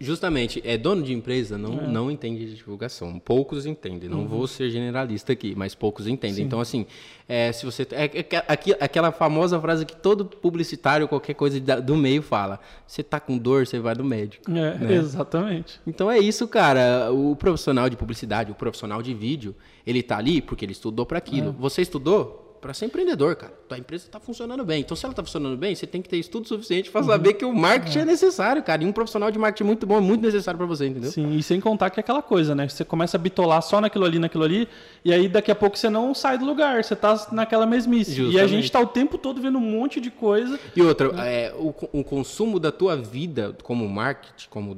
Justamente, 0.00 0.62
é 0.64 0.76
dono 0.76 1.02
de 1.02 1.12
empresa 1.12 1.58
não, 1.58 1.80
é. 1.80 1.86
não 1.86 2.10
entende 2.10 2.46
de 2.46 2.54
divulgação. 2.54 3.18
Poucos 3.18 3.66
entendem. 3.66 4.08
Não 4.08 4.20
uhum. 4.20 4.26
vou 4.26 4.46
ser 4.46 4.70
generalista 4.70 5.32
aqui, 5.32 5.54
mas 5.56 5.74
poucos 5.74 6.06
entendem. 6.06 6.36
Sim. 6.36 6.42
Então, 6.42 6.60
assim, 6.60 6.86
é, 7.28 7.50
se 7.52 7.64
você. 7.64 7.86
É, 7.92 8.04
é, 8.04 8.44
aquela 8.80 9.10
famosa 9.10 9.60
frase 9.60 9.86
que 9.86 9.96
todo 9.96 10.24
publicitário, 10.24 11.08
qualquer 11.08 11.34
coisa 11.34 11.58
do 11.80 11.96
meio 11.96 12.22
fala. 12.22 12.60
Você 12.86 13.02
tá 13.02 13.18
com 13.18 13.38
dor, 13.38 13.66
você 13.66 13.78
vai 13.78 13.94
no 13.94 14.04
médico. 14.04 14.50
É, 14.50 14.78
né? 14.78 14.94
exatamente. 14.94 15.80
Então 15.86 16.10
é 16.10 16.18
isso, 16.18 16.46
cara. 16.46 17.10
O 17.12 17.34
profissional 17.34 17.88
de 17.88 17.96
publicidade, 17.96 18.50
o 18.50 18.54
profissional 18.54 19.02
de 19.02 19.14
vídeo, 19.14 19.54
ele 19.86 20.02
tá 20.02 20.18
ali 20.18 20.42
porque 20.42 20.64
ele 20.64 20.72
estudou 20.72 21.06
para 21.06 21.18
aquilo. 21.18 21.50
É. 21.50 21.52
Você 21.60 21.82
estudou? 21.82 22.43
Para 22.64 22.72
ser 22.72 22.86
empreendedor, 22.86 23.36
cara. 23.36 23.52
Tua 23.68 23.76
empresa 23.76 24.06
está 24.06 24.18
funcionando 24.18 24.64
bem. 24.64 24.80
Então, 24.80 24.96
se 24.96 25.04
ela 25.04 25.12
está 25.12 25.22
funcionando 25.22 25.54
bem, 25.54 25.74
você 25.74 25.86
tem 25.86 26.00
que 26.00 26.08
ter 26.08 26.16
estudo 26.16 26.48
suficiente 26.48 26.90
para 26.90 27.02
uhum. 27.02 27.08
saber 27.08 27.34
que 27.34 27.44
o 27.44 27.52
marketing 27.52 27.98
é. 27.98 28.00
é. 28.00 28.04
necessário, 28.06 28.62
cara. 28.62 28.82
E 28.82 28.86
um 28.86 28.92
profissional 28.92 29.30
de 29.30 29.38
marketing 29.38 29.64
muito 29.64 29.86
bom 29.86 29.98
é 29.98 30.00
muito 30.00 30.22
necessário 30.22 30.56
para 30.56 30.66
você, 30.66 30.86
entendeu? 30.86 31.10
Sim, 31.10 31.36
e 31.36 31.42
sem 31.42 31.60
contar 31.60 31.90
que 31.90 32.00
é 32.00 32.02
aquela 32.02 32.22
coisa, 32.22 32.54
né? 32.54 32.66
Você 32.66 32.82
começa 32.82 33.18
a 33.18 33.20
bitolar 33.20 33.60
só 33.60 33.82
naquilo 33.82 34.06
ali, 34.06 34.18
naquilo 34.18 34.44
ali, 34.44 34.66
e 35.04 35.12
aí 35.12 35.28
daqui 35.28 35.50
a 35.50 35.54
pouco 35.54 35.76
você 35.76 35.90
não 35.90 36.14
sai 36.14 36.38
do 36.38 36.46
lugar, 36.46 36.82
você 36.82 36.96
tá 36.96 37.28
naquela 37.32 37.66
mesmice. 37.66 38.12
Justamente. 38.12 38.36
E 38.36 38.40
a 38.40 38.46
gente 38.46 38.64
está 38.64 38.80
o 38.80 38.86
tempo 38.86 39.18
todo 39.18 39.42
vendo 39.42 39.58
um 39.58 39.60
monte 39.60 40.00
de 40.00 40.10
coisa. 40.10 40.58
E 40.74 40.80
outra, 40.80 41.12
né? 41.12 41.48
é, 41.48 41.54
o, 41.54 41.74
o, 41.92 42.02
consumo 42.02 42.58
da 42.58 42.72
tua 42.72 42.96
vida 42.96 43.54
como 43.62 43.86
marketing, 43.86 44.48
como 44.48 44.74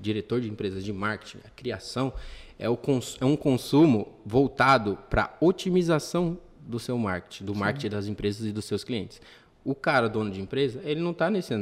diretor 0.00 0.40
de 0.40 0.48
empresas 0.48 0.84
de 0.84 0.92
marketing, 0.92 1.38
a 1.44 1.50
criação, 1.50 2.12
é, 2.56 2.70
o, 2.70 2.78
é 3.20 3.24
um 3.24 3.34
consumo 3.34 4.14
voltado 4.24 4.96
para 5.10 5.36
otimização 5.40 6.38
do 6.66 6.78
seu 6.78 6.98
marketing, 6.98 7.44
do 7.44 7.54
Sim. 7.54 7.60
marketing 7.60 7.88
das 7.88 8.06
empresas 8.06 8.46
e 8.46 8.52
dos 8.52 8.64
seus 8.64 8.84
clientes. 8.84 9.20
O 9.64 9.74
cara, 9.74 10.08
dono 10.08 10.30
de 10.30 10.40
empresa, 10.40 10.80
ele 10.84 11.00
não 11.00 11.10
está 11.10 11.28
nessa, 11.28 11.56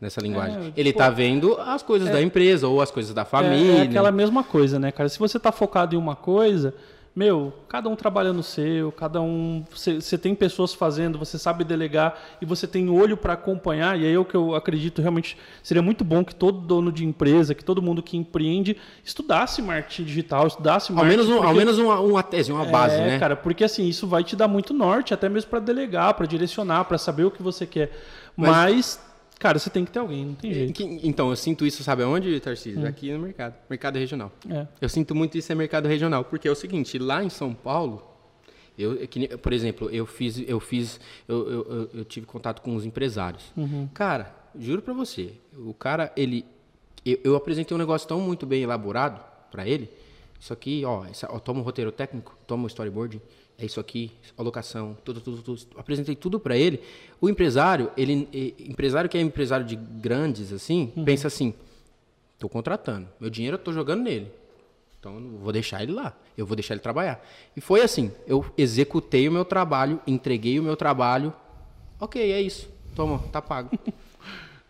nessa 0.00 0.20
linguagem. 0.20 0.68
É, 0.68 0.72
ele 0.76 0.90
está 0.90 1.08
vendo 1.08 1.58
as 1.58 1.82
coisas 1.82 2.08
é, 2.08 2.12
da 2.12 2.22
empresa 2.22 2.68
ou 2.68 2.82
as 2.82 2.90
coisas 2.90 3.14
da 3.14 3.24
família. 3.24 3.72
É, 3.72 3.78
é 3.78 3.82
aquela 3.82 4.12
mesma 4.12 4.44
coisa, 4.44 4.78
né, 4.78 4.92
cara? 4.92 5.08
Se 5.08 5.18
você 5.18 5.38
está 5.38 5.50
focado 5.50 5.94
em 5.94 5.98
uma 5.98 6.14
coisa, 6.14 6.74
meu, 7.16 7.50
cada 7.66 7.88
um 7.88 7.96
trabalha 7.96 8.30
no 8.30 8.42
seu, 8.42 8.92
cada 8.92 9.22
um. 9.22 9.64
Você 9.70 10.18
tem 10.18 10.34
pessoas 10.34 10.74
fazendo, 10.74 11.18
você 11.18 11.38
sabe 11.38 11.64
delegar 11.64 12.14
e 12.42 12.44
você 12.44 12.66
tem 12.66 12.90
olho 12.90 13.16
para 13.16 13.32
acompanhar. 13.32 13.98
E 13.98 14.04
aí 14.04 14.12
é 14.12 14.18
o 14.18 14.24
que 14.24 14.34
eu 14.36 14.54
acredito 14.54 15.00
realmente 15.00 15.38
seria 15.62 15.82
muito 15.82 16.04
bom 16.04 16.22
que 16.22 16.34
todo 16.34 16.60
dono 16.60 16.92
de 16.92 17.06
empresa, 17.06 17.54
que 17.54 17.64
todo 17.64 17.80
mundo 17.80 18.02
que 18.02 18.18
empreende, 18.18 18.76
estudasse 19.02 19.62
marketing 19.62 20.04
digital, 20.04 20.46
estudasse 20.46 20.92
marketing. 20.92 21.18
Ao 21.18 21.24
menos, 21.24 21.30
um, 21.30 21.36
porque, 21.36 21.48
ao 21.48 21.54
menos 21.54 21.78
uma, 21.78 22.00
uma 22.00 22.22
tese, 22.22 22.52
uma 22.52 22.66
base, 22.66 22.96
é, 22.96 23.06
né? 23.06 23.18
cara, 23.18 23.34
porque 23.34 23.64
assim, 23.64 23.88
isso 23.88 24.06
vai 24.06 24.22
te 24.22 24.36
dar 24.36 24.46
muito 24.46 24.74
norte, 24.74 25.14
até 25.14 25.26
mesmo 25.26 25.48
para 25.48 25.60
delegar, 25.60 26.12
para 26.12 26.26
direcionar, 26.26 26.84
para 26.84 26.98
saber 26.98 27.24
o 27.24 27.30
que 27.30 27.42
você 27.42 27.64
quer. 27.64 27.92
Mas, 28.36 28.50
Mas 28.50 29.06
Cara, 29.38 29.58
você 29.58 29.68
tem 29.68 29.84
que 29.84 29.90
ter 29.90 29.98
alguém, 29.98 30.24
não 30.24 30.34
tem 30.34 30.52
jeito. 30.52 30.82
Então, 31.02 31.28
eu 31.28 31.36
sinto 31.36 31.66
isso, 31.66 31.82
sabe 31.82 32.02
aonde, 32.02 32.40
Tarcísio? 32.40 32.80
Hum. 32.80 32.86
Aqui 32.86 33.12
no 33.12 33.18
mercado. 33.18 33.54
Mercado 33.68 33.98
regional. 33.98 34.32
É. 34.48 34.66
Eu 34.80 34.88
sinto 34.88 35.14
muito 35.14 35.36
isso 35.36 35.52
é 35.52 35.54
mercado 35.54 35.86
regional, 35.86 36.24
porque 36.24 36.48
é 36.48 36.50
o 36.50 36.54
seguinte, 36.54 36.98
lá 36.98 37.22
em 37.22 37.28
São 37.28 37.52
Paulo, 37.52 38.02
eu, 38.78 38.98
é 39.02 39.36
por 39.36 39.52
exemplo, 39.52 39.90
eu 39.90 40.06
fiz, 40.06 40.42
eu 40.46 40.58
fiz, 40.58 41.00
eu, 41.28 41.50
eu, 41.50 41.90
eu 41.94 42.04
tive 42.04 42.26
contato 42.26 42.62
com 42.62 42.74
os 42.74 42.84
empresários. 42.84 43.52
Uhum. 43.56 43.88
Cara, 43.92 44.34
juro 44.58 44.80
para 44.80 44.94
você, 44.94 45.32
o 45.56 45.74
cara, 45.74 46.12
ele, 46.16 46.44
eu, 47.04 47.18
eu, 47.22 47.36
apresentei 47.36 47.74
um 47.74 47.78
negócio 47.78 48.08
tão 48.08 48.20
muito 48.20 48.46
bem 48.46 48.62
elaborado 48.62 49.20
para 49.50 49.66
ele. 49.66 49.90
Isso 50.38 50.52
aqui, 50.52 50.84
ó, 50.84 51.04
essa, 51.04 51.28
ó, 51.30 51.38
toma 51.38 51.60
um 51.60 51.62
roteiro 51.62 51.90
técnico, 51.90 52.36
toma 52.46 52.64
um 52.64 52.66
storyboard, 52.66 53.20
é 53.58 53.64
isso 53.64 53.80
aqui, 53.80 54.12
alocação, 54.36 54.96
tudo, 55.04 55.20
tudo, 55.20 55.42
tudo. 55.42 55.66
Apresentei 55.76 56.14
tudo 56.14 56.38
para 56.38 56.56
ele. 56.56 56.80
O 57.20 57.28
empresário, 57.28 57.90
ele, 57.96 58.54
empresário 58.58 59.08
que 59.08 59.16
é 59.16 59.20
empresário 59.20 59.64
de 59.64 59.76
grandes, 59.76 60.52
assim, 60.52 60.92
uhum. 60.94 61.04
pensa 61.04 61.28
assim: 61.28 61.54
estou 62.34 62.50
contratando, 62.50 63.08
meu 63.18 63.30
dinheiro 63.30 63.54
eu 63.54 63.58
estou 63.58 63.72
jogando 63.72 64.02
nele. 64.02 64.30
Então, 65.00 65.14
eu 65.14 65.20
não 65.20 65.38
vou 65.38 65.52
deixar 65.52 65.82
ele 65.82 65.92
lá, 65.92 66.14
eu 66.36 66.44
vou 66.44 66.54
deixar 66.54 66.74
ele 66.74 66.82
trabalhar. 66.82 67.24
E 67.56 67.60
foi 67.60 67.80
assim: 67.80 68.12
eu 68.26 68.44
executei 68.58 69.28
o 69.28 69.32
meu 69.32 69.44
trabalho, 69.44 70.00
entreguei 70.06 70.58
o 70.58 70.62
meu 70.62 70.76
trabalho. 70.76 71.32
Ok, 71.98 72.20
é 72.30 72.40
isso. 72.40 72.68
Toma, 72.94 73.18
tá 73.32 73.40
pago. 73.40 73.70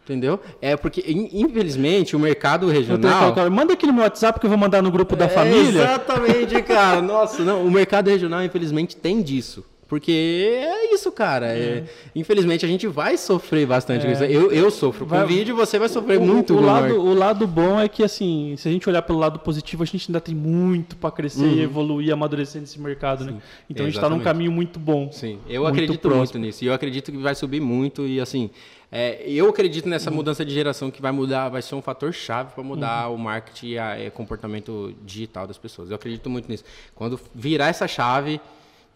Entendeu? 0.07 0.39
É 0.63 0.77
porque, 0.77 1.03
infelizmente, 1.33 2.15
o 2.15 2.19
mercado 2.19 2.69
regional. 2.69 3.35
Manda 3.51 3.73
aqui 3.73 3.89
no 3.89 3.93
meu 3.93 4.05
WhatsApp 4.05 4.39
que 4.39 4.47
eu 4.47 4.51
vou 4.51 4.57
mandar 4.57 4.81
no 4.81 4.89
grupo 4.89 5.17
da 5.17 5.25
é, 5.25 5.29
família. 5.29 5.83
Exatamente, 5.83 6.63
cara. 6.63 7.03
Nossa, 7.03 7.43
não. 7.43 7.67
O 7.67 7.71
mercado 7.73 8.09
regional, 8.09 8.41
infelizmente, 8.45 8.95
tem 8.95 9.21
disso. 9.21 9.65
Porque 9.89 10.11
é 10.13 10.93
isso, 10.93 11.13
cara. 11.13 11.47
É. 11.47 11.61
É, 11.61 11.85
infelizmente 12.15 12.65
a 12.65 12.69
gente 12.69 12.87
vai 12.89 13.17
sofrer 13.17 13.67
bastante. 13.67 14.07
É. 14.07 14.25
Eu, 14.25 14.51
eu 14.51 14.71
sofro 14.71 15.07
com 15.07 15.11
vai, 15.11 15.27
vídeo 15.27 15.55
você 15.55 15.79
vai 15.79 15.89
sofrer 15.89 16.19
o, 16.19 16.23
muito. 16.23 16.55
O, 16.55 16.59
o 16.59 16.61
lado, 16.61 17.01
o 17.01 17.15
lado 17.15 17.47
bom 17.47 17.79
é 17.79 17.89
que, 17.89 18.03
assim, 18.03 18.55
se 18.57 18.69
a 18.69 18.73
gente 18.73 18.89
olhar 18.89 19.03
pelo 19.03 19.19
lado 19.19 19.39
positivo, 19.39 19.85
a 19.85 19.87
gente 19.87 20.11
ainda 20.11 20.21
tem 20.21 20.35
muito 20.35 20.97
para 20.97 21.11
crescer, 21.13 21.45
uhum. 21.45 21.61
evoluir, 21.61 22.13
amadurecer 22.13 22.61
nesse 22.61 22.81
mercado, 22.81 23.25
né? 23.25 23.31
Sim, 23.31 23.37
né? 23.37 23.43
Então 23.71 23.87
a 23.87 23.89
gente 23.89 23.97
está 23.97 24.09
num 24.09 24.21
caminho 24.21 24.51
muito 24.51 24.79
bom. 24.81 25.11
Sim, 25.13 25.39
eu 25.49 25.63
muito 25.63 25.75
acredito 25.75 26.01
próximo. 26.01 26.19
muito 26.19 26.39
nisso. 26.39 26.65
E 26.65 26.67
eu 26.67 26.75
acredito 26.75 27.13
que 27.13 27.19
vai 27.19 27.37
subir 27.37 27.61
muito. 27.61 28.07
E 28.07 28.21
assim, 28.21 28.51
é, 28.91 29.23
eu 29.29 29.49
acredito 29.49 29.89
nessa 29.89 30.11
uhum. 30.11 30.17
mudança 30.17 30.45
de 30.45 30.53
geração 30.53 30.91
que 30.91 31.01
vai 31.01 31.13
mudar, 31.13 31.49
vai 31.49 31.63
ser 31.63 31.77
um 31.77 31.83
fator 31.83 32.13
chave 32.13 32.53
para 32.55 32.65
mudar 32.65 33.09
uhum. 33.09 33.15
o 33.15 33.19
marketing 33.19 33.75
e 33.75 34.09
o 34.09 34.11
comportamento 34.11 34.93
digital 35.05 35.47
das 35.47 35.59
pessoas. 35.59 35.91
Eu 35.91 35.97
acredito 35.97 36.29
muito 36.29 36.49
nisso. 36.49 36.65
Quando 36.95 37.21
virar 37.33 37.69
essa 37.69 37.87
chave, 37.87 38.41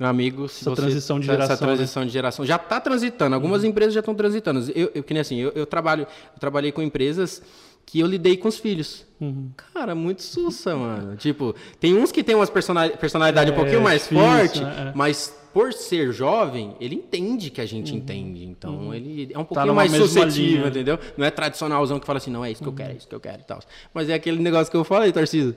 meu 0.01 0.09
amigo, 0.09 0.49
se 0.49 0.63
essa 0.63 0.71
você, 0.71 0.81
transição 0.81 1.21
de 1.21 1.27
geração, 1.27 1.53
essa 1.53 1.63
transição 1.63 2.01
né? 2.03 2.07
de 2.07 2.13
geração 2.15 2.47
já 2.47 2.57
está 2.57 2.81
transitando. 2.81 3.35
Algumas 3.35 3.63
uhum. 3.63 3.69
empresas 3.69 3.93
já 3.93 4.01
estão 4.01 4.15
transitando. 4.15 4.61
Eu, 4.75 4.91
eu 4.95 5.03
que 5.03 5.13
nem 5.13 5.21
assim, 5.21 5.37
eu, 5.37 5.53
eu 5.55 5.67
trabalho, 5.67 6.07
eu 6.35 6.41
trabalhei 6.41 6.73
com 6.73 6.81
empresas 6.81 7.43
que 7.85 8.01
eu 8.01 8.07
lidei 8.07 8.39
com 8.39 8.49
os 8.49 8.59
filhos. 8.59 9.05
Uhum. 9.21 9.51
Cara, 9.75 9.95
muito 9.95 10.23
sussa, 10.23 10.75
mano. 10.75 11.17
Tipo, 11.17 11.55
tem 11.79 11.95
uns 11.95 12.11
que 12.11 12.25
tem 12.25 12.35
umas 12.35 12.49
personalidade 12.49 13.51
é, 13.51 13.53
um 13.53 13.57
pouquinho 13.57 13.83
mais 13.83 14.05
difícil, 14.05 14.25
forte, 14.25 14.63
é. 14.63 14.93
mas 14.95 15.37
por 15.53 15.71
ser 15.75 16.13
jovem, 16.13 16.75
ele 16.81 16.95
entende 16.95 17.51
que 17.51 17.61
a 17.61 17.67
gente 17.67 17.93
uhum. 17.93 17.99
entende. 17.99 18.47
Então, 18.47 18.77
uhum. 18.77 18.95
ele 18.95 19.31
é 19.35 19.39
um 19.39 19.43
tá 19.43 19.49
pouquinho 19.49 19.67
tá 19.67 19.75
mais 19.75 19.93
suscetível, 19.93 20.69
entendeu? 20.69 20.99
Não 21.15 21.27
é 21.27 21.31
tradicionalzão 21.31 22.01
que 22.01 22.07
fala 22.07 22.17
assim, 22.17 22.31
não, 22.31 22.43
é 22.43 22.51
isso 22.51 22.63
que 22.63 22.69
eu 22.69 22.73
quero, 22.73 22.93
é 22.93 22.97
isso 22.97 23.07
que 23.07 23.15
eu 23.15 23.21
quero 23.21 23.43
e 23.43 23.45
tal. 23.45 23.59
Mas 23.93 24.09
é 24.09 24.15
aquele 24.15 24.41
negócio 24.41 24.71
que 24.71 24.77
eu 24.79 24.85
falei, 24.85 25.13
Tarcísio. 25.13 25.55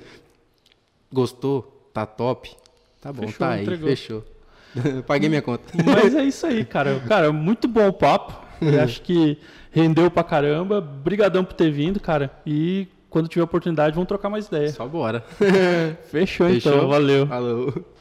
Gostou? 1.09 1.89
Tá 1.93 2.05
top? 2.05 2.51
Tá 2.99 3.13
bom, 3.13 3.21
fechou, 3.21 3.39
tá 3.39 3.49
aí, 3.51 3.61
entregou. 3.61 3.89
fechou. 3.89 4.32
Paguei 5.05 5.29
minha 5.29 5.41
conta. 5.41 5.63
Mas 5.85 6.15
é 6.15 6.23
isso 6.23 6.45
aí, 6.45 6.65
cara. 6.65 6.99
Cara, 7.07 7.31
muito 7.31 7.67
bom 7.67 7.87
o 7.87 7.93
papo. 7.93 8.33
Eu 8.61 8.79
acho 8.83 9.01
que 9.01 9.37
rendeu 9.71 10.09
pra 10.09 10.23
caramba. 10.23 10.81
Brigadão 10.81 11.43
por 11.43 11.53
ter 11.53 11.71
vindo, 11.71 11.99
cara. 11.99 12.31
E 12.45 12.87
quando 13.09 13.27
tiver 13.27 13.43
oportunidade, 13.43 13.93
vamos 13.93 14.07
trocar 14.07 14.29
mais 14.29 14.47
ideia. 14.47 14.69
Só 14.69 14.87
bora. 14.87 15.21
Fechou, 15.21 16.47
Fechou, 16.49 16.49
então. 16.49 16.87
Valeu. 16.87 17.27
Falou. 17.27 17.92